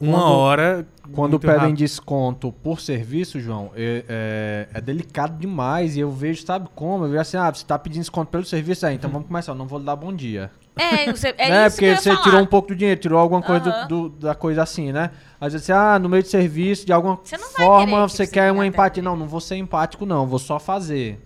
uma 0.00 0.18
Quando- 0.18 0.32
hora. 0.32 0.86
Quando 1.12 1.38
pedem 1.38 1.58
rápido. 1.58 1.76
desconto 1.76 2.50
por 2.62 2.80
serviço, 2.80 3.38
João, 3.38 3.70
é, 3.76 4.04
é- 4.08 4.68
é 4.78 4.80
delicado 4.80 5.38
demais. 5.38 5.96
E 5.96 6.00
eu 6.00 6.10
vejo, 6.10 6.44
sabe 6.44 6.68
como? 6.74 7.04
Eu 7.04 7.10
vejo 7.10 7.20
assim, 7.20 7.36
ah, 7.36 7.52
você 7.52 7.64
tá 7.64 7.78
pedindo 7.78 8.00
desconto 8.00 8.30
pelo 8.30 8.44
serviço 8.44 8.86
aí, 8.86 8.94
então 8.96 9.10
vamos 9.10 9.26
começar. 9.28 9.52
Eu 9.52 9.56
não 9.56 9.66
vou 9.66 9.78
lhe 9.78 9.84
dar 9.84 9.94
bom 9.96 10.12
dia. 10.12 10.50
É, 10.76 11.12
você, 11.12 11.34
é 11.38 11.50
né? 11.50 11.66
isso 11.68 11.76
que 11.78 11.84
Porque 11.86 12.00
você 12.02 12.10
falar. 12.10 12.22
tirou 12.22 12.40
um 12.40 12.46
pouco 12.46 12.68
do 12.68 12.74
dinheiro, 12.76 13.00
tirou 13.00 13.18
alguma 13.18 13.42
coisa 13.42 13.60
do- 13.60 13.70
Aham. 13.70 13.86
do- 13.86 14.08
da 14.08 14.34
coisa 14.34 14.62
assim, 14.62 14.92
né? 14.92 15.10
Às 15.40 15.52
vezes, 15.52 15.68
ah, 15.70 15.98
no 15.98 16.08
meio 16.08 16.22
de 16.22 16.28
serviço, 16.30 16.84
de 16.86 16.92
alguma 16.92 17.16
Você 17.22 17.36
querer 17.36 17.48
forma, 17.50 18.04
que 18.06 18.10
você 18.12 18.16
você 18.24 18.32
quer 18.32 18.50
uma 18.50 18.62
tenha 18.62 18.68
empatia. 18.68 19.02
Não, 19.02 19.14
não 19.14 19.28
vou 19.28 19.40
ser 19.40 19.56
empático, 19.56 20.04
não, 20.06 20.26
vou 20.26 20.38
só 20.38 20.58
fazer. 20.58 21.20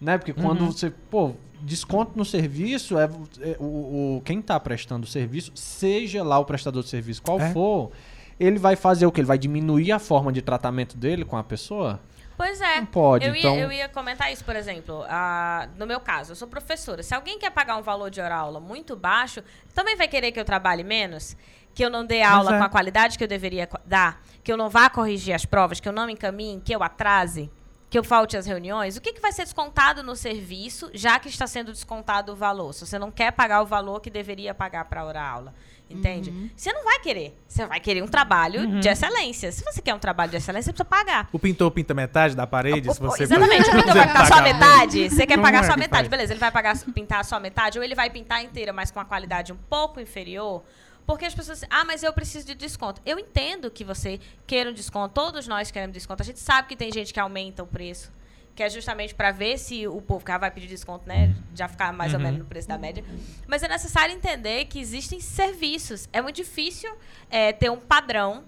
Né? 0.00 0.18
Porque 0.18 0.32
quando 0.32 0.60
Uhum. 0.60 0.70
você, 0.70 0.92
pô, 1.10 1.32
desconto 1.62 2.12
no 2.16 2.24
serviço, 2.24 2.98
é, 2.98 3.08
é 3.40 3.56
o, 3.58 4.16
o- 4.18 4.22
quem 4.24 4.42
tá 4.42 4.58
prestando 4.60 5.04
o 5.06 5.08
serviço, 5.08 5.52
seja 5.54 6.22
lá 6.22 6.38
o 6.38 6.44
prestador 6.44 6.82
de 6.82 6.88
serviço 6.90 7.22
qual 7.22 7.40
É. 7.40 7.50
for, 7.52 7.90
ele 8.38 8.58
vai 8.58 8.76
fazer 8.76 9.06
o 9.06 9.12
quê? 9.12 9.20
Ele 9.20 9.28
vai 9.28 9.38
diminuir 9.38 9.92
a 9.92 9.98
forma 9.98 10.32
de 10.32 10.42
tratamento 10.42 10.96
dele 10.96 11.24
com 11.24 11.36
a 11.36 11.44
pessoa? 11.44 12.00
Pois 12.36 12.60
é. 12.60 12.80
Não 12.80 12.86
pode, 12.86 13.26
eu, 13.26 13.34
então- 13.34 13.54
ia, 13.54 13.62
eu 13.62 13.72
ia 13.72 13.88
comentar 13.88 14.32
isso, 14.32 14.44
por 14.44 14.56
exemplo. 14.56 15.04
ah, 15.08 15.68
no 15.78 15.86
meu 15.86 16.00
caso, 16.00 16.32
eu 16.32 16.36
sou 16.36 16.48
professora. 16.48 17.02
Se 17.02 17.14
alguém 17.14 17.38
quer 17.38 17.50
pagar 17.50 17.76
um 17.76 17.82
valor 17.82 18.10
de 18.10 18.20
hora-aula 18.20 18.58
muito 18.58 18.96
baixo, 18.96 19.42
também 19.74 19.96
vai 19.96 20.08
querer 20.08 20.32
que 20.32 20.40
eu 20.40 20.44
trabalhe 20.44 20.82
menos? 20.82 21.36
Que 21.74 21.84
eu 21.84 21.90
não 21.90 22.04
dê 22.04 22.22
aula 22.22 22.56
é. 22.56 22.58
com 22.58 22.64
a 22.64 22.68
qualidade 22.68 23.16
que 23.16 23.24
eu 23.24 23.28
deveria 23.28 23.68
dar? 23.86 24.20
Que 24.42 24.52
eu 24.52 24.56
não 24.56 24.68
vá 24.68 24.90
corrigir 24.90 25.34
as 25.34 25.44
provas? 25.44 25.78
Que 25.78 25.88
eu 25.88 25.92
não 25.92 26.06
me 26.06 26.14
encaminhe? 26.14 26.60
Que 26.60 26.74
eu 26.74 26.82
atrase? 26.82 27.50
Que 27.88 27.98
eu 27.98 28.04
falte 28.04 28.36
às 28.36 28.46
reuniões? 28.46 28.96
O 28.96 29.00
que, 29.00 29.12
que 29.12 29.20
vai 29.20 29.32
ser 29.32 29.44
descontado 29.44 30.02
no 30.02 30.16
serviço, 30.16 30.90
já 30.94 31.18
que 31.18 31.28
está 31.28 31.46
sendo 31.46 31.72
descontado 31.72 32.32
o 32.32 32.36
valor? 32.36 32.72
Se 32.72 32.86
você 32.86 32.98
não 32.98 33.10
quer 33.10 33.32
pagar 33.32 33.62
o 33.62 33.66
valor 33.66 34.00
que 34.00 34.10
deveria 34.10 34.52
pagar 34.52 34.86
para 34.86 35.02
a 35.02 35.04
hora-aula. 35.04 35.54
Entende? 35.92 36.50
Você 36.56 36.72
não 36.72 36.84
vai 36.84 36.98
querer. 37.00 37.36
Você 37.46 37.66
vai 37.66 37.78
querer 37.80 38.02
um 38.02 38.06
trabalho 38.08 38.80
de 38.80 38.88
excelência. 38.88 39.52
Se 39.52 39.64
você 39.64 39.80
quer 39.82 39.94
um 39.94 39.98
trabalho 39.98 40.30
de 40.30 40.36
excelência, 40.36 40.72
você 40.72 40.72
precisa 40.72 40.84
pagar. 40.84 41.28
O 41.32 41.38
pintor 41.38 41.70
pinta 41.70 41.92
metade 41.94 42.34
da 42.34 42.46
parede, 42.46 42.88
O- 42.88 42.94
se 42.94 43.00
você 43.00 43.24
Exatamente, 43.24 43.68
o 43.68 43.72
pintor 43.72 43.94
vai 43.94 44.06
pintar 44.06 44.26
só 44.28 44.34
a 44.34 44.42
metade. 44.42 45.10
Você 45.10 45.26
quer 45.26 45.34
Como 45.34 45.42
pagar 45.46 45.62
é 45.64 45.66
só 45.66 45.72
a 45.72 45.76
metade, 45.76 46.02
faz? 46.02 46.08
beleza. 46.08 46.32
Ele 46.32 46.40
vai 46.40 46.50
pagar, 46.50 46.78
pintar 46.94 47.24
só 47.24 47.36
a 47.36 47.40
metade, 47.40 47.78
ou 47.78 47.84
ele 47.84 47.94
vai 47.94 48.10
pintar 48.10 48.42
inteira, 48.44 48.72
mas 48.72 48.90
com 48.90 49.00
a 49.00 49.04
qualidade 49.04 49.52
um 49.52 49.56
pouco 49.68 50.00
inferior. 50.00 50.62
Porque 51.04 51.24
as 51.24 51.34
pessoas 51.34 51.64
ah, 51.68 51.84
mas 51.84 52.02
eu 52.04 52.12
preciso 52.12 52.46
de 52.46 52.54
desconto. 52.54 53.00
Eu 53.04 53.18
entendo 53.18 53.70
que 53.70 53.82
você 53.84 54.20
queira 54.46 54.70
um 54.70 54.72
desconto, 54.72 55.12
todos 55.14 55.48
nós 55.48 55.70
queremos 55.70 55.92
desconto. 55.94 56.22
A 56.22 56.24
gente 56.24 56.38
sabe 56.38 56.68
que 56.68 56.76
tem 56.76 56.92
gente 56.92 57.12
que 57.12 57.18
aumenta 57.18 57.62
o 57.62 57.66
preço, 57.66 58.10
que 58.54 58.62
é 58.62 58.68
justamente 58.68 59.14
para 59.14 59.30
ver 59.32 59.58
se 59.58 59.86
o 59.86 60.00
povo 60.02 60.24
que 60.24 60.30
ah, 60.30 60.38
vai 60.38 60.50
pedir 60.50 60.66
desconto, 60.66 61.08
né, 61.08 61.34
já 61.54 61.68
ficar 61.68 61.92
mais 61.92 62.12
ou 62.12 62.18
Uhum. 62.18 62.24
menos 62.24 62.38
no 62.40 62.44
preço 62.44 62.68
da 62.68 62.76
média. 62.76 63.02
Mas 63.46 63.62
é 63.62 63.68
necessário 63.68 64.14
entender 64.14 64.66
que 64.66 64.78
existem 64.78 65.20
serviços. 65.20 66.08
É 66.12 66.20
muito 66.20 66.36
difícil 66.36 66.94
é, 67.30 67.52
ter 67.52 67.70
um 67.70 67.78
padrão, 67.80 68.44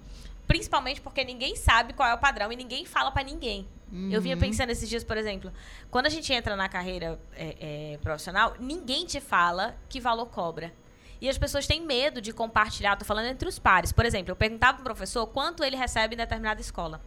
principalmente 0.47 1.01
porque 1.01 1.25
ninguém 1.25 1.57
sabe 1.57 1.93
qual 1.95 2.09
é 2.09 2.15
o 2.15 2.19
padrão 2.19 2.53
e 2.53 2.57
ninguém 2.57 2.85
fala 2.85 3.11
para 3.11 3.23
ninguém. 3.23 3.67
Eu 4.11 4.21
vinha 4.21 4.37
pensando 4.37 4.71
esses 4.71 4.89
dias, 4.89 5.05
por 5.05 5.17
exemplo, 5.17 5.53
quando 5.89 6.07
a 6.07 6.09
gente 6.09 6.33
entra 6.33 6.57
na 6.57 6.69
carreira 6.69 7.17
é, 7.37 7.93
é, 7.95 7.99
profissional, 7.99 8.57
ninguém 8.59 9.07
te 9.07 9.21
fala 9.21 9.77
que 9.89 10.01
valor 10.01 10.27
cobra. 10.27 10.73
E 11.21 11.29
as 11.29 11.39
pessoas 11.39 11.65
têm 11.65 11.81
medo 11.81 12.21
de 12.21 12.33
compartilhar, 12.33 12.97
tô 12.97 13.05
falando 13.05 13.27
entre 13.27 13.49
os 13.49 13.57
pares. 13.59 13.93
Por 13.93 14.05
exemplo, 14.05 14.33
eu 14.33 14.37
perguntava 14.37 14.75
pro 14.79 14.85
professor 14.85 15.25
quanto 15.29 15.63
ele 15.63 15.77
recebe 15.77 16.15
em 16.15 16.19
determinada 16.19 16.61
escola. 16.61 17.01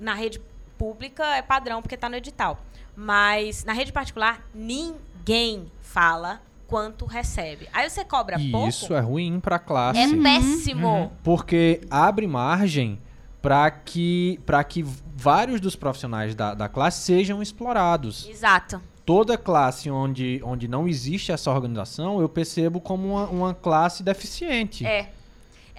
Na 0.00 0.12
rede 0.14 0.40
pública 0.84 1.22
é 1.36 1.42
padrão 1.42 1.82
porque 1.82 1.94
tá 1.94 2.08
no 2.08 2.16
edital. 2.16 2.58
Mas 2.96 3.64
na 3.66 3.74
rede 3.74 3.92
particular, 3.92 4.40
ninguém 4.54 5.70
fala 5.82 6.40
quanto 6.66 7.04
recebe. 7.04 7.68
Aí 7.70 7.88
você 7.90 8.02
cobra 8.02 8.40
E 8.40 8.50
pouco. 8.50 8.68
isso 8.68 8.94
é 8.94 9.00
ruim 9.00 9.40
pra 9.40 9.58
classe. 9.58 9.98
é 10.00 10.08
péssimo. 10.22 10.88
Uhum. 10.88 11.10
Porque 11.22 11.82
abre 11.90 12.26
margem 12.26 12.98
para 13.42 13.70
que, 13.70 14.40
pra 14.46 14.64
que 14.64 14.82
vários 15.14 15.60
dos 15.60 15.76
profissionais 15.76 16.34
da, 16.34 16.54
da 16.54 16.66
classe 16.68 17.02
sejam 17.04 17.42
explorados. 17.42 18.26
Exato. 18.26 18.80
Toda 19.04 19.36
classe 19.36 19.90
onde, 19.90 20.40
onde 20.44 20.66
não 20.68 20.88
existe 20.88 21.30
essa 21.32 21.50
organização, 21.50 22.20
eu 22.22 22.28
percebo 22.28 22.80
como 22.80 23.08
uma, 23.08 23.26
uma 23.26 23.54
classe 23.54 24.02
deficiente. 24.02 24.86
É. 24.86 25.10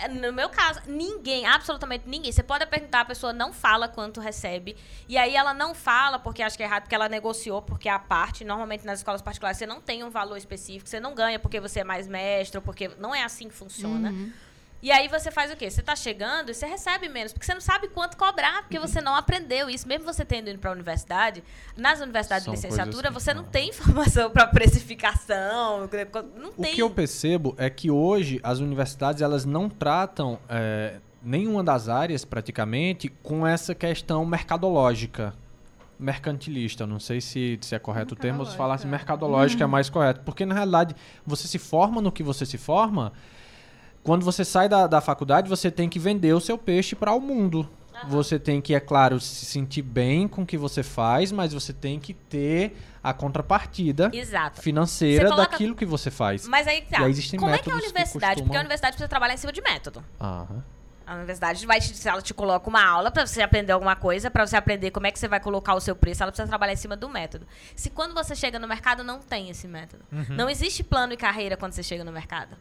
É, 0.02 0.08
No 0.08 0.34
meu 0.34 0.50
caso, 0.50 0.82
ninguém, 0.88 1.46
absolutamente 1.46 2.08
ninguém. 2.08 2.32
Você 2.32 2.44
pode 2.44 2.66
perguntar, 2.66 3.02
a 3.02 3.06
pessoa 3.06 3.32
não 3.32 3.54
fala 3.54 3.88
quanto 3.88 4.20
recebe. 4.20 4.76
E 5.08 5.18
aí 5.18 5.36
ela 5.36 5.54
não 5.54 5.74
fala 5.74 6.18
porque 6.20 6.42
acha 6.42 6.58
que 6.58 6.64
é 6.64 6.66
errado, 6.66 6.84
porque 6.84 6.96
ela 6.96 7.08
negociou, 7.10 7.62
porque 7.62 7.88
é 7.88 7.92
a 7.92 8.00
parte. 8.00 8.44
Normalmente 8.44 8.86
nas 8.86 9.00
escolas 9.00 9.22
particulares 9.22 9.58
você 9.58 9.66
não 9.66 9.80
tem 9.80 10.04
um 10.04 10.10
valor 10.10 10.38
específico, 10.38 10.90
você 10.90 11.00
não 11.00 11.14
ganha 11.14 11.40
porque 11.40 11.60
você 11.60 11.82
é 11.82 11.84
mais 11.84 12.08
mestre, 12.08 12.60
porque 12.62 12.90
não 12.98 13.14
é 13.14 13.24
assim 13.24 13.48
que 13.48 13.54
funciona. 13.56 14.12
E 14.82 14.92
aí 14.92 15.08
você 15.08 15.30
faz 15.30 15.52
o 15.52 15.56
quê? 15.56 15.70
Você 15.70 15.82
tá 15.82 15.96
chegando 15.96 16.50
e 16.50 16.54
você 16.54 16.66
recebe 16.66 17.08
menos, 17.08 17.32
porque 17.32 17.46
você 17.46 17.54
não 17.54 17.62
sabe 17.62 17.88
quanto 17.90 18.18
cobrar, 18.18 18.64
porque 18.64 18.80
você 18.80 19.00
não 19.00 19.16
aprendeu 19.16 19.70
isso. 19.70 19.88
Mesmo 19.88 20.06
você 20.06 20.26
tendo 20.26 20.50
ido 20.50 20.58
para 20.58 20.72
a 20.72 20.74
universidade, 20.74 21.44
nas 21.78 22.02
universidades 22.02 22.46
São 22.46 22.54
de 22.54 22.60
licenciatura, 22.60 23.12
você 23.12 23.34
não 23.34 23.44
tem 23.44 23.70
informação 23.70 24.32
para 24.32 24.48
precificação, 24.48 25.88
não 26.36 26.50
O 26.50 26.64
tem. 26.64 26.74
que 26.74 26.82
eu 26.82 26.90
percebo 26.90 27.54
é 27.58 27.70
que 27.70 27.92
hoje 27.92 28.40
as 28.44 28.60
universidades 28.60 29.22
elas 29.22 29.46
não 29.46 29.70
tratam 29.70 30.40
é, 30.50 30.96
nenhuma 31.22 31.64
das 31.64 31.88
áreas 31.88 32.26
praticamente 32.26 33.08
com 33.22 33.46
essa 33.46 33.76
questão 33.76 34.26
mercadológica. 34.26 35.34
Mercantilista, 36.00 36.88
não 36.88 37.00
sei 37.00 37.22
se, 37.22 37.60
se 37.62 37.76
é 37.76 37.80
correto 37.80 38.16
o 38.16 38.18
termo, 38.18 38.40
ou 38.40 38.46
se 38.48 38.58
falar 38.58 38.74
assim, 38.74 38.88
mercadológica 38.88 39.64
é 39.64 39.68
mais 39.68 39.88
correto. 39.88 40.22
Porque 40.22 40.44
na 40.48 40.56
realidade 40.56 40.96
você 41.24 41.48
se 41.48 41.60
forma 41.60 42.02
no 42.02 42.12
que 42.12 42.24
você 42.24 42.44
se 42.44 42.58
forma, 42.58 43.14
quando 44.04 44.24
você 44.24 44.44
sai 44.46 44.68
da, 44.70 44.88
da 44.88 45.02
faculdade 45.02 45.50
você 45.50 45.70
tem 45.72 45.88
que 45.90 46.00
vender 46.00 46.34
o 46.34 46.40
seu 46.40 46.58
peixe 46.58 46.96
para 46.96 47.14
o 47.14 47.20
mundo. 47.20 47.70
Você 48.08 48.40
tem 48.40 48.60
que, 48.60 48.74
é 48.74 48.80
claro, 48.80 49.20
se 49.20 49.46
sentir 49.46 49.84
bem 49.84 50.28
com 50.28 50.42
o 50.42 50.46
que 50.46 50.58
você 50.58 50.82
faz, 50.82 51.32
mas 51.32 51.54
você 51.54 51.72
tem 51.72 52.00
que 52.00 52.16
ter 52.16 52.76
a 53.04 53.14
contrapartida 53.14 54.10
Exato. 54.12 54.60
financeira 54.60 55.26
coloca- 55.30 55.52
daquilo 55.52 55.76
que 55.76 55.86
você 55.86 56.10
faz. 56.10 56.48
Mas 56.48 56.66
aí, 56.68 56.82
tá. 56.82 57.04
Aí 57.06 57.14
Como 57.38 57.52
é 57.54 57.60
que 57.60 57.70
é 57.70 57.74
a 57.74 57.76
universidade? 57.76 58.12
Porque 58.12 58.40
costumam- 58.42 58.58
a 58.58 58.60
universidade 58.62 58.94
precisa 58.94 59.08
trabalhar 59.08 59.36
em 59.36 59.38
cima 59.38 59.54
de 59.54 59.62
método. 59.62 60.04
Aham. 60.20 60.64
A 61.06 61.16
universidade 61.16 61.64
vai 61.68 61.80
te, 61.80 61.96
se 61.96 62.08
ela 62.10 62.22
te 62.24 62.34
coloca 62.34 62.68
uma 62.70 62.84
aula 62.84 63.12
pra 63.12 63.28
você 63.28 63.42
aprender 63.42 63.72
alguma 63.74 63.96
coisa, 63.96 64.32
pra 64.32 64.48
você 64.48 64.56
aprender 64.56 64.90
como 64.90 65.06
é 65.06 65.12
que 65.12 65.20
você 65.20 65.28
vai 65.28 65.40
colocar 65.40 65.76
o 65.76 65.80
seu 65.82 65.96
preço, 65.96 66.24
ela 66.24 66.32
precisa 66.32 66.48
trabalhar 66.48 66.74
em 66.74 66.78
cima 66.78 66.96
do 66.96 67.08
método. 67.10 67.46
Se 67.76 67.90
quando 67.92 68.14
você 68.16 68.34
chega 68.36 68.58
no 68.58 68.68
mercado 68.68 69.04
não 69.04 69.20
tem 69.20 69.50
esse 69.50 69.68
método. 69.68 70.04
Não 70.30 70.50
existe 70.50 70.84
plano 70.84 71.14
e 71.14 71.18
carreira 71.18 71.56
quando 71.58 71.74
você 71.74 71.84
chega 71.84 72.04
no 72.04 72.12
mercado. 72.12 72.56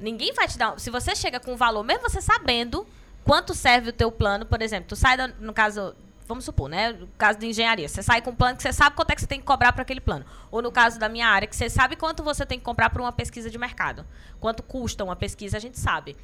Ninguém 0.00 0.32
vai 0.32 0.48
te 0.48 0.56
dar, 0.56 0.78
se 0.80 0.90
você 0.90 1.14
chega 1.14 1.38
com 1.38 1.52
um 1.52 1.56
valor, 1.56 1.82
mesmo 1.82 2.08
você 2.08 2.20
sabendo 2.20 2.86
quanto 3.24 3.54
serve 3.54 3.90
o 3.90 3.92
teu 3.92 4.10
plano, 4.10 4.46
por 4.46 4.62
exemplo, 4.62 4.88
tu 4.88 4.96
sai 4.96 5.16
da- 5.16 5.28
no 5.28 5.52
caso, 5.52 5.94
vamos 6.26 6.44
supor, 6.44 6.68
né, 6.68 6.92
no 6.92 7.06
caso 7.18 7.38
de 7.38 7.46
engenharia, 7.46 7.86
você 7.88 8.02
sai 8.02 8.22
com 8.22 8.30
um 8.30 8.34
plano 8.34 8.56
que 8.56 8.62
você 8.62 8.72
sabe 8.72 8.96
quanto 8.96 9.10
é 9.10 9.14
que 9.14 9.20
você 9.20 9.26
tem 9.26 9.38
que 9.38 9.44
cobrar 9.44 9.72
para 9.72 9.82
aquele 9.82 10.00
plano. 10.00 10.24
Ou 10.50 10.62
no 10.62 10.72
caso 10.72 10.98
da 10.98 11.08
minha 11.08 11.28
área, 11.28 11.46
que 11.46 11.54
você 11.54 11.68
sabe 11.68 11.96
quanto 11.96 12.22
você 12.22 12.46
tem 12.46 12.58
que 12.58 12.64
comprar 12.64 12.88
para 12.90 13.02
uma 13.02 13.12
pesquisa 13.12 13.50
de 13.50 13.58
mercado. 13.58 14.06
Quanto 14.40 14.62
custa 14.62 15.04
uma 15.04 15.14
pesquisa, 15.14 15.58
a 15.58 15.60
gente 15.60 15.78
sabe. 15.78 16.16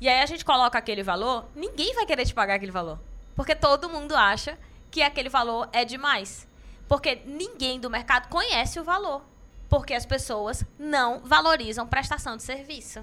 E 0.00 0.08
aí 0.08 0.20
a 0.22 0.26
gente 0.26 0.44
coloca 0.44 0.78
aquele 0.78 1.02
valor, 1.02 1.44
ninguém 1.54 1.94
vai 1.94 2.06
querer 2.06 2.24
te 2.24 2.32
pagar 2.32 2.54
aquele 2.54 2.72
valor. 2.72 2.98
Porque 3.36 3.54
todo 3.54 3.88
mundo 3.88 4.16
acha 4.16 4.58
que 4.90 5.02
aquele 5.02 5.28
valor 5.28 5.68
é 5.72 5.84
demais. 5.84 6.48
Porque 6.88 7.20
ninguém 7.26 7.78
do 7.78 7.90
mercado 7.90 8.28
conhece 8.28 8.80
o 8.80 8.84
valor. 8.84 9.22
Porque 9.70 9.94
as 9.94 10.04
pessoas 10.04 10.64
não 10.78 11.20
valorizam 11.20 11.86
prestação 11.86 12.36
de 12.36 12.42
serviço. 12.42 13.02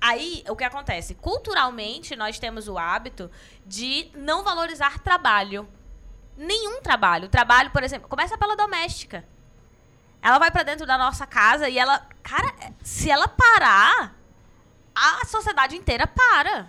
Aí, 0.00 0.44
o 0.48 0.54
que 0.54 0.62
acontece? 0.62 1.14
Culturalmente, 1.14 2.14
nós 2.14 2.38
temos 2.38 2.68
o 2.68 2.78
hábito 2.78 3.28
de 3.66 4.10
não 4.14 4.44
valorizar 4.44 5.00
trabalho. 5.00 5.68
Nenhum 6.36 6.80
trabalho. 6.80 7.28
Trabalho, 7.28 7.70
por 7.70 7.82
exemplo, 7.82 8.08
começa 8.08 8.38
pela 8.38 8.54
doméstica. 8.54 9.24
Ela 10.22 10.38
vai 10.38 10.50
pra 10.50 10.62
dentro 10.62 10.86
da 10.86 10.96
nossa 10.96 11.26
casa 11.26 11.68
e 11.68 11.78
ela. 11.78 12.06
Cara, 12.22 12.54
se 12.82 13.10
ela 13.10 13.26
parar, 13.26 14.14
a 14.94 15.24
sociedade 15.24 15.76
inteira 15.76 16.06
para. 16.06 16.68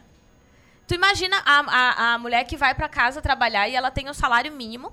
Tu 0.88 0.96
imagina 0.96 1.38
a, 1.46 1.60
a, 1.60 2.14
a 2.14 2.18
mulher 2.18 2.46
que 2.46 2.58
vai 2.58 2.74
pra 2.74 2.88
casa 2.88 3.22
trabalhar 3.22 3.68
e 3.68 3.76
ela 3.76 3.92
tem 3.92 4.10
o 4.10 4.14
salário 4.14 4.52
mínimo 4.52 4.92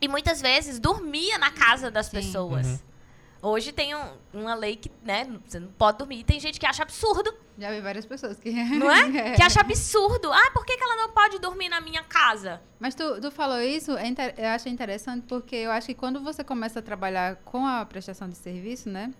e 0.00 0.08
muitas 0.08 0.40
vezes 0.40 0.78
dormia 0.78 1.38
na 1.38 1.50
casa 1.50 1.90
das 1.90 2.06
Sim. 2.06 2.16
pessoas. 2.16 2.83
Hoje 3.44 3.72
tem 3.72 3.94
um- 3.94 4.12
uma 4.32 4.54
lei 4.54 4.74
que, 4.74 4.90
né, 5.02 5.28
você 5.46 5.60
não 5.60 5.68
pode 5.68 5.98
dormir. 5.98 6.24
Tem 6.24 6.40
gente 6.40 6.58
que 6.58 6.64
acha 6.64 6.82
absurdo, 6.82 7.32
Já 7.58 7.70
vi 7.70 7.80
várias 7.80 8.04
pessoas 8.06 8.38
que. 8.38 8.50
não 8.50 8.90
é? 8.92 9.32
Que 9.32 9.42
acha 9.42 9.60
absurdo. 9.60 10.32
Ah, 10.32 10.50
por 10.52 10.64
que, 10.64 10.76
que 10.76 10.82
ela 10.82 10.96
não 10.96 11.10
pode 11.10 11.38
dormir 11.38 11.68
na 11.68 11.80
minha 11.80 12.02
casa? 12.02 12.60
Mas 12.80 12.94
tu, 12.94 13.20
tu 13.20 13.30
falou 13.30 13.60
isso, 13.60 13.96
é 13.96 14.06
inter- 14.06 14.34
eu 14.36 14.48
achei 14.48 14.70
interessante 14.70 15.24
porque 15.26 15.56
eu 15.56 15.70
acho 15.70 15.86
que 15.86 15.94
quando 15.94 16.20
você 16.20 16.44
começa 16.44 16.80
a 16.80 16.82
trabalhar 16.82 17.36
com 17.36 17.66
a 17.66 17.84
prestação 17.86 18.28
de 18.28 18.36
serviço, 18.36 18.90
né? 18.90 19.10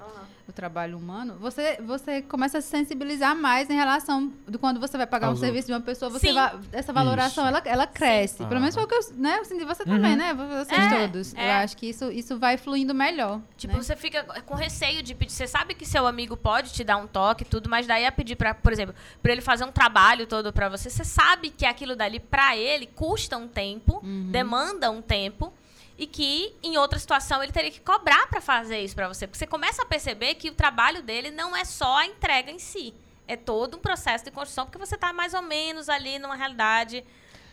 O 0.46 0.52
trabalho 0.52 0.98
humano, 0.98 1.36
você, 1.40 1.78
você 1.80 2.20
começa 2.20 2.58
a 2.58 2.60
se 2.60 2.68
sensibilizar 2.68 3.34
mais 3.34 3.70
em 3.70 3.74
relação 3.74 4.30
de 4.46 4.58
quando 4.58 4.78
você 4.78 4.98
vai 4.98 5.06
pagar 5.06 5.28
Aos 5.28 5.38
um 5.38 5.40
serviço 5.40 5.68
de 5.68 5.72
uma 5.72 5.80
pessoa, 5.80 6.10
você 6.10 6.28
Sim. 6.28 6.34
va- 6.34 6.60
essa 6.72 6.92
valoração, 6.92 7.44
Isso. 7.48 7.56
ela, 7.56 7.62
ela 7.64 7.86
cresce. 7.86 8.44
Pelo 8.44 8.60
menos 8.60 8.76
Ah. 8.76 8.80
foi 8.80 8.84
o 8.84 8.88
que 8.88 8.94
eu, 8.94 9.16
né, 9.16 9.38
eu 9.38 9.44
senti 9.46 9.64
você 9.64 9.84
também, 9.84 10.14
né? 10.14 10.34
Vocês 10.34 10.78
É, 10.92 10.98
todos. 11.06 11.32
Eu 11.32 11.40
é. 11.40 11.52
acho 11.62 11.74
que 11.78 11.86
isso, 11.88 12.10
isso 12.12 12.38
vai 12.38 12.58
fluindo 12.58 12.92
melhor. 12.94 13.40
Tipo, 13.56 13.74
né? 13.74 13.82
você 13.82 13.96
fica 13.96 14.22
com 14.42 14.54
receio 14.54 15.02
de 15.02 15.14
pedir. 15.14 15.32
Você 15.32 15.46
sabe 15.46 15.74
que 15.74 15.86
seu 15.86 16.06
amigo 16.06 16.36
pode 16.36 16.70
te 16.74 16.84
dar 16.84 16.98
um 16.98 17.06
toque 17.06 17.44
e 17.44 17.46
tudo, 17.46 17.70
mas 17.70 17.86
daí 17.86 18.04
a 18.04 18.12
pedir 18.24 18.36
pra, 18.36 18.54
por 18.54 18.72
exemplo, 18.72 18.94
pra 19.22 19.30
ele 19.30 19.42
fazer 19.42 19.64
um 19.64 19.70
trabalho 19.70 20.26
todo 20.26 20.52
pra 20.52 20.68
você, 20.68 20.88
você 20.88 21.04
sabe 21.04 21.50
que 21.50 21.66
aquilo 21.66 21.94
dali 21.94 22.18
pra 22.18 22.56
ele 22.56 22.86
custa 22.86 23.36
um 23.36 23.46
tempo, 23.46 24.00
demanda 24.30 24.90
um 24.90 25.02
tempo. 25.02 25.52
E 25.96 26.08
que 26.08 26.52
em 26.60 26.76
outra 26.76 26.98
situação 26.98 27.40
ele 27.40 27.52
teria 27.52 27.70
que 27.70 27.78
cobrar 27.78 28.26
pra 28.26 28.40
fazer 28.40 28.80
isso 28.80 28.96
pra 28.96 29.06
você. 29.06 29.28
Porque 29.28 29.38
você 29.38 29.46
começa 29.46 29.82
a 29.82 29.86
perceber 29.86 30.34
que 30.34 30.50
o 30.50 30.52
trabalho 30.52 31.00
dele 31.04 31.30
não 31.30 31.56
é 31.56 31.64
só 31.64 31.98
a 31.98 32.04
entrega 32.04 32.50
em 32.50 32.58
si. 32.58 32.92
É 33.28 33.36
todo 33.36 33.76
um 33.76 33.80
processo 33.80 34.24
de 34.24 34.32
construção, 34.32 34.66
porque 34.66 34.76
você 34.76 34.96
tá 34.96 35.12
mais 35.12 35.34
ou 35.34 35.42
menos 35.42 35.88
ali 35.88 36.18
numa 36.18 36.34
realidade 36.34 37.04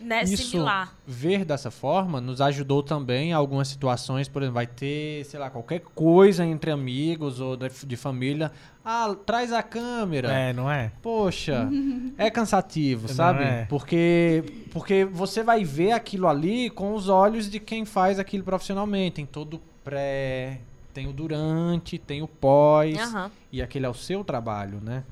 né, 0.02 0.24
Isso, 0.24 0.49
similar. 0.49 0.95
ver 1.06 1.45
dessa 1.45 1.70
forma 1.72 2.20
nos 2.20 2.41
ajudou 2.41 2.82
também 2.84 3.30
em 3.30 3.34
algumas 3.34 3.68
situações, 3.68 4.28
por 4.28 4.41
exemplo, 4.41 4.56
vai 4.56 4.68
ter, 4.68 5.24
sei 5.26 5.39
lá, 5.39 5.49
qualquer 5.49 5.80
coisa 5.82 6.45
entre 6.45 6.72
amigos 6.72 7.39
ou 7.39 7.56
de, 7.56 7.70
de 7.86 7.95
família. 7.95 8.52
Ah, 8.84 9.16
traz 9.26 9.54
a 9.54 9.62
câmera. 9.62 10.32
É, 10.32 10.54
não 10.54 10.70
é? 10.70 10.91
Poxa, 11.02 11.70
é 12.18 12.30
cansativo, 12.30 13.08
Não 13.08 13.16
sabe? 13.16 13.43
é. 13.43 13.66
Porque, 13.70 14.43
porque 14.72 15.06
você 15.06 15.43
vai 15.43 15.64
ver 15.64 15.91
aquilo 15.91 16.28
ali 16.28 16.70
com 16.70 16.93
os 16.93 17.08
olhos 17.08 17.49
de 17.49 17.60
quem 17.60 17.86
faz 17.86 18.18
aquilo 18.20 18.43
profissionalmente. 18.43 19.16
Tem 19.18 19.26
todo 19.26 19.56
o 19.56 19.62
pré, 19.84 20.60
tem 20.93 21.08
o 21.08 21.14
durante, 21.14 21.97
tem 21.97 22.22
o 22.22 22.28
pós. 22.28 22.97
Aham. 22.97 23.32
E 23.52 23.62
aquele 23.62 23.86
é 23.86 23.89
o 23.89 23.93
seu 23.93 24.24
trabalho, 24.24 24.80
né? 24.82 25.04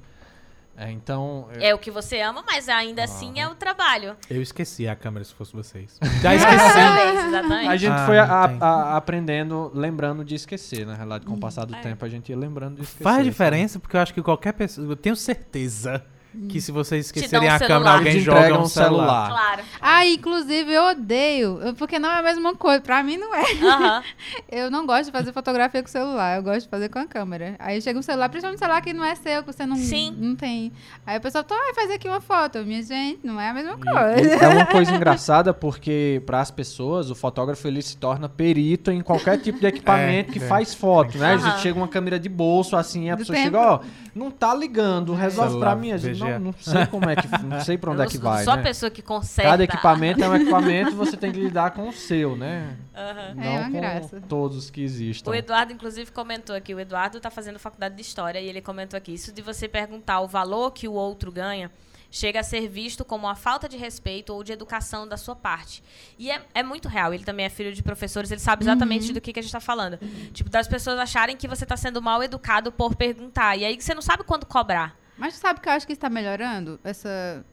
É, 0.81 0.89
então. 0.91 1.49
É 1.59 1.75
o 1.75 1.77
que 1.77 1.91
você 1.91 2.21
ama, 2.21 2.41
mas 2.47 2.69
ainda 2.69 3.03
assim 3.03 3.37
é 3.37 3.45
o 3.49 3.53
trabalho. 3.53 4.15
Eu 4.29 4.41
esqueci 4.41 4.87
a 4.87 4.95
câmera 4.95 5.25
se 5.25 5.33
fosse 5.33 5.51
vocês. 5.51 5.99
Já 6.23 6.33
esqueci. 6.33 7.27
Exatamente. 7.27 7.67
A 7.67 7.75
gente 7.75 7.91
Ah, 7.91 8.05
foi 8.05 8.17
a- 8.17 8.25
a- 8.61 8.95
aprendendo, 8.95 9.69
lembrando 9.75 10.23
de 10.23 10.35
esquecer, 10.35 10.85
na 10.85 10.93
realidade, 10.95 11.25
com 11.25 11.33
o 11.33 11.39
passar 11.39 11.65
do 11.65 11.75
tempo 11.81 12.05
a 12.05 12.07
gente 12.07 12.29
ia 12.29 12.37
lembrando 12.37 12.77
de 12.77 12.83
esquecer. 12.83 13.03
Faz 13.03 13.25
diferença, 13.25 13.77
porque 13.77 13.97
eu 13.97 13.99
acho 14.01 14.13
que 14.13 14.21
qualquer 14.21 14.53
pessoa. 14.53 14.87
Eu 14.89 14.95
tenho 14.95 15.15
certeza 15.17 16.01
que 16.47 16.61
se 16.61 16.71
vocês 16.71 17.07
esquecerem 17.07 17.49
um 17.49 17.53
a 17.53 17.59
câmera, 17.59 17.91
alguém 17.93 18.19
joga 18.19 18.57
um 18.59 18.61
um 18.61 18.65
celular. 18.67 19.27
celular. 19.27 19.29
Claro. 19.29 19.61
Ah, 19.81 20.05
inclusive 20.05 20.71
eu 20.71 20.83
odeio, 20.91 21.59
porque 21.77 21.97
não 21.97 22.09
é 22.09 22.19
a 22.19 22.23
mesma 22.23 22.55
coisa. 22.55 22.81
Pra 22.81 23.01
mim 23.03 23.17
não 23.17 23.33
é. 23.33 23.41
Aham. 23.63 24.03
Eu 24.51 24.69
não 24.71 24.85
gosto 24.85 25.05
de 25.05 25.11
fazer 25.11 25.31
fotografia 25.33 25.81
com 25.81 25.87
celular, 25.89 26.37
eu 26.37 26.43
gosto 26.43 26.61
de 26.63 26.69
fazer 26.69 26.89
com 26.89 26.99
a 26.99 27.05
câmera. 27.05 27.55
Aí 27.59 27.81
chega 27.81 27.97
um 27.99 28.01
celular, 28.01 28.29
principalmente 28.29 28.57
um 28.57 28.59
celular 28.59 28.81
que 28.81 28.93
não 28.93 29.05
é 29.05 29.15
seu, 29.15 29.43
que 29.43 29.51
você 29.53 29.65
não, 29.65 29.75
Sim. 29.75 30.15
não 30.17 30.35
tem. 30.35 30.71
Aí 31.05 31.17
o 31.17 31.21
pessoal 31.21 31.45
fala, 31.47 31.59
ah, 31.69 31.73
faz 31.75 31.91
aqui 31.91 32.07
uma 32.07 32.19
foto. 32.21 32.59
Minha 32.59 32.81
gente, 32.81 33.19
não 33.25 33.39
é 33.39 33.49
a 33.49 33.53
mesma 33.53 33.77
coisa. 33.77 34.21
e 34.21 34.43
é 34.43 34.47
uma 34.47 34.65
coisa 34.65 34.91
engraçada 34.95 35.53
porque 35.53 36.21
para 36.25 36.39
as 36.41 36.49
pessoas 36.51 37.09
o 37.11 37.15
fotógrafo 37.15 37.67
ele 37.67 37.81
se 37.81 37.95
torna 37.97 38.27
perito 38.27 38.91
em 38.91 39.01
qualquer 39.01 39.37
tipo 39.39 39.59
de 39.59 39.65
equipamento 39.67 40.31
É, 40.31 40.33
que 40.33 40.39
é. 40.43 40.47
faz 40.47 40.73
foto, 40.73 41.17
né? 41.17 41.33
Aham. 41.35 41.51
Você 41.51 41.57
chega 41.59 41.77
uma 41.77 41.87
câmera 41.87 42.19
de 42.19 42.29
bolso 42.29 42.75
assim, 42.75 43.09
a 43.09 43.15
Do 43.15 43.19
pessoa 43.19 43.35
tempo. 43.35 43.47
chega, 43.47 43.59
ó, 43.73 43.79
não 44.15 44.31
tá 44.31 44.53
ligando, 44.53 45.13
resolve 45.13 45.51
Celular, 45.51 45.71
pra 45.71 45.75
mim, 45.79 45.91
a 45.91 45.97
gente, 45.97 46.17
VGA. 46.19 46.28
Não, 46.37 46.45
não 46.45 46.53
sei 46.53 46.85
como 46.85 47.09
é 47.09 47.15
que, 47.15 47.27
não 47.43 47.61
sei 47.61 47.77
para 47.77 47.91
onde 47.91 48.01
eu 48.01 48.05
é 48.05 48.07
que 48.09 48.17
vai, 48.17 48.45
a 48.45 48.55
né? 48.57 48.63
pessoa 48.63 48.89
que 48.91 49.01
conserta. 49.01 49.51
Cada 49.51 49.63
equipamento 49.63 50.23
é 50.23 50.29
um 50.29 50.35
equipamento, 50.35 50.95
você 50.95 51.17
tem 51.17 51.31
que 51.31 51.39
lidar 51.39 51.71
com 51.71 51.87
o 51.89 51.93
seu, 51.93 52.35
né? 52.35 52.77
Aham. 52.95 53.33
Não 53.35 53.43
É 53.43 53.63
com 53.63 53.71
graça. 53.71 54.21
todos 54.27 54.69
que 54.69 54.81
existam. 54.81 55.31
O 55.31 55.35
Eduardo, 55.35 55.73
inclusive, 55.73 56.11
comentou 56.11 56.55
aqui. 56.55 56.75
O 56.75 56.79
Eduardo 56.79 57.19
tá 57.19 57.31
fazendo 57.31 57.57
faculdade 57.57 57.95
de 57.95 58.01
História 58.01 58.39
e 58.39 58.47
ele 58.47 58.61
comentou 58.61 58.97
aqui. 58.97 59.13
Isso 59.13 59.31
de 59.31 59.41
você 59.41 59.67
perguntar 59.67 60.19
o 60.19 60.27
valor 60.27 60.71
que 60.71 60.87
o 60.87 60.93
outro 60.93 61.31
ganha 61.31 61.71
chega 62.11 62.39
a 62.39 62.43
ser 62.43 62.67
visto 62.67 63.05
como 63.05 63.27
uma 63.27 63.35
falta 63.35 63.69
de 63.69 63.77
respeito 63.77 64.33
ou 64.33 64.43
de 64.43 64.51
educação 64.51 65.07
da 65.07 65.17
sua 65.17 65.35
parte. 65.35 65.83
E 66.17 66.31
é, 66.31 66.41
é 66.53 66.63
muito 66.63 66.87
real. 66.87 67.13
Ele 67.13 67.23
também 67.23 67.45
é 67.45 67.49
filho 67.49 67.73
de 67.73 67.83
professores, 67.83 68.31
ele 68.31 68.41
sabe 68.41 68.63
exatamente 68.63 69.13
do 69.13 69.21
que, 69.21 69.31
que 69.31 69.39
a 69.39 69.43
gente 69.43 69.51
tá 69.51 69.59
falando. 69.59 69.99
Tipo, 70.33 70.49
das 70.49 70.67
pessoas 70.67 70.99
acharem 70.99 71.37
que 71.37 71.47
você 71.47 71.65
tá 71.65 71.77
sendo 71.77 72.01
mal 72.01 72.23
educado 72.23 72.71
por 72.71 72.95
perguntar. 72.95 73.57
E 73.57 73.65
aí 73.65 73.79
você 73.79 73.93
não 73.93 74.01
sabe 74.01 74.23
quando 74.23 74.45
cobrar. 74.45 74.97
Mas 75.19 75.35
tu 75.35 75.39
sabe 75.41 75.59
que 75.59 75.67
eu 75.69 75.73
acho 75.73 75.85
que 75.85 75.93
está 75.93 76.09
melhorando 76.09 76.79
essa, 76.83 77.43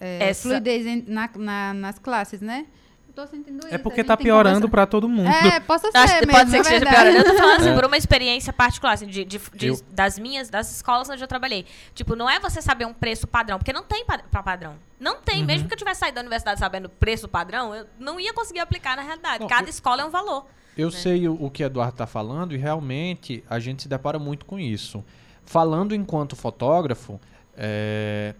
é, 0.00 0.28
Essa- 0.30 0.48
fluidez 0.48 0.86
em- 0.86 1.04
na- 1.06 1.30
na- 1.36 1.74
nas 1.74 1.98
classes, 1.98 2.40
né? 2.40 2.66
Eu 3.08 3.24
tô 3.24 3.26
sentindo 3.26 3.58
isso. 3.66 3.74
É 3.74 3.78
porque 3.78 4.04
tá 4.04 4.16
piorando 4.16 4.68
pra 4.68 4.86
todo 4.86 5.08
mundo. 5.08 5.28
É, 5.28 5.58
possa 5.60 5.90
ser 5.90 5.98
Acho 5.98 6.18
que 6.20 6.26
mesmo, 6.26 6.38
pode 6.38 6.50
ser 6.50 6.56
é 6.56 6.60
que 6.60 6.66
esteja 6.66 6.84
verdade. 6.84 7.10
piorando. 7.10 7.18
Eu 7.18 7.24
tô 7.34 7.40
falando 7.40 7.60
assim, 7.60 7.68
É. 7.70 7.74
por 7.74 7.84
uma 7.84 7.96
experiência 7.96 8.52
particular, 8.52 8.92
assim, 8.92 9.06
de, 9.06 9.24
de- 9.24 9.40
de- 9.54 9.66
Eu- 9.68 9.80
das 9.90 10.18
minhas, 10.18 10.48
das 10.48 10.70
escolas 10.70 11.08
onde 11.10 11.22
eu 11.22 11.26
trabalhei. 11.28 11.64
Tipo, 11.94 12.14
não 12.14 12.28
é 12.30 12.38
você 12.38 12.60
saber 12.62 12.84
um 12.86 12.92
preço 12.92 13.26
padrão, 13.26 13.58
porque 13.58 13.72
não 13.72 13.82
tem 13.82 14.04
pa- 14.04 14.18
pra 14.30 14.42
padrão. 14.42 14.74
Não 15.00 15.16
tem. 15.20 15.44
Mesmo 15.44 15.66
que 15.66 15.74
eu 15.74 15.78
tivesse 15.78 16.00
saído 16.00 16.16
da 16.16 16.20
universidade 16.20 16.60
sabendo 16.60 16.88
preço 16.88 17.26
padrão, 17.28 17.74
eu 17.74 17.86
não 17.98 18.20
ia 18.20 18.32
conseguir 18.32 18.60
aplicar 18.60 18.96
na 18.96 19.02
realidade. 19.02 19.40
Não, 19.40 19.48
Cada 19.48 19.64
eu- 19.66 19.70
escola 19.70 20.02
é 20.02 20.04
um 20.04 20.10
valor. 20.10 20.46
Eu 20.76 20.92
sei 20.92 21.26
o, 21.26 21.34
o 21.44 21.50
que 21.50 21.64
Eduardo 21.64 21.94
está 21.94 22.06
falando 22.06 22.54
e 22.54 22.56
realmente 22.56 23.42
a 23.50 23.58
gente 23.58 23.82
se 23.82 23.88
depara 23.88 24.16
muito 24.16 24.44
com 24.46 24.60
isso. 24.60 25.04
Falando 25.50 25.94
enquanto 25.94 26.36
fotógrafo, 26.36 27.18
é, 27.56 28.34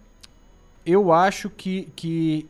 eu 0.85 1.11
acho 1.11 1.49
que, 1.49 1.91
que 1.95 2.47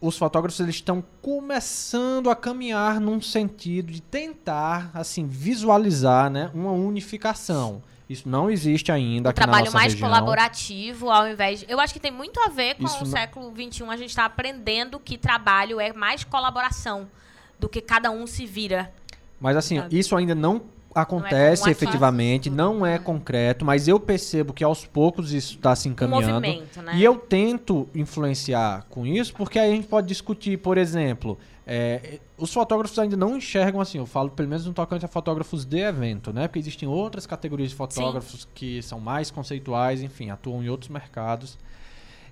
os 0.00 0.18
fotógrafos 0.18 0.58
eles 0.58 0.74
estão 0.74 1.00
começando 1.22 2.28
a 2.28 2.34
caminhar 2.34 2.98
num 3.00 3.20
sentido 3.20 3.92
de 3.92 4.02
tentar 4.02 4.90
assim 4.92 5.28
visualizar 5.28 6.28
né, 6.28 6.50
uma 6.52 6.72
unificação. 6.72 7.80
Isso 8.10 8.28
não 8.28 8.50
existe 8.50 8.90
ainda 8.90 9.28
Um 9.28 9.30
aqui 9.30 9.38
na 9.40 9.46
trabalho 9.46 9.64
nossa 9.66 9.78
mais 9.78 9.92
região. 9.92 10.08
colaborativo, 10.08 11.08
ao 11.10 11.28
invés 11.28 11.60
de. 11.60 11.66
Eu 11.68 11.78
acho 11.78 11.92
que 11.94 12.00
tem 12.00 12.10
muito 12.10 12.40
a 12.40 12.48
ver 12.48 12.74
com 12.74 12.84
Isso 12.84 12.96
o 12.96 13.04
não- 13.04 13.06
século 13.06 13.52
XXI. 13.54 13.84
A 13.84 13.96
gente 13.96 14.10
está 14.10 14.24
aprendendo 14.24 14.98
que 14.98 15.16
trabalho 15.16 15.78
é 15.78 15.92
mais 15.92 16.24
colaboração 16.24 17.08
do 17.60 17.68
que 17.68 17.80
cada 17.80 18.10
um 18.10 18.26
se 18.26 18.44
vira. 18.44 18.92
Mas 19.40 19.56
assim, 19.56 19.78
Sabe? 19.78 19.96
isso 19.96 20.16
ainda 20.16 20.34
não 20.34 20.62
acontece 20.94 21.62
Não 21.62 21.68
é 21.68 21.72
efetivamente, 21.72 22.50
não 22.50 22.86
é 22.86 22.98
concreto, 22.98 23.64
mas 23.64 23.88
eu 23.88 24.00
percebo 24.00 24.52
que 24.52 24.64
aos 24.64 24.84
poucos 24.84 25.32
isso 25.32 25.54
está 25.54 25.74
se 25.76 25.88
Um 25.88 25.92
encaminhando. 25.92 26.46
movimento, 26.46 26.82
né? 26.82 26.92
E 26.96 27.04
eu 27.04 27.16
tento 27.16 27.88
influenciar 27.94 28.86
com 28.88 29.06
isso, 29.06 29.34
porque 29.34 29.58
aí 29.58 29.70
a 29.70 29.74
gente 29.74 29.86
pode 29.86 30.06
discutir, 30.06 30.58
por 30.58 30.78
exemplo, 30.78 31.38
é, 31.66 32.18
os 32.36 32.52
fotógrafos 32.52 32.98
ainda 32.98 33.16
não 33.16 33.36
enxergam 33.36 33.80
assim, 33.80 33.98
eu 33.98 34.06
falo 34.06 34.30
pelo 34.30 34.48
menos 34.48 34.64
no 34.64 34.72
tocante 34.72 35.04
a 35.04 35.08
fotógrafos 35.08 35.64
de 35.64 35.80
evento, 35.80 36.32
né? 36.32 36.48
Porque 36.48 36.58
existem 36.58 36.88
outras 36.88 37.26
categorias 37.26 37.70
de 37.70 37.76
fotógrafos 37.76 38.48
que 38.54 38.82
são 38.82 38.98
mais 38.98 39.30
conceituais, 39.30 40.02
enfim, 40.02 40.30
atuam 40.30 40.62
em 40.62 40.68
outros 40.68 40.88
mercados. 40.88 41.58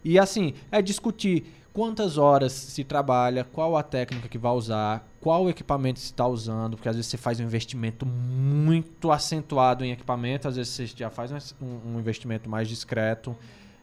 E 0.03 0.19
assim, 0.19 0.55
é 0.71 0.81
discutir 0.81 1.45
quantas 1.73 2.17
horas 2.17 2.53
se 2.53 2.83
trabalha, 2.85 3.45
qual 3.45 3.77
a 3.77 3.83
técnica 3.83 4.29
que 4.29 4.39
vai 4.39 4.53
usar, 4.53 5.07
qual 5.27 5.51
equipamento 5.51 5.99
se 5.99 6.05
está 6.05 6.25
usando, 6.25 6.77
porque 6.77 6.89
às 6.89 6.95
vezes 6.95 7.11
você 7.11 7.17
faz 7.17 7.41
um 7.41 7.43
investimento 7.43 8.07
muito 8.07 9.11
acentuado 9.11 9.85
em 9.85 9.91
equipamento, 9.91 10.47
às 10.47 10.55
vezes 10.55 10.73
você 10.73 10.87
já 10.87 11.11
faz 11.11 11.53
um, 11.61 11.95
um 11.97 11.99
investimento 11.99 12.49
mais 12.49 12.69
discreto. 12.69 13.37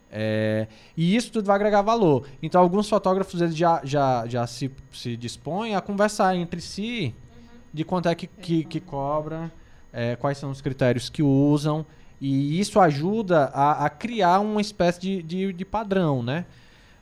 É, 0.09 0.69
e 0.95 1.13
isso 1.13 1.33
tudo 1.33 1.45
vai 1.47 1.57
agregar 1.57 1.81
valor. 1.81 2.25
Então, 2.41 2.61
alguns 2.61 2.87
fotógrafos 2.87 3.41
eles 3.41 3.57
já, 3.57 3.81
já, 3.83 4.25
já 4.25 4.47
se, 4.47 4.71
se 4.93 5.17
dispõem 5.17 5.75
a 5.75 5.81
conversar 5.81 6.33
entre 6.33 6.61
si 6.61 7.13
de 7.73 7.83
quanto 7.83 8.07
é 8.07 8.15
que, 8.15 8.25
que, 8.25 8.63
que 8.63 8.79
cobra, 8.79 9.51
é, 9.91 10.15
quais 10.15 10.37
são 10.37 10.49
os 10.49 10.61
critérios 10.61 11.09
que 11.09 11.21
usam. 11.21 11.85
E 12.21 12.57
isso 12.57 12.79
ajuda 12.79 13.51
a, 13.53 13.83
a 13.85 13.89
criar 13.89 14.39
uma 14.39 14.61
espécie 14.61 15.01
de, 15.01 15.21
de, 15.21 15.51
de 15.51 15.65
padrão, 15.65 16.23
né? 16.23 16.45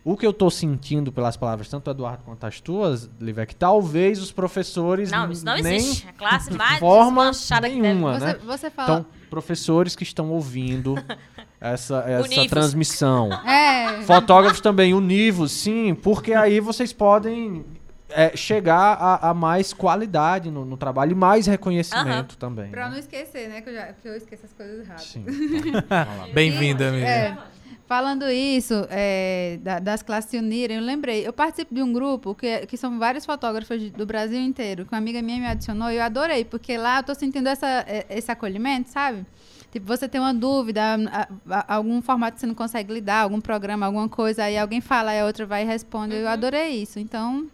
O 0.03 0.17
que 0.17 0.25
eu 0.25 0.33
tô 0.33 0.49
sentindo 0.49 1.11
pelas 1.11 1.37
palavras, 1.37 1.69
tanto 1.69 1.85
do 1.85 1.91
Eduardo 1.91 2.23
quanto 2.23 2.43
as 2.45 2.59
tuas, 2.59 3.09
Liv, 3.19 3.37
é 3.37 3.45
que 3.45 3.55
talvez 3.55 4.19
os 4.19 4.31
professores 4.31 5.11
Não, 5.11 5.31
isso 5.31 5.45
não 5.45 5.55
nem 5.57 5.75
existe. 5.75 6.07
A 6.07 6.13
classe 6.13 6.51
mais 6.51 6.79
forma 6.79 7.31
deve. 7.31 7.69
nenhuma, 7.79 8.19
Você, 8.19 8.25
né? 8.25 8.35
você 8.43 8.69
fala. 8.71 8.99
Então, 8.99 9.05
professores 9.29 9.95
que 9.95 10.01
estão 10.03 10.31
ouvindo 10.31 10.95
essa, 11.61 11.99
essa 12.07 12.25
Univos. 12.25 12.47
transmissão. 12.47 13.29
é. 13.47 14.01
Fotógrafos 14.01 14.59
também, 14.59 14.93
univos, 14.93 15.51
sim, 15.51 15.93
porque 15.93 16.33
aí 16.33 16.59
vocês 16.59 16.91
podem 16.91 17.63
é, 18.09 18.35
chegar 18.35 18.93
a, 18.99 19.29
a 19.29 19.33
mais 19.35 19.71
qualidade 19.71 20.49
no, 20.49 20.65
no 20.65 20.77
trabalho 20.77 21.11
e 21.11 21.15
mais 21.15 21.45
reconhecimento 21.45 22.37
também. 22.37 22.71
Pra 22.71 22.85
né? 22.85 22.91
não 22.91 22.97
esquecer, 22.97 23.49
né? 23.49 23.61
Que 23.61 23.69
eu, 23.69 23.73
já, 23.73 23.93
que 23.93 24.07
eu 24.07 24.15
esqueço 24.15 24.45
as 24.45 24.53
coisas 24.53 24.87
rápido. 24.87 25.05
Sim. 25.05 25.25
Bem-vinda, 26.33 26.89
amiga. 26.89 27.05
É, 27.05 27.37
falando 27.91 28.23
isso, 28.31 28.87
é, 28.89 29.59
da- 29.61 29.79
das 29.79 30.01
classes 30.01 30.31
se 30.31 30.37
unirem, 30.37 30.77
eu 30.77 30.83
lembrei, 30.83 31.27
eu 31.27 31.33
participo 31.33 31.75
de 31.75 31.83
um 31.83 31.91
grupo 31.91 32.33
que, 32.33 32.65
que 32.65 32.77
são 32.77 32.97
vários 32.97 33.25
fotógrafos 33.25 33.81
de- 33.81 33.89
do 33.89 34.05
Brasil 34.05 34.39
inteiro, 34.39 34.85
que 34.85 34.93
uma 34.93 34.97
amiga 34.97 35.21
minha 35.21 35.37
me 35.41 35.45
adicionou 35.45 35.91
e 35.91 35.97
eu 35.97 36.01
adorei, 36.03 36.45
porque 36.45 36.77
lá 36.77 36.99
eu 36.99 37.03
tô 37.03 37.13
sentindo 37.13 37.49
essa, 37.49 37.67
é, 37.85 38.05
esse 38.09 38.31
acolhimento, 38.31 38.89
sabe? 38.89 39.25
Tipo, 39.73 39.85
você 39.85 40.07
tem 40.07 40.21
uma 40.21 40.33
dúvida, 40.33 40.81
a- 41.11 41.27
a- 41.49 41.75
algum 41.75 42.01
formato 42.01 42.35
que 42.35 42.39
você 42.39 42.47
não 42.47 42.55
consegue 42.55 42.93
lidar, 42.93 43.23
algum 43.23 43.41
programa, 43.41 43.85
alguma 43.87 44.07
coisa, 44.07 44.45
aí 44.45 44.57
alguém 44.57 44.79
fala, 44.79 45.11
aí 45.11 45.19
a 45.19 45.25
outra 45.25 45.45
vai 45.45 45.63
e 45.63 45.65
responde. 45.65 46.15
Eu 46.15 46.29
adorei 46.29 46.69
isso. 46.81 46.97
Então, 46.97 47.45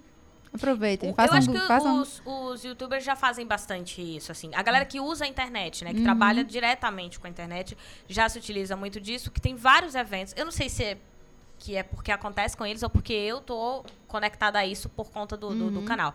aproveitem. 0.57 1.13
Façam, 1.13 1.33
eu 1.33 1.37
acho 1.39 1.51
que 1.51 1.59
façam 1.67 2.01
os, 2.01 2.21
os 2.25 2.63
youtubers 2.63 3.03
já 3.03 3.15
fazem 3.15 3.45
bastante 3.47 4.01
isso, 4.01 4.31
assim. 4.31 4.51
A 4.53 4.61
galera 4.61 4.85
que 4.85 4.99
usa 4.99 5.25
a 5.25 5.27
internet, 5.27 5.83
Uhum. 5.83 5.89
né? 5.91 5.93
Que 5.95 6.03
trabalha 6.03 6.43
diretamente 6.43 7.19
com 7.19 7.27
a 7.27 7.29
internet, 7.29 7.77
já 8.07 8.27
se 8.29 8.37
utiliza 8.37 8.75
muito 8.75 8.99
disso, 8.99 9.31
que 9.31 9.39
tem 9.41 9.55
vários 9.55 9.95
eventos. 9.95 10.33
Eu 10.37 10.45
não 10.45 10.51
sei 10.51 10.69
se 10.69 10.83
é, 10.83 10.97
que 11.59 11.75
é 11.75 11.83
porque 11.83 12.11
acontece 12.11 12.55
com 12.57 12.65
eles 12.65 12.83
ou 12.83 12.89
porque 12.89 13.13
eu 13.13 13.41
tô 13.41 13.83
conectada 14.07 14.59
a 14.59 14.65
isso 14.65 14.89
por 14.89 15.09
conta 15.09 15.35
do, 15.37 15.49
do- 15.49 15.65
Uhum. 15.65 15.71
do 15.73 15.81
canal. 15.83 16.13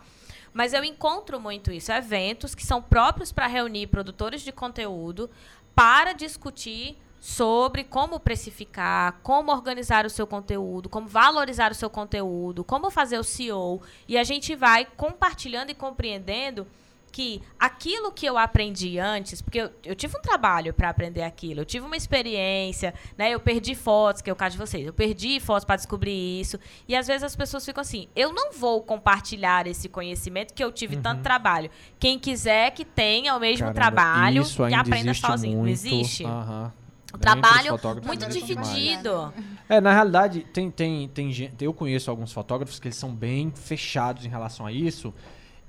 Mas 0.52 0.72
eu 0.74 0.84
encontro 0.84 1.40
muito 1.40 1.72
isso. 1.72 1.90
Eventos 1.90 2.54
que 2.54 2.64
são 2.64 2.82
próprios 2.82 3.32
para 3.32 3.46
reunir 3.46 3.86
produtores 3.86 4.42
de 4.42 4.52
conteúdo 4.52 5.30
para 5.74 6.12
discutir 6.12 6.96
sobre 7.22 7.84
como 7.84 8.18
precificar, 8.18 9.20
como 9.22 9.52
organizar 9.52 10.04
o 10.04 10.10
seu 10.10 10.26
conteúdo, 10.26 10.88
como 10.88 11.06
valorizar 11.06 11.70
o 11.70 11.74
seu 11.74 11.88
conteúdo, 11.88 12.64
como 12.64 12.90
fazer 12.90 13.16
o 13.16 13.22
SEO. 13.22 13.80
E 14.08 14.18
a 14.18 14.24
gente 14.24 14.56
vai 14.56 14.84
compartilhando 14.96 15.70
e 15.70 15.74
compreendendo 15.74 16.66
que 17.12 17.40
aquilo 17.60 18.10
que 18.10 18.26
eu 18.26 18.36
aprendi 18.36 18.98
antes, 18.98 19.40
porque 19.40 19.60
eu, 19.60 19.70
eu 19.84 19.94
tive 19.94 20.18
um 20.18 20.20
trabalho 20.20 20.74
para 20.74 20.88
aprender 20.88 21.22
aquilo, 21.22 21.60
eu 21.60 21.64
tive 21.64 21.86
uma 21.86 21.96
experiência, 21.96 22.92
né? 23.16 23.30
Eu 23.30 23.38
perdi 23.38 23.76
fotos, 23.76 24.20
que 24.20 24.28
é 24.28 24.32
o 24.32 24.36
caso 24.36 24.54
de 24.54 24.58
vocês. 24.58 24.84
Eu 24.84 24.92
perdi 24.92 25.38
fotos 25.38 25.64
para 25.64 25.76
descobrir 25.76 26.40
isso. 26.40 26.58
E 26.88 26.96
às 26.96 27.06
vezes 27.06 27.22
as 27.22 27.36
pessoas 27.36 27.64
ficam 27.64 27.82
assim: 27.82 28.08
eu 28.16 28.32
não 28.32 28.50
vou 28.50 28.82
compartilhar 28.82 29.68
esse 29.68 29.88
conhecimento 29.88 30.52
que 30.52 30.64
eu 30.64 30.72
tive 30.72 30.96
tanto 30.96 31.22
trabalho. 31.22 31.70
Quem 32.00 32.18
quiser 32.18 32.72
que 32.72 32.84
tenha 32.84 33.36
o 33.36 33.38
mesmo 33.38 33.72
Caramba, 33.72 33.74
trabalho 33.74 34.44
que 34.44 34.62
ainda 34.64 34.80
aprenda 34.80 35.14
sozinho. 35.14 35.58
muito. 35.58 35.66
Não 35.66 35.72
existe. 35.72 36.24
Aham. 36.24 36.81
O 37.12 37.18
trabalho 37.18 37.78
muito 38.04 38.28
dividido. 38.28 39.32
É, 39.68 39.80
na 39.80 39.92
realidade, 39.92 40.40
tem, 40.52 40.70
tem, 40.70 41.08
tem 41.08 41.30
gente. 41.32 41.62
Eu 41.64 41.72
conheço 41.74 42.10
alguns 42.10 42.32
fotógrafos 42.32 42.78
que 42.80 42.88
eles 42.88 42.96
são 42.96 43.14
bem 43.14 43.50
fechados 43.54 44.24
em 44.24 44.28
relação 44.28 44.66
a 44.66 44.72
isso. 44.72 45.12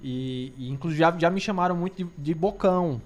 E, 0.02 0.54
e, 0.58 0.70
inclusive 0.70 1.00
já, 1.00 1.16
já 1.18 1.30
me 1.30 1.40
chamaram 1.40 1.76
muito 1.76 1.96
de, 2.04 2.10
de 2.18 2.34
bocão. 2.34 3.02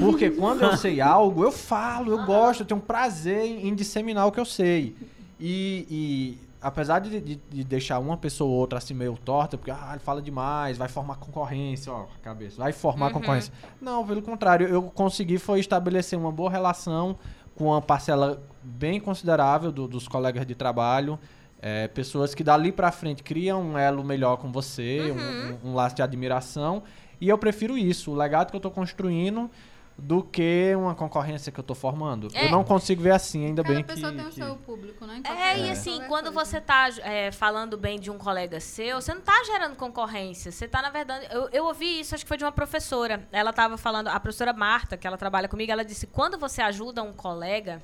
Porque 0.00 0.30
quando 0.30 0.62
eu 0.62 0.76
sei 0.76 1.00
algo, 1.00 1.42
eu 1.44 1.50
falo, 1.52 2.12
eu 2.12 2.24
gosto, 2.24 2.60
eu 2.60 2.66
tenho 2.66 2.80
prazer 2.80 3.44
em, 3.44 3.68
em 3.68 3.74
disseminar 3.74 4.26
o 4.26 4.32
que 4.32 4.38
eu 4.38 4.44
sei. 4.44 4.94
E, 5.40 5.86
e 5.88 6.38
apesar 6.60 6.98
de, 6.98 7.20
de, 7.20 7.36
de 7.36 7.64
deixar 7.64 7.98
uma 7.98 8.16
pessoa 8.16 8.50
ou 8.50 8.56
outra 8.56 8.78
assim 8.78 8.92
meio 8.94 9.16
torta, 9.16 9.56
porque 9.56 9.70
ah, 9.70 9.90
ele 9.92 10.00
fala 10.00 10.20
demais, 10.20 10.76
vai 10.76 10.88
formar 10.88 11.16
concorrência, 11.16 11.92
ó, 11.92 12.06
cabeça, 12.22 12.58
vai 12.58 12.72
formar 12.72 13.06
Uhum. 13.06 13.12
concorrência. 13.14 13.52
Não, 13.80 14.06
pelo 14.06 14.20
contrário, 14.22 14.66
eu 14.68 14.82
consegui 14.82 15.38
foi 15.38 15.60
estabelecer 15.60 16.18
uma 16.18 16.32
boa 16.32 16.50
relação 16.50 17.16
com 17.58 17.64
uma 17.66 17.82
parcela 17.82 18.40
bem 18.62 19.00
considerável 19.00 19.72
do- 19.72 19.88
dos 19.88 20.06
colegas 20.06 20.46
de 20.46 20.54
trabalho. 20.54 21.18
é, 21.60 21.88
pessoas 21.88 22.36
que 22.36 22.44
dali 22.44 22.70
pra 22.70 22.92
frente 22.92 23.20
criam 23.20 23.60
um 23.60 23.76
elo 23.76 24.04
melhor 24.04 24.36
com 24.36 24.52
você, 24.52 25.10
um- 25.10 25.68
um, 25.68 25.70
um 25.72 25.74
laço 25.74 25.96
de 25.96 26.02
admiração. 26.02 26.84
E 27.20 27.28
eu 27.28 27.36
prefiro 27.36 27.76
isso, 27.76 28.12
o 28.12 28.14
legado 28.14 28.52
que 28.52 28.56
eu 28.56 28.60
tô 28.60 28.70
construindo, 28.70 29.50
do 30.00 30.22
que 30.22 30.72
uma 30.76 30.94
concorrência 30.94 31.50
que 31.50 31.58
eu 31.58 31.64
tô 31.64 31.74
formando. 31.74 32.28
É. 32.32 32.46
Eu 32.46 32.50
não 32.52 32.62
consigo 32.62 33.02
ver 33.02 33.10
assim, 33.10 33.44
ainda 33.46 33.62
Cada 33.64 33.74
bem 33.74 33.82
que... 33.84 33.92
pessoa 33.92 34.12
tem 34.12 34.24
o 34.24 34.28
que- 34.28 34.34
seu 34.36 34.56
público, 34.56 35.04
né? 35.04 35.20
É, 35.24 35.58
e 35.58 35.68
É. 35.68 35.72
assim, 35.72 35.90
Qualquer 35.90 36.08
quando 36.08 36.32
você 36.32 36.60
tá 36.60 36.88
é, 37.02 37.32
falando 37.32 37.76
bem 37.76 37.98
de 37.98 38.08
um 38.10 38.16
colega 38.16 38.60
seu, 38.60 39.00
você 39.00 39.12
não 39.12 39.20
tá 39.20 39.42
gerando 39.44 39.74
concorrência. 39.74 40.52
Você 40.52 40.68
tá, 40.68 40.80
na 40.80 40.90
verdade. 40.90 41.26
Eu, 41.32 41.48
eu 41.52 41.64
ouvi 41.64 41.98
isso, 42.00 42.14
acho 42.14 42.24
que 42.24 42.28
foi 42.28 42.36
de 42.36 42.44
uma 42.44 42.52
professora. 42.52 43.26
Ela 43.32 43.52
tava 43.52 43.76
falando, 43.76 44.06
a 44.08 44.20
professora 44.20 44.52
Marta, 44.52 44.96
que 44.96 45.06
ela 45.06 45.16
trabalha 45.18 45.48
comigo, 45.48 45.72
ela 45.72 45.84
disse: 45.84 46.06
quando 46.06 46.38
você 46.38 46.62
ajuda 46.62 47.02
um 47.02 47.12
colega, 47.12 47.82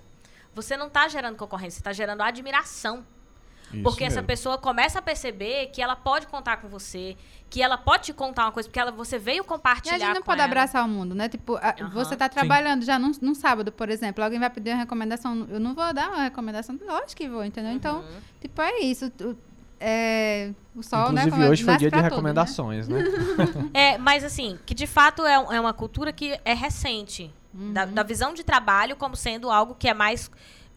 você 0.55 0.77
não 0.77 0.89
tá 0.89 1.09
gerando 1.09 1.37
concorrência, 1.37 1.79
você 1.79 1.83
tá 1.85 1.93
gerando 1.93 2.21
admiração. 2.23 3.05
Isso 3.73 3.83
Porque 3.83 4.05
essa 4.05 4.17
mesmo. 4.17 4.27
pessoa 4.27 4.59
começa 4.59 4.99
a 4.99 5.03
perceber 5.03 5.67
que 5.73 5.81
ela 5.83 5.97
pode 5.97 6.27
contar 6.27 6.59
com 6.59 6.69
você, 6.69 7.17
que 7.51 7.61
ela 7.63 7.77
pode 7.77 8.05
te 8.05 8.13
contar 8.13 8.45
uma 8.45 8.53
coisa, 8.53 8.69
porque 8.69 8.79
ela, 8.79 8.93
você 8.93 9.19
veio 9.19 9.43
E 9.43 9.47
compartilhar 9.47 9.97
a 9.97 9.99
gente 9.99 10.09
não 10.15 10.21
com 10.21 10.27
pode 10.27 10.41
ela. 10.41 10.47
abraçar 10.49 10.85
o 10.85 10.89
mundo, 10.89 11.15
né? 11.15 11.29
Tipo, 11.29 11.57
a- 11.57 11.75
Aham. 11.81 11.91
você 11.91 12.17
tá 12.17 12.29
trabalhando 12.29 12.85
já 12.85 12.99
num, 12.99 13.11
num 13.21 13.35
sábado, 13.35 13.73
por 13.73 13.89
exemplo, 13.89 14.23
alguém 14.23 14.39
vai 14.39 14.51
pedir 14.51 14.71
uma 14.71 14.79
recomendação, 14.79 15.47
eu 15.51 15.59
não 15.59 15.75
vou 15.75 15.93
dar 15.93 16.09
uma 16.11 16.23
recomendação, 16.23 16.79
lógico 16.87 17.17
que 17.17 17.29
vou, 17.29 17.45
entendeu? 17.45 17.73
Então, 17.73 18.01
Uhum. 18.01 18.21
tipo, 18.41 18.61
é 18.63 18.79
isso. 18.81 19.11
tu- 19.11 19.37
é, 19.81 20.53
o 20.75 20.83
sol, 20.83 21.01
né? 21.01 21.09
Inclusive 21.09 21.31
como 21.33 21.43
é- 21.45 21.49
hoje 21.51 21.65
foi 21.65 21.77
dia 21.77 21.91
de 21.91 21.97
né? 21.97 22.03
recomendações, 22.03 22.89
né? 22.89 23.01
É, 23.75 23.99
mas 23.99 24.25
assim, 24.25 24.59
que 24.65 24.73
de 24.75 24.87
fato 24.87 25.27
é, 25.27 25.35
é 25.35 25.61
uma 25.61 25.73
cultura 25.75 26.13
que 26.13 26.39
é 26.45 26.55
recente. 26.55 27.31
Da, 27.57 27.85
da 27.85 28.03
visão 28.03 28.35
de 28.35 28.43
trabalho 28.43 28.97
como 28.97 29.15
sendo 29.15 29.49
algo 29.49 29.77
que 29.77 29.89
é 29.89 29.95
mais 29.95 30.29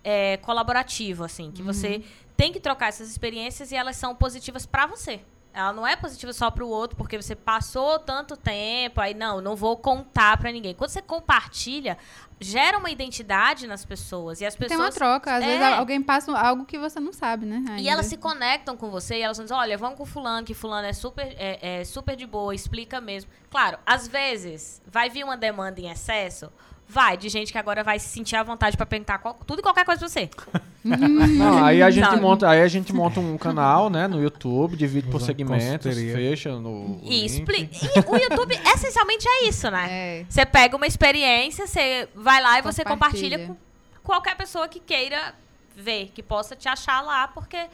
é, 0.03 0.37
colaborativo, 0.37 1.23
assim. 1.23 1.51
Que 1.51 1.63
você 1.63 2.03
tem 2.37 2.53
que 2.53 2.59
trocar 2.59 2.87
essas 2.89 3.09
experiências 3.09 3.71
e 3.71 3.75
elas 3.75 3.97
são 3.97 4.15
positivas 4.15 4.65
pra 4.65 4.85
você. 4.85 5.19
Ela 5.53 5.73
não 5.73 5.87
é 5.87 5.95
positiva 5.95 6.31
só 6.33 6.51
pro 6.51 6.67
outro, 6.67 6.95
porque 6.95 7.19
você 7.19 7.35
passou 7.35 7.97
tanto 7.97 8.37
tempo, 8.37 9.01
aí 9.01 9.15
não, 9.15 9.41
não 9.41 9.55
vou 9.55 9.75
contar 9.75 10.37
pra 10.37 10.51
ninguém. 10.51 10.75
Quando 10.75 10.91
você 10.91 11.01
compartilha, 11.01 11.97
gera 12.39 12.77
uma 12.77 12.91
identidade 12.91 13.65
nas 13.65 13.83
pessoas. 13.83 14.39
E 14.39 14.45
as 14.45 14.55
pessoas. 14.55 14.77
Tem 14.77 14.77
uma 14.77 14.91
troca, 14.91 15.35
às 15.35 15.43
É. 15.43 15.47
vezes 15.47 15.63
alguém 15.79 15.99
passa 16.03 16.31
algo 16.37 16.63
que 16.63 16.77
você 16.77 16.99
não 16.99 17.11
sabe, 17.11 17.47
né? 17.47 17.63
E 17.69 17.71
ainda. 17.71 17.89
elas 17.89 18.05
se 18.05 18.17
conectam 18.17 18.77
com 18.77 18.91
você 18.91 19.17
e 19.17 19.21
elas 19.23 19.39
dizem, 19.39 19.57
olha, 19.57 19.75
vamos 19.79 19.97
com 19.97 20.05
fulano, 20.05 20.45
que 20.45 20.53
fulano 20.53 20.85
é 20.87 20.93
super, 20.93 21.25
é, 21.39 21.79
é 21.79 21.83
super 21.83 22.15
de 22.15 22.27
boa, 22.27 22.53
explica 22.53 23.01
mesmo. 23.01 23.31
Claro, 23.49 23.79
às 23.83 24.07
vezes 24.07 24.79
vai 24.85 25.09
vir 25.09 25.23
uma 25.23 25.35
demanda 25.35 25.81
em 25.81 25.89
excesso, 25.89 26.51
vai, 26.87 27.17
de 27.17 27.27
gente 27.29 27.51
que 27.51 27.57
agora 27.57 27.83
vai 27.83 27.99
se 27.99 28.07
sentir 28.09 28.35
à 28.35 28.43
vontade 28.43 28.77
pra 28.77 28.85
perguntar 28.85 29.17
qual- 29.19 29.39
tudo 29.45 29.59
e 29.59 29.61
qualquer 29.61 29.83
coisa 29.85 29.99
pra 29.99 30.07
você. 30.09 30.29
Não, 30.83 31.63
aí 31.65 31.81
a 31.83 31.89
gente 31.91 32.05
Sabe? 32.05 32.21
monta, 32.21 32.49
aí 32.49 32.61
a 32.61 32.67
gente 32.67 32.93
monta 32.93 33.19
um 33.19 33.37
canal, 33.37 33.89
né, 33.89 34.07
no 34.07 34.21
YouTube, 34.21 34.77
divide 34.77 35.09
por 35.09 35.19
segmentos, 35.21 35.93
fecha 35.95 36.51
no 36.57 36.69
o 36.69 37.01
E, 37.03 37.25
e 37.25 37.99
o 38.07 38.15
YouTube 38.17 38.57
essencialmente 38.73 39.27
é 39.27 39.47
isso, 39.49 39.69
né? 39.69 39.87
É. 39.89 40.25
Você 40.29 40.45
pega 40.45 40.75
uma 40.77 40.87
experiência, 40.87 41.67
você 41.67 42.07
vai 42.15 42.41
lá 42.41 42.59
e 42.59 42.61
você 42.61 42.85
compartilha 42.85 43.37
Compartilha. 43.37 43.57
com 44.01 44.01
qualquer 44.03 44.37
pessoa 44.37 44.67
que 44.69 44.79
queira 44.79 45.35
ver, 45.75 46.11
que 46.15 46.23
possa 46.23 46.55
te 46.55 46.69
achar 46.69 47.01
lá, 47.01 47.27
porque 47.27 47.65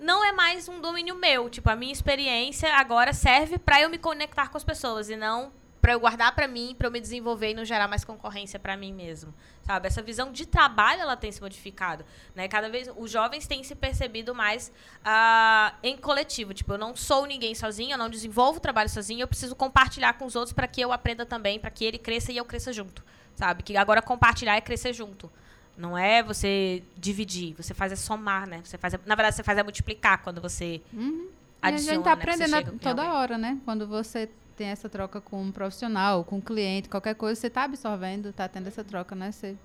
não 0.00 0.24
é 0.24 0.32
mais 0.32 0.66
um 0.68 0.80
domínio 0.80 1.14
meu. 1.14 1.50
Tipo, 1.50 1.68
a 1.70 1.76
minha 1.76 1.92
experiência 1.92 2.72
agora 2.74 3.12
serve 3.12 3.58
pra 3.58 3.80
eu 3.82 3.90
me 3.90 3.98
conectar 3.98 4.48
com 4.48 4.56
as 4.56 4.64
pessoas 4.64 5.10
e 5.10 5.16
não 5.16 5.52
pra 5.84 5.92
eu 5.92 6.00
guardar 6.00 6.34
pra 6.34 6.48
mim, 6.48 6.74
pra 6.78 6.86
eu 6.86 6.90
me 6.90 6.98
desenvolver 6.98 7.50
e 7.50 7.54
não 7.54 7.62
gerar 7.62 7.86
mais 7.86 8.06
concorrência 8.06 8.58
pra 8.58 8.74
mim 8.74 8.90
mesmo. 8.90 9.34
Sabe? 9.66 9.86
Essa 9.86 10.00
visão 10.00 10.32
de 10.32 10.46
trabalho, 10.46 11.02
ela 11.02 11.14
tem 11.14 11.30
se 11.30 11.42
modificado. 11.42 12.06
Né? 12.34 12.48
Cada 12.48 12.70
vez, 12.70 12.88
os 12.96 13.10
jovens 13.10 13.46
têm 13.46 13.62
se 13.62 13.74
percebido 13.74 14.34
mais 14.34 14.72
ah, 15.04 15.74
em 15.82 15.94
coletivo. 15.94 16.54
Tipo, 16.54 16.72
eu 16.72 16.78
não 16.78 16.96
sou 16.96 17.26
ninguém 17.26 17.54
sozinho, 17.54 17.92
eu 17.92 17.98
não 17.98 18.08
desenvolvo 18.08 18.56
o 18.56 18.60
trabalho 18.62 18.88
sozinho, 18.88 19.20
eu 19.20 19.28
preciso 19.28 19.54
compartilhar 19.54 20.14
com 20.14 20.24
os 20.24 20.34
outros 20.34 20.54
pra 20.54 20.66
que 20.66 20.80
eu 20.80 20.90
aprenda 20.90 21.26
também, 21.26 21.60
pra 21.60 21.68
que 21.70 21.84
ele 21.84 21.98
cresça 21.98 22.32
e 22.32 22.38
eu 22.38 22.46
cresça 22.46 22.72
junto. 22.72 23.04
Sabe? 23.34 23.62
Que 23.62 23.76
agora 23.76 24.00
compartilhar 24.00 24.56
é 24.56 24.62
crescer 24.62 24.94
junto. 24.94 25.30
Não 25.76 25.98
é 25.98 26.22
você 26.22 26.82
dividir, 26.96 27.52
você 27.58 27.74
faz 27.74 27.92
é 27.92 27.96
somar, 27.96 28.46
né? 28.48 28.62
Você 28.64 28.78
faz 28.78 28.94
é- 28.94 29.00
na 29.04 29.14
verdade, 29.14 29.36
você 29.36 29.42
faz 29.42 29.58
é 29.58 29.62
multiplicar 29.62 30.22
quando 30.22 30.40
você 30.40 30.80
E 30.94 31.20
a 31.60 31.68
adiciona. 31.68 31.94
gente 31.96 32.04
tá 32.04 32.16
né? 32.16 32.22
Você 32.24 32.42
aprendendo 32.44 32.74
em 32.74 32.78
toda 32.78 33.12
hora, 33.12 33.36
né? 33.36 33.58
Quando 33.66 33.86
você 33.86 34.30
tem 34.54 34.68
essa 34.68 34.88
troca 34.88 35.20
com 35.20 35.42
um 35.42 35.52
profissional, 35.52 36.24
com 36.24 36.36
um 36.36 36.40
cliente, 36.40 36.88
qualquer 36.88 37.14
coisa, 37.14 37.40
você 37.40 37.50
tá 37.50 37.64
absorvendo, 37.64 38.32
tá 38.32 38.48
tendo 38.48 38.68
essa 38.68 38.84
troca, 38.84 39.14
né? 39.14 39.32
Você... 39.32 39.56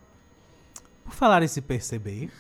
Por 1.04 1.14
falar 1.14 1.42
em 1.44 1.48
se 1.48 1.62
perceber, 1.62 2.32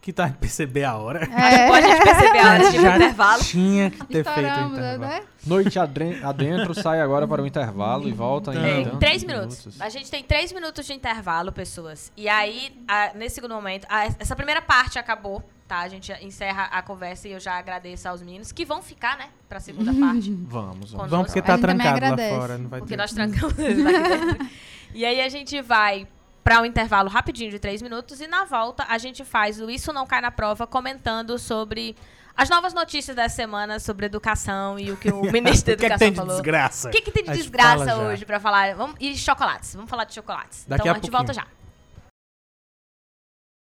que 0.00 0.12
tá 0.14 0.28
em 0.28 0.32
perceber 0.32 0.84
a 0.84 0.96
hora. 0.96 1.24
É, 1.24 1.66
Pode 1.68 1.86
a 1.86 1.90
gente 1.90 2.02
perceber 2.02 2.38
a 2.38 2.50
hora 2.52 2.70
de 2.70 2.80
Já 2.80 2.96
intervalo. 2.96 3.42
tinha 3.44 3.90
que 3.90 3.98
ter 4.06 4.24
feito 4.24 4.26
o 4.28 4.30
estouramos, 4.40 4.78
intervalo. 4.78 4.98
né? 5.12 5.22
Noite 5.46 5.78
adren- 5.78 6.24
adentro, 6.24 6.74
sai 6.74 7.00
agora 7.00 7.28
para 7.28 7.42
o 7.42 7.46
intervalo 7.46 8.08
e 8.08 8.12
volta 8.12 8.50
Então. 8.52 8.64
em 8.66 8.82
É, 8.82 8.96
três 8.98 9.22
minutos. 9.24 9.80
A 9.80 9.88
gente 9.90 10.10
tem 10.10 10.22
três 10.22 10.52
minutos 10.52 10.86
de 10.86 10.92
intervalo, 10.94 11.52
pessoas. 11.52 12.10
E 12.16 12.28
aí, 12.28 12.72
a- 12.88 13.12
nesse 13.14 13.34
segundo 13.36 13.54
momento, 13.54 13.86
a- 13.90 14.06
essa 14.18 14.34
primeira 14.34 14.62
parte 14.62 14.98
acabou, 14.98 15.42
tá? 15.68 15.80
A 15.80 15.88
gente 15.88 16.12
encerra 16.24 16.64
a 16.64 16.80
conversa 16.82 17.28
e 17.28 17.32
eu 17.32 17.40
já 17.40 17.54
agradeço 17.58 18.08
aos 18.08 18.22
meninos 18.22 18.52
que 18.52 18.64
vão 18.64 18.82
ficar, 18.82 19.18
né, 19.18 19.26
pra 19.48 19.60
segunda 19.60 19.92
parte. 19.94 20.30
Vamos, 20.48 20.92
vamos. 20.92 21.10
Vamos 21.10 21.26
porque 21.26 21.40
A 21.40 21.42
tá 21.42 21.58
trancado 21.58 21.88
lá 21.90 21.96
agradece. 21.96 22.36
fora, 22.36 22.58
não 22.58 22.68
vai 22.70 22.80
Porque 22.80 22.94
ter. 22.96 23.00
nós 23.02 23.12
trancamos. 23.12 23.54
E 24.92 25.04
aí 25.04 25.20
a 25.20 25.28
gente 25.28 25.60
vai 25.62 26.06
para 26.42 26.60
um 26.60 26.64
intervalo 26.64 27.08
rapidinho 27.08 27.50
de 27.50 27.58
três 27.58 27.82
minutos 27.82 28.20
e 28.20 28.26
na 28.26 28.44
volta 28.44 28.84
a 28.88 28.98
gente 28.98 29.24
faz 29.24 29.60
o 29.60 29.70
Isso 29.70 29.92
Não 29.92 30.06
Cai 30.06 30.20
na 30.20 30.30
Prova 30.30 30.66
comentando 30.66 31.38
sobre 31.38 31.94
as 32.36 32.48
novas 32.48 32.72
notícias 32.72 33.14
da 33.14 33.28
semana 33.28 33.78
sobre 33.78 34.06
educação 34.06 34.78
e 34.78 34.90
o 34.90 34.96
que 34.96 35.10
o 35.12 35.22
ministro 35.30 35.74
da 35.76 35.76
O 35.76 35.78
que 35.78 35.84
é 35.86 35.88
que 35.88 35.94
Educação 35.94 35.98
tem 35.98 36.10
de 36.12 36.16
falou. 36.16 36.32
desgraça? 36.32 36.88
O 36.88 36.90
que, 36.92 37.02
que 37.02 37.10
tem 37.12 37.24
de 37.24 37.32
desgraça 37.32 37.96
hoje 37.98 38.24
pra 38.24 38.40
falar? 38.40 38.74
Vamos, 38.74 38.96
e 38.98 39.16
chocolates. 39.16 39.74
Vamos 39.74 39.90
falar 39.90 40.04
de 40.04 40.14
chocolates. 40.14 40.64
Daqui 40.66 40.82
então 40.82 40.92
a 40.92 40.92
a, 40.92 40.94
gente 40.94 41.10
pouquinho. 41.10 41.18
volta 41.18 41.32
já. 41.34 41.46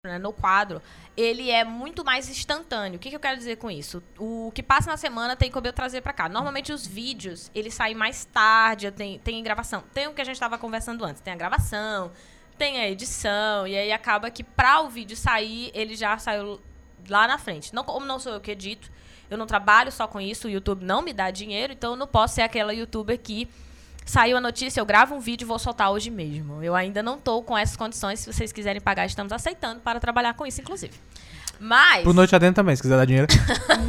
Né, 0.04 0.18
No 0.18 0.32
quadro, 0.32 0.80
ele 1.16 1.50
é 1.50 1.62
muito 1.64 2.04
mais 2.04 2.28
instantâneo. 2.28 2.96
O 2.96 2.98
que, 2.98 3.10
que 3.10 3.16
eu 3.16 3.20
quero 3.20 3.36
dizer 3.36 3.56
com 3.56 3.70
isso? 3.70 4.02
O 4.18 4.50
que 4.54 4.62
passa 4.62 4.90
na 4.90 4.96
semana 4.96 5.36
tem 5.36 5.50
como 5.50 5.66
eu 5.66 5.72
trazer 5.72 6.00
pra 6.00 6.12
cá. 6.12 6.28
Normalmente 6.28 6.72
os 6.72 6.86
vídeos, 6.86 7.50
eles 7.54 7.74
saem 7.74 7.94
mais 7.94 8.24
tarde, 8.24 8.90
tem, 8.90 9.18
tem 9.18 9.42
gravação. 9.42 9.82
Tem 9.92 10.06
o 10.08 10.12
que 10.14 10.20
a 10.20 10.24
gente 10.24 10.40
tava 10.40 10.56
conversando 10.58 11.04
antes, 11.04 11.20
tem 11.20 11.32
a 11.32 11.36
gravação, 11.36 12.10
tem 12.60 12.78
a 12.78 12.90
edição, 12.90 13.66
e 13.66 13.74
aí 13.74 13.90
acaba 13.90 14.30
que 14.30 14.44
pra 14.44 14.82
o 14.82 14.90
vídeo 14.90 15.16
sair, 15.16 15.70
ele 15.72 15.96
já 15.96 16.18
saiu 16.18 16.60
lá 17.08 17.26
na 17.26 17.38
frente. 17.38 17.74
Não, 17.74 17.82
como 17.82 18.04
não 18.04 18.18
sou 18.18 18.34
eu 18.34 18.40
que 18.40 18.50
edito, 18.50 18.90
eu 19.30 19.38
não 19.38 19.46
trabalho 19.46 19.90
só 19.90 20.06
com 20.06 20.20
isso, 20.20 20.46
o 20.46 20.50
YouTube 20.50 20.84
não 20.84 21.00
me 21.00 21.14
dá 21.14 21.30
dinheiro, 21.30 21.72
então 21.72 21.92
eu 21.92 21.96
não 21.96 22.06
posso 22.06 22.34
ser 22.34 22.42
aquela 22.42 22.74
youtuber 22.74 23.18
que 23.18 23.48
saiu 24.04 24.36
a 24.36 24.42
notícia, 24.42 24.78
eu 24.78 24.84
gravo 24.84 25.14
um 25.14 25.20
vídeo 25.20 25.46
e 25.46 25.48
vou 25.48 25.58
soltar 25.58 25.90
hoje 25.90 26.10
mesmo. 26.10 26.62
Eu 26.62 26.74
ainda 26.74 27.02
não 27.02 27.18
tô 27.18 27.42
com 27.42 27.56
essas 27.56 27.76
condições, 27.76 28.20
se 28.20 28.30
vocês 28.30 28.52
quiserem 28.52 28.80
pagar, 28.80 29.06
estamos 29.06 29.32
aceitando 29.32 29.80
para 29.80 29.98
trabalhar 29.98 30.34
com 30.34 30.44
isso, 30.44 30.60
inclusive. 30.60 30.92
Mas. 31.58 32.02
Pro 32.02 32.12
Noite 32.12 32.36
Adentro 32.36 32.56
também, 32.56 32.76
se 32.76 32.82
quiser 32.82 32.98
dar 32.98 33.06
dinheiro. 33.06 33.26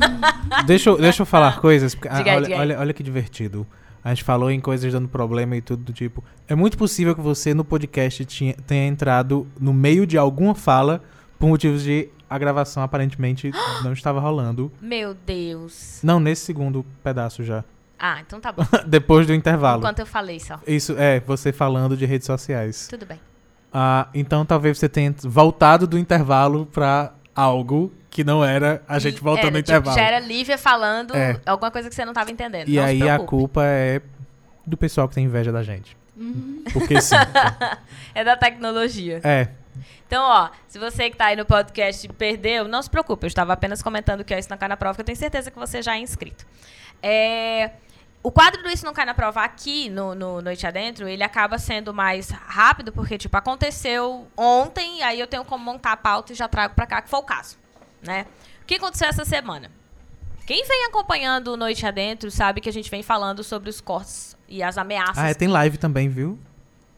deixa, 0.66 0.92
eu, 0.92 0.98
deixa 0.98 1.24
eu 1.24 1.26
falar 1.26 1.60
coisas. 1.60 1.94
porque, 1.94 2.08
ah, 2.08 2.14
Diga 2.14 2.32
aí, 2.32 2.38
olha, 2.38 2.46
diga 2.46 2.60
olha, 2.60 2.80
olha 2.80 2.94
que 2.94 3.04
divertido. 3.04 3.68
A 4.04 4.10
gente 4.10 4.24
falou 4.24 4.50
em 4.50 4.60
coisas 4.60 4.92
dando 4.92 5.08
problema 5.08 5.56
e 5.56 5.62
tudo 5.62 5.84
do 5.84 5.94
tipo. 5.94 6.24
É 6.48 6.56
muito 6.56 6.78
possível 6.78 7.16
que 7.16 7.22
você 7.22 7.54
no 7.54 7.64
podcast 7.64 8.26
tinha, 8.26 8.54
tenha 8.66 8.88
entrado 8.88 9.48
no 9.60 9.74
meio 9.74 10.08
de 10.08 10.18
alguma 10.18 10.56
fala 10.56 11.04
por 11.38 11.48
motivos 11.48 11.84
de 11.84 12.10
a 12.30 12.38
gravação 12.38 12.82
aparentemente 12.82 13.52
não 13.84 13.94
estava 13.94 14.20
rolando. 14.20 14.72
Meu 14.82 15.14
Deus. 15.14 16.00
Não, 16.02 16.20
nesse 16.20 16.46
segundo 16.46 16.86
pedaço 17.04 17.44
já. 17.44 17.64
Ah, 18.00 18.20
então 18.26 18.40
tá 18.40 18.52
bom. 18.52 18.64
Depois 18.88 19.28
do 19.28 19.34
intervalo. 19.34 19.80
Enquanto 19.80 20.00
eu 20.00 20.06
falei 20.08 20.40
só. 20.40 20.60
Isso 20.66 20.96
é, 20.98 21.20
você 21.20 21.52
falando 21.52 21.96
de 21.96 22.06
redes 22.06 22.26
sociais. 22.26 22.88
Tudo 22.90 23.06
bem. 23.06 23.20
Ah, 23.72 24.08
então 24.14 24.46
talvez 24.46 24.80
você 24.80 24.90
tenha 24.90 25.14
voltado 25.22 25.86
do 25.86 25.98
intervalo 25.98 26.66
pra 26.66 27.14
algo 27.36 27.92
que 28.12 28.24
não 28.24 28.46
era 28.46 28.84
a 28.88 29.00
gente 29.00 29.20
voltando 29.22 29.48
era, 29.48 29.52
no 29.58 29.62
tipo, 29.64 29.72
intervalo. 29.72 29.98
Já 29.98 30.04
era 30.06 30.20
Lívia 30.20 30.58
falando 30.58 31.16
É. 31.16 31.40
alguma 31.46 31.72
coisa 31.72 31.90
que 31.90 31.96
você 31.96 32.06
não 32.06 32.14
tava 32.14 32.30
entendendo. 32.30 32.68
E 32.70 32.76
Não 32.76 32.84
aí 32.84 33.10
a 33.10 33.18
culpa 33.18 33.64
é 33.66 34.02
do 34.68 34.78
pessoal 34.78 35.08
que 35.10 35.16
tem 35.16 35.24
inveja 35.26 35.52
da 35.52 35.64
gente. 35.64 35.98
Uhum. 36.16 36.64
Porque 36.72 37.02
sim. 37.02 37.16
É 38.14 38.24
da 38.24 38.36
tecnologia. 38.38 39.20
é. 39.24 39.48
Então, 40.06 40.26
ó, 40.26 40.50
se 40.68 40.78
você 40.78 41.10
que 41.10 41.16
tá 41.16 41.28
aí 41.28 41.38
no 41.38 41.46
podcast 41.46 42.06
perdeu, 42.10 42.68
não 42.68 42.82
se 42.82 42.90
preocupe. 42.90 43.24
Eu 43.26 43.30
estava 43.30 43.54
apenas 43.54 43.82
comentando 43.82 44.26
que 44.26 44.34
é 44.34 44.40
Isso 44.40 44.50
Não 44.50 44.58
Cai 44.58 44.68
na 44.68 44.76
Prova, 44.76 44.94
que 44.96 45.00
eu 45.00 45.06
tenho 45.06 45.18
certeza 45.18 45.50
que 45.50 45.58
você 45.58 45.82
já 45.82 45.96
é 45.96 46.00
inscrito. 46.00 46.46
É, 47.02 47.72
o 48.22 48.30
quadro 48.30 48.62
do 48.62 48.70
Isso 48.70 48.84
Não 48.84 48.92
Cai 48.92 49.06
na 49.06 49.14
Prova 49.14 49.42
aqui 49.42 49.90
no, 49.90 50.14
no 50.14 50.42
Noite 50.42 50.68
Adentro, 50.68 51.08
ele 51.08 51.24
acaba 51.24 51.58
sendo 51.58 51.94
mais 51.94 52.30
rápido, 52.30 52.92
porque, 52.92 53.18
tipo, 53.18 53.38
aconteceu 53.38 54.28
ontem, 54.36 55.02
aí 55.02 55.18
eu 55.18 55.28
tenho 55.28 55.46
como 55.46 55.64
montar 55.64 55.94
a 55.94 55.98
pauta 55.98 56.34
e 56.34 56.36
já 56.36 56.50
trago 56.50 56.76
pra 56.76 56.86
cá, 56.86 57.02
que 57.02 57.10
foi 57.10 57.20
o 57.20 57.24
caso, 57.24 57.58
né? 58.04 58.26
O 58.62 58.66
que 58.66 58.76
aconteceu 58.76 59.08
essa 59.08 59.26
semana? 59.26 59.72
Quem 60.46 60.66
vem 60.68 60.86
acompanhando 60.86 61.56
Noite 61.56 61.86
Adentro 61.86 62.30
sabe 62.32 62.62
que 62.62 62.70
a 62.70 62.74
gente 62.74 62.90
vem 62.90 63.04
falando 63.04 63.44
sobre 63.44 63.70
os 63.70 63.80
cortes 63.80 64.36
e 64.48 64.62
as 64.62 64.78
ameaças. 64.78 65.18
Ah, 65.18 65.30
é, 65.30 65.34
tem 65.34 65.48
live 65.48 65.78
também, 65.78 66.10
viu? 66.10 66.38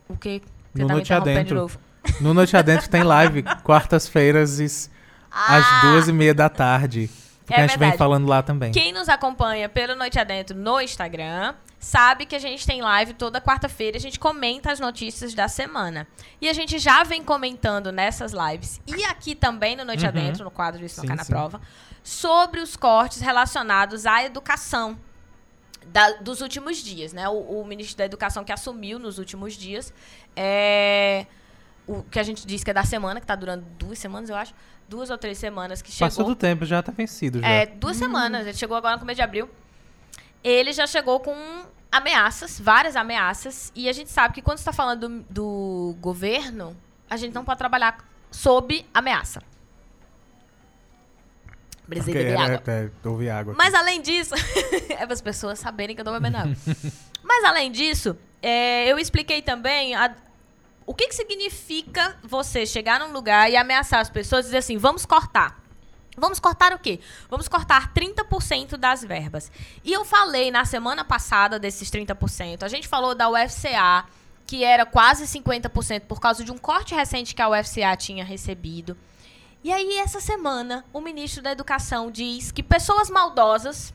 O 0.07 0.17
que? 0.17 0.41
Você 0.73 0.81
No 0.81 0.87
tá 0.87 0.93
Noite 0.93 1.13
Adentro. 1.13 1.71
No 2.19 2.33
Noite 2.33 2.57
Adentro 2.57 2.89
tem 2.89 3.03
live, 3.03 3.43
quartas-feiras, 3.63 4.59
às 4.59 4.89
Ah! 5.31 5.81
duas 5.83 6.07
e 6.07 6.13
meia 6.13 6.33
da 6.33 6.49
tarde. 6.49 7.09
Porque 7.45 7.53
É 7.53 7.57
a 7.57 7.61
gente 7.67 7.71
vem 7.71 7.79
verdade. 7.79 7.97
falando 7.97 8.27
lá 8.27 8.41
também. 8.41 8.71
Quem 8.71 8.91
nos 8.93 9.09
acompanha 9.09 9.67
pelo 9.67 9.95
Noite 9.95 10.17
Adentro 10.19 10.55
no 10.57 10.79
Instagram 10.79 11.53
sabe 11.77 12.25
que 12.25 12.35
a 12.35 12.39
gente 12.39 12.65
tem 12.65 12.81
live 12.81 13.13
toda 13.13 13.41
quarta-feira. 13.41 13.97
A 13.97 13.99
gente 13.99 14.17
comenta 14.17 14.71
as 14.71 14.79
notícias 14.79 15.33
da 15.33 15.49
semana. 15.49 16.07
E 16.39 16.47
a 16.47 16.53
gente 16.53 16.79
já 16.79 17.03
vem 17.03 17.21
comentando 17.23 17.91
nessas 17.91 18.31
lives 18.31 18.79
e 18.87 19.03
aqui 19.03 19.35
também 19.35 19.75
no 19.75 19.83
Noite 19.83 20.03
Uhum. 20.03 20.09
Adentro, 20.09 20.43
no 20.45 20.51
quadro 20.51 20.85
Isso 20.85 21.01
Não 21.01 21.07
Cai 21.07 21.17
na. 21.17 21.25
Prova, 21.25 21.59
sobre 22.01 22.61
os 22.61 22.75
cortes 22.77 23.19
relacionados 23.19 24.05
à 24.05 24.23
educação. 24.23 24.97
da- 25.85 26.11
dos 26.13 26.39
últimos 26.39 26.77
dias, 26.77 27.11
né? 27.11 27.27
O, 27.27 27.59
o 27.59 27.65
ministro 27.65 27.97
da 27.97 28.05
Educação 28.05 28.45
que 28.45 28.53
assumiu 28.53 28.97
nos 28.97 29.19
últimos 29.19 29.53
dias 29.53 29.93
é 30.33 31.25
o 31.85 32.01
que 32.03 32.17
a 32.17 32.23
gente 32.23 32.47
diz 32.47 32.63
que 32.63 32.71
é 32.71 32.73
da 32.73 32.85
semana, 32.85 33.19
que 33.19 33.27
tá 33.27 33.35
durando 33.35 33.65
duas 33.77 33.99
semanas, 33.99 34.29
eu 34.29 34.35
acho. 34.37 34.53
Duas 34.87 35.09
ou 35.09 35.17
três 35.17 35.37
semanas 35.37 35.81
que 35.81 35.91
chegou. 35.91 36.07
Passou 36.07 36.25
do 36.25 36.35
tempo, 36.35 36.65
já 36.65 36.81
tá 36.83 36.91
vencido 36.91 37.39
já. 37.39 37.47
É, 37.47 37.65
duas 37.65 37.97
semanas. 37.97 38.45
Ele 38.45 38.57
chegou 38.57 38.75
agora 38.77 38.95
no 38.95 38.99
começo 38.99 39.15
de 39.15 39.21
abril. 39.21 39.49
Ele 40.43 40.71
já 40.73 40.85
chegou 40.85 41.19
com 41.19 41.35
ameaças, 41.91 42.59
várias 42.59 42.95
ameaças. 42.95 43.71
E 43.75 43.87
a 43.87 43.93
gente 43.93 44.11
sabe 44.11 44.33
que 44.35 44.41
quando 44.41 44.57
está 44.57 44.73
falando 44.73 45.07
do, 45.07 45.25
do 45.29 45.95
governo, 45.99 46.75
a 47.09 47.17
gente 47.17 47.33
não 47.33 47.45
pode 47.45 47.57
trabalhar 47.57 48.05
sob 48.29 48.85
ameaça. 48.93 49.41
Beber 51.87 52.27
era, 52.27 52.43
água. 52.55 52.63
é, 52.67 52.89
houve 53.03 53.29
água. 53.29 53.53
Mas 53.57 53.73
além 53.73 54.01
disso, 54.01 54.33
é 54.89 55.05
para 55.05 55.13
as 55.13 55.21
pessoas 55.21 55.59
saberem 55.59 55.95
que 55.95 56.01
eu 56.01 56.05
tô 56.05 56.11
bebendo 56.13 56.37
água. 56.37 56.55
Mas 57.21 57.43
além 57.43 57.71
disso, 57.71 58.17
é, 58.41 58.87
eu 58.91 58.97
expliquei 58.97 59.41
também 59.41 59.93
a- 59.93 60.15
o 60.85 60.93
que, 60.93 61.07
que 61.07 61.15
significa 61.15 62.17
você 62.21 62.65
chegar 62.65 62.99
num 62.99 63.11
lugar 63.11 63.49
e 63.49 63.55
ameaçar 63.55 63.99
as 63.99 64.09
pessoas 64.09 64.45
e 64.45 64.47
dizer 64.47 64.57
assim, 64.57 64.77
vamos 64.77 65.05
cortar. 65.05 65.61
Vamos 66.15 66.39
cortar 66.39 66.73
o 66.73 66.79
quê? 66.79 66.99
Vamos 67.29 67.47
cortar 67.47 67.91
30% 67.93 68.77
das 68.77 69.03
verbas. 69.03 69.51
E 69.83 69.91
eu 69.91 70.05
falei 70.05 70.51
na 70.51 70.63
semana 70.63 71.03
passada 71.03 71.57
desses 71.57 71.89
30%. 71.89 72.63
A 72.63 72.67
gente 72.67 72.87
falou 72.87 73.15
da 73.15 73.29
UFCA, 73.29 74.05
que 74.45 74.63
era 74.63 74.85
quase 74.85 75.25
50% 75.25 76.01
por 76.01 76.19
causa 76.19 76.43
de 76.43 76.51
um 76.51 76.57
corte 76.57 76.93
recente 76.93 77.33
que 77.33 77.41
a 77.41 77.49
UFCA 77.49 77.95
tinha 77.97 78.23
recebido. 78.23 78.95
E 79.63 79.71
aí, 79.71 79.97
essa 79.97 80.19
semana, 80.19 80.85
o 80.91 80.99
ministro 80.99 81.41
da 81.41 81.51
Educação 81.51 82.11
diz 82.11 82.51
que 82.51 82.61
pessoas 82.61 83.09
maldosas 83.09 83.93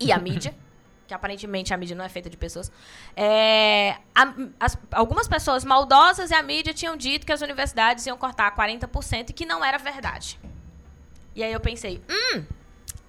e 0.00 0.12
a 0.12 0.18
mídia, 0.18 0.54
que 1.08 1.14
aparentemente 1.14 1.72
a 1.74 1.76
mídia 1.76 1.96
não 1.96 2.04
é 2.04 2.08
feita 2.08 2.28
de 2.30 2.36
pessoas, 2.36 2.70
é, 3.16 3.96
a- 4.14 4.34
as- 4.60 4.78
algumas 4.92 5.26
pessoas 5.26 5.64
maldosas 5.64 6.30
e 6.30 6.34
a 6.34 6.42
mídia 6.42 6.72
tinham 6.74 6.96
dito 6.96 7.24
que 7.26 7.32
as 7.32 7.40
universidades 7.40 8.06
iam 8.06 8.16
cortar 8.16 8.54
40% 8.54 9.30
e 9.30 9.32
que 9.32 9.44
não 9.46 9.64
era 9.64 9.78
verdade. 9.78 10.38
E 11.34 11.42
aí 11.42 11.52
eu 11.52 11.60
pensei, 11.60 12.02
hum, 12.08 12.44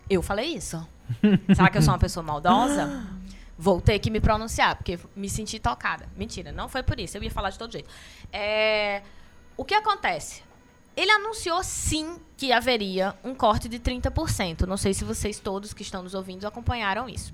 eu 0.10 0.22
falei 0.24 0.56
isso. 0.56 0.88
Será 1.54 1.70
que 1.70 1.78
eu 1.78 1.82
sou 1.82 1.94
uma 1.94 2.00
pessoa 2.00 2.24
maldosa? 2.24 3.06
Vou 3.58 3.82
ter 3.82 4.00
que 4.00 4.10
me 4.10 4.22
pronunciar, 4.22 4.76
porque 4.78 4.98
me 5.16 5.30
senti 5.30 5.60
tocada. 5.60 6.08
Mentira, 6.16 6.52
não 6.54 6.70
foi 6.70 6.82
por 6.82 6.98
isso. 7.00 7.18
Eu 7.18 7.24
ia 7.24 7.30
falar 7.32 7.50
de 7.50 7.60
todo 7.60 7.72
jeito. 7.74 7.90
É, 8.32 9.02
o 9.58 9.66
que 9.66 9.74
acontece? 9.74 10.42
Ele 10.96 11.12
anunciou 11.12 11.62
sim 11.64 12.18
que 12.38 12.54
haveria 12.54 13.14
um 13.24 13.36
corte 13.36 13.68
de 13.68 13.78
30%. 13.80 14.62
Não 14.66 14.78
sei 14.78 14.94
se 14.94 15.04
vocês 15.04 15.40
todos 15.40 15.74
que 15.74 15.82
estão 15.82 16.02
nos 16.02 16.14
ouvindo 16.14 16.48
acompanharam 16.48 17.10
isso. 17.10 17.34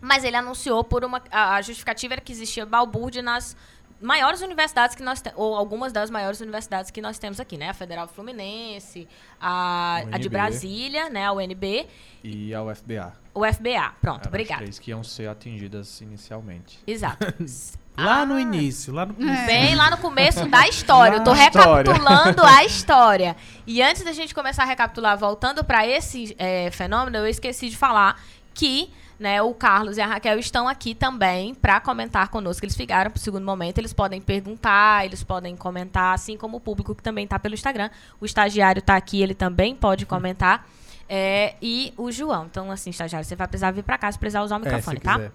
Mas 0.00 0.24
ele 0.24 0.36
anunciou 0.36 0.84
por 0.84 1.04
uma. 1.04 1.22
A 1.30 1.60
justificativa 1.62 2.14
era 2.14 2.20
que 2.20 2.32
existia 2.32 2.64
balbúrdia 2.64 3.22
nas 3.22 3.56
maiores 4.00 4.40
universidades 4.42 4.94
que 4.94 5.02
nós 5.02 5.20
temos, 5.20 5.38
ou 5.38 5.56
algumas 5.56 5.92
das 5.92 6.08
maiores 6.08 6.40
universidades 6.40 6.90
que 6.90 7.00
nós 7.00 7.18
temos 7.18 7.40
aqui, 7.40 7.56
né? 7.58 7.70
A 7.70 7.74
Federal 7.74 8.06
Fluminense, 8.06 9.08
a, 9.40 10.02
a 10.12 10.18
de. 10.18 10.28
Brasília, 10.28 11.10
né? 11.10 11.26
A 11.26 11.32
UNB, 11.32 11.88
E 12.22 12.54
a 12.54 12.62
UFBA. 12.62 13.12
o 13.34 13.44
FBA. 13.44 13.92
Pronto, 14.00 14.20
Eram 14.20 14.28
obrigada. 14.28 14.54
as 14.54 14.60
três 14.60 14.78
que 14.78 14.90
iam 14.92 15.02
ser 15.02 15.28
atingidas 15.28 16.00
inicialmente. 16.00 16.78
Exato. 16.86 17.26
Lá 17.98 18.24
no 18.24 18.38
início, 18.38 18.94
lá 18.94 19.04
no 19.04 19.12
começo. 19.12 19.46
Bem 19.46 19.74
lá 19.74 19.90
no 19.90 19.96
começo 19.98 20.48
da 20.48 20.68
história. 20.68 21.16
Eu 21.16 21.24
tô 21.24 21.32
recapitulando 21.32 22.44
a 22.44 22.62
história. 22.64 23.36
E 23.66 23.82
antes 23.82 24.04
da 24.04 24.12
gente 24.12 24.32
começar 24.32 24.62
a 24.62 24.66
recapitular, 24.66 25.18
voltando 25.18 25.64
para 25.64 25.84
esse 25.84 26.32
é, 26.38 26.70
fenômeno, 26.70 27.16
eu 27.16 27.26
esqueci 27.26 27.68
de 27.68 27.76
falar 27.76 28.22
que 28.54 28.88
né, 29.18 29.42
o 29.42 29.52
Carlos 29.52 29.96
e 29.96 30.00
a 30.00 30.06
Raquel 30.06 30.38
estão 30.38 30.68
aqui 30.68 30.94
também 30.94 31.54
para 31.54 31.80
comentar 31.80 32.28
conosco. 32.28 32.64
Eles 32.64 32.76
ficaram 32.76 33.10
pro 33.10 33.20
segundo 33.20 33.44
momento, 33.44 33.78
eles 33.78 33.92
podem 33.92 34.20
perguntar, 34.20 35.04
eles 35.04 35.24
podem 35.24 35.56
comentar, 35.56 36.14
assim 36.14 36.36
como 36.36 36.58
o 36.58 36.60
público 36.60 36.94
que 36.94 37.02
também 37.02 37.26
tá 37.26 37.38
pelo 37.38 37.54
Instagram. 37.54 37.90
O 38.20 38.24
estagiário 38.24 38.80
tá 38.80 38.96
aqui, 38.96 39.20
ele 39.20 39.34
também 39.34 39.74
pode 39.74 40.06
comentar. 40.06 40.66
É, 41.08 41.54
e 41.60 41.92
o 41.96 42.12
João. 42.12 42.46
Então, 42.46 42.70
assim, 42.70 42.90
estagiário, 42.90 43.26
você 43.26 43.34
vai 43.34 43.48
precisar 43.48 43.70
vir 43.70 43.82
para 43.82 43.98
cá 43.98 44.12
se 44.12 44.18
precisar 44.18 44.42
usar 44.42 44.56
o 44.56 44.62
É, 44.62 44.64
microfone, 44.64 45.00
tá? 45.00 45.14
quiser. 45.14 45.32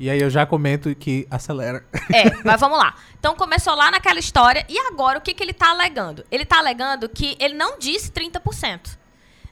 E 0.00 0.10
aí 0.10 0.20
eu 0.20 0.30
já 0.30 0.44
comento 0.44 0.92
que 0.96 1.28
acelera. 1.30 1.84
É, 2.12 2.30
mas 2.44 2.60
vamos 2.60 2.76
lá. 2.78 2.96
Então 3.20 3.36
começou 3.36 3.74
lá 3.74 3.90
naquela 3.90 4.18
história 4.18 4.64
e 4.68 4.76
agora 4.78 5.18
o 5.18 5.22
que, 5.22 5.32
que 5.32 5.42
ele 5.44 5.52
tá 5.52 5.70
alegando? 5.70 6.24
Ele 6.28 6.44
tá 6.44 6.58
alegando 6.58 7.08
que 7.08 7.36
ele 7.38 7.54
não 7.54 7.78
disse 7.78 8.10
30%, 8.10 8.96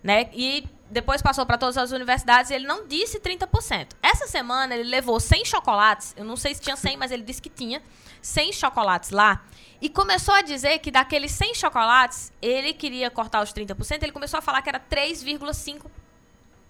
né? 0.02 0.28
E 0.32 0.64
depois 0.90 1.22
passou 1.22 1.46
para 1.46 1.56
todas 1.56 1.76
as 1.76 1.92
universidades 1.92 2.50
e 2.50 2.54
ele 2.54 2.66
não 2.66 2.86
disse 2.86 3.20
30%. 3.20 3.92
Essa 4.02 4.26
semana 4.26 4.74
ele 4.74 4.88
levou 4.88 5.20
100 5.20 5.44
chocolates, 5.44 6.14
eu 6.16 6.24
não 6.24 6.36
sei 6.36 6.54
se 6.54 6.60
tinha 6.60 6.76
100, 6.76 6.96
mas 6.96 7.10
ele 7.12 7.22
disse 7.22 7.40
que 7.40 7.48
tinha 7.48 7.80
100 8.20 8.52
chocolates 8.52 9.10
lá 9.10 9.44
e 9.80 9.88
começou 9.88 10.34
a 10.34 10.42
dizer 10.42 10.78
que 10.80 10.90
daqueles 10.90 11.30
100 11.32 11.54
chocolates, 11.54 12.32
ele 12.42 12.74
queria 12.74 13.10
cortar 13.10 13.42
os 13.42 13.52
30%, 13.52 14.02
ele 14.02 14.12
começou 14.12 14.38
a 14.38 14.42
falar 14.42 14.60
que 14.62 14.68
era 14.68 14.80
3,5 14.80 15.86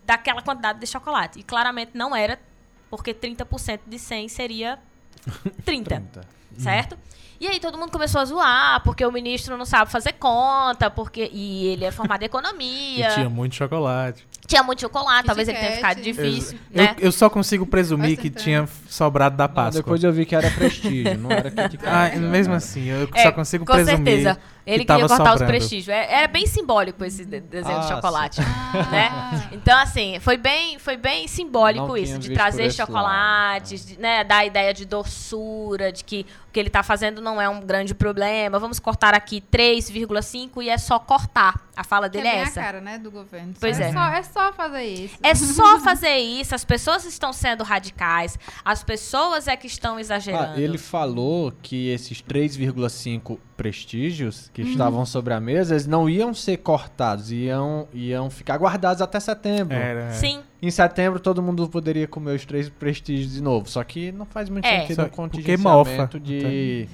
daquela 0.05 0.43
quantidade 0.43 0.79
de 0.79 0.87
chocolate. 0.87 1.41
E 1.41 1.43
claramente 1.43 1.93
não 1.95 2.15
era, 2.15 2.41
porque 2.89 3.13
30% 3.13 3.81
de 3.87 3.99
100 3.99 4.29
seria 4.29 4.79
30 5.65 5.91
30. 5.91 6.27
certo? 6.59 6.99
E 7.41 7.47
aí 7.47 7.59
todo 7.59 7.79
mundo 7.79 7.91
começou 7.91 8.21
a 8.21 8.25
zoar, 8.27 8.83
porque 8.85 9.05
o 9.05 9.11
ministro 9.11 9.57
não 9.57 9.65
sabe 9.65 9.91
fazer 9.91 10.13
conta, 10.13 10.91
porque 10.91 11.31
e 11.33 11.69
ele 11.69 11.87
é 11.87 11.91
formado 11.91 12.21
em 12.21 12.27
E 12.27 12.27
economia, 12.27 13.09
tinha 13.09 13.15
tinha, 13.15 13.31
muito 13.31 13.55
chocolate. 13.55 14.27
Muito 14.65 14.81
chocolate, 14.81 15.27
talvez 15.27 15.49
ele 15.49 15.59
tenha 15.59 15.73
ficado 15.77 16.01
difícil, 16.03 16.59
Eu, 16.73 16.83
né? 16.83 16.97
eu 16.99 17.13
só 17.13 17.31
consigo 17.31 17.65
presumir 17.65 18.19
que 18.19 18.29
tinha 18.29 18.69
sobrado 18.89 19.37
da 19.37 19.47
Não, 19.47 19.55
Páscoa. 19.55 19.81
depois 19.83 20.03
eu 20.03 20.13
vi 20.13 20.27
que 20.27 20.35
era 20.35 20.51
prestígio, 20.51 21.17
não 21.19 21.31
era 21.31 21.51
Kit 21.51 21.79
Kat. 21.79 21.87
Ah, 22.17 22.19
Não, 22.19 22.29
mesmo 22.31 22.51
não. 22.53 22.59
assim, 22.59 22.85
eu 22.87 23.09
É, 23.15 23.23
só 23.23 23.33
consigo 23.33 23.65
com 23.65 23.73
presumir. 23.73 23.97
certeza. 23.97 24.39
Ele 24.67 24.85
que 24.85 24.93
queria 24.93 25.09
cortar 25.09 25.25
os 25.25 25.31
sobrando. 25.31 25.47
prestígios. 25.53 25.89
É- 25.89 26.15
Era 26.15 26.29
bem 26.29 26.47
simbólico 26.47 27.05
esse 27.05 27.25
de- 27.25 27.41
desenho 27.41 27.81
de 27.81 27.87
Ah, 27.87 27.89
chocolate. 27.97 28.41
Ah. 28.41 28.89
né? 28.91 29.11
Então, 29.53 29.77
assim, 29.79 30.19
foi 30.21 30.37
bem, 30.37 30.79
foi 30.79 30.97
bem 30.97 31.27
simbólico 31.27 31.89
Não 31.89 31.97
isso, 31.97 32.13
tinha 32.13 32.19
de 32.21 32.35
trazer 32.35 32.71
chocolates, 32.73 33.85
de, 33.87 33.99
né, 33.99 34.23
dar 34.23 34.39
a 34.39 34.45
ideia 34.47 34.73
de 34.75 34.85
doçura, 34.85 35.91
de 35.93 36.05
que 36.05 36.27
o 36.49 36.53
que 36.53 36.59
ele 36.61 36.69
está 36.69 36.83
fazendo 36.83 37.21
não 37.21 37.41
é 37.41 37.49
um 37.49 37.61
grande 37.61 37.95
problema. 37.95 38.59
Vamos 38.59 38.79
cortar 38.79 39.15
aqui 39.15 39.41
3,5 39.41 40.63
e 40.63 40.69
é 40.69 40.79
só 40.79 40.99
cortar. 40.99 41.61
A 41.77 41.83
fala 41.85 42.09
Que 42.09 42.19
dele 42.19 42.29
é 42.29 42.31
é 42.31 42.35
bem 42.35 42.41
a 42.41 42.47
essa. 42.47 42.61
cara, 42.61 42.81
né, 42.81 42.99
do 42.99 43.11
governo. 43.11 43.55
Pois 43.59 43.77
Só- 43.77 43.83
é. 43.83 43.93
Só, 43.93 44.09
é 44.09 44.23
só 44.33 44.53
fazer 44.53 44.85
isso. 44.85 45.17
É 45.23 45.35
só 45.35 45.79
fazer 45.81 46.17
isso. 46.19 46.55
As 46.55 46.65
pessoas 46.65 47.05
estão 47.05 47.33
sendo 47.33 47.63
radicais. 47.65 48.39
As 48.65 48.83
pessoas 48.83 49.47
é 49.49 49.57
que 49.57 49.67
estão 49.67 49.99
exagerando. 49.99 50.55
Ah, 50.57 50.61
ele 50.61 50.79
falou 50.79 51.53
que 51.63 51.89
esses 51.89 52.23
3,5 52.23 53.39
prestígios 53.61 54.51
que 54.55 54.63
estavam 54.63 55.05
sobre 55.05 55.35
a 55.35 55.41
mesa, 55.41 55.75
eles 55.75 55.87
não 55.87 56.09
iam 56.09 56.33
ser 56.33 56.57
cortados, 56.57 57.31
iam, 57.31 57.87
iam 57.93 58.31
ficar 58.31 58.57
guardados 58.57 59.03
até 59.03 59.21
setembro. 59.21 59.77
Era. 59.77 60.11
Sim. 60.13 60.41
Em 60.63 60.71
setembro 60.71 61.21
todo 61.21 61.43
mundo 61.43 61.69
poderia 61.69 62.07
comer 62.09 62.37
os 62.37 62.45
três 62.47 62.71
prestígios 62.71 63.33
de 63.35 63.43
novo. 63.43 63.69
Só 63.69 63.85
que 63.85 64.11
não 64.13 64.25
faz 64.25 64.49
muito 64.49 64.65
É. 64.65 64.81
sentido 64.81 65.01
um 65.01 65.05
mofa. 65.05 65.17
contingenciamento 65.17 66.21
de 66.21 66.89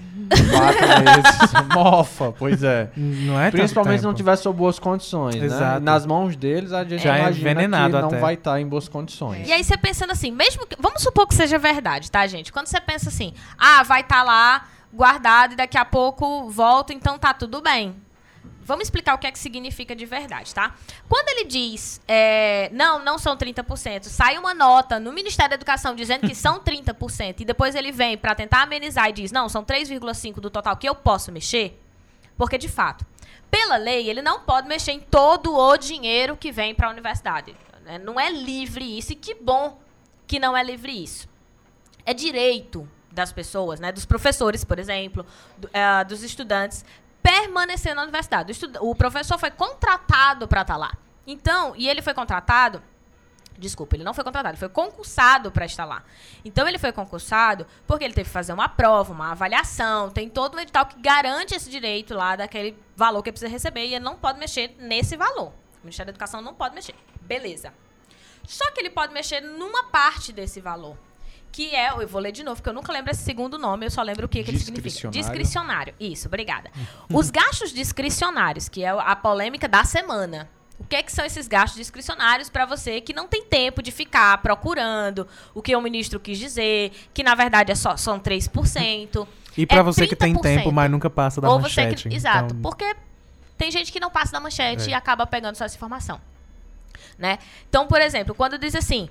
quatro 0.52 0.86
meses. 1.04 1.52
mofa, 1.74 2.32
pois 2.36 2.62
é. 2.64 2.90
Não 2.96 3.40
é 3.40 3.50
Principalmente 3.52 4.00
se 4.00 4.04
não 4.04 4.14
tiver 4.14 4.34
sob 4.36 4.58
boas 4.58 4.78
condições, 4.80 5.36
né? 5.36 5.46
Exato. 5.46 5.80
Nas 5.84 6.04
mãos 6.04 6.34
deles, 6.36 6.72
a 6.72 6.82
gente 6.82 7.02
Já 7.02 7.16
é 7.18 7.30
envenenado 7.30 7.94
que 7.94 8.00
não 8.02 8.08
até. 8.08 8.18
vai 8.18 8.34
estar 8.34 8.60
em 8.60 8.66
boas 8.66 8.88
condições. 8.88 9.46
E 9.48 9.52
aí 9.52 9.62
você 9.62 9.76
pensando 9.76 10.10
assim, 10.10 10.32
mesmo 10.32 10.66
que. 10.66 10.76
Vamos 10.80 11.02
supor 11.02 11.26
que 11.28 11.34
seja 11.34 11.58
verdade, 11.58 12.10
tá, 12.10 12.26
gente? 12.26 12.52
Quando 12.52 12.66
você 12.66 12.80
pensa 12.80 13.08
assim, 13.08 13.32
ah, 13.56 13.82
vai 13.84 14.00
estar 14.00 14.22
lá 14.24 14.64
guardado 14.96 15.52
e 15.52 15.56
daqui 15.56 15.76
a 15.76 15.84
pouco 15.84 16.48
volta, 16.48 16.92
então 16.92 17.18
tá 17.18 17.32
tudo 17.34 17.60
bem. 17.60 17.94
Vamos 18.62 18.86
explicar 18.86 19.14
o 19.14 19.18
que 19.18 19.28
é 19.28 19.30
que 19.30 19.38
significa 19.38 19.94
de 19.94 20.04
verdade, 20.04 20.52
tá? 20.52 20.74
Quando 21.08 21.28
ele 21.28 21.44
diz, 21.44 22.00
é, 22.08 22.68
não, 22.72 23.04
não 23.04 23.16
são 23.16 23.36
30%, 23.36 24.04
sai 24.04 24.36
uma 24.38 24.52
nota 24.52 24.98
no 24.98 25.12
Ministério 25.12 25.50
da 25.50 25.54
Educação 25.54 25.94
dizendo 25.94 26.26
que 26.26 26.34
são 26.34 26.58
30%, 26.58 27.40
e 27.40 27.44
depois 27.44 27.76
ele 27.76 27.92
vem 27.92 28.18
para 28.18 28.34
tentar 28.34 28.62
amenizar 28.62 29.08
e 29.08 29.12
diz, 29.12 29.30
não, 29.30 29.48
são 29.48 29.64
3,5% 29.64 30.40
do 30.40 30.50
total 30.50 30.76
que 30.76 30.88
eu 30.88 30.96
posso 30.96 31.30
mexer, 31.30 31.80
porque 32.36 32.58
de 32.58 32.68
fato, 32.68 33.06
pela 33.48 33.76
lei, 33.76 34.10
ele 34.10 34.20
não 34.20 34.40
pode 34.40 34.66
mexer 34.66 34.90
em 34.90 35.00
todo 35.00 35.54
o 35.54 35.76
dinheiro 35.76 36.36
que 36.36 36.50
vem 36.50 36.74
para 36.74 36.88
a 36.88 36.90
universidade. 36.90 37.54
né? 37.84 37.98
Não 37.98 38.18
é 38.18 38.28
livre 38.30 38.98
isso, 38.98 39.12
e 39.12 39.14
que 39.14 39.32
bom 39.32 39.80
que 40.26 40.40
não 40.40 40.56
é 40.56 40.64
livre 40.64 40.90
isso. 41.04 41.28
É 42.04 42.12
direito 42.12 42.88
das 43.16 43.32
pessoas, 43.32 43.80
né, 43.80 43.90
dos 43.90 44.04
professores, 44.04 44.62
por 44.62 44.78
exemplo, 44.78 45.26
do- 45.56 45.68
eh, 45.72 46.04
dos 46.04 46.22
estudantes, 46.22 46.84
permanecer 47.22 47.94
na 47.94 48.02
universidade. 48.02 48.52
O, 48.80 48.90
o 48.90 48.94
professor 48.94 49.38
foi 49.38 49.50
contratado 49.50 50.46
para 50.46 50.60
estar 50.60 50.76
lá. 50.76 50.92
Então, 51.26 51.74
e 51.76 51.88
ele 51.88 52.02
foi 52.02 52.14
contratado 52.14 52.80
Desculpa, 53.58 53.96
ele 53.96 54.04
não 54.04 54.12
foi 54.12 54.22
contratado, 54.22 54.52
ele 54.52 54.58
foi 54.58 54.68
concursado 54.68 55.50
para 55.50 55.64
estar 55.64 55.86
lá. 55.86 56.02
Então 56.44 56.68
ele 56.68 56.76
foi 56.78 56.92
concursado 56.92 57.66
porque 57.86 58.04
ele 58.04 58.12
teve 58.12 58.28
que 58.28 58.32
fazer 58.34 58.52
uma 58.52 58.68
prova, 58.68 59.14
uma 59.14 59.30
avaliação, 59.30 60.10
tem 60.10 60.28
todo 60.28 60.56
um 60.58 60.60
edital 60.60 60.84
que 60.84 61.00
garante 61.00 61.54
esse 61.54 61.70
direito 61.70 62.12
lá 62.12 62.36
daquele 62.36 62.76
valor 62.94 63.22
que 63.22 63.30
ele 63.30 63.32
precisa 63.32 63.50
receber 63.50 63.86
e 63.86 63.94
ele 63.94 64.04
não 64.04 64.14
pode 64.14 64.38
mexer 64.38 64.76
nesse 64.78 65.16
valor. 65.16 65.48
O 65.48 65.84
Ministério 65.84 66.12
da 66.12 66.16
Educação 66.16 66.42
não 66.42 66.52
pode 66.52 66.74
mexer. 66.74 66.94
Beleza. 67.22 67.72
Só 68.46 68.70
que 68.72 68.80
ele 68.80 68.90
pode 68.90 69.14
mexer 69.14 69.40
numa 69.40 69.84
parte 69.84 70.34
desse 70.34 70.60
valor. 70.60 70.94
Que 71.52 71.74
é, 71.74 71.90
eu 71.90 72.06
vou 72.06 72.20
ler 72.20 72.32
de 72.32 72.42
novo, 72.42 72.56
porque 72.56 72.68
eu 72.68 72.74
nunca 72.74 72.92
lembro 72.92 73.10
esse 73.10 73.22
segundo 73.22 73.56
nome, 73.58 73.86
eu 73.86 73.90
só 73.90 74.02
lembro 74.02 74.26
o 74.26 74.28
que, 74.28 74.42
que 74.44 74.50
ele 74.50 74.58
significa. 74.58 75.08
Discricionário. 75.08 75.94
Isso, 75.98 76.28
obrigada. 76.28 76.70
Os 77.10 77.30
gastos 77.30 77.72
discricionários, 77.72 78.68
que 78.68 78.84
é 78.84 78.88
a 78.90 79.16
polêmica 79.16 79.66
da 79.66 79.82
semana. 79.84 80.48
O 80.78 80.84
que, 80.84 80.94
é 80.96 81.02
que 81.02 81.10
são 81.10 81.24
esses 81.24 81.48
gastos 81.48 81.78
discricionários 81.78 82.50
para 82.50 82.66
você 82.66 83.00
que 83.00 83.14
não 83.14 83.26
tem 83.26 83.42
tempo 83.46 83.80
de 83.82 83.90
ficar 83.90 84.36
procurando 84.42 85.26
o 85.54 85.62
que 85.62 85.74
o 85.74 85.80
ministro 85.80 86.20
quis 86.20 86.38
dizer, 86.38 86.92
que 87.14 87.22
na 87.22 87.34
verdade 87.34 87.72
é 87.72 87.74
só, 87.74 87.96
são 87.96 88.20
3%. 88.20 89.26
E 89.56 89.64
pra 89.64 89.78
É 89.78 89.82
você 89.82 90.06
que 90.06 90.14
tem 90.14 90.34
30%. 90.34 90.42
tempo, 90.42 90.70
mas 90.70 90.90
nunca 90.90 91.08
passa 91.08 91.40
da 91.40 91.48
Ou 91.48 91.58
manchete. 91.58 92.02
você 92.02 92.08
que. 92.10 92.14
Exato. 92.14 92.52
então- 92.52 92.60
Porque 92.60 92.94
tem 93.56 93.70
gente 93.70 93.90
que 93.90 93.98
não 93.98 94.10
passa 94.10 94.30
da 94.32 94.38
manchete 94.38 94.88
É. 94.88 94.90
e 94.90 94.92
acaba 94.94 95.26
pegando 95.26 95.54
só 95.56 95.64
essa 95.64 95.74
informação. 95.74 96.20
Né? 97.18 97.38
Então, 97.66 97.86
por 97.86 98.02
exemplo, 98.02 98.34
quando 98.34 98.58
diz 98.58 98.74
assim. 98.74 99.08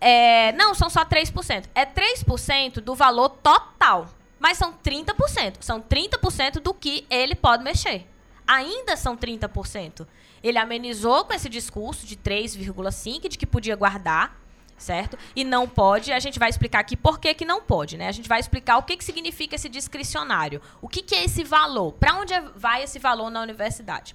É, 0.00 0.52
não, 0.52 0.74
são 0.74 0.90
só 0.90 1.04
3%. 1.04 1.64
É 1.74 1.84
3% 1.84 2.80
do 2.80 2.94
valor 2.94 3.30
total. 3.30 4.08
Mas 4.38 4.58
são 4.58 4.72
30%. 4.72 5.56
São 5.60 5.80
30% 5.80 6.60
do 6.60 6.74
que 6.74 7.06
ele 7.08 7.34
pode 7.34 7.64
mexer. 7.64 8.06
Ainda 8.46 8.96
são 8.96 9.16
30%. 9.16 10.06
Ele 10.42 10.58
amenizou 10.58 11.24
com 11.24 11.32
esse 11.32 11.48
discurso 11.48 12.06
de 12.06 12.16
3,5% 12.16 13.28
de 13.28 13.38
que 13.38 13.46
podia 13.46 13.74
guardar, 13.74 14.38
certo? 14.76 15.18
E 15.34 15.42
não 15.42 15.66
pode. 15.68 16.12
A 16.12 16.20
gente 16.20 16.38
vai 16.38 16.50
explicar 16.50 16.80
aqui 16.80 16.96
por 16.96 17.18
que, 17.18 17.34
que 17.34 17.44
não 17.44 17.62
pode, 17.62 17.96
né? 17.96 18.06
A 18.06 18.12
gente 18.12 18.28
vai 18.28 18.38
explicar 18.38 18.76
o 18.76 18.82
que, 18.82 18.96
que 18.96 19.04
significa 19.04 19.56
esse 19.56 19.68
discricionário. 19.68 20.60
O 20.80 20.88
que, 20.88 21.02
que 21.02 21.14
é 21.14 21.24
esse 21.24 21.42
valor? 21.42 21.92
Para 21.92 22.14
onde 22.14 22.34
é- 22.34 22.44
vai 22.54 22.82
esse 22.82 22.98
valor 22.98 23.30
na 23.30 23.40
universidade? 23.40 24.14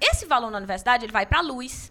Esse 0.00 0.26
valor 0.26 0.50
na 0.50 0.58
universidade 0.58 1.06
ele 1.06 1.12
vai 1.12 1.24
para 1.24 1.40
luz, 1.40 1.90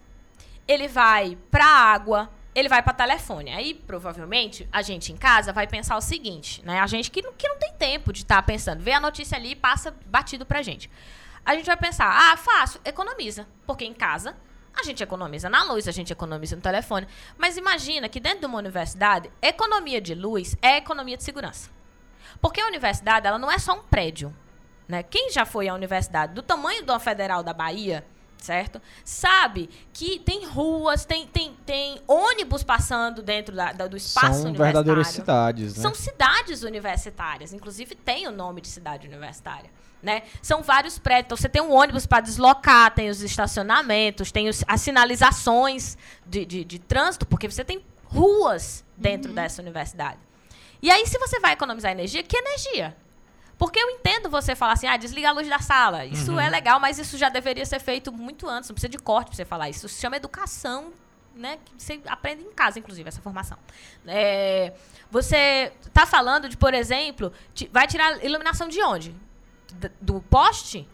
ele 0.67 0.87
vai 0.87 1.37
para 1.49 1.65
água, 1.65 2.29
ele 2.55 2.69
vai 2.69 2.81
para 2.81 2.93
telefone. 2.93 3.51
Aí, 3.51 3.73
provavelmente, 3.73 4.67
a 4.71 4.81
gente 4.81 5.11
em 5.11 5.17
casa 5.17 5.51
vai 5.51 5.67
pensar 5.67 5.97
o 5.97 6.01
seguinte, 6.01 6.63
né? 6.63 6.79
A 6.79 6.87
gente 6.87 7.09
que 7.09 7.21
não, 7.21 7.33
que 7.33 7.47
não 7.47 7.57
tem 7.57 7.73
tempo 7.73 8.13
de 8.13 8.19
estar 8.21 8.41
pensando, 8.43 8.81
vê 8.81 8.93
a 8.93 8.99
notícia 8.99 9.37
ali 9.37 9.51
e 9.51 9.55
passa 9.55 9.95
batido 10.05 10.45
pra 10.45 10.61
gente. 10.61 10.89
A 11.45 11.55
gente 11.55 11.65
vai 11.65 11.77
pensar, 11.77 12.07
ah, 12.07 12.37
fácil, 12.37 12.79
economiza. 12.85 13.47
Porque 13.65 13.83
em 13.83 13.93
casa 13.93 14.35
a 14.75 14.83
gente 14.83 15.03
economiza 15.03 15.49
na 15.49 15.63
luz, 15.63 15.87
a 15.87 15.91
gente 15.91 16.11
economiza 16.11 16.55
no 16.55 16.61
telefone. 16.61 17.07
Mas 17.37 17.57
imagina 17.57 18.07
que 18.07 18.19
dentro 18.19 18.41
de 18.41 18.45
uma 18.45 18.57
universidade, 18.57 19.31
economia 19.41 19.99
de 19.99 20.15
luz 20.15 20.55
é 20.61 20.77
economia 20.77 21.17
de 21.17 21.23
segurança. 21.23 21.69
Porque 22.41 22.61
a 22.61 22.67
universidade, 22.67 23.27
ela 23.27 23.37
não 23.37 23.51
é 23.51 23.59
só 23.59 23.73
um 23.73 23.83
prédio. 23.83 24.33
Né? 24.87 25.03
Quem 25.03 25.31
já 25.31 25.45
foi 25.45 25.67
à 25.67 25.73
universidade 25.73 26.33
do 26.33 26.41
tamanho 26.41 26.83
da 26.83 26.99
Federal 26.99 27.43
da 27.43 27.53
Bahia 27.53 28.05
certo? 28.43 28.81
Sabe 29.05 29.69
que 29.93 30.19
tem 30.19 30.45
ruas, 30.45 31.05
tem, 31.05 31.25
tem, 31.25 31.55
tem 31.65 32.01
ônibus 32.05 32.61
passando 32.61 33.21
dentro 33.21 33.55
da- 33.55 33.71
da- 33.71 33.87
do 33.87 33.95
espaço 33.95 34.41
São 34.41 34.49
universitário. 34.49 34.73
verdadeiras 34.73 35.07
cidades, 35.07 35.77
né? 35.77 35.81
São 35.81 35.93
cidades 35.95 36.61
universitárias, 36.63 37.53
inclusive 37.53 37.95
tem 37.95 38.27
o 38.27 38.31
nome 38.31 38.59
de 38.59 38.67
cidade 38.67 39.07
universitária. 39.07 39.69
Né? 40.01 40.23
São 40.41 40.61
vários 40.61 40.99
prédios. 40.99 41.27
Então, 41.27 41.37
você 41.37 41.47
tem 41.47 41.61
um 41.61 41.71
ônibus 41.71 42.05
para 42.05 42.19
deslocar, 42.19 42.93
tem 42.93 43.09
os 43.09 43.21
estacionamentos, 43.21 44.33
tem 44.33 44.49
os- 44.49 44.61
as 44.67 44.81
sinalizações 44.81 45.97
de, 46.25 46.45
de, 46.45 46.65
de 46.65 46.79
trânsito, 46.79 47.25
porque 47.25 47.49
você 47.49 47.63
tem 47.63 47.81
ruas 48.03 48.83
dentro 48.97 49.31
dessa 49.31 49.61
universidade. 49.61 50.19
E 50.81 50.91
aí, 50.91 51.07
se 51.07 51.17
você 51.17 51.39
vai 51.39 51.53
economizar 51.53 51.89
energia, 51.93 52.21
que 52.21 52.35
energia? 52.35 52.97
Porque 53.63 53.79
eu 53.79 53.89
entendo 53.91 54.29
você 54.29 54.57
falar 54.57 54.73
assim, 54.73 54.87
ah, 54.87 54.97
desliga 54.97 55.29
a 55.29 55.31
luz 55.31 55.47
da 55.47 55.57
sala. 55.57 56.05
Isso 56.05 56.37
é 56.37 56.49
legal, 56.49 56.81
mas 56.81 56.99
isso 56.99 57.17
já 57.17 57.29
deveria 57.29 57.65
ser 57.65 57.79
feito 57.79 58.11
muito 58.11 58.45
antes. 58.45 58.69
Não 58.69 58.73
precisa 58.73 58.89
de 58.89 58.97
corte 58.97 59.27
pra 59.27 59.37
você 59.37 59.45
falar 59.45 59.69
isso. 59.69 59.85
Isso 59.85 59.95
se 59.95 60.01
chama 60.01 60.17
educação, 60.17 60.91
né? 61.33 61.57
Que 61.63 61.81
você 61.81 62.01
aprende 62.07 62.43
em 62.43 62.51
casa, 62.51 62.77
inclusive, 62.77 63.07
essa 63.07 63.21
formação. 63.21 63.57
É, 64.05 64.73
você 65.09 65.71
tá 65.93 66.05
falando 66.05 66.49
de, 66.49 66.57
por 66.57 66.73
exemplo, 66.73 67.31
vai 67.71 67.87
tirar 67.87 68.21
iluminação 68.21 68.67
de 68.67 68.83
onde? 68.83 69.15
Do 70.01 70.19
poste? 70.19 70.85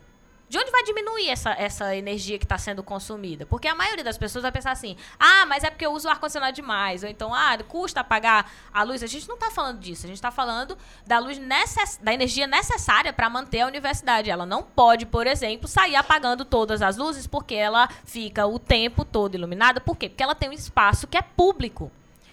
De 0.50 0.58
onde 0.58 0.72
vai 0.72 0.82
diminuir 0.82 1.30
essa, 1.30 1.52
essa 1.52 1.96
energia 1.96 2.40
que 2.40 2.44
está 2.44 2.58
sendo 2.58 2.82
consumida? 2.82 3.46
Porque 3.46 3.68
a 3.68 3.76
maioria 3.76 4.04
das 4.04 4.18
pessoas 4.18 4.42
vai 4.42 4.52
pensar 4.52 4.72
assim: 4.72 4.98
ah, 5.20 5.46
mas 5.46 5.64
é 5.64 5.70
porque 5.70 5.86
eu 5.86 5.92
uso 5.92 6.08
o 6.08 6.12
ar-condicionado 6.12 6.56
demais. 6.56 7.04
Ou 7.04 7.10
então, 7.10 7.32
ah, 7.32 7.56
custa 7.68 8.00
apagar 8.00 8.52
a 8.74 8.82
luz. 8.82 9.04
A 9.04 9.08
gente 9.08 9.28
não 9.28 9.36
está 9.36 9.52
falando 9.52 9.80
disso. 9.80 10.08
A 10.08 10.08
gente 10.08 10.18
está 10.18 10.32
falando 10.32 10.76
da 11.06 11.20
luz 11.20 11.38
necess... 11.38 12.00
da 12.02 12.12
energia 12.12 12.48
necessária 12.48 13.14
para 13.14 13.30
manter 13.30 13.62
a 13.62 13.68
universidade. 13.68 14.32
Ela 14.32 14.44
não 14.44 14.64
pode, 14.64 15.06
por 15.06 15.28
exemplo, 15.28 15.68
sair 15.68 15.96
apagando 15.96 16.44
todas 16.44 16.82
as 16.82 16.98
luzes 16.98 17.28
porque 17.28 17.54
ela 17.54 17.88
fica 18.04 18.48
o 18.48 18.58
tempo 18.58 19.06
todo 19.06 19.36
iluminada. 19.36 19.80
Por 19.80 19.96
quê? 19.96 20.10
Porque 20.10 20.24
ela 20.24 20.34
tem 20.34 20.50
um 20.50 20.54
espaço 20.54 21.06
que 21.06 21.18
é 21.18 21.22
público. 21.22 21.92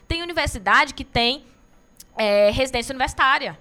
Tem 0.09 0.23
universidade 0.23 0.95
que 0.95 1.05
tem 1.05 1.45
é, 2.17 2.51
residência 2.51 2.93
universitária 2.93 3.59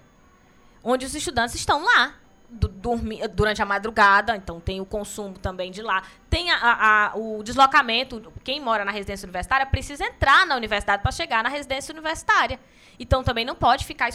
onde 0.82 1.06
os 1.06 1.14
estudantes 1.14 1.56
estão 1.56 1.84
lá 1.84 2.16
du- 2.50 2.68
dormi- 2.68 3.28
durante 3.30 3.62
a 3.62 3.66
madrugada, 3.66 4.36
então 4.36 4.60
tem 4.60 4.80
o 4.82 4.86
consumo 4.86 5.38
também 5.40 5.72
de 5.72 5.82
lá. 5.82 6.04
Tem 6.30 6.52
a- 6.52 6.58
a- 7.12 7.16
o 7.16 7.44
deslocamento, 7.44 8.32
quem 8.44 8.60
mora 8.60 8.84
na 8.86 8.92
residência 8.92 9.26
universitária 9.26 9.66
precisa 9.66 10.04
entrar 10.06 10.46
na 10.46 10.56
universidade 10.56 11.02
para 11.04 11.12
chegar 11.12 11.44
na 11.44 11.50
residência 11.50 11.92
universitária. 11.94 12.60
Então 13.00 13.24
também 13.24 13.44
não 13.46 13.56
pode 13.56 13.86
ficar 13.86 14.10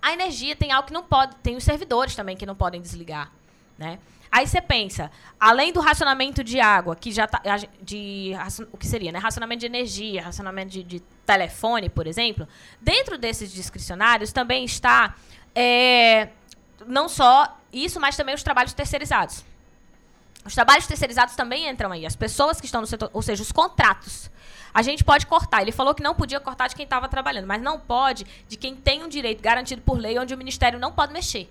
A 0.00 0.12
energia 0.12 0.54
tem 0.54 0.70
algo 0.70 0.86
que 0.86 0.92
não 0.92 1.02
pode, 1.02 1.34
tem 1.36 1.56
os 1.56 1.64
servidores 1.64 2.14
também 2.14 2.36
que 2.36 2.46
não 2.46 2.54
podem 2.54 2.80
desligar, 2.80 3.32
né? 3.76 3.98
Aí 4.30 4.46
você 4.46 4.60
pensa, 4.60 5.10
além 5.40 5.72
do 5.72 5.80
racionamento 5.80 6.44
de 6.44 6.60
água, 6.60 6.94
que 6.94 7.10
já 7.10 7.26
tá, 7.26 7.40
de 7.82 8.32
o 8.70 8.76
que 8.76 8.86
seria, 8.86 9.10
né? 9.10 9.18
Racionamento 9.18 9.60
de 9.60 9.66
energia, 9.66 10.22
racionamento 10.22 10.70
de, 10.70 10.82
de 10.84 11.00
telefone, 11.26 11.88
por 11.88 12.06
exemplo, 12.06 12.46
dentro 12.80 13.16
desses 13.18 13.50
discricionários 13.50 14.32
também 14.32 14.64
está 14.64 15.14
é, 15.54 16.28
não 16.86 17.08
só 17.08 17.58
isso, 17.72 18.00
mas 18.00 18.16
também 18.16 18.34
os 18.34 18.42
trabalhos 18.42 18.72
terceirizados. 18.72 19.44
Os 20.44 20.54
trabalhos 20.54 20.86
terceirizados 20.86 21.34
também 21.34 21.68
entram 21.68 21.92
aí. 21.92 22.06
As 22.06 22.16
pessoas 22.16 22.60
que 22.60 22.66
estão 22.66 22.80
no 22.80 22.86
setor, 22.86 23.10
ou 23.12 23.22
seja, 23.22 23.42
os 23.42 23.52
contratos. 23.52 24.30
A 24.72 24.82
gente 24.82 25.02
pode 25.02 25.26
cortar. 25.26 25.62
Ele 25.62 25.72
falou 25.72 25.94
que 25.94 26.02
não 26.02 26.14
podia 26.14 26.40
cortar 26.40 26.68
de 26.68 26.74
quem 26.74 26.84
estava 26.84 27.08
trabalhando, 27.08 27.46
mas 27.46 27.60
não 27.60 27.78
pode 27.78 28.24
de 28.48 28.56
quem 28.56 28.74
tem 28.74 29.02
um 29.02 29.08
direito 29.08 29.42
garantido 29.42 29.82
por 29.82 29.98
lei, 29.98 30.18
onde 30.18 30.32
o 30.34 30.38
Ministério 30.38 30.78
não 30.78 30.92
pode 30.92 31.12
mexer. 31.12 31.50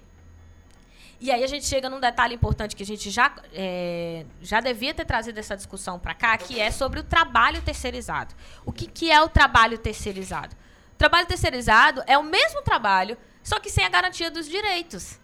E 1.20 1.32
aí 1.32 1.44
a 1.44 1.48
gente 1.48 1.66
chega 1.66 1.90
num 1.90 2.00
detalhe 2.00 2.36
importante 2.36 2.76
que 2.76 2.84
a 2.84 2.86
gente 2.86 3.10
já, 3.10 3.32
é, 3.52 4.24
já 4.40 4.60
devia 4.60 4.94
ter 4.94 5.04
trazido 5.04 5.40
essa 5.40 5.56
discussão 5.56 5.98
para 5.98 6.14
cá, 6.14 6.38
que 6.38 6.60
é 6.60 6.70
sobre 6.70 7.00
o 7.00 7.04
trabalho 7.04 7.62
terceirizado. 7.62 8.36
O 8.64 8.72
que, 8.72 8.86
que 8.86 9.12
é 9.12 9.20
o 9.22 9.28
trabalho 9.28 9.80
terceirizado? 9.80 10.56
O 10.94 10.98
trabalho 10.98 11.26
terceirizado 11.26 12.04
é 12.06 12.18
o 12.18 12.24
mesmo 12.24 12.62
trabalho, 12.62 13.18
só 13.48 13.60
que 13.60 13.70
sem 13.70 13.86
a 13.86 13.90
garantia 13.90 14.30
dos 14.30 14.46
direitos. 14.48 15.20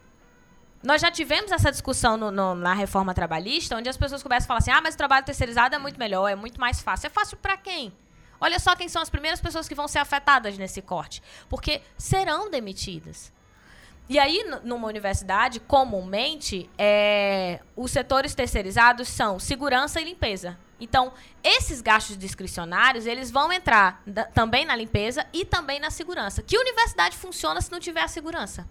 Nós 0.82 1.02
já 1.02 1.10
tivemos 1.12 1.52
essa 1.52 1.72
discussão 1.72 2.18
no- 2.18 2.32
no- 2.32 2.56
na 2.56 2.74
reforma 2.74 3.14
trabalhista, 3.14 3.76
onde 3.78 3.90
as 3.90 3.98
pessoas 3.98 4.22
começam 4.24 4.46
a 4.46 4.48
falar 4.48 4.60
assim: 4.60 4.72
ah, 4.72 4.82
mas 4.82 4.96
o 4.96 4.98
trabalho 4.98 5.26
terceirizado 5.26 5.76
é 5.76 5.78
muito 5.78 5.98
melhor, 6.00 6.28
é 6.30 6.36
muito 6.36 6.60
mais 6.60 6.82
fácil. 6.82 7.08
É 7.08 7.10
fácil 7.10 7.38
para 7.38 7.58
quem? 7.58 7.92
Olha 8.40 8.60
só 8.60 8.76
quem 8.76 8.90
são 8.90 9.02
as 9.02 9.10
primeiras 9.10 9.40
pessoas 9.42 9.68
que 9.68 9.76
vão 9.76 9.88
ser 9.88 10.00
afetadas 10.00 10.58
nesse 10.58 10.82
corte. 10.82 11.22
Porque 11.50 11.82
serão 11.98 12.50
demitidas. 12.52 13.32
E 14.10 14.20
aí, 14.20 14.44
numa 14.66 14.88
universidade, 14.88 15.62
comumente, 15.62 16.70
é, 16.78 17.62
os 17.76 17.92
setores 17.92 18.36
terceirizados 18.36 19.08
são 19.08 19.40
segurança 19.40 20.02
e 20.02 20.04
limpeza. 20.06 20.58
Então, 20.84 21.14
esses 21.44 21.82
gastos 21.82 22.18
discricionários, 22.18 23.06
eles 23.06 23.32
vão 23.32 23.52
entrar 23.52 24.02
da- 24.06 24.26
também 24.26 24.66
na 24.66 24.76
limpeza 24.76 25.26
e 25.34 25.46
também 25.46 25.80
na 25.80 25.90
segurança. 25.90 26.42
Que 26.44 26.58
universidade 26.58 27.16
funciona 27.18 27.62
se 27.62 27.72
não 27.72 27.80
tiver 27.80 28.02
a 28.02 28.08
segurança? 28.08 28.68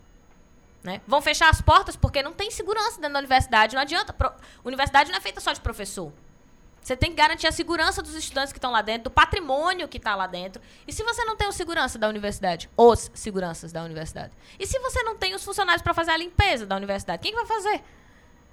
Né? 0.83 1.01
Vão 1.07 1.23
fechar 1.23 1.49
as 1.49 1.61
portas 1.61 1.95
porque 1.97 2.23
não 2.23 2.33
tem 2.33 2.51
segurança 2.51 2.97
dentro 3.01 3.13
da 3.15 3.19
universidade. 3.21 3.75
Não 3.75 3.83
adianta. 3.83 4.13
Pro- 4.13 4.33
Universidade 4.65 5.11
não 5.11 5.19
é 5.19 5.21
feita 5.21 5.41
só 5.41 5.53
de 5.53 5.61
professor. 5.61 6.13
Você 6.83 6.97
tem 6.97 7.11
que 7.11 7.17
garantir 7.17 7.47
a 7.47 7.53
segurança 7.53 8.03
dos 8.03 8.15
estudantes 8.17 8.53
que 8.53 8.59
estão 8.59 8.73
lá 8.73 8.83
dentro, 8.83 9.05
do 9.05 9.11
patrimônio 9.11 9.87
que 9.87 9.99
está 9.99 10.17
lá 10.17 10.27
dentro. 10.27 10.61
E 10.85 10.93
se 10.93 11.05
você 11.05 11.25
não 11.25 11.37
tem 11.37 11.47
o 11.47 11.53
segurança 11.53 11.97
da 11.97 12.09
universidade? 12.09 12.69
Os 12.77 13.09
seguranças 13.15 13.71
da 13.71 13.85
universidade. 13.85 14.33
E 14.59 14.67
se 14.67 14.77
você 14.81 15.05
não 15.05 15.17
tem 15.17 15.33
os 15.37 15.45
funcionários 15.45 15.81
para 15.81 15.95
fazer 15.95 16.11
a 16.11 16.17
limpeza 16.17 16.67
da 16.67 16.75
universidade? 16.75 17.23
Quem 17.23 17.31
que 17.31 17.39
vai 17.39 17.47
fazer? 17.47 17.85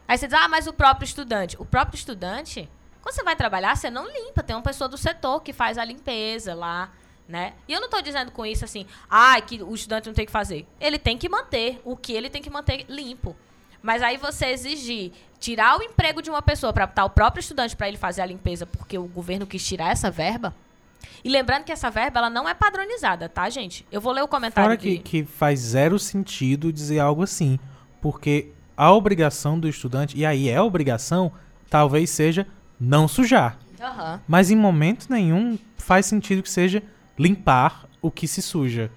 Aí 0.07 0.15
você 0.15 0.27
diz, 0.27 0.35
ah, 0.39 0.47
mas 0.47 0.67
o 0.67 0.73
próprio 0.73 1.05
estudante. 1.05 1.55
O 1.59 1.65
próprio 1.65 1.97
estudante, 1.97 2.69
você 3.11 3.23
vai 3.23 3.35
trabalhar, 3.35 3.75
você 3.75 3.89
não 3.89 4.07
limpa. 4.07 4.43
Tem 4.43 4.55
uma 4.55 4.61
pessoa 4.61 4.87
do 4.87 4.97
setor 4.97 5.41
que 5.41 5.53
faz 5.53 5.77
a 5.77 5.85
limpeza 5.85 6.53
lá, 6.53 6.91
né? 7.27 7.53
E 7.67 7.73
eu 7.73 7.79
não 7.79 7.87
estou 7.87 8.01
dizendo 8.01 8.31
com 8.31 8.45
isso 8.45 8.65
assim, 8.65 8.85
ah, 9.09 9.39
que 9.41 9.61
o 9.61 9.73
estudante 9.73 10.07
não 10.07 10.13
tem 10.13 10.25
que 10.25 10.31
fazer. 10.31 10.65
Ele 10.79 10.97
tem 10.97 11.17
que 11.17 11.29
manter 11.29 11.81
o 11.83 11.95
que 11.95 12.13
ele 12.13 12.29
tem 12.29 12.41
que 12.41 12.49
manter 12.49 12.85
limpo. 12.89 13.35
Mas 13.81 14.01
aí 14.01 14.17
você 14.17 14.47
exigir 14.47 15.11
tirar 15.39 15.79
o 15.79 15.83
emprego 15.83 16.21
de 16.21 16.29
uma 16.29 16.41
pessoa 16.41 16.73
para 16.73 16.85
botar 16.85 17.05
o 17.05 17.09
próprio 17.09 17.39
estudante 17.39 17.75
para 17.75 17.87
ele 17.87 17.97
fazer 17.97 18.21
a 18.21 18.25
limpeza 18.25 18.65
porque 18.65 18.97
o 18.97 19.05
governo 19.05 19.47
quis 19.47 19.65
tirar 19.65 19.91
essa 19.91 20.11
verba. 20.11 20.53
E 21.23 21.29
lembrando 21.29 21.63
que 21.63 21.71
essa 21.71 21.89
verba 21.89 22.19
ela 22.19 22.29
não 22.29 22.47
é 22.47 22.53
padronizada, 22.53 23.29
tá, 23.29 23.49
gente? 23.49 23.85
Eu 23.91 24.01
vou 24.01 24.11
ler 24.11 24.21
o 24.21 24.27
comentário 24.27 24.69
Fora 24.69 24.77
de... 24.77 24.97
que, 24.97 24.99
que 24.99 25.23
faz 25.23 25.59
zero 25.59 25.97
sentido 25.97 26.73
dizer 26.73 26.99
algo 26.99 27.23
assim. 27.23 27.57
Porque 28.01 28.51
a 28.75 28.91
obrigação 28.91 29.59
do 29.59 29.67
estudante, 29.67 30.17
e 30.17 30.25
aí 30.25 30.49
é 30.49 30.61
obrigação, 30.61 31.31
talvez 31.69 32.09
seja 32.09 32.47
não 32.79 33.07
sujar. 33.07 33.57
Aham. 33.79 34.21
Mas 34.27 34.51
em 34.51 34.55
momento 34.55 35.07
nenhum 35.09 35.57
faz 35.77 36.05
sentido 36.05 36.43
que 36.43 36.49
seja 36.49 36.83
limpar 37.17 37.85
o 38.01 38.09
que 38.11 38.27
se 38.27 38.41
suja. 38.41 38.91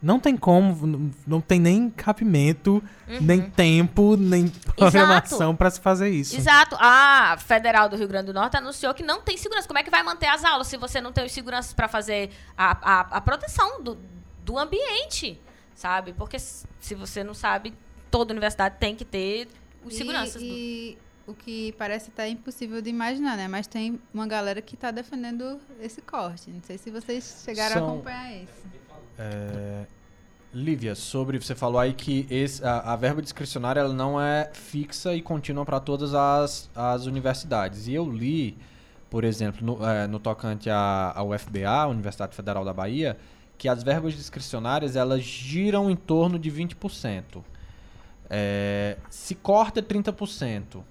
Não 0.00 0.18
tem 0.18 0.36
como, 0.36 1.12
não 1.24 1.40
tem 1.40 1.60
nem 1.60 1.88
cabimento, 1.88 2.82
nem 3.20 3.40
tempo, 3.42 4.16
nem 4.16 4.48
programação 4.48 5.54
pra 5.54 5.70
se 5.70 5.80
fazer 5.80 6.08
isso. 6.10 6.36
Exato. 6.36 6.76
A 6.80 7.36
Federal 7.38 7.88
do 7.88 7.94
Rio 7.94 8.08
Grande 8.08 8.26
do 8.26 8.34
Norte 8.34 8.56
anunciou 8.56 8.92
que 8.94 9.04
não 9.04 9.20
tem 9.22 9.36
segurança. 9.36 9.68
Como 9.68 9.78
é 9.78 9.82
que 9.84 9.90
vai 9.90 10.02
manter 10.02 10.26
as 10.26 10.44
aulas 10.44 10.66
se 10.66 10.76
você 10.76 11.00
não 11.00 11.12
tem 11.12 11.24
os 11.24 11.30
seguranças 11.30 11.72
para 11.72 11.86
fazer 11.86 12.30
a, 12.58 12.70
a, 12.72 13.00
a 13.18 13.20
proteção 13.20 13.80
do, 13.80 13.96
do 14.44 14.58
ambiente, 14.58 15.40
sabe? 15.72 16.12
Porque 16.12 16.36
se 16.38 16.94
você 16.96 17.22
não 17.22 17.32
sabe, 17.34 17.72
toda 18.10 18.32
universidade 18.32 18.74
tem 18.80 18.96
que 18.96 19.04
ter 19.04 19.46
os 19.84 19.94
seguranças. 19.94 20.42
do- 20.42 20.48
E, 20.48 20.92
e 20.92 20.98
o 21.26 21.34
que 21.34 21.72
parece 21.78 22.10
até 22.10 22.28
impossível 22.28 22.82
de 22.82 22.90
imaginar, 22.90 23.36
né? 23.36 23.46
Mas 23.48 23.66
tem 23.66 24.00
uma 24.12 24.26
galera 24.26 24.60
que 24.60 24.76
tá 24.76 24.90
defendendo 24.90 25.58
esse 25.80 26.00
corte. 26.02 26.50
Não 26.50 26.62
sei 26.62 26.78
se 26.78 26.90
vocês 26.90 27.42
chegaram 27.44 27.74
São- 27.74 27.88
a 27.88 27.92
acompanhar 27.92 28.32
isso. 28.42 28.66
É, 29.18 29.86
Lívia, 30.52 30.94
sobre 30.94 31.38
você 31.40 31.54
falou 31.54 31.78
aí 31.80 31.92
que 31.94 32.26
esse- 32.30 32.64
a, 32.64 32.80
a 32.92 32.96
verba 32.96 33.22
discricionária 33.22 33.80
ela 33.80 33.94
não 33.94 34.20
é 34.20 34.50
fixa 34.52 35.14
e 35.14 35.22
contínua 35.22 35.64
para 35.64 35.78
todas 35.80 36.14
as, 36.14 36.68
as 36.74 37.06
universidades. 37.06 37.86
E 37.86 37.94
eu 37.94 38.04
li, 38.10 38.58
por 39.08 39.22
exemplo, 39.24 39.64
no, 39.64 39.86
é, 39.86 40.06
no 40.06 40.18
tocante 40.18 40.68
à, 40.68 41.12
à 41.14 41.22
UFBA, 41.22 41.86
Universidade 41.86 42.34
Federal 42.34 42.64
da 42.64 42.72
Bahia, 42.72 43.16
que 43.56 43.68
as 43.68 43.82
verbas 43.82 44.14
discricionárias 44.14 44.96
elas 44.96 45.22
giram 45.22 45.88
em 45.90 45.94
torno 45.96 46.38
de 46.38 46.50
20%. 46.50 47.42
É, 48.28 48.96
se 49.10 49.34
corta 49.34 49.82
30% 49.82 50.82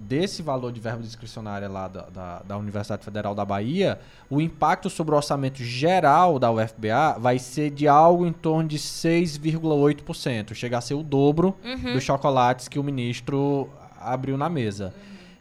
desse 0.00 0.42
valor 0.42 0.72
de 0.72 0.80
verba 0.80 1.02
discricionária 1.02 1.68
lá 1.68 1.88
da, 1.88 2.02
da, 2.02 2.42
da 2.46 2.56
Universidade 2.56 3.04
Federal 3.04 3.34
da 3.34 3.44
Bahia, 3.44 3.98
o 4.30 4.40
impacto 4.40 4.88
sobre 4.88 5.14
o 5.14 5.16
orçamento 5.16 5.62
geral 5.62 6.38
da 6.38 6.50
UFBA 6.50 7.16
vai 7.18 7.38
ser 7.38 7.70
de 7.70 7.86
algo 7.88 8.26
em 8.26 8.32
torno 8.32 8.68
de 8.68 8.78
6,8%. 8.78 10.54
Chega 10.54 10.78
a 10.78 10.80
ser 10.80 10.94
o 10.94 11.02
dobro 11.02 11.54
Uhum. 11.64 11.94
dos 11.94 12.02
chocolates 12.02 12.68
que 12.68 12.78
o 12.78 12.82
ministro 12.82 13.68
abriu 14.00 14.36
na 14.36 14.48
mesa. 14.48 14.94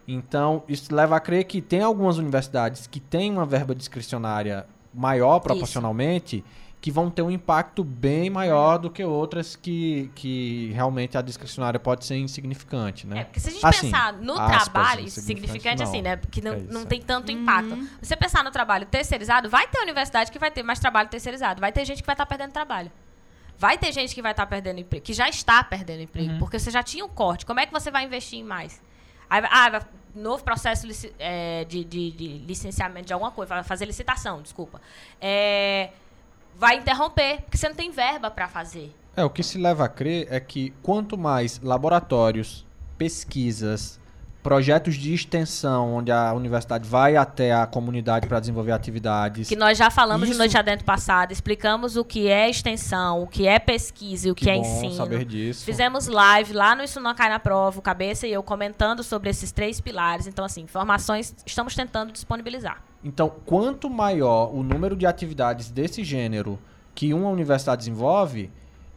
Então, 0.07 0.63
isso 0.67 0.93
leva 0.93 1.17
a 1.17 1.19
crer 1.19 1.43
que 1.43 1.61
tem 1.61 1.81
algumas 1.81 2.17
universidades 2.17 2.87
que 2.87 2.99
têm 2.99 3.31
uma 3.33 3.45
verba 3.45 3.75
discricionária 3.75 4.65
maior 4.93 5.39
proporcionalmente 5.39 6.43
que 6.79 6.91
vão 6.91 7.09
ter 7.09 7.21
um 7.23 7.31
impacto 7.31 7.83
bem 7.83 8.29
maior 8.29 8.77
do 8.77 8.89
que 8.89 9.03
outras 9.03 9.55
que, 9.55 10.11
que 10.13 10.71
realmente 10.73 11.17
a 11.17 11.21
discricionária 11.21 11.79
pode 11.79 12.05
ser 12.05 12.17
insignificante, 12.17 13.07
né? 13.07 13.21
É, 13.21 13.23
porque 13.23 13.39
se 13.39 13.49
a 13.49 13.51
gente 13.51 13.65
Assim, 13.65 13.81
pensar 13.91 14.13
no 14.13 14.33
aspas, 14.39 14.63
trabalho, 14.63 15.01
insignificante 15.01 15.41
significante 15.41 15.81
não. 15.83 15.89
assim, 15.89 16.01
né? 16.01 16.17
Que 16.29 16.39
não, 16.41 16.53
É 16.53 16.57
isso, 16.59 16.71
não 16.73 16.81
é. 16.81 16.85
tem 16.85 17.01
tanto 17.01 17.31
impacto. 17.31 17.75
Se 18.01 18.07
você 18.09 18.15
pensar 18.15 18.43
no 18.43 18.51
trabalho 18.51 18.85
terceirizado, 18.85 19.49
vai 19.49 19.67
ter 19.67 19.79
universidade 19.81 20.31
que 20.31 20.37
vai 20.37 20.51
ter 20.51 20.61
mais 20.63 20.79
trabalho 20.79 21.09
terceirizado. 21.09 21.59
Vai 21.59 21.71
ter 21.71 21.83
gente 21.83 22.01
que 22.01 22.05
vai 22.05 22.13
estar 22.13 22.25
perdendo 22.27 22.51
trabalho. 22.51 22.91
Vai 23.57 23.75
ter 23.75 23.91
gente 23.91 24.13
que 24.13 24.21
vai 24.21 24.31
estar 24.33 24.45
perdendo 24.45 24.79
emprego, 24.79 25.03
que 25.03 25.13
já 25.13 25.27
está 25.27 25.63
perdendo 25.63 26.01
emprego, 26.03 26.37
porque 26.37 26.59
você 26.59 26.69
já 26.69 26.83
tinha 26.83 27.03
um 27.03 27.09
corte. 27.09 27.43
Como 27.43 27.59
é 27.59 27.65
que 27.65 27.73
você 27.73 27.89
vai 27.89 28.05
investir 28.05 28.37
em 28.39 28.43
mais? 28.43 28.79
Aí, 29.27 29.41
ah, 29.49 29.81
novo 30.13 30.43
processo 30.43 30.87
é, 31.17 31.65
de, 31.65 31.83
de- 31.83 32.11
de 32.11 32.27
licenciamento 32.45 33.07
de 33.07 33.13
alguma 33.13 33.31
coisa, 33.31 33.55
vai 33.55 33.63
fazer 33.63 33.85
licitação, 33.85 34.43
desculpa. 34.43 34.79
É, 35.19 35.89
vai 36.57 36.77
interromper, 36.77 37.41
porque 37.41 37.57
você 37.57 37.69
não 37.69 37.75
tem 37.75 37.91
verba 37.91 38.29
para 38.31 38.47
fazer. 38.47 38.93
É, 39.15 39.23
o 39.23 39.29
que 39.29 39.43
se 39.43 39.57
leva 39.57 39.85
a 39.85 39.89
crer 39.89 40.27
é 40.29 40.39
que 40.39 40.71
quanto 40.81 41.17
mais 41.17 41.59
laboratórios, 41.61 42.65
pesquisas, 42.97 43.99
projetos 44.43 44.95
de 44.95 45.13
extensão, 45.13 45.95
onde 45.95 46.11
a 46.11 46.31
universidade 46.33 46.87
vai 46.87 47.17
até 47.17 47.51
a 47.53 47.65
comunidade 47.65 48.27
para 48.27 48.39
desenvolver 48.39 48.71
atividades, 48.71 49.49
Que 49.49 49.55
nós 49.57 49.77
já 49.77 49.89
falamos 49.89 50.23
Isso- 50.29 50.33
no 50.33 50.37
Noite 50.37 50.57
Adentro 50.57 50.85
passado, 50.85 51.31
explicamos 51.33 51.97
o 51.97 52.05
que 52.05 52.27
é 52.29 52.49
extensão, 52.49 53.23
o 53.23 53.27
que 53.27 53.45
é 53.47 53.59
pesquisa 53.59 54.29
e 54.29 54.31
o 54.31 54.35
que, 54.35 54.45
que 54.45 54.51
é 54.51 54.55
bom 54.55 54.61
ensino. 54.61 54.93
saber 54.93 55.25
disso. 55.25 55.65
Fizemos 55.65 56.07
live 56.07 56.53
lá 56.53 56.75
no 56.75 56.83
Isso 56.83 56.99
Não 57.01 57.13
Cai 57.13 57.29
na 57.29 57.39
Prova, 57.39 57.79
o 57.79 57.81
Cabeça 57.81 58.25
e 58.25 58.31
eu 58.31 58.41
comentando 58.41 59.03
sobre 59.03 59.29
esses 59.29 59.51
três 59.51 59.81
pilares. 59.81 60.27
Então, 60.27 60.45
assim, 60.45 60.61
informações 60.61 61.35
estamos 61.45 61.75
tentando 61.75 62.13
disponibilizar. 62.13 62.81
Então, 63.07 63.31
quanto 63.45 63.89
maior 63.89 64.53
o 64.53 64.61
número 64.61 64.93
de 64.95 65.05
atividades 65.05 65.69
desse 65.71 66.03
gênero 66.03 66.59
que 66.93 67.13
uma 67.13 67.29
universidade 67.29 67.79
desenvolve, 67.79 68.51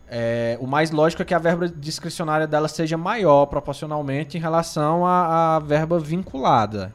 é, 0.08 0.58
o 0.60 0.66
mais 0.66 0.90
lógico 0.90 1.22
é 1.22 1.24
que 1.24 1.32
a 1.32 1.38
verba 1.38 1.68
discricionária 1.68 2.44
dela 2.46 2.66
seja 2.66 2.96
maior 2.98 3.46
proporcionalmente 3.46 4.36
em 4.36 4.40
relação 4.40 5.06
à, 5.06 5.54
à 5.54 5.58
verba 5.60 6.00
vinculada, 6.00 6.92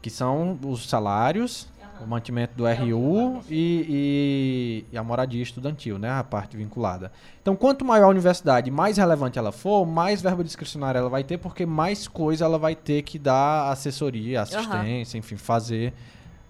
que 0.00 0.08
são 0.08 0.58
os 0.64 0.88
salários, 0.88 1.68
o 2.02 2.06
mantimento 2.06 2.54
do 2.56 2.64
RU 2.64 3.42
e, 3.50 3.84
e- 3.90 4.84
e 4.90 4.96
a 4.96 5.02
moradia 5.02 5.42
estudantil, 5.42 5.98
né, 5.98 6.08
a 6.10 6.24
parte 6.24 6.56
vinculada. 6.56 7.12
Então, 7.42 7.54
quanto 7.56 7.84
maior 7.84 8.06
a 8.06 8.08
universidade, 8.08 8.70
mais 8.70 8.96
relevante 8.96 9.38
ela 9.38 9.52
for, 9.52 9.84
mais 9.84 10.22
verba 10.22 10.42
discricionária 10.42 10.98
ela 11.00 11.10
vai 11.10 11.24
ter, 11.24 11.36
porque 11.36 11.66
mais 11.66 12.08
coisa 12.08 12.44
ela 12.46 12.56
vai 12.58 12.74
ter 12.74 13.02
que 13.02 13.18
dar 13.18 13.70
assessoria, 13.70 14.40
assistência, 14.42 15.18
enfim, 15.18 15.36
fazer 15.36 15.92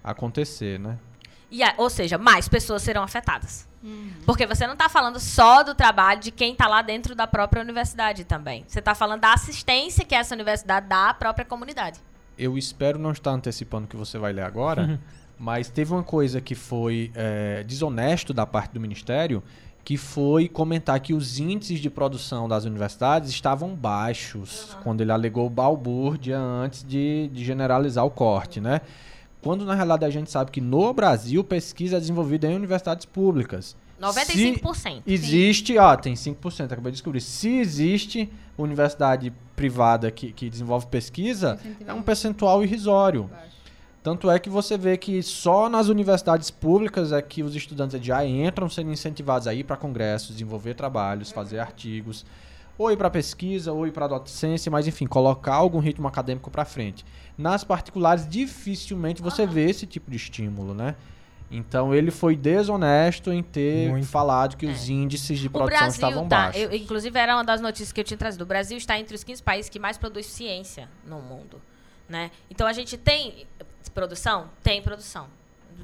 acontecer, 0.03 0.79
né? 0.79 0.97
E, 1.51 1.63
a- 1.63 1.73
ou 1.77 1.89
seja, 1.89 2.17
mais 2.17 2.47
pessoas 2.47 2.81
serão 2.83 3.01
afetadas. 3.03 3.67
Porque 4.25 4.45
você 4.45 4.67
não 4.67 4.73
está 4.73 4.89
falando 4.89 5.19
só 5.21 5.63
do 5.63 5.73
trabalho 5.73 6.19
de 6.19 6.31
quem 6.31 6.51
está 6.51 6.67
lá 6.67 6.81
dentro 6.81 7.15
da 7.15 7.25
própria 7.25 7.61
universidade 7.61 8.25
também. 8.25 8.65
Você 8.67 8.79
está 8.79 8.93
falando 8.93 9.21
da 9.21 9.33
assistência 9.33 10.03
que 10.03 10.13
essa 10.13 10.35
universidade 10.35 10.85
dá 10.87 11.09
à 11.09 11.13
própria 11.13 11.45
comunidade. 11.45 11.97
Eu 12.37 12.57
espero 12.57 12.99
não 12.99 13.11
estar 13.11 13.31
antecipando 13.31 13.85
o 13.85 13.87
que 13.87 13.95
você 13.95 14.17
vai 14.17 14.33
ler 14.33 14.43
agora, 14.43 14.99
mas 15.39 15.69
teve 15.69 15.93
uma 15.93 16.03
coisa 16.03 16.41
que 16.41 16.55
foi 16.55 17.09
é, 17.15 17.63
desonesto 17.63 18.33
da 18.33 18.45
parte 18.45 18.73
do 18.73 18.79
Ministério, 18.81 19.41
que 19.85 19.95
foi 19.97 20.49
comentar 20.49 20.99
que 20.99 21.13
os 21.13 21.39
índices 21.39 21.79
de 21.79 21.89
produção 21.89 22.49
das 22.49 22.65
universidades 22.65 23.29
estavam 23.29 23.73
baixos, 23.73 24.77
quando 24.83 24.99
ele 25.01 25.11
alegou 25.11 25.49
balbúrdia 25.49 26.37
antes 26.37 26.83
de, 26.83 27.29
de 27.33 27.43
generalizar 27.45 28.05
o 28.05 28.11
corte, 28.11 28.59
né? 28.59 28.81
Quando 29.41 29.65
na 29.65 29.73
realidade 29.73 30.05
a 30.05 30.09
gente 30.09 30.29
sabe 30.29 30.51
que 30.51 30.59
no 30.59 30.93
Brasil 30.93 31.43
pesquisa 31.43 31.97
é 31.97 31.99
desenvolvida 31.99 32.47
em 32.47 32.55
universidades 32.55 33.05
públicas. 33.05 33.75
95%. 34.01 35.03
Existe, 35.05 35.77
ó, 35.77 35.95
tem 35.95 36.13
5%, 36.13 36.65
acabei 36.65 36.91
de 36.91 36.97
descobrir. 36.97 37.21
Se 37.21 37.57
existe 37.57 38.29
universidade 38.57 39.33
privada 39.55 40.09
que, 40.09 40.31
que 40.31 40.49
desenvolve 40.49 40.87
pesquisa, 40.87 41.59
é 41.85 41.93
um 41.93 42.01
percentual 42.01 42.63
irrisório. 42.63 43.29
Tanto 44.01 44.31
é 44.31 44.39
que 44.39 44.49
você 44.49 44.77
vê 44.77 44.95
que 44.95 45.21
só 45.21 45.67
nas 45.67 45.89
universidades 45.89 46.49
públicas 46.49 47.11
é 47.11 47.21
que 47.21 47.43
os 47.43 47.53
estudantes 47.55 48.03
já 48.03 48.25
entram 48.25 48.69
sendo 48.69 48.91
incentivados 48.91 49.45
a 49.47 49.53
ir 49.53 49.65
para 49.65 49.75
congressos, 49.75 50.29
desenvolver 50.29 50.73
trabalhos, 50.73 51.31
fazer 51.31 51.59
artigos, 51.59 52.25
ou 52.79 52.89
ir 52.91 52.97
para 52.97 53.09
pesquisa, 53.09 53.73
ou 53.73 53.85
ir 53.85 53.91
para 53.91 54.07
docência, 54.07 54.71
mas 54.71 54.87
enfim, 54.87 55.05
colocar 55.05 55.53
algum 55.55 55.79
ritmo 55.79 56.07
acadêmico 56.07 56.49
para 56.49 56.63
frente. 56.63 57.05
Nas 57.37 57.63
particulares, 57.63 58.25
dificilmente 58.27 59.21
você 59.21 59.45
vê 59.45 59.69
esse 59.69 59.85
tipo 59.85 60.09
de 60.09 60.15
estímulo, 60.17 60.73
né? 60.73 60.95
Então 61.51 61.93
ele 61.93 62.09
foi 62.11 62.35
desonesto 62.35 63.31
em 63.33 63.43
ter 63.43 63.89
Muito. 63.89 64.05
falado 64.07 64.55
que 64.55 64.65
os 64.65 64.87
índices 64.87 65.39
de 65.39 65.47
O 65.47 65.49
produção 65.51 65.77
Brasil 65.79 65.95
estavam 66.07 66.27
tá, 66.27 66.43
baixos. 66.45 66.61
eu- 66.61 66.73
inclusive 66.73 67.19
era 67.19 67.35
uma 67.35 67.43
das 67.43 67.59
notícias 67.59 67.91
que 67.91 67.99
eu 67.99 68.03
tinha 68.03 68.17
trazido. 68.17 68.43
O 68.43 68.45
Brasil 68.47 68.77
está 68.77 68.97
entre 68.99 69.13
os 69.15 69.23
15 69.23 69.41
países 69.43 69.67
que 69.67 69.79
mais 69.79 69.97
produz 69.97 70.27
ciência 70.27 70.87
no 71.05 71.19
mundo, 71.21 71.59
né? 72.07 72.31
Então 72.49 72.65
a 72.67 72.71
gente 72.71 72.95
tem 72.97 73.45
produção, 73.93 74.47
tem 74.63 74.81
produção. 74.81 75.27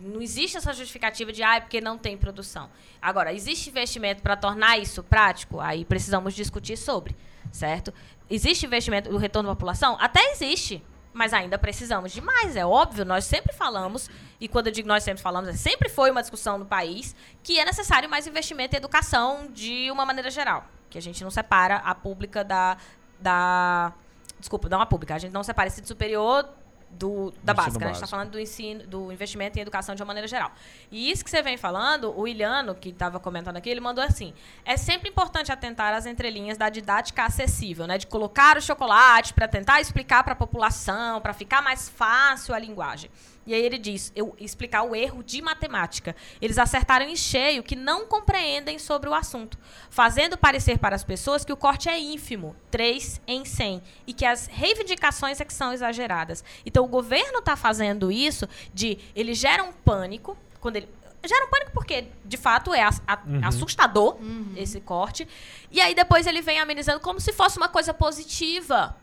Não 0.02 0.22
existe 0.22 0.58
essa 0.58 0.74
justificativa 0.74 1.32
de 1.32 1.44
ah, 1.44 1.56
é 1.56 1.60
porque 1.60 1.82
não 1.82 1.98
tem 1.98 2.18
produção. 2.18 2.70
Agora, 3.02 3.34
existe 3.34 3.70
investimento 3.70 4.22
para 4.22 4.36
tornar 4.36 4.78
isso 4.78 5.04
prático? 5.04 5.60
Aí 5.60 5.86
precisamos 5.86 6.34
discutir 6.34 6.78
sobre, 6.78 7.16
certo? 7.52 7.94
Existe 8.30 8.66
investimento 8.66 9.10
do 9.10 9.18
retorno 9.18 9.50
da 9.50 9.56
população? 9.56 9.98
Até 10.00 10.32
existe, 10.32 10.84
mas 11.14 11.34
ainda 11.34 11.58
precisamos 11.58 12.12
de 12.12 12.22
mais, 12.22 12.56
é 12.56 12.66
óbvio. 12.66 13.06
Nós 13.06 13.26
sempre 13.26 13.54
falamos, 13.54 14.10
e 14.40 14.48
quando 14.48 14.68
eu 14.68 14.74
digo 14.74 14.88
nós 14.88 15.04
sempre 15.04 15.22
falamos, 15.22 15.50
é, 15.50 15.54
sempre 15.54 15.88
foi 15.88 16.12
uma 16.12 16.22
discussão 16.22 16.58
no 16.58 16.66
país 16.66 17.16
que 17.42 17.60
é 17.60 17.64
necessário 17.64 18.10
mais 18.10 18.28
investimento 18.28 18.76
em 18.76 18.78
educação 18.78 19.48
de 19.52 19.90
uma 19.92 20.06
maneira 20.06 20.30
geral. 20.30 20.66
Que 20.90 20.98
a 20.98 21.02
gente 21.02 21.24
não 21.24 21.32
separa 21.32 21.78
a 21.78 21.96
pública 21.96 22.44
da. 22.44 22.78
da 23.20 23.94
desculpa, 24.40 24.68
não 24.68 24.82
a 24.82 24.86
pública, 24.86 25.16
a 25.16 25.18
gente 25.18 25.32
não 25.32 25.44
separa 25.44 25.68
esse 25.68 25.86
superior 25.86 26.50
do, 26.98 27.34
da 27.44 27.54
ensino 27.54 27.56
básica, 27.56 27.80
né? 27.80 27.86
A 27.86 27.88
gente 27.90 27.96
está 27.96 28.08
falando 28.08 28.32
do 28.32 28.40
ensino, 28.40 28.88
do 28.88 29.12
investimento 29.12 29.58
em 29.58 29.62
educação 29.62 29.96
de 29.96 30.02
uma 30.02 30.08
maneira 30.08 30.28
geral. 30.28 30.52
E 30.92 31.12
isso 31.12 31.24
que 31.24 31.30
você 31.30 31.42
vem 31.42 31.58
falando, 31.58 32.18
o 32.18 32.28
Iliano, 32.28 32.76
que 32.76 32.90
estava 32.90 33.20
comentando 33.20 33.58
aqui, 33.58 33.70
ele 33.70 33.82
mandou 33.82 34.04
assim: 34.04 34.34
é 34.64 34.78
sempre 34.78 35.10
importante 35.10 35.52
atentar 35.52 35.94
às 35.94 36.06
entrelinhas 36.06 36.58
da 36.58 36.70
didática 36.70 37.26
acessível, 37.26 37.86
né? 37.88 37.98
De 37.98 38.08
colocar 38.08 38.58
o 38.58 38.62
chocolate 38.62 39.34
para 39.34 39.48
tentar 39.48 39.82
explicar 39.82 40.24
para 40.24 40.34
a 40.34 40.36
população, 40.36 41.22
para 41.22 41.34
ficar 41.34 41.62
mais 41.62 41.90
fácil 41.90 42.54
a 42.54 42.60
linguagem. 42.60 43.10
E 43.48 43.54
aí 43.54 43.62
ele 43.62 43.78
diz, 43.78 44.12
eu 44.16 44.36
explicar 44.40 44.82
o 44.84 44.96
erro 44.96 45.24
de 45.24 45.42
matemática. 45.42 46.16
Eles 46.42 46.58
acertaram 46.58 47.06
em 47.08 47.16
cheio 47.16 47.62
que 47.62 47.76
não 47.76 48.08
compreendem 48.08 48.80
sobre 48.80 49.08
o 49.10 49.14
assunto, 49.14 49.58
fazendo 49.90 50.38
parecer 50.38 50.80
para 50.80 50.96
as 50.96 51.04
pessoas 51.04 51.46
que 51.46 51.54
o 51.54 51.58
corte 51.58 51.88
é 51.88 52.00
ínfimo, 52.00 52.56
3 52.72 53.22
em 53.28 53.46
100, 53.46 53.84
e 54.08 54.14
que 54.14 54.26
as 54.26 54.48
reivindicações 54.48 55.40
é 55.40 55.46
que 55.46 55.54
são 55.54 55.72
exageradas. 55.72 56.44
Então 56.66 56.84
o 56.84 56.88
governo 56.88 57.40
está 57.40 57.56
fazendo 57.56 58.12
isso 58.12 58.48
de 58.74 58.98
ele 59.16 59.34
gera 59.34 59.64
um 59.64 59.72
pânico 59.72 60.36
quando 60.60 60.78
ele 60.78 60.90
gera 61.24 61.46
um 61.46 61.50
pânico 61.50 61.72
porque 61.74 62.08
de 62.24 62.38
fato 62.38 62.74
é 62.74 62.82
a- 62.84 62.92
assustador 63.44 64.18
esse 64.56 64.80
corte. 64.82 65.28
E 65.72 65.80
aí 65.82 65.94
depois 65.96 66.26
ele 66.28 66.42
vem 66.42 66.60
amenizando 66.60 67.00
como 67.00 67.20
se 67.20 67.32
fosse 67.34 67.58
uma 67.58 67.68
coisa 67.70 67.94
positiva. 67.94 68.96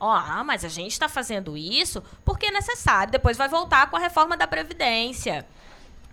Ó, 0.00 0.42
mas 0.44 0.64
a 0.64 0.68
gente 0.68 0.92
está 0.92 1.10
fazendo 1.10 1.58
isso 1.58 2.02
porque 2.24 2.46
é 2.46 2.50
necessário. 2.50 3.12
Depois 3.12 3.36
vai 3.36 3.48
voltar 3.48 3.90
com 3.90 3.96
a 3.96 4.00
reforma 4.00 4.34
da 4.34 4.46
Previdência. 4.46 5.46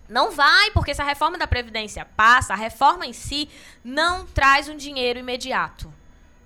Não 0.10 0.32
vai, 0.32 0.72
porque 0.72 0.94
se 0.94 1.02
a 1.02 1.06
reforma 1.06 1.38
da 1.38 1.48
Previdência 1.48 2.06
passa, 2.06 2.54
a 2.54 2.58
reforma 2.58 3.06
em 3.06 3.14
si 3.14 3.50
não 3.84 4.26
traz 4.26 4.68
um 4.68 4.76
dinheiro 4.76 5.20
imediato. 5.20 5.94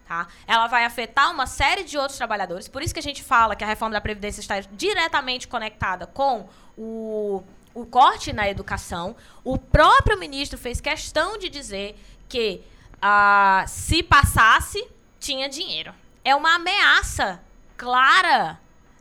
Tá? 0.07 0.27
Ela 0.45 0.67
vai 0.67 0.85
afetar 0.85 1.31
uma 1.31 1.47
série 1.47 1.83
de 1.83 1.97
outros 1.97 2.17
trabalhadores. 2.17 2.67
Por 2.67 2.83
isso 2.83 2.93
que 2.93 2.99
a 2.99 3.03
gente 3.03 3.23
fala 3.23 3.55
que 3.55 3.63
a 3.63 3.67
reforma 3.67 3.93
da 3.93 4.01
Previdência 4.01 4.41
está 4.41 4.59
diretamente 4.59 5.47
conectada 5.47 6.05
com 6.05 6.47
o, 6.77 7.43
o 7.73 7.85
corte 7.87 8.33
na 8.33 8.47
educação. 8.47 9.15
O 9.43 9.57
próprio 9.57 10.17
ministro 10.19 10.59
fez 10.59 10.79
questão 10.79 11.39
de 11.39 11.49
dizer 11.49 11.95
que 12.29 12.63
ah, 13.01 13.63
se 13.67 14.03
passasse, 14.03 14.87
tinha 15.19 15.49
dinheiro. 15.49 15.93
É 16.23 16.35
uma 16.35 16.55
ameaça 16.55 17.41
clara. 17.77 18.59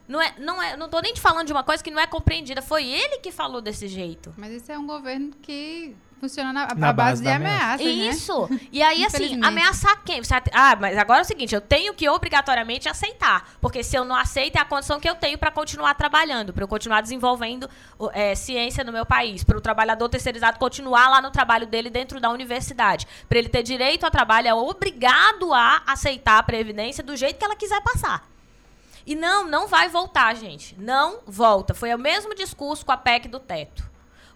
Não 0.09 0.21
é, 0.21 0.35
não 0.39 0.63
é, 0.63 0.77
não 0.77 0.89
tô 0.89 1.01
nem 1.01 1.15
te 1.15 1.21
falando 1.21 1.47
de 1.47 1.53
uma 1.53 1.63
coisa 1.63 1.85
que 1.85 1.91
não 1.91 2.01
é 2.01 2.07
compreendida. 2.07 2.61
Foi 2.61 2.85
ele 2.87 3.19
que 3.19 3.31
falou 3.31 3.61
desse 3.61 3.87
jeito. 3.87 4.35
Mas 4.37 4.53
esse 4.53 4.73
é 4.73 4.79
um 4.79 4.87
governo 4.87 5.31
que 5.43 5.95
funciona 6.21 6.53
na, 6.53 6.75
Na 6.75 6.91
à 6.91 6.93
base 6.93 6.95
base, 6.95 7.23
de 7.23 7.29
ameaças, 7.29 7.87
né? 7.87 7.93
Isso. 7.93 8.49
E 8.71 8.83
aí, 8.83 9.05
assim, 9.05 9.43
ameaçar 9.43 10.03
quem? 10.05 10.23
Você, 10.23 10.35
ah, 10.53 10.77
mas 10.79 10.97
agora 10.99 11.21
é 11.21 11.23
o 11.23 11.25
seguinte, 11.25 11.55
eu 11.55 11.61
tenho 11.61 11.95
que 11.95 12.09
obrigatoriamente 12.09 12.89
aceitar. 12.89 13.49
Porque 13.61 13.83
se 13.83 13.97
eu 13.97 14.05
não 14.05 14.15
aceito, 14.15 14.57
é 14.57 14.61
a 14.61 14.65
condição 14.65 15.01
que 15.01 15.09
eu 15.09 15.15
tenho 15.15 15.39
para 15.39 15.51
continuar 15.51 15.95
trabalhando, 15.95 16.53
para 16.53 16.63
eu 16.63 16.69
continuar 16.69 17.01
desenvolvendo 17.01 17.69
é, 18.13 18.35
ciência 18.35 18.85
no 18.85 18.93
meu 18.93 19.07
país, 19.07 19.43
para 19.43 19.57
o 19.57 19.61
trabalhador 19.61 20.09
terceirizado 20.09 20.59
continuar 20.59 21.09
lá 21.09 21.23
no 21.23 21.31
trabalho 21.31 21.67
dele 21.67 21.89
dentro 21.89 22.21
da 22.21 22.31
universidade. 22.31 23.07
Para 23.29 23.39
ele 23.39 23.49
ter 23.49 23.63
direito 23.63 24.05
ao 24.05 24.11
trabalho, 24.11 24.49
é 24.49 24.55
obrigado 24.55 25.55
a 25.55 25.83
aceitar 25.87 26.39
a 26.39 26.43
previdência 26.43 27.03
do 27.03 27.17
jeito 27.17 27.39
que 27.39 27.45
ela 27.45 27.57
quiser 27.57 27.81
passar. 27.81 28.29
E 29.07 29.15
não, 29.15 29.49
não 29.49 29.67
vai 29.67 29.89
voltar, 29.89 30.37
gente. 30.37 30.77
Não 30.79 31.21
volta. 31.27 31.73
Foi 31.73 31.93
o 31.95 31.99
mesmo 31.99 32.35
discurso 32.35 32.85
com 32.85 32.93
a 32.93 32.97
PEC 32.97 33.27
do 33.27 33.41
teto. 33.41 33.90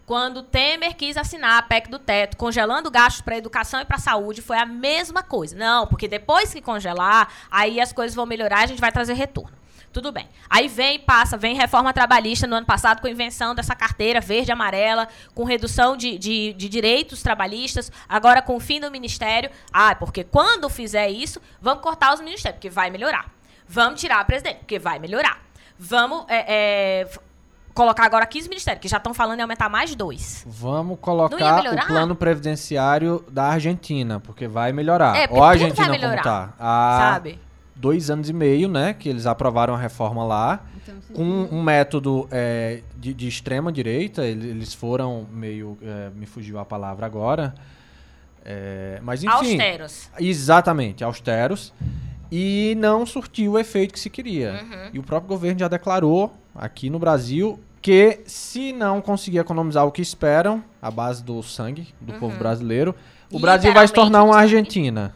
Quando 0.05 0.43
Temer 0.43 0.95
quis 0.95 1.17
assinar 1.17 1.57
a 1.57 1.61
PEC 1.63 1.89
do 1.89 1.97
teto, 1.97 2.37
congelando 2.37 2.91
gastos 2.91 3.21
para 3.21 3.37
educação 3.37 3.81
e 3.81 3.85
para 3.85 3.97
saúde, 3.97 4.41
foi 4.41 4.57
a 4.57 4.65
mesma 4.65 5.23
coisa. 5.23 5.55
Não, 5.55 5.87
porque 5.87 6.07
depois 6.07 6.53
que 6.53 6.61
congelar, 6.61 7.27
aí 7.49 7.81
as 7.81 7.91
coisas 7.91 8.15
vão 8.15 8.25
melhorar, 8.25 8.63
a 8.63 8.67
gente 8.67 8.79
vai 8.79 8.91
trazer 8.91 9.13
retorno. 9.13 9.55
Tudo 9.91 10.11
bem. 10.11 10.29
Aí 10.49 10.67
vem, 10.67 10.99
passa, 10.99 11.37
vem 11.37 11.55
reforma 11.55 11.93
trabalhista 11.93 12.45
no 12.45 12.57
ano 12.57 12.65
passado 12.65 12.99
com 12.99 13.07
a 13.07 13.09
invenção 13.09 13.55
dessa 13.55 13.73
carteira 13.73 14.19
verde 14.19 14.51
e 14.51 14.53
amarela, 14.53 15.07
com 15.33 15.45
redução 15.45 15.95
de, 15.95 16.17
de, 16.17 16.53
de 16.53 16.67
direitos 16.67 17.23
trabalhistas, 17.23 17.89
agora 18.07 18.41
com 18.41 18.57
o 18.57 18.59
fim 18.59 18.79
do 18.79 18.91
ministério. 18.91 19.49
Ah, 19.71 19.95
porque 19.95 20.23
quando 20.23 20.69
fizer 20.69 21.09
isso, 21.09 21.41
vamos 21.61 21.81
cortar 21.81 22.13
os 22.13 22.19
ministérios, 22.19 22.57
porque 22.57 22.69
vai 22.69 22.89
melhorar. 22.89 23.31
Vamos 23.67 24.01
tirar 24.01 24.19
a 24.19 24.25
presidente, 24.25 24.57
porque 24.57 24.77
vai 24.77 24.99
melhorar. 24.99 25.41
Vamos 25.79 26.25
é, 26.27 26.45
é, 26.47 27.07
colocar 27.75 28.05
agora 28.05 28.25
15 28.25 28.49
ministérios, 28.49 28.81
que 28.81 28.87
já 28.87 28.97
estão 28.97 29.13
falando 29.13 29.37
em 29.39 29.41
aumentar 29.43 29.69
mais 29.69 29.93
dois. 29.93 30.43
Vamos 30.47 30.97
colocar 30.99 31.59
o 31.71 31.85
plano 31.87 32.15
previdenciário 32.15 33.23
da 33.29 33.43
Argentina, 33.49 34.19
porque 34.19 34.47
vai 34.47 34.71
melhorar. 34.71 35.15
É, 35.15 35.27
porque 35.27 35.39
Ó 35.39 35.43
a 35.43 35.47
vai 35.47 35.55
Argentina 35.55 35.87
como 35.89 35.99
melhorar, 35.99 36.23
tá. 36.23 36.53
Há 36.57 37.11
Sabe? 37.13 37.39
dois 37.75 38.09
anos 38.09 38.29
e 38.29 38.33
meio, 38.33 38.67
né, 38.69 38.93
que 38.93 39.07
eles 39.09 39.25
aprovaram 39.27 39.75
a 39.75 39.77
reforma 39.77 40.23
lá, 40.23 40.61
Então, 40.81 40.95
com 41.13 41.23
um 41.51 41.61
método 41.61 42.27
é, 42.31 42.81
de, 42.97 43.13
de 43.13 43.27
extrema 43.27 43.71
direita, 43.71 44.23
ele- 44.25 44.47
eles 44.49 44.73
foram 44.73 45.27
meio, 45.29 45.77
é, 45.83 46.09
me 46.15 46.25
fugiu 46.25 46.57
a 46.57 46.63
palavra 46.65 47.05
agora, 47.05 47.53
é, 48.45 48.99
mas 49.03 49.23
enfim, 49.23 49.33
Austeros. 49.35 50.09
exatamente, 50.19 51.03
austeros, 51.03 51.73
e 52.37 52.75
não 52.75 53.05
surtiu 53.05 53.53
o 53.53 53.59
efeito 53.59 53.93
que 53.93 53.99
se 53.99 54.09
queria. 54.09 54.61
Uhum. 54.61 54.89
E 54.91 54.99
o 54.99 55.03
próprio 55.03 55.29
governo 55.29 55.57
já 55.57 55.69
declarou 55.69 56.33
aqui 56.53 56.89
no 56.89 56.99
Brasil 56.99 57.57
que 57.81 58.19
se 58.25 58.73
não 58.73 58.99
conseguir 58.99 59.37
economizar 59.37 59.85
o 59.85 59.91
que 59.91 60.01
esperam, 60.01 60.61
a 60.81 60.91
base 60.91 61.23
do 61.23 61.41
sangue 61.41 61.93
do 62.01 62.11
povo 62.15 62.35
brasileiro, 62.37 62.93
o 63.31 63.39
Brasil 63.39 63.71
vai 63.71 63.87
se 63.87 63.93
tornar 63.93 64.21
Uhum. 64.23 64.31
Uma. 64.31 64.39
Argentina. 64.39 65.15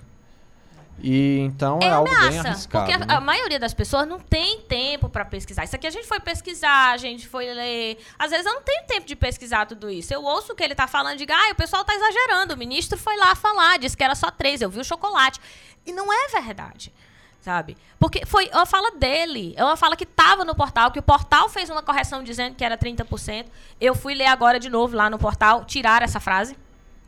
E 1.01 1.39
então 1.39 1.79
é, 1.81 1.87
É 1.87 1.89
algo 1.91 2.09
bem 2.09 2.39
arriscado. 2.39 2.85
porque 2.85 3.03
a, 3.03 3.05
né? 3.05 3.13
a 3.15 3.19
maioria 3.21 3.59
das 3.59 3.73
pessoas 3.73 4.07
não 4.07 4.19
tem 4.19 4.61
tempo 4.61 5.09
pra 5.09 5.25
pesquisar. 5.25 5.65
Isso 5.65 5.75
aqui 5.75 5.87
a 5.87 5.89
gente 5.89 6.07
foi 6.07 6.21
pesquisar, 6.21 6.91
a 6.91 6.97
gente 6.97 7.27
foi 7.27 7.53
ler. 7.53 7.97
Às 8.17 8.31
vezes 8.31 8.45
eu 8.45 8.53
não 8.53 8.61
tenho 8.61 8.83
tempo 8.85 9.05
de 9.05 9.15
pesquisar 9.15 9.65
tudo 9.65 9.89
isso. 9.89 10.13
Eu 10.13 10.23
ouço 10.23 10.53
o 10.53 10.55
que 10.55 10.63
ele 10.63 10.75
tá 10.75 10.87
falando, 10.87 11.17
digo, 11.17 11.33
ah, 11.33 11.51
o 11.51 11.55
pessoal 11.55 11.83
tá 11.83 11.93
exagerando. 11.93 12.53
O 12.53 12.57
ministro 12.57 12.97
foi 12.97 13.17
lá 13.17 13.35
falar, 13.35 13.77
disse 13.77 13.97
que 13.97 14.03
era 14.03 14.15
só 14.15 14.31
três, 14.31 14.61
eu 14.61 14.69
vi 14.69 14.79
o 14.79 14.85
chocolate. 14.85 15.39
E 15.85 15.91
não 15.91 16.11
é 16.13 16.27
verdade. 16.41 16.93
Sabe? 17.41 17.77
Porque 17.97 18.25
foi 18.25 18.49
uma 18.53 18.65
fala 18.65 18.91
dele. 18.91 19.53
É 19.55 19.63
uma 19.63 19.77
fala 19.77 19.95
que 19.95 20.05
tava 20.05 20.43
no 20.43 20.53
portal, 20.53 20.91
que 20.91 20.99
o 20.99 21.03
portal 21.03 21.47
fez 21.47 21.69
uma 21.69 21.81
correção 21.81 22.23
dizendo 22.23 22.55
que 22.55 22.65
era 22.65 22.77
30%. 22.77 23.45
Eu 23.79 23.95
fui 23.95 24.13
ler 24.13 24.25
agora 24.25 24.59
de 24.59 24.69
novo 24.69 24.95
lá 24.95 25.09
no 25.09 25.17
portal, 25.17 25.63
tirar 25.63 26.01
essa 26.01 26.19
frase 26.19 26.55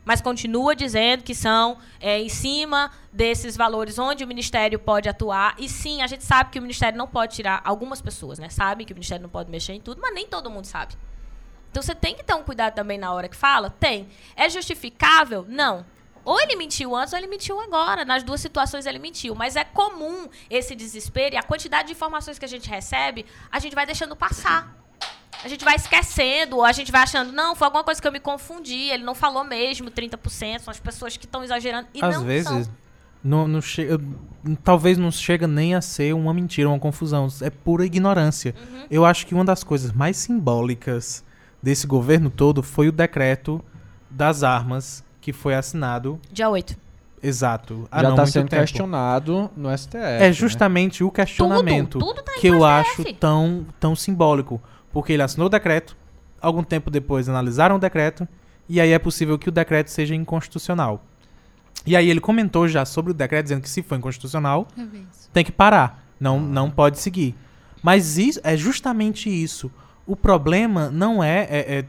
mas 0.04 0.20
continua 0.20 0.74
dizendo 0.74 1.22
que 1.22 1.34
são 1.34 1.78
é, 2.00 2.20
em 2.20 2.28
cima 2.28 2.90
desses 3.12 3.56
valores 3.56 3.98
onde 3.98 4.24
o 4.24 4.26
Ministério 4.26 4.78
pode 4.78 5.08
atuar. 5.08 5.54
E 5.58 5.68
sim, 5.68 6.02
a 6.02 6.06
gente 6.06 6.24
sabe 6.24 6.50
que 6.50 6.58
o 6.58 6.62
Ministério 6.62 6.98
não 6.98 7.06
pode 7.06 7.34
tirar 7.34 7.60
algumas 7.64 8.00
pessoas, 8.00 8.38
né? 8.38 8.48
Sabem 8.48 8.86
que 8.86 8.92
o 8.92 8.96
Ministério 8.96 9.22
não 9.22 9.30
pode 9.30 9.50
mexer 9.50 9.74
em 9.74 9.80
tudo, 9.80 10.00
mas 10.00 10.14
nem 10.14 10.26
todo 10.26 10.50
mundo 10.50 10.64
sabe. 10.64 10.94
Então 11.70 11.82
você 11.82 11.94
tem 11.94 12.14
que 12.14 12.24
ter 12.24 12.34
um 12.34 12.42
cuidado 12.42 12.74
também 12.74 12.98
na 12.98 13.12
hora 13.12 13.28
que 13.28 13.36
fala? 13.36 13.70
Tem. 13.70 14.08
É 14.36 14.48
justificável? 14.50 15.46
Não. 15.48 15.86
Ou 16.24 16.40
ele 16.40 16.56
mentiu 16.56 16.94
antes 16.94 17.12
ou 17.12 17.18
ele 17.18 17.26
mentiu 17.26 17.60
agora. 17.60 18.04
Nas 18.04 18.22
duas 18.22 18.40
situações 18.40 18.86
ele 18.86 18.98
mentiu. 18.98 19.34
Mas 19.34 19.56
é 19.56 19.64
comum 19.64 20.28
esse 20.48 20.74
desespero 20.74 21.34
e 21.34 21.38
a 21.38 21.42
quantidade 21.42 21.88
de 21.88 21.92
informações 21.94 22.38
que 22.38 22.44
a 22.44 22.48
gente 22.48 22.68
recebe, 22.68 23.26
a 23.50 23.58
gente 23.58 23.74
vai 23.74 23.86
deixando 23.86 24.14
passar. 24.14 24.82
A 25.44 25.48
gente 25.48 25.64
vai 25.64 25.74
esquecendo, 25.74 26.56
ou 26.56 26.64
a 26.64 26.70
gente 26.70 26.92
vai 26.92 27.02
achando, 27.02 27.32
não, 27.32 27.56
foi 27.56 27.66
alguma 27.66 27.82
coisa 27.82 28.00
que 28.00 28.06
eu 28.06 28.12
me 28.12 28.20
confundi, 28.20 28.90
ele 28.90 29.02
não 29.02 29.14
falou 29.14 29.42
mesmo 29.42 29.90
30%, 29.90 30.60
são 30.60 30.70
as 30.70 30.78
pessoas 30.78 31.16
que 31.16 31.24
estão 31.24 31.42
exagerando. 31.42 31.88
E 31.92 32.04
Às 32.04 32.16
não 32.16 32.24
vezes, 32.24 32.66
são. 32.66 32.74
não, 33.24 33.48
não 33.48 33.60
chega, 33.60 34.00
talvez 34.62 34.96
não 34.98 35.10
chega 35.10 35.48
nem 35.48 35.74
a 35.74 35.80
ser 35.80 36.14
uma 36.14 36.32
mentira, 36.32 36.68
uma 36.68 36.78
confusão. 36.78 37.26
É 37.40 37.50
pura 37.50 37.84
ignorância. 37.84 38.54
Uhum. 38.56 38.86
Eu 38.88 39.04
acho 39.04 39.26
que 39.26 39.34
uma 39.34 39.44
das 39.44 39.64
coisas 39.64 39.90
mais 39.90 40.16
simbólicas 40.16 41.24
desse 41.60 41.88
governo 41.88 42.30
todo 42.30 42.62
foi 42.62 42.88
o 42.88 42.92
decreto 42.92 43.64
das 44.08 44.44
armas 44.44 45.02
que 45.22 45.32
foi 45.32 45.54
assinado. 45.54 46.20
Dia 46.30 46.50
8. 46.50 46.76
Exato. 47.22 47.88
há 47.90 47.98
Já 47.98 48.02
não 48.02 48.10
está 48.10 48.22
muito 48.22 48.32
sendo 48.32 48.48
tempo. 48.48 48.62
questionado 48.62 49.50
no 49.56 49.70
STF. 49.78 49.96
É 49.96 50.18
né? 50.18 50.32
justamente 50.32 51.04
o 51.04 51.10
questionamento 51.10 51.98
Tudo, 52.00 52.06
tudo 52.14 52.22
tá 52.24 52.32
que 52.40 52.48
eu 52.48 52.56
pro 52.56 52.64
acho 52.64 52.90
STF. 53.02 53.14
tão, 53.14 53.64
tão 53.78 53.94
simbólico. 53.96 54.60
Porque 54.92 55.12
ele 55.12 55.22
assinou 55.22 55.46
o 55.46 55.50
decreto, 55.50 55.96
algum 56.40 56.62
tempo 56.64 56.90
depois 56.90 57.28
analisaram 57.28 57.76
o 57.76 57.78
decreto, 57.78 58.26
e 58.68 58.80
aí 58.80 58.90
é 58.90 58.98
possível 58.98 59.38
que 59.38 59.48
o 59.48 59.52
decreto 59.52 59.88
seja 59.88 60.14
inconstitucional. 60.14 61.02
E 61.86 61.96
aí 61.96 62.10
ele 62.10 62.20
comentou 62.20 62.66
já 62.68 62.84
sobre 62.84 63.12
o 63.12 63.14
decreto, 63.14 63.44
dizendo 63.44 63.62
que 63.62 63.70
se 63.70 63.82
for 63.82 63.96
inconstitucional, 63.96 64.66
tem 65.32 65.44
que 65.44 65.52
parar. 65.52 66.04
Não, 66.20 66.38
não 66.40 66.70
pode 66.70 66.98
seguir. 66.98 67.34
Mas 67.82 68.18
isso, 68.18 68.40
é 68.44 68.56
justamente 68.56 69.28
isso. 69.30 69.70
O 70.06 70.14
problema 70.16 70.90
não 70.90 71.22
é, 71.22 71.46
é- 71.50 71.78
é 71.78 71.84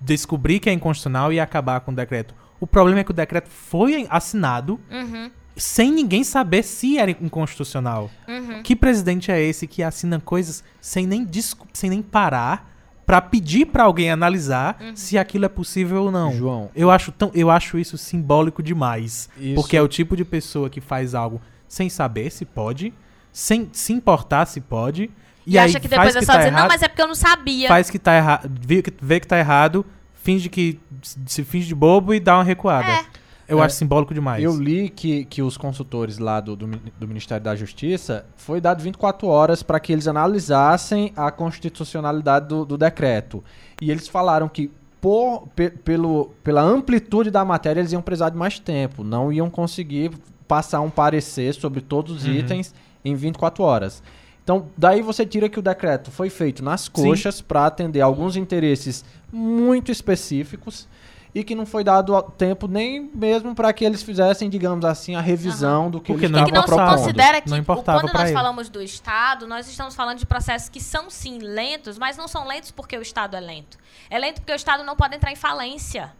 descobrir 0.00 0.60
que 0.60 0.68
é 0.70 0.72
inconstitucional 0.72 1.32
e 1.32 1.40
acabar 1.40 1.80
com 1.80 1.92
o 1.92 1.94
decreto. 1.94 2.34
O 2.58 2.66
problema 2.66 3.00
é 3.00 3.04
que 3.04 3.10
o 3.10 3.14
decreto 3.14 3.48
foi 3.48 4.06
assinado 4.10 4.78
Uhum, 4.90 5.30
sem 5.56 5.90
ninguém 5.90 6.22
saber 6.24 6.62
se 6.62 6.98
era 6.98 7.10
inconstitucional. 7.10 8.10
uhum. 8.28 8.62
Que 8.62 8.76
presidente 8.76 9.30
é 9.30 9.40
esse 9.42 9.66
que 9.66 9.82
assina 9.82 10.20
coisas 10.20 10.62
sem 10.80 11.06
nem, 11.06 11.26
sem 11.72 11.90
nem 11.90 12.02
parar 12.02 12.68
pra 13.06 13.20
pedir 13.20 13.66
pra 13.66 13.84
alguém 13.84 14.10
analisar 14.10 14.76
Uhum. 14.80 14.94
se 14.94 15.18
aquilo 15.18 15.44
é 15.44 15.48
possível 15.48 16.04
ou 16.04 16.10
não? 16.12 16.32
João, 16.32 16.70
Eu 16.74 16.90
acho, 16.90 17.10
tão, 17.10 17.30
eu 17.34 17.50
acho 17.50 17.78
isso 17.78 17.98
simbólico 17.98 18.62
demais. 18.62 19.28
Isso- 19.38 19.54
Porque 19.56 19.76
é 19.76 19.82
o 19.82 19.88
tipo 19.88 20.16
de 20.16 20.24
pessoa 20.24 20.70
que 20.70 20.80
faz 20.80 21.14
algo 21.14 21.40
sem 21.66 21.88
saber 21.88 22.30
se 22.30 22.44
pode, 22.44 22.92
sem 23.32 23.68
se 23.72 23.92
importar 23.92 24.46
se 24.46 24.60
pode. 24.60 25.10
E, 25.50 25.54
E, 25.54 25.58
aí 25.58 25.68
acha 25.68 25.80
que 25.80 25.88
depois 25.88 26.14
é 26.14 26.20
que 26.20 26.24
só 26.24 26.32
tá 26.32 26.38
dizer, 26.38 26.50
não, 26.52 26.58
errado, 26.58 26.70
mas 26.70 26.82
é 26.82 26.88
porque 26.88 27.02
eu 27.02 27.08
não 27.08 27.14
sabia. 27.14 27.68
faz 27.68 27.90
que 27.90 27.98
tá 27.98 28.16
errado, 28.16 28.50
vê, 28.60 28.82
que- 28.82 28.94
vê 29.02 29.18
que 29.20 29.26
tá 29.26 29.38
errado, 29.38 29.84
finge 30.14 30.48
que 30.48 30.78
se 31.02 31.42
finge 31.44 31.66
de 31.66 31.74
bobo 31.74 32.14
e 32.14 32.20
dá 32.20 32.36
uma 32.36 32.44
recuada. 32.44 32.88
É. 32.90 33.04
Eu 33.48 33.60
É, 33.60 33.64
acho 33.66 33.74
simbólico 33.74 34.14
demais. 34.14 34.44
eu 34.44 34.56
li 34.56 34.88
que, 34.88 35.24
que 35.24 35.42
os 35.42 35.56
consultores 35.56 36.18
lá 36.18 36.38
do, 36.40 36.54
do, 36.54 36.68
do 36.68 37.08
Ministério 37.08 37.42
da 37.42 37.56
Justiça 37.56 38.24
foi 38.36 38.60
dado 38.60 38.80
24 38.80 39.26
horas 39.26 39.60
para 39.60 39.80
que 39.80 39.92
eles 39.92 40.06
analisassem 40.06 41.12
a 41.16 41.32
constitucionalidade 41.32 42.46
do, 42.46 42.64
do 42.64 42.78
decreto. 42.78 43.42
E 43.80 43.90
eles 43.90 44.06
falaram 44.08 44.48
que 44.48 44.70
por, 45.00 45.48
pe- 45.56 45.70
pelo, 45.70 46.26
pela 46.44 46.60
amplitude 46.62 47.30
da 47.30 47.44
matéria 47.44 47.80
eles 47.80 47.90
iam 47.92 48.02
precisar 48.02 48.28
de 48.30 48.36
mais 48.36 48.58
tempo. 48.60 49.02
Não 49.02 49.32
iam 49.32 49.50
conseguir 49.50 50.12
passar 50.46 50.80
um 50.80 50.90
parecer 50.90 51.52
sobre 51.54 51.80
todos 51.80 52.18
os 52.18 52.24
Uhum. 52.26 52.34
itens 52.34 52.74
em 53.04 53.14
24 53.16 53.64
horas. 53.64 54.02
Então, 54.50 54.68
daí 54.76 55.00
você 55.00 55.24
tira 55.24 55.48
que 55.48 55.60
o 55.60 55.62
decreto 55.62 56.10
foi 56.10 56.28
feito 56.28 56.60
nas 56.60 56.88
coxas 56.88 57.40
para 57.40 57.66
atender 57.66 58.00
alguns 58.00 58.34
interesses 58.34 59.04
muito 59.32 59.92
específicos 59.92 60.88
e 61.32 61.44
que 61.44 61.54
não 61.54 61.64
foi 61.64 61.84
dado 61.84 62.20
tempo 62.36 62.66
nem 62.66 63.08
mesmo 63.14 63.54
para 63.54 63.72
que 63.72 63.84
eles 63.84 64.02
fizessem, 64.02 64.50
digamos 64.50 64.84
assim, 64.84 65.14
a 65.14 65.20
revisão 65.20 65.88
do 65.88 66.00
que 66.00 66.12
Porque 66.12 66.26
eles 66.26 66.36
não 66.36 66.44
que 66.44 66.50
não 66.50 66.62
estavam 66.62 66.84
propondo. 66.84 66.98
considera 66.98 67.40
que 67.40 67.48
Não 67.48 67.58
importava 67.58 68.00
quando 68.00 68.12
nós 68.12 68.24
ele. 68.24 68.32
falamos 68.32 68.68
do 68.68 68.82
Estado, 68.82 69.46
nós 69.46 69.68
estamos 69.68 69.94
falando 69.94 70.18
de 70.18 70.26
processos 70.26 70.68
que 70.68 70.80
são 70.80 71.08
sim 71.08 71.38
lentos, 71.38 71.96
mas 71.96 72.16
não 72.16 72.26
são 72.26 72.44
lentos 72.44 72.72
porque 72.72 72.98
o 72.98 73.02
Estado 73.02 73.36
é 73.36 73.40
lento. 73.40 73.78
É 74.10 74.18
lento 74.18 74.40
porque 74.40 74.52
o 74.52 74.56
Estado 74.56 74.82
não 74.82 74.96
pode 74.96 75.14
entrar 75.14 75.30
em 75.30 75.36
falência. 75.36 76.12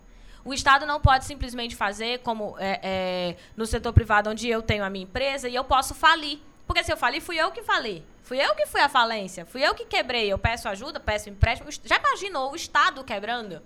O 0.44 0.54
Estado 0.54 0.86
não 0.86 1.00
pode 1.00 1.24
simplesmente 1.24 1.74
fazer 1.74 2.20
como 2.20 2.54
é, 2.60 2.78
é, 2.80 3.36
no 3.56 3.66
setor 3.66 3.92
privado, 3.92 4.30
onde 4.30 4.48
eu 4.48 4.62
tenho 4.62 4.84
a 4.84 4.88
minha 4.88 5.02
empresa 5.02 5.48
e 5.48 5.54
eu 5.56 5.64
posso 5.64 5.96
falir. 5.96 6.38
Porque 6.70 6.84
se 6.84 6.92
eu 6.92 6.96
falir, 6.96 7.20
fui 7.20 7.36
eu 7.36 7.50
que 7.50 7.64
falei. 7.64 8.06
Fui 8.22 8.38
eu 8.38 8.54
que 8.54 8.64
fui 8.64 8.80
à 8.80 8.88
falência. 8.88 9.44
Fui 9.44 9.60
eu 9.60 9.74
que 9.74 9.84
quebrei. 9.84 10.32
Eu 10.32 10.38
peço 10.38 10.68
ajuda, 10.68 11.00
peço 11.00 11.28
empréstimo. 11.28 11.68
Já 11.84 11.96
imaginou 11.98 12.52
o 12.52 12.54
Estado 12.54 13.02
quebrando? 13.02 13.60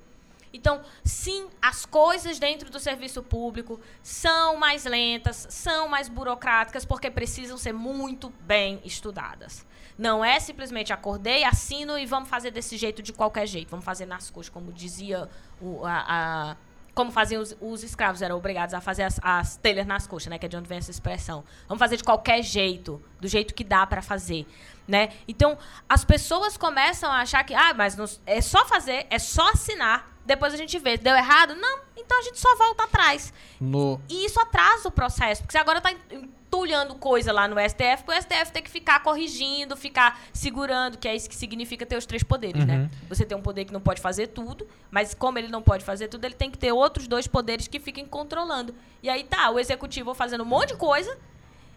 Então, 0.54 0.80
sim, 1.04 1.46
as 1.60 1.84
coisas 1.84 2.38
dentro 2.38 2.70
do 2.70 2.80
serviço 2.80 3.22
público 3.22 3.78
são 4.02 4.56
mais 4.56 4.86
lentas, 4.86 5.46
são 5.50 5.86
mais 5.86 6.08
burocráticas, 6.08 6.86
porque 6.86 7.10
precisam 7.10 7.58
ser 7.58 7.74
muito 7.74 8.30
bem 8.40 8.80
estudadas. 8.86 9.66
Não 9.98 10.24
é 10.24 10.40
simplesmente 10.40 10.90
acordei, 10.90 11.44
assino 11.44 11.98
e 11.98 12.06
vamos 12.06 12.30
fazer 12.30 12.52
desse 12.52 12.78
jeito 12.78 13.02
de 13.02 13.12
qualquer 13.12 13.46
jeito. 13.46 13.68
Vamos 13.68 13.84
fazer 13.84 14.06
nas 14.06 14.30
coxas, 14.30 14.48
como 14.48 14.72
dizia 14.72 15.28
o, 15.60 15.84
a, 15.84 16.04
a- 16.52 16.56
como 16.94 17.10
faziam 17.10 17.42
os, 17.42 17.56
os 17.60 17.82
escravos, 17.82 18.22
eram 18.22 18.36
obrigados 18.36 18.74
a 18.74 18.80
fazer 18.80 19.02
as, 19.02 19.18
as 19.22 19.56
telhas 19.56 19.86
nas 19.86 20.06
coxas, 20.06 20.30
né? 20.30 20.38
Que 20.38 20.46
é 20.46 20.48
de 20.48 20.56
onde 20.56 20.68
vem 20.68 20.78
essa 20.78 20.90
expressão. 20.90 21.44
Vamos 21.66 21.80
fazer 21.80 21.96
de 21.96 22.04
qualquer 22.04 22.42
jeito, 22.42 23.02
do 23.20 23.28
jeito 23.28 23.54
que 23.54 23.64
dá 23.64 23.86
para 23.86 24.00
fazer, 24.00 24.46
né? 24.86 25.10
Então, 25.26 25.58
as 25.88 26.04
pessoas 26.04 26.56
começam 26.56 27.10
a 27.10 27.20
achar 27.20 27.42
que, 27.44 27.54
ah, 27.54 27.74
mas 27.74 28.20
é 28.24 28.40
só 28.40 28.64
fazer, 28.64 29.06
é 29.10 29.18
só 29.18 29.50
assinar 29.50 30.13
depois 30.24 30.54
a 30.54 30.56
gente 30.56 30.78
vê, 30.78 30.96
deu 30.96 31.14
errado? 31.14 31.54
Não, 31.54 31.80
então 31.96 32.18
a 32.18 32.22
gente 32.22 32.38
só 32.38 32.56
volta 32.56 32.84
atrás. 32.84 33.32
No, 33.60 34.00
E 34.08 34.24
isso 34.26 34.40
atrasa 34.40 34.88
o 34.88 34.90
processo, 34.90 35.42
porque 35.42 35.52
você 35.52 35.58
agora 35.58 35.78
está 35.78 35.90
entulhando 36.10 36.94
coisa 36.94 37.32
lá 37.32 37.48
no 37.48 37.56
STF, 37.58 38.04
o 38.06 38.12
STF 38.12 38.52
tem 38.52 38.62
que 38.62 38.70
ficar 38.70 39.02
corrigindo, 39.02 39.76
ficar 39.76 40.20
segurando, 40.32 40.96
que 40.96 41.08
é 41.08 41.14
isso 41.14 41.28
que 41.28 41.34
significa 41.34 41.84
ter 41.84 41.96
os 41.96 42.06
três 42.06 42.22
poderes, 42.22 42.64
né? 42.64 42.88
Você 43.08 43.24
tem 43.24 43.36
um 43.36 43.42
poder 43.42 43.64
que 43.64 43.72
não 43.72 43.80
pode 43.80 44.00
fazer 44.00 44.28
tudo, 44.28 44.66
mas 44.90 45.14
como 45.14 45.38
ele 45.38 45.48
não 45.48 45.60
pode 45.60 45.84
fazer 45.84 46.08
tudo, 46.08 46.24
ele 46.24 46.34
tem 46.34 46.50
que 46.50 46.56
ter 46.58 46.72
outros 46.72 47.08
dois 47.08 47.26
poderes 47.26 47.66
que 47.66 47.80
fiquem 47.80 48.06
controlando. 48.06 48.74
E 49.02 49.08
aí 49.08 49.24
tá, 49.24 49.50
o 49.50 49.58
executivo 49.58 50.14
fazendo 50.14 50.42
um 50.42 50.46
monte 50.46 50.68
de 50.68 50.76
coisa 50.76 51.18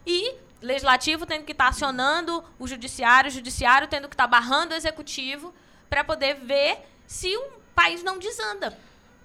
e 0.06 0.36
legislativo 0.62 1.26
tendo 1.26 1.44
que 1.44 1.52
estar 1.52 1.68
acionando 1.68 2.44
o 2.60 2.68
judiciário, 2.68 3.30
o 3.30 3.34
judiciário 3.34 3.88
tendo 3.88 4.08
que 4.08 4.14
estar 4.14 4.28
barrando 4.28 4.74
o 4.74 4.76
executivo 4.78 5.54
para 5.90 6.04
poder 6.04 6.36
ver 6.36 6.80
se 7.06 7.36
o 7.36 7.58
país 7.78 8.04
não 8.04 8.18
desanda. 8.18 8.74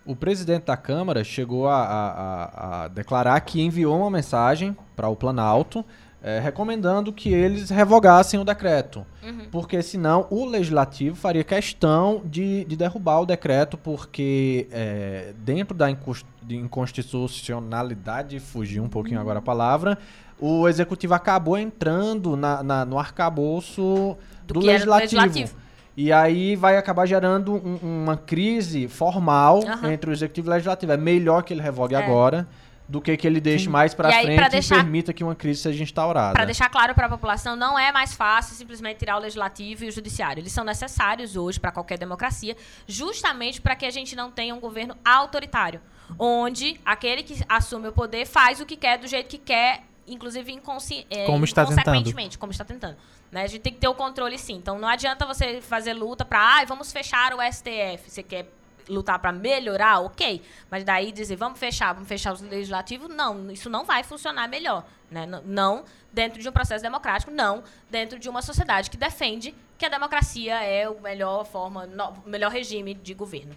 O 0.04 0.14
presidente 0.14 0.64
da 0.66 0.76
Câmara 0.76 1.24
chegou 1.24 1.66
a, 1.68 1.76
a- 1.82 2.82
a- 2.84 2.88
declarar 2.88 3.40
que 3.40 3.62
enviou 3.62 3.96
uma 3.98 4.10
mensagem 4.10 4.76
para 4.94 5.08
o 5.08 5.16
Planalto 5.16 5.84
eh, 6.24 6.38
recomendando 6.38 7.12
que 7.12 7.32
eles 7.32 7.70
revogassem 7.70 8.38
o 8.38 8.44
decreto. 8.44 9.04
Porque 9.50 9.80
senão 9.82 10.26
o 10.30 10.44
legislativo 10.44 11.16
faria 11.16 11.42
questão 11.44 12.20
de, 12.24 12.64
de 12.64 12.76
derrubar 12.76 13.20
o 13.22 13.26
decreto, 13.26 13.76
porque 13.76 14.68
eh, 14.70 15.32
dentro 15.38 15.74
da 15.76 15.90
incons- 15.90 16.24
de 16.42 16.56
inconstitucionalidade, 16.56 18.38
fugiu 18.40 18.82
um 18.84 18.88
pouquinho 18.88 19.20
agora 19.20 19.38
a 19.38 19.42
palavra, 19.42 19.98
o 20.38 20.68
executivo 20.68 21.14
acabou 21.14 21.56
entrando 21.58 22.36
na- 22.36 22.62
na- 22.62 22.84
no 22.84 22.98
arcabouço 22.98 24.16
Do 24.46 24.54
do 24.54 24.60
legislativo. 24.60 25.20
legislativo. 25.22 25.61
E 25.96 26.10
aí 26.12 26.56
vai 26.56 26.76
acabar 26.76 27.04
gerando 27.06 27.54
um- 27.54 28.02
uma 28.02 28.16
crise 28.16 28.88
formal 28.88 29.62
Aham. 29.66 29.92
entre 29.92 30.10
o 30.10 30.12
executivo 30.12 30.48
e 30.48 30.50
o 30.50 30.52
legislativo. 30.52 30.92
É 30.92 30.96
melhor 30.96 31.42
que 31.42 31.52
ele 31.52 31.60
revogue 31.60 31.94
É. 31.94 31.98
agora 31.98 32.48
do 32.88 33.00
que 33.00 33.16
que 33.16 33.26
ele 33.26 33.40
deixe 33.40 33.68
mais 33.68 33.94
pra 33.94 34.10
E 34.10 34.14
aí, 34.14 34.24
frente 34.24 34.36
pra 34.38 34.46
e 34.46 34.50
deixar- 34.50 34.76
permita 34.76 35.12
que 35.12 35.22
uma 35.22 35.34
crise 35.34 35.60
seja 35.60 35.82
instaurada. 35.82 36.32
Para 36.32 36.44
deixar 36.46 36.68
claro 36.68 36.94
para 36.94 37.06
a 37.06 37.08
população, 37.10 37.56
não 37.56 37.78
é 37.78 37.92
mais 37.92 38.14
fácil 38.14 38.54
simplesmente 38.56 38.98
tirar 38.98 39.16
o 39.16 39.20
legislativo 39.20 39.84
e 39.84 39.88
o 39.88 39.92
judiciário. 39.92 40.40
Eles 40.40 40.52
são 40.52 40.64
necessários 40.64 41.36
hoje 41.36 41.60
para 41.60 41.70
qualquer 41.72 41.98
democracia, 41.98 42.56
justamente 42.86 43.60
para 43.60 43.76
que 43.76 43.86
a 43.86 43.90
gente 43.90 44.14
não 44.16 44.30
tenha 44.30 44.54
um 44.54 44.60
governo 44.60 44.94
autoritário, 45.04 45.80
onde 46.18 46.78
aquele 46.84 47.22
que 47.22 47.42
assume 47.48 47.88
o 47.88 47.92
poder 47.92 48.26
faz 48.26 48.60
o 48.60 48.66
que 48.66 48.76
quer 48.76 48.98
do 48.98 49.06
jeito 49.06 49.28
que 49.28 49.38
quer, 49.38 49.82
inclusive 50.06 50.52
inconsci 50.52 51.06
é, 51.10 51.24
Como 51.26 51.44
está 51.44 51.64
tentando. 51.64 51.80
inconsequentemente, 51.82 52.36
como 52.38 52.52
está 52.52 52.64
tentando. 52.64 52.96
Né? 53.32 53.44
A 53.44 53.46
gente 53.46 53.62
tem 53.62 53.72
que 53.72 53.80
ter 53.80 53.88
o 53.88 53.94
controle 53.94 54.38
sim. 54.38 54.54
Então 54.54 54.78
não 54.78 54.86
adianta 54.86 55.24
você 55.24 55.62
fazer 55.62 55.94
luta 55.94 56.24
para, 56.24 56.60
ah, 56.60 56.64
vamos 56.66 56.92
fechar 56.92 57.34
o 57.34 57.38
STF. 57.40 58.10
Você 58.10 58.22
quer 58.22 58.46
lutar 58.88 59.18
para 59.18 59.32
melhorar, 59.32 60.00
ok. 60.00 60.42
Mas 60.70 60.84
daí 60.84 61.10
dizer, 61.10 61.36
vamos 61.36 61.58
fechar, 61.58 61.94
vamos 61.94 62.08
fechar 62.08 62.34
os 62.34 62.42
legislativos, 62.42 63.08
não, 63.08 63.50
isso 63.50 63.70
não 63.70 63.84
vai 63.84 64.02
funcionar 64.02 64.48
melhor. 64.48 64.84
Né? 65.10 65.26
Não 65.44 65.84
dentro 66.12 66.42
de 66.42 66.48
um 66.48 66.52
processo 66.52 66.82
democrático, 66.82 67.30
não 67.30 67.64
dentro 67.90 68.18
de 68.18 68.28
uma 68.28 68.42
sociedade 68.42 68.90
que 68.90 68.96
defende 68.96 69.54
que 69.78 69.86
a 69.86 69.88
democracia 69.88 70.62
é 70.62 70.88
o 70.88 71.00
melhor 71.00 71.44
forma, 71.44 71.88
melhor 72.26 72.50
regime 72.50 72.94
de 72.94 73.14
governo. 73.14 73.56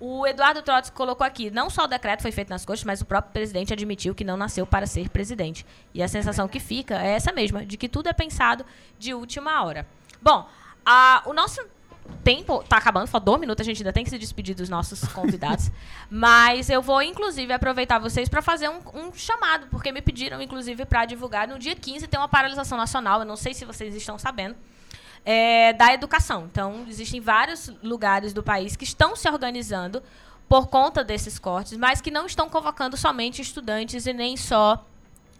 O 0.00 0.26
Eduardo 0.26 0.62
Trotsky 0.62 0.96
colocou 0.96 1.26
aqui, 1.26 1.50
não 1.50 1.68
só 1.68 1.84
o 1.84 1.86
decreto 1.86 2.22
foi 2.22 2.32
feito 2.32 2.48
nas 2.48 2.64
coxas, 2.64 2.84
mas 2.84 3.02
o 3.02 3.04
próprio 3.04 3.32
presidente 3.32 3.70
admitiu 3.72 4.14
que 4.14 4.24
não 4.24 4.34
nasceu 4.36 4.66
para 4.66 4.86
ser 4.86 5.10
presidente. 5.10 5.64
E 5.92 6.02
a 6.02 6.08
sensação 6.08 6.48
que 6.48 6.58
fica 6.58 6.94
é 7.00 7.10
essa 7.10 7.32
mesma, 7.32 7.66
de 7.66 7.76
que 7.76 7.86
tudo 7.88 8.08
é 8.08 8.12
pensado 8.14 8.64
de 8.98 9.12
última 9.12 9.62
hora. 9.62 9.86
Bom, 10.22 10.48
a- 10.86 11.22
o 11.26 11.34
nosso 11.34 11.60
tempo 12.24 12.64
tá 12.66 12.78
acabando, 12.78 13.06
falta 13.06 13.26
dois 13.26 13.38
minutos, 13.40 13.60
a 13.60 13.64
gente 13.64 13.82
ainda 13.82 13.92
tem 13.92 14.02
que 14.02 14.10
se 14.10 14.18
despedir 14.18 14.54
dos 14.54 14.68
nossos 14.70 15.04
convidados. 15.12 15.70
mas 16.10 16.70
eu 16.70 16.80
vou, 16.80 17.02
inclusive, 17.02 17.52
aproveitar 17.52 17.98
vocês 17.98 18.26
para 18.28 18.40
fazer 18.40 18.70
um, 18.70 18.80
um 18.94 19.12
chamado, 19.12 19.66
porque 19.70 19.92
me 19.92 20.00
pediram, 20.00 20.40
inclusive, 20.40 20.84
para 20.86 21.04
divulgar. 21.04 21.46
No 21.46 21.58
dia 21.58 21.76
15 21.76 22.08
tem 22.08 22.18
uma 22.18 22.28
paralisação 22.28 22.78
nacional, 22.78 23.20
eu 23.20 23.26
não 23.26 23.36
sei 23.36 23.52
se 23.52 23.64
vocês 23.66 23.94
estão 23.94 24.18
sabendo 24.18 24.56
é, 25.24 25.72
da 25.72 25.92
educação. 25.92 26.46
Então, 26.50 26.84
existem 26.88 27.20
vários 27.20 27.72
lugares 27.82 28.32
do 28.32 28.42
país 28.42 28.76
que 28.76 28.84
estão 28.84 29.14
se 29.14 29.28
organizando 29.28 30.02
por 30.48 30.66
conta 30.66 31.04
desses 31.04 31.38
cortes, 31.38 31.78
mas 31.78 32.00
que 32.00 32.10
não 32.10 32.26
estão 32.26 32.48
convocando 32.48 32.96
somente 32.96 33.40
estudantes 33.40 34.06
e 34.06 34.12
nem 34.12 34.36
só 34.36 34.84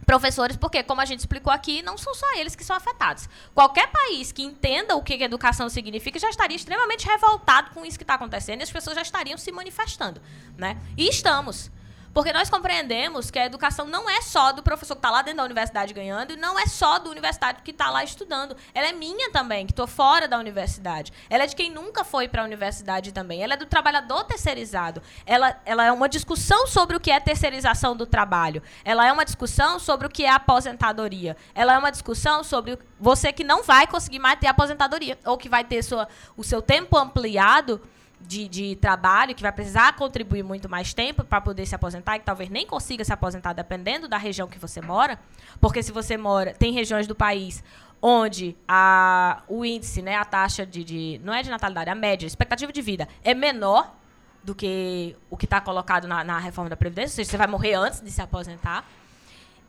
professores, 0.07 0.57
porque, 0.57 0.83
como 0.83 1.01
a 1.01 1.05
gente 1.05 1.21
explicou 1.21 1.53
aqui, 1.53 1.83
não 1.83 1.99
são 1.99 2.15
só 2.15 2.27
eles 2.37 2.57
que 2.57 2.65
são 2.65 2.77
afetados. 2.77 3.29
Qualquer 3.55 3.89
país 3.89 4.33
que 4.33 4.43
entenda 4.43 4.97
o 4.97 5.03
que 5.03 5.15
educação 5.15 5.69
significa 5.69 6.19
já 6.19 6.29
estaria 6.29 6.57
extremamente 6.57 7.07
revoltado 7.07 7.71
com 7.71 7.85
isso 7.85 7.99
que 7.99 8.05
está 8.05 8.15
acontecendo 8.15 8.61
e 8.61 8.63
as 8.63 8.73
pessoas 8.73 8.97
já 8.97 9.03
estariam 9.03 9.39
se 9.39 9.53
manifestando. 9.53 10.21
Né? 10.57 10.77
E 10.97 11.09
estamos. 11.09 11.71
Porque 12.13 12.33
nós 12.33 12.51
compreendemos 12.51 13.31
que 13.31 13.39
a 13.39 13.47
educação 13.47 13.87
não 13.87 14.11
é 14.11 14.21
só 14.21 14.53
do 14.53 14.63
professor 14.63 14.95
que 14.95 14.99
está 14.99 15.11
lá 15.11 15.23
dentro 15.23 15.39
da 15.39 15.45
universidade 15.45 15.95
ganhando 15.95 16.33
e 16.33 16.37
não 16.37 16.59
é 16.59 16.67
só 16.67 16.99
do 16.99 17.09
universitário 17.09 17.63
que 17.63 17.71
está 17.71 17.89
lá 17.89 18.03
estudando. 18.03 18.57
Ela 18.75 18.89
é 18.89 18.93
minha 18.93 19.31
também, 19.31 19.65
que 19.65 19.73
estou 19.73 19.87
fora 19.87 20.27
da 20.27 20.37
universidade. 20.37 21.13
Ela 21.29 21.45
é 21.45 21.47
de 21.47 21.55
quem 21.55 21.71
nunca 21.71 22.03
foi 22.03 22.27
para 22.27 22.43
a 22.43 22.45
universidade 22.45 23.13
também. 23.13 23.43
Ela 23.43 23.55
é 23.55 23.57
do 23.57 23.67
trabalhador 23.67 24.25
terceirizado. 24.25 25.01
Ela, 25.25 25.57
ela 25.65 25.85
é 25.85 25.93
uma 25.93 26.09
discussão 26.09 26.67
sobre 26.67 26.97
o 26.97 27.01
que 27.01 27.13
é 27.13 27.21
terceirização 27.21 27.95
do 27.95 28.05
trabalho. 28.05 28.61
Ela 28.85 29.07
é 29.07 29.13
uma 29.13 29.25
discussão 29.25 29.79
sobre 29.79 30.09
o 30.09 30.11
que 30.11 30.25
é 30.25 30.31
aposentadoria. 30.31 31.37
Ela 31.55 31.75
é 31.75 31.79
uma 31.79 31.93
discussão 31.93 32.43
sobre 32.43 32.77
você 32.99 33.33
que 33.33 33.45
não 33.45 33.63
vai 33.63 33.87
conseguir 33.87 34.19
mais 34.19 34.41
ter 34.41 34.49
aposentadoria 34.49 35.17
ou 35.25 35.39
que 35.39 35.49
vai 35.49 35.63
ter 35.63 35.83
sua, 35.83 36.09
o 36.37 36.43
seu 36.43 36.61
tempo 36.61 36.99
ampliado 36.99 37.81
de, 38.21 38.47
de 38.49 38.77
trabalho, 38.77 39.35
que 39.35 39.43
vai 39.43 39.53
precisar 39.53 39.95
contribuir 39.95 40.43
muito 40.43 40.69
mais 40.69 40.93
tempo 40.93 41.25
para 41.25 41.41
poder 41.41 41.67
se 41.67 41.75
aposentar 41.75 42.17
e 42.17 42.19
que 42.21 42.25
talvez 42.25 42.51
nem 42.51 42.67
consiga 42.67 43.05
se 43.05 43.13
aposentar 43.13 43.53
dependendo 43.53 44.07
da 44.07 44.17
região 44.17 44.47
que 44.47 44.59
você 44.59 44.81
mora, 44.81 45.19
porque 45.61 45.83
se 45.83 45.91
você 45.91 46.17
mora, 46.17 46.53
tem 46.55 46.73
regiões 46.73 47.07
do 47.07 47.15
país 47.15 47.65
onde 48.03 48.57
a, 48.69 49.43
o 49.49 49.65
índice, 49.65 50.01
né, 50.01 50.17
a 50.17 50.25
taxa 50.25 50.65
de, 50.65 50.85
de, 50.85 51.21
não 51.25 51.35
é 51.35 51.43
de 51.43 51.51
natalidade, 51.51 51.91
a 51.91 51.95
média, 51.95 52.27
a 52.27 52.29
expectativa 52.29 52.73
de 52.73 52.81
vida 52.81 53.09
é 53.23 53.35
menor 53.35 53.95
do 54.43 54.55
que 54.55 55.17
o 55.29 55.37
que 55.37 55.45
está 55.45 55.61
colocado 55.61 56.09
na, 56.09 56.25
na 56.25 56.39
reforma 56.39 56.71
da 56.71 56.77
Previdência, 56.77 57.13
ou 57.13 57.17
seja, 57.17 57.31
você 57.31 57.37
vai 57.37 57.47
morrer 57.47 57.75
antes 57.75 58.01
de 58.01 58.11
se 58.11 58.23
aposentar. 58.23 58.89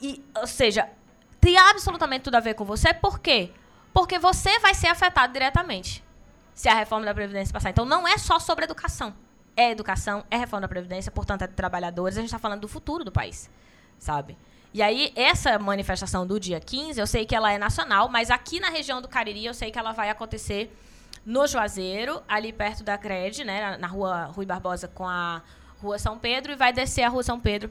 E, 0.02 0.24
ou 0.36 0.48
seja, 0.48 0.88
tem 1.42 1.58
absolutamente 1.58 2.24
tudo 2.24 2.36
a 2.36 2.40
ver 2.40 2.54
com 2.54 2.64
você, 2.64 2.94
por 2.94 3.20
quê? 3.20 3.52
Porque 3.94 4.18
você 4.18 4.60
vai 4.60 4.74
ser 4.74 4.88
afetado 4.88 5.34
diretamente 5.34 6.02
se 6.54 6.68
a 6.70 6.74
reforma 6.76 7.06
da 7.06 7.14
Previdência 7.14 7.54
passar. 7.54 7.70
Então, 7.70 7.86
não 7.86 8.08
é 8.08 8.18
só 8.18 8.40
sobre 8.40 8.66
educação. 8.66 9.14
É 9.56 9.72
educação, 9.72 10.24
é 10.32 10.38
reforma 10.38 10.62
da 10.62 10.68
Previdência, 10.68 11.12
portanto, 11.12 11.42
é 11.44 11.48
de 11.48 11.54
trabalhadores. 11.54 12.18
A 12.18 12.22
gente 12.22 12.28
está 12.30 12.40
falando 12.40 12.62
do 12.62 12.68
futuro 12.68 13.04
do 13.04 13.12
país, 13.12 13.50
sabe? 14.00 14.38
E 14.74 14.82
aí, 14.82 15.12
essa 15.16 15.60
manifestação 15.60 16.26
do 16.26 16.40
dia 16.40 16.60
15, 16.60 17.00
eu 17.00 17.06
sei 17.08 17.26
que 17.26 17.36
ela 17.36 17.52
é 17.52 17.58
nacional, 17.58 18.08
mas 18.08 18.32
aqui 18.32 18.60
na 18.60 18.70
região 18.70 19.02
do 19.02 19.08
Cariri, 19.08 19.46
eu 19.46 19.54
sei 19.54 19.70
que 19.72 19.78
ela 19.78 19.92
vai 19.92 20.10
acontecer 20.10 20.74
no 21.26 21.46
Juazeiro, 21.46 22.24
ali 22.28 22.54
perto 22.54 22.84
da 22.84 22.98
CRED, 22.98 23.44
né, 23.44 23.78
na- 23.78 23.88
rua 23.88 24.26
Rui 24.34 24.46
Barbosa 24.46 24.88
com 24.88 25.06
a 25.08 25.42
Rua 25.82 26.00
São 26.00 26.18
Pedro, 26.18 26.54
e 26.54 26.56
vai 26.56 26.72
descer 26.72 27.04
a 27.04 27.10
Rua 27.10 27.22
São 27.22 27.40
Pedro 27.40 27.70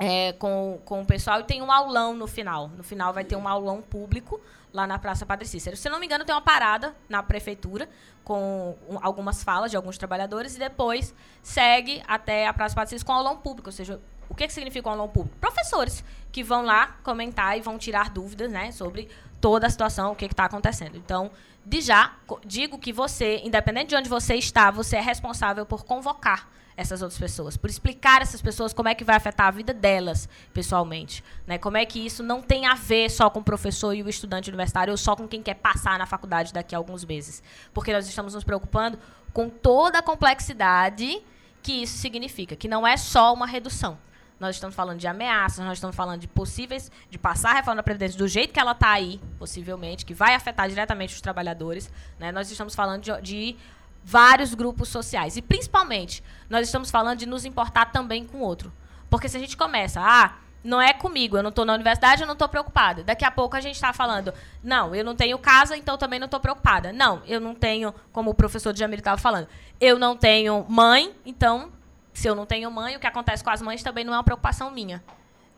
é, 0.00 0.32
com, 0.32 0.80
com 0.84 1.02
o 1.02 1.06
pessoal 1.06 1.40
e 1.40 1.44
tem 1.44 1.60
um 1.60 1.70
aulão 1.70 2.14
no 2.14 2.26
final. 2.26 2.68
No 2.68 2.82
final 2.82 3.12
vai 3.12 3.22
ter 3.22 3.36
um 3.36 3.46
aulão 3.46 3.82
público 3.82 4.40
lá 4.72 4.86
na 4.86 4.98
Praça 4.98 5.26
Padre 5.26 5.46
Cícero. 5.46 5.76
Se 5.76 5.90
não 5.90 6.00
me 6.00 6.06
engano, 6.06 6.24
tem 6.24 6.34
uma 6.34 6.40
parada 6.40 6.96
na 7.08 7.22
prefeitura 7.22 7.86
com 8.24 8.76
um- 8.88 8.98
algumas 9.02 9.44
falas 9.44 9.70
de 9.70 9.76
alguns 9.76 9.98
trabalhadores 9.98 10.56
e 10.56 10.58
depois 10.58 11.14
segue 11.42 12.02
até 12.08 12.46
a 12.46 12.54
Praça 12.54 12.74
Padre 12.74 12.90
Cícero 12.90 13.06
com 13.06 13.12
aulão 13.12 13.36
público. 13.36 13.68
Ou 13.68 13.72
seja, 13.72 14.00
o 14.28 14.34
que, 14.34 14.46
que 14.46 14.52
significa 14.52 14.88
um 14.88 14.92
aulão 14.92 15.08
público? 15.08 15.36
Professores 15.38 16.02
que 16.32 16.42
vão 16.42 16.62
lá 16.62 16.96
comentar 17.02 17.58
e 17.58 17.60
vão 17.60 17.76
tirar 17.76 18.08
dúvidas 18.08 18.50
né, 18.50 18.72
sobre 18.72 19.08
toda 19.40 19.66
a 19.66 19.70
situação, 19.70 20.12
o 20.12 20.16
que 20.16 20.24
está 20.24 20.44
acontecendo. 20.46 20.96
Então, 20.96 21.30
de 21.66 21.80
já, 21.82 22.14
digo 22.44 22.78
que 22.78 22.92
você, 22.92 23.40
independente 23.44 23.88
de 23.90 23.96
onde 23.96 24.08
você 24.08 24.34
está, 24.36 24.70
você 24.70 24.96
é 24.96 25.00
responsável 25.00 25.66
por 25.66 25.84
convocar 25.84 26.48
essas 26.76 27.02
outras 27.02 27.18
pessoas, 27.18 27.56
por 27.56 27.68
explicar 27.68 28.22
essas 28.22 28.40
pessoas 28.40 28.72
como 28.72 28.88
é 28.88 28.94
que 28.94 29.04
vai 29.04 29.16
afetar 29.16 29.46
a 29.48 29.50
vida 29.50 29.74
delas 29.74 30.28
pessoalmente, 30.52 31.22
né? 31.46 31.58
Como 31.58 31.76
é 31.76 31.84
que 31.84 32.04
isso 32.04 32.22
não 32.22 32.40
tem 32.40 32.66
a 32.66 32.74
ver 32.74 33.10
só 33.10 33.28
com 33.28 33.40
o 33.40 33.44
professor 33.44 33.92
e 33.94 34.02
o 34.02 34.08
estudante 34.08 34.48
universitário 34.48 34.90
ou 34.90 34.96
só 34.96 35.14
com 35.14 35.28
quem 35.28 35.42
quer 35.42 35.54
passar 35.54 35.98
na 35.98 36.06
faculdade 36.06 36.52
daqui 36.52 36.74
a 36.74 36.78
alguns 36.78 37.04
meses, 37.04 37.42
porque 37.74 37.92
nós 37.92 38.08
estamos 38.08 38.34
nos 38.34 38.44
preocupando 38.44 38.98
com 39.32 39.48
toda 39.48 39.98
a 39.98 40.02
complexidade 40.02 41.22
que 41.62 41.82
isso 41.82 41.98
significa, 41.98 42.56
que 42.56 42.68
não 42.68 42.86
é 42.86 42.96
só 42.96 43.32
uma 43.34 43.46
redução. 43.46 43.98
Nós 44.40 44.56
estamos 44.56 44.74
falando 44.74 44.98
de 44.98 45.06
ameaças, 45.06 45.62
nós 45.62 45.76
estamos 45.76 45.94
falando 45.94 46.22
de 46.22 46.26
possíveis, 46.26 46.90
de 47.10 47.18
passar 47.18 47.50
a 47.50 47.54
reforma 47.56 47.76
da 47.76 47.82
Previdência 47.82 48.16
do 48.16 48.26
jeito 48.26 48.54
que 48.54 48.58
ela 48.58 48.72
está 48.72 48.90
aí, 48.92 49.20
possivelmente, 49.38 50.06
que 50.06 50.14
vai 50.14 50.34
afetar 50.34 50.66
diretamente 50.66 51.14
os 51.14 51.20
trabalhadores. 51.20 51.90
Né? 52.18 52.32
Nós 52.32 52.50
estamos 52.50 52.74
falando 52.74 53.02
de, 53.02 53.20
de 53.20 53.56
vários 54.04 54.54
grupos 54.54 54.88
sociais. 54.88 55.36
E, 55.36 55.42
principalmente, 55.42 56.22
nós 56.48 56.66
estamos 56.66 56.90
falando 56.90 57.18
de 57.18 57.26
nos 57.26 57.44
importar 57.44 57.86
também 57.92 58.24
com 58.24 58.38
o 58.38 58.42
outro. 58.42 58.72
Porque 59.08 59.28
se 59.28 59.36
a 59.36 59.40
gente 59.40 59.56
começa, 59.56 60.00
ah, 60.00 60.36
Não 60.62 60.78
é 60.80 60.92
comigo, 60.92 61.38
eu 61.38 61.42
não 61.42 61.50
tô 61.50 61.64
na 61.64 61.72
universidade, 61.72 62.20
eu 62.20 62.28
não 62.28 62.36
tô 62.36 62.46
preocupada. 62.46 63.02
Daqui 63.02 63.24
a 63.24 63.30
pouco 63.30 63.56
a 63.56 63.60
gente 63.62 63.80
tá 63.80 63.94
falando, 63.94 64.32
não, 64.62 64.94
eu 64.94 65.02
não 65.02 65.16
tenho 65.16 65.38
casa, 65.38 65.74
então 65.74 65.96
também 65.96 66.20
não 66.20 66.28
tô 66.28 66.38
preocupada. 66.38 66.92
Não, 66.92 67.22
eu 67.26 67.40
não 67.40 67.54
tenho, 67.54 67.94
como 68.12 68.30
o 68.30 68.34
professor 68.34 68.76
Jamil 68.76 68.98
estava 68.98 69.16
falando, 69.16 69.48
eu 69.80 69.98
não 69.98 70.14
tenho 70.14 70.66
mãe, 70.68 71.14
então, 71.24 71.72
se 72.12 72.28
eu 72.28 72.34
não 72.34 72.44
tenho 72.44 72.70
mãe, 72.70 72.94
o 72.94 73.00
que 73.00 73.06
acontece 73.06 73.42
com 73.42 73.48
as 73.48 73.62
mães 73.62 73.82
também 73.82 74.04
não 74.04 74.12
é 74.12 74.16
uma 74.18 74.24
preocupação 74.24 74.70
minha. 74.70 75.02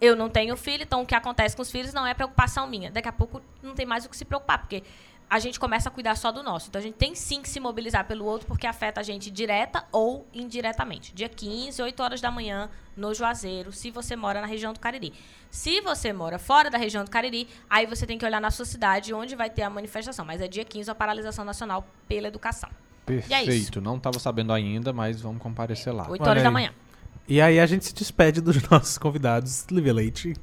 Eu 0.01 0.15
não 0.15 0.29
tenho 0.29 0.57
filho, 0.57 0.85
então 0.85 1.03
o 1.03 1.07
que 1.07 1.17
acontece 1.17 1.57
com 1.57 1.63
os 1.63 1.71
filhos 1.71 1.93
não 1.93 2.07
é 2.07 2.15
preocupação 2.15 2.69
minha. 2.69 2.89
Daqui 2.89 3.09
a 3.09 3.13
pouco 3.13 3.43
não 3.61 3.75
tem 3.75 3.87
mais 3.87 4.05
o 4.05 4.09
que 4.09 4.17
se 4.17 4.25
preocupar, 4.25 4.59
porque 4.59 4.85
a 5.33 5.39
gente 5.39 5.59
começa 5.59 5.89
a 5.89 5.91
cuidar 5.91 6.15
só 6.15 6.31
do 6.31 6.43
nosso. 6.43 6.69
Então 6.69 6.79
a 6.79 6.83
gente 6.83 6.97
tem 6.97 7.15
sim 7.15 7.41
que 7.41 7.49
se 7.49 7.59
mobilizar 7.59 8.07
pelo 8.07 8.27
outro, 8.27 8.47
porque 8.47 8.67
afeta 8.67 9.01
a 9.01 9.03
gente 9.03 9.31
direta 9.31 9.83
ou 9.91 10.27
indiretamente. 10.35 11.15
Dia 11.15 11.27
15, 11.27 11.81
8 11.81 12.03
horas 12.03 12.21
da 12.21 12.31
manhã, 12.31 12.69
no 12.95 13.15
Juazeiro, 13.15 13.73
se 13.73 13.91
você 13.91 14.15
mora 14.15 14.43
na 14.43 14.47
região 14.47 14.75
do 14.75 14.79
Cariri. 14.79 15.15
Se 15.51 15.81
você 15.81 16.13
mora 16.13 16.39
fora 16.39 16.69
da 16.69 16.77
região 16.77 17.03
do 17.03 17.11
Cariri, 17.11 17.49
aí 17.71 17.87
você 17.87 18.05
tem 18.05 18.19
que 18.19 18.27
olhar 18.27 18.43
na 18.43 18.51
sua 18.51 18.67
cidade 18.67 19.15
onde 19.15 19.35
vai 19.35 19.49
ter 19.49 19.63
a 19.63 19.71
manifestação. 19.71 20.23
Mas 20.23 20.43
é 20.43 20.47
dia 20.47 20.67
15 20.67 20.91
a 20.91 20.95
paralisação 20.95 21.47
nacional 21.47 21.87
pela 22.07 22.29
educação. 22.29 22.69
é 23.33 23.39
isso. 23.39 23.47
Perfeito. 23.47 23.81
Não 23.81 23.97
estava 23.97 24.19
sabendo 24.19 24.53
ainda, 24.53 24.93
mas 24.93 25.23
vamos 25.23 25.41
comparecer 25.41 25.95
lá. 25.95 26.11
8 26.11 26.21
Olha 26.21 26.31
horas 26.31 26.43
da 26.43 26.51
manhã. 26.51 26.75
E 27.27 27.41
aí 27.41 27.59
a 27.59 27.65
gente 27.65 27.87
se 27.87 27.95
despede 27.95 28.43
dos 28.43 28.61
nossos 28.69 28.99
convidados. 28.99 29.65
Lívia 29.71 29.95
Leite. 29.95 30.35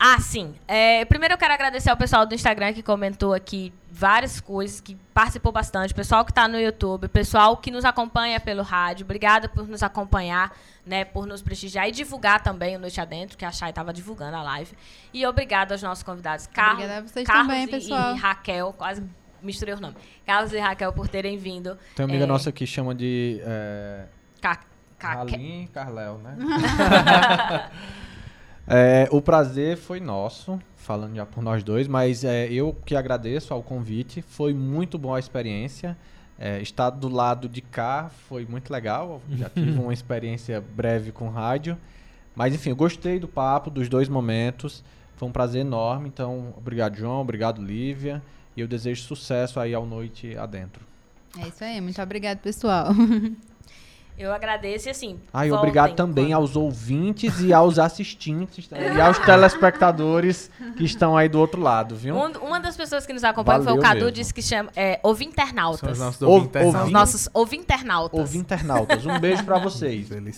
Ah, 0.00 0.20
sim. 0.20 0.54
É, 0.68 1.04
primeiro 1.06 1.34
eu 1.34 1.38
quero 1.38 1.52
agradecer 1.52 1.90
ao 1.90 1.96
pessoal 1.96 2.24
do 2.24 2.32
Instagram 2.34 2.72
que 2.72 2.82
comentou 2.84 3.34
aqui 3.34 3.72
várias 3.90 4.40
coisas, 4.40 4.80
que 4.80 4.94
participou 5.12 5.50
bastante, 5.50 5.92
pessoal 5.92 6.24
que 6.24 6.30
está 6.30 6.46
no 6.46 6.58
YouTube, 6.60 7.08
pessoal 7.08 7.56
que 7.56 7.68
nos 7.70 7.84
acompanha 7.84 8.38
pelo 8.38 8.62
rádio. 8.62 9.02
Obrigada 9.04 9.48
por 9.48 9.66
nos 9.66 9.82
acompanhar, 9.82 10.56
né, 10.86 11.04
por 11.04 11.26
nos 11.26 11.42
prestigiar 11.42 11.88
e 11.88 11.90
divulgar 11.90 12.40
também 12.40 12.76
o 12.76 12.78
Noite 12.78 13.00
Adentro, 13.00 13.36
que 13.36 13.44
a 13.44 13.50
Chay 13.50 13.70
estava 13.70 13.92
divulgando 13.92 14.36
a 14.36 14.42
live. 14.42 14.72
E 15.12 15.26
obrigada 15.26 15.74
aos 15.74 15.82
nossos 15.82 16.04
convidados, 16.04 16.46
Carlos, 16.46 16.74
Obrigada 16.84 17.00
a 17.00 17.02
vocês 17.08 17.26
Carlos 17.26 17.46
também, 17.48 17.64
e- 17.64 17.68
pessoal. 17.68 18.14
e 18.14 18.18
Raquel, 18.18 18.72
quase 18.78 19.02
misturei 19.42 19.74
os 19.74 19.80
nomes. 19.80 19.96
Carlos 20.24 20.52
e 20.52 20.58
Raquel 20.58 20.92
por 20.92 21.08
terem 21.08 21.36
vindo. 21.36 21.76
Tem 21.96 22.04
uma 22.06 22.12
amiga 22.12 22.24
É, 22.24 22.26
nossa 22.28 22.52
que 22.52 22.64
chama 22.68 22.94
de 22.94 23.40
é, 23.44 24.04
Ca- 24.40 24.60
Ca- 24.96 25.20
Halim 25.22 25.64
e 25.64 25.68
né? 26.22 26.36
É, 28.68 29.08
o 29.10 29.22
prazer 29.22 29.76
foi 29.78 29.98
nosso, 29.98 30.60
falando 30.76 31.16
já 31.16 31.24
por 31.24 31.42
nós 31.42 31.62
dois, 31.62 31.88
mas 31.88 32.22
é, 32.22 32.52
eu 32.52 32.76
que 32.84 32.94
agradeço 32.94 33.54
ao 33.54 33.62
convite. 33.62 34.20
Foi 34.20 34.52
muito 34.52 34.98
boa 34.98 35.16
a 35.16 35.20
experiência. 35.20 35.96
É, 36.38 36.60
estar 36.60 36.90
do 36.90 37.08
lado 37.08 37.48
de 37.48 37.60
cá 37.62 38.10
foi 38.28 38.44
muito 38.44 38.70
legal. 38.70 39.22
Já 39.30 39.48
tive 39.50 39.78
uma 39.78 39.92
experiência 39.92 40.60
breve 40.60 41.10
com 41.12 41.28
rádio. 41.28 41.78
Mas 42.34 42.54
enfim, 42.54 42.70
eu 42.70 42.76
gostei 42.76 43.18
do 43.18 43.26
papo, 43.26 43.70
dos 43.70 43.88
dois 43.88 44.08
momentos. 44.08 44.84
Foi 45.16 45.26
um 45.26 45.32
prazer 45.32 45.62
enorme. 45.62 46.08
Então, 46.08 46.54
obrigado, 46.56 46.94
João. 46.94 47.20
Obrigado, 47.20 47.62
Lívia. 47.62 48.22
E 48.56 48.60
eu 48.60 48.68
desejo 48.68 49.02
sucesso 49.02 49.58
aí 49.58 49.74
ao 49.74 49.86
Noite 49.86 50.36
Adentro. 50.36 50.86
É 51.38 51.48
isso 51.48 51.64
aí, 51.64 51.80
muito 51.80 52.00
obrigado, 52.00 52.38
pessoal. 52.38 52.88
Eu 54.18 54.32
agradeço 54.34 54.88
e 54.88 54.90
assim. 54.90 55.20
Ah, 55.32 55.46
e 55.46 55.52
obrigado 55.52 55.94
também 55.94 56.26
quando- 56.26 56.34
aos 56.34 56.56
ouvintes 56.56 57.40
e 57.40 57.52
aos 57.52 57.78
assistentes 57.78 58.66
também, 58.66 58.92
e 58.96 59.00
aos 59.00 59.16
telespectadores 59.20 60.50
que 60.76 60.84
estão 60.84 61.16
aí 61.16 61.28
do 61.28 61.38
outro 61.38 61.60
lado, 61.60 61.94
viu? 61.94 62.16
Um- 62.16 62.32
uma 62.46 62.58
das 62.58 62.76
pessoas 62.76 63.06
que 63.06 63.12
nos 63.12 63.22
acompanha 63.22 63.58
foi 63.62 63.72
o 63.72 63.76
Valeu 63.76 63.82
Cadu, 63.82 63.94
mesmo. 64.00 64.12
disse 64.12 64.34
que 64.34 64.42
chama 64.42 64.70
é, 64.74 64.98
São 65.00 65.10
Ovinternautas. 65.10 65.92
os 65.92 65.98
nossos. 65.98 66.18
São 66.18 66.84
os 66.84 66.90
nossos 66.90 67.28
ovinternautas. 67.32 68.18
Ovinternautas, 68.20 69.06
um 69.06 69.18
beijo 69.20 69.44
pra 69.44 69.58
vocês. 69.58 70.10
Eles, 70.10 70.36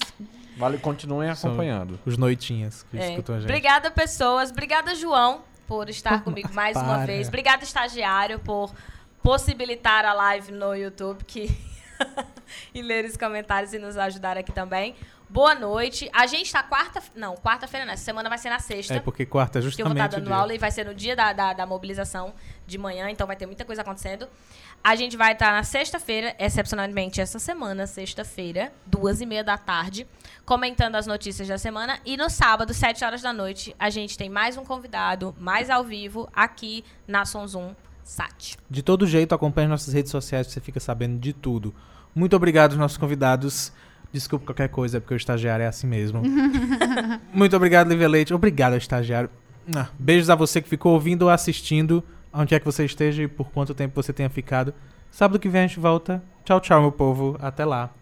Vale, 0.57 0.77
continuem 0.77 1.35
São- 1.35 1.49
acompanhando. 1.51 1.99
os 2.05 2.19
noitinhas 2.19 2.85
que 2.91 2.99
É. 2.99 3.11
escutam 3.11 3.37
a 3.37 3.39
gente. 3.41 3.49
Obrigada, 3.49 3.91
pessoas. 3.91 4.51
Obrigada, 4.51 4.95
João, 4.95 5.41
por 5.67 5.89
estar 5.89 6.23
comigo 6.23 6.53
mais 6.53 6.77
uma 6.77 6.85
para. 6.97 7.07
vez. 7.07 7.29
Obrigada, 7.29 7.65
estagiário, 7.65 8.39
por 8.41 8.71
possibilitar 9.23 10.05
a 10.05 10.13
live 10.13 10.53
no 10.53 10.75
YouTube 10.75 11.25
que... 11.27 11.51
e 12.75 12.83
ler 12.83 13.05
os 13.05 13.17
comentários 13.17 13.73
e 13.73 13.79
nos 13.79 13.97
ajudar 13.97 14.37
aqui 14.37 14.53
também. 14.53 14.95
Boa 15.29 15.55
noite. 15.55 16.11
A 16.13 16.27
gente 16.27 16.51
tá 16.51 16.61
quarta... 16.61 17.01
Não, 17.15 17.37
quarta-feira 17.37 17.87
não. 17.87 17.93
Essa 17.93 18.03
semana 18.03 18.29
vai 18.29 18.37
ser 18.37 18.51
na 18.51 18.59
sexta. 18.59 18.95
É 18.95 19.01
porque 19.01 19.25
quarta 19.25 19.61
é 19.61 19.63
que 19.63 19.67
eu 19.67 19.71
vou 19.71 19.71
justamente 19.71 19.97
estar 20.05 20.09
dando 20.09 20.27
dia. 20.27 20.35
aula 20.35 20.53
e 20.53 20.59
vai 20.59 20.73
ser 20.73 20.85
no 20.85 20.93
dia 20.93 21.15
da, 21.15 21.33
da, 21.33 21.53
da 21.53 21.65
mobilização 21.65 22.35
de 22.67 22.77
manhã, 22.77 23.09
então 23.09 23.29
vai 23.29 23.37
ter 23.37 23.47
muita 23.47 23.65
coisa 23.65 23.83
acontecendo. 23.83 24.29
A 24.83 24.97
gente 24.97 25.17
vai 25.17 25.33
estar 25.33 25.53
na 25.53 25.63
sexta-feira, 25.63 26.35
excepcionalmente 26.37 27.21
essa 27.21 27.39
semana, 27.39 27.87
sexta-feira, 27.87 28.73
duas 28.85 29.21
e 29.21 29.27
meia 29.27 29.45
da 29.45 29.57
tarde, 29.57 30.05
comentando 30.45 30.97
as 30.97 31.07
notícias 31.07 31.47
da 31.47 31.59
semana. 31.59 32.01
E 32.05 32.17
no 32.17 32.29
sábado, 32.29 32.75
sete 32.75 33.05
horas 33.05 33.23
da 33.23 33.33
noite, 33.33 33.75
a 33.79 33.89
gente 33.89 34.19
tem 34.19 34.29
mais 34.29 34.57
um 34.57 34.65
convidado, 34.65 35.33
mais 35.39 35.71
ao 35.71 35.85
vivo, 35.85 36.29
aqui 36.35 36.85
na 37.07 37.25
Sonzum 37.25 37.73
Sat. 38.11 38.57
De 38.69 38.83
todo 38.83 39.07
jeito, 39.07 39.37
acompanhe 39.37 39.69
nossas 39.69 39.95
redes 39.95 40.11
sociais 40.11 40.49
que 40.49 40.53
você 40.53 40.61
fica 40.61 40.81
sabendo 40.81 41.21
de 41.21 41.33
tudo. 41.33 41.73
Muito 42.13 42.35
obrigado 42.35 42.73
aos 42.73 42.79
nossos 42.81 42.99
convidados. 42.99 43.73
Desculpa 44.13 44.47
qualquer 44.47 44.69
coisa, 44.69 44.97
é 44.97 45.01
porque 45.01 45.15
o 45.15 45.17
estagiário 45.17 45.63
é 45.63 45.69
assim 45.69 45.87
mesmo. 45.87 46.21
Muito 47.33 47.55
obrigado, 47.55 47.89
Lívia 47.89 48.09
Leite. 48.09 48.35
Obrigado, 48.35 48.77
estagiário. 48.77 49.31
Ah, 49.77 49.87
Beijos 49.97 50.29
a 50.29 50.35
você 50.35 50.61
que 50.61 50.69
ficou 50.69 50.95
ouvindo 50.95 51.23
ou 51.23 51.31
assistindo, 51.31 52.03
onde 52.33 52.49
quer 52.49 52.59
que 52.59 52.67
você 52.67 52.85
esteja 52.85 53.23
e 53.23 53.29
por 53.29 53.49
quanto 53.53 53.75
tempo 53.75 53.95
você 53.95 54.13
tenha 54.13 54.29
ficado. 54.29 54.75
Sábado 55.09 55.39
que 55.39 55.49
vem 55.49 55.63
a 55.63 55.67
gente 55.69 55.79
volta. 55.79 56.21
Tchau, 56.45 56.61
tchau, 56.61 56.81
meu 56.81 56.91
povo. 56.91 57.37
Até 57.41 57.65
lá. 57.65 57.95